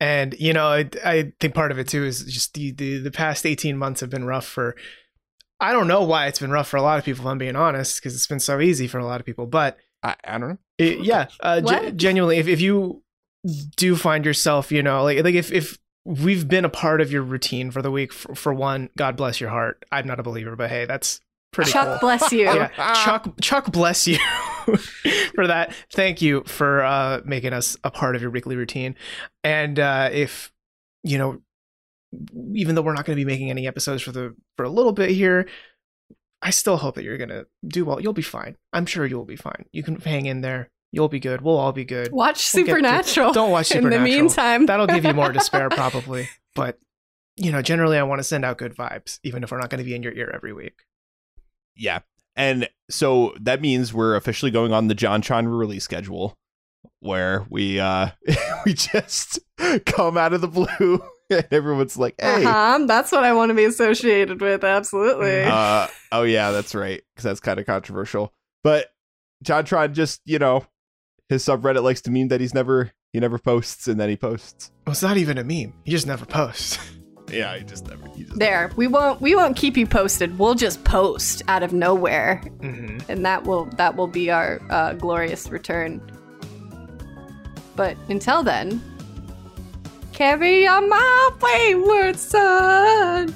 And 0.00 0.34
you 0.38 0.52
know, 0.54 0.66
I, 0.68 0.88
I 1.04 1.32
think 1.40 1.54
part 1.54 1.70
of 1.72 1.78
it 1.78 1.88
too 1.88 2.04
is 2.04 2.24
just 2.24 2.54
the, 2.54 2.70
the 2.70 2.98
the 2.98 3.10
past 3.10 3.44
eighteen 3.44 3.76
months 3.76 4.00
have 4.00 4.10
been 4.10 4.24
rough 4.24 4.46
for. 4.46 4.74
I 5.60 5.72
don't 5.72 5.88
know 5.88 6.02
why 6.04 6.26
it's 6.26 6.38
been 6.38 6.50
rough 6.50 6.68
for 6.68 6.76
a 6.76 6.82
lot 6.82 6.98
of 6.98 7.04
people. 7.04 7.24
If 7.24 7.28
I'm 7.28 7.38
being 7.38 7.56
honest, 7.56 7.98
because 8.00 8.14
it's 8.14 8.26
been 8.26 8.40
so 8.40 8.60
easy 8.60 8.86
for 8.88 8.98
a 8.98 9.04
lot 9.04 9.20
of 9.20 9.26
people. 9.26 9.46
But 9.46 9.78
I, 10.02 10.14
I 10.24 10.38
don't 10.38 10.48
know. 10.50 10.58
it, 10.78 11.00
yeah, 11.04 11.26
uh, 11.40 11.60
ge- 11.60 11.64
What? 11.64 11.96
genuinely, 11.96 12.38
if 12.38 12.48
if 12.48 12.60
you 12.60 13.02
do 13.76 13.96
find 13.96 14.24
yourself, 14.24 14.72
you 14.72 14.82
know, 14.82 15.02
like 15.02 15.22
like 15.22 15.34
if 15.34 15.52
if 15.52 15.78
we've 16.04 16.48
been 16.48 16.64
a 16.64 16.70
part 16.70 17.00
of 17.00 17.12
your 17.12 17.22
routine 17.22 17.70
for 17.70 17.82
the 17.82 17.90
week, 17.90 18.12
for, 18.12 18.34
for 18.34 18.54
one, 18.54 18.88
God 18.96 19.16
bless 19.16 19.40
your 19.40 19.50
heart. 19.50 19.84
I'm 19.92 20.06
not 20.06 20.18
a 20.18 20.22
believer, 20.22 20.56
but 20.56 20.70
hey, 20.70 20.86
that's 20.86 21.20
pretty 21.52 21.70
Chuck 21.72 21.86
cool. 21.86 21.98
bless 22.00 22.32
you. 22.32 22.44
yeah, 22.44 22.68
Chuck 23.04 23.28
Chuck 23.42 23.70
bless 23.72 24.06
you 24.08 24.16
for 25.34 25.46
that. 25.46 25.74
Thank 25.92 26.22
you 26.22 26.42
for 26.46 26.82
uh, 26.82 27.20
making 27.24 27.52
us 27.52 27.76
a 27.84 27.90
part 27.90 28.16
of 28.16 28.22
your 28.22 28.30
weekly 28.30 28.56
routine. 28.56 28.94
And 29.44 29.78
uh, 29.78 30.08
if 30.12 30.52
you 31.02 31.18
know, 31.18 31.40
even 32.54 32.74
though 32.74 32.82
we're 32.82 32.94
not 32.94 33.04
going 33.04 33.16
to 33.16 33.24
be 33.24 33.30
making 33.30 33.50
any 33.50 33.66
episodes 33.66 34.02
for 34.02 34.12
the 34.12 34.34
for 34.56 34.64
a 34.64 34.68
little 34.70 34.92
bit 34.92 35.10
here, 35.10 35.48
I 36.42 36.50
still 36.50 36.76
hope 36.76 36.94
that 36.96 37.04
you're 37.04 37.18
going 37.18 37.30
to 37.30 37.46
do 37.66 37.84
well. 37.84 38.00
You'll 38.00 38.12
be 38.12 38.22
fine. 38.22 38.56
I'm 38.72 38.86
sure 38.86 39.06
you'll 39.06 39.24
be 39.24 39.36
fine. 39.36 39.66
You 39.72 39.82
can 39.82 39.96
hang 40.00 40.26
in 40.26 40.40
there. 40.40 40.70
You'll 40.92 41.08
be 41.08 41.20
good. 41.20 41.42
We'll 41.42 41.56
all 41.58 41.72
be 41.72 41.84
good. 41.84 42.10
Watch 42.10 42.52
We'll 42.52 42.64
get 42.64 42.70
to- 42.72 42.76
Supernatural. 42.76 43.32
Don't 43.32 43.50
watch 43.52 43.66
Supernatural. 43.66 43.94
In 44.06 44.10
the 44.12 44.18
meantime, 44.22 44.66
That'll 44.66 44.88
give 44.88 45.04
you 45.04 45.12
more 45.14 45.30
despair 45.30 45.68
probably. 45.70 46.28
But 46.56 46.78
you 47.36 47.52
know, 47.52 47.62
generally 47.62 47.96
I 47.96 48.02
want 48.02 48.18
to 48.18 48.24
send 48.24 48.44
out 48.44 48.58
good 48.58 48.74
vibes, 48.74 49.20
even 49.22 49.44
if 49.44 49.50
we're 49.52 49.60
not 49.60 49.70
going 49.70 49.78
to 49.78 49.84
be 49.84 49.94
in 49.94 50.02
your 50.02 50.12
ear 50.12 50.30
every 50.34 50.52
week. 50.52 50.82
Yeah. 51.76 52.00
And 52.36 52.68
so 52.90 53.34
that 53.40 53.60
means 53.60 53.94
we're 53.94 54.16
officially 54.16 54.50
going 54.50 54.72
on 54.72 54.88
the 54.88 54.94
JonTron 54.94 55.56
release 55.58 55.84
schedule 55.84 56.34
where 57.00 57.46
we 57.48 57.78
uh 57.80 58.10
we 58.66 58.74
just 58.74 59.38
come 59.86 60.16
out 60.18 60.32
of 60.32 60.40
the 60.40 60.48
blue 60.48 60.68
and 60.80 61.00
everyone's 61.50 61.96
like, 61.96 62.14
"Hey, 62.20 62.44
uh-huh, 62.44 62.84
that's 62.86 63.12
what 63.12 63.24
I 63.24 63.32
want 63.32 63.50
to 63.50 63.54
be 63.54 63.64
associated 63.64 64.40
with. 64.40 64.64
Absolutely. 64.64 65.42
uh 65.42 65.86
oh 66.12 66.22
yeah, 66.22 66.50
that's 66.50 66.74
right 66.74 67.02
cuz 67.16 67.24
that's 67.24 67.40
kind 67.40 67.58
of 67.60 67.66
controversial." 67.66 68.32
But 68.62 68.86
JonTron 69.44 69.92
just, 69.92 70.20
you 70.24 70.38
know, 70.38 70.66
his 71.28 71.44
subreddit 71.44 71.82
likes 71.82 72.02
to 72.02 72.10
meme 72.10 72.28
that 72.28 72.40
he's 72.40 72.54
never 72.54 72.92
he 73.12 73.20
never 73.20 73.38
posts 73.38 73.88
and 73.88 73.98
then 73.98 74.08
he 74.08 74.16
posts. 74.16 74.70
Well, 74.86 74.92
it's 74.92 75.02
not 75.02 75.16
even 75.16 75.38
a 75.38 75.44
meme. 75.44 75.72
He 75.84 75.90
just 75.92 76.06
never 76.06 76.26
posts. 76.26 76.78
Yeah, 77.32 77.56
he 77.56 77.62
just 77.64 77.86
never 77.86 78.08
he 78.08 78.24
just 78.24 78.38
there, 78.38 78.72
we 78.74 78.88
won't 78.88 79.20
we 79.20 79.36
won't 79.36 79.56
keep 79.56 79.76
you 79.76 79.86
posted. 79.86 80.36
We'll 80.36 80.56
just 80.56 80.82
post 80.82 81.42
out 81.46 81.62
of 81.62 81.72
nowhere, 81.72 82.38
hmm 82.60 82.98
and 83.08 83.24
that 83.24 83.44
will 83.44 83.66
that 83.76 83.94
will 83.94 84.08
be 84.08 84.32
our 84.32 84.60
uh, 84.68 84.94
glorious 84.94 85.48
return. 85.48 86.02
But 87.76 87.96
until 88.08 88.42
then, 88.42 88.82
carry 90.20 90.66
on 90.66 90.86
my 90.86 91.30
wayward 91.40 92.14
son. 92.18 93.34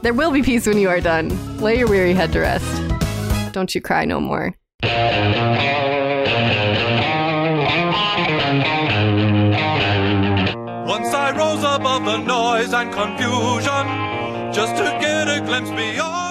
There 0.00 0.14
will 0.14 0.32
be 0.32 0.42
peace 0.42 0.66
when 0.66 0.78
you 0.78 0.88
are 0.88 1.02
done. 1.02 1.28
Lay 1.58 1.76
your 1.76 1.88
weary 1.88 2.14
head 2.14 2.32
to 2.32 2.40
rest. 2.40 2.64
Don't 3.52 3.74
you 3.74 3.82
cry 3.82 4.06
no 4.06 4.18
more. 4.18 4.56
Once 10.88 11.12
I 11.12 11.34
rose 11.36 11.64
above 11.64 12.06
the 12.06 12.16
noise 12.16 12.72
and 12.72 12.90
confusion, 12.90 13.84
just 14.54 14.74
to 14.76 14.84
get 15.02 15.28
a 15.28 15.42
glimpse 15.44 15.68
beyond. 15.68 16.25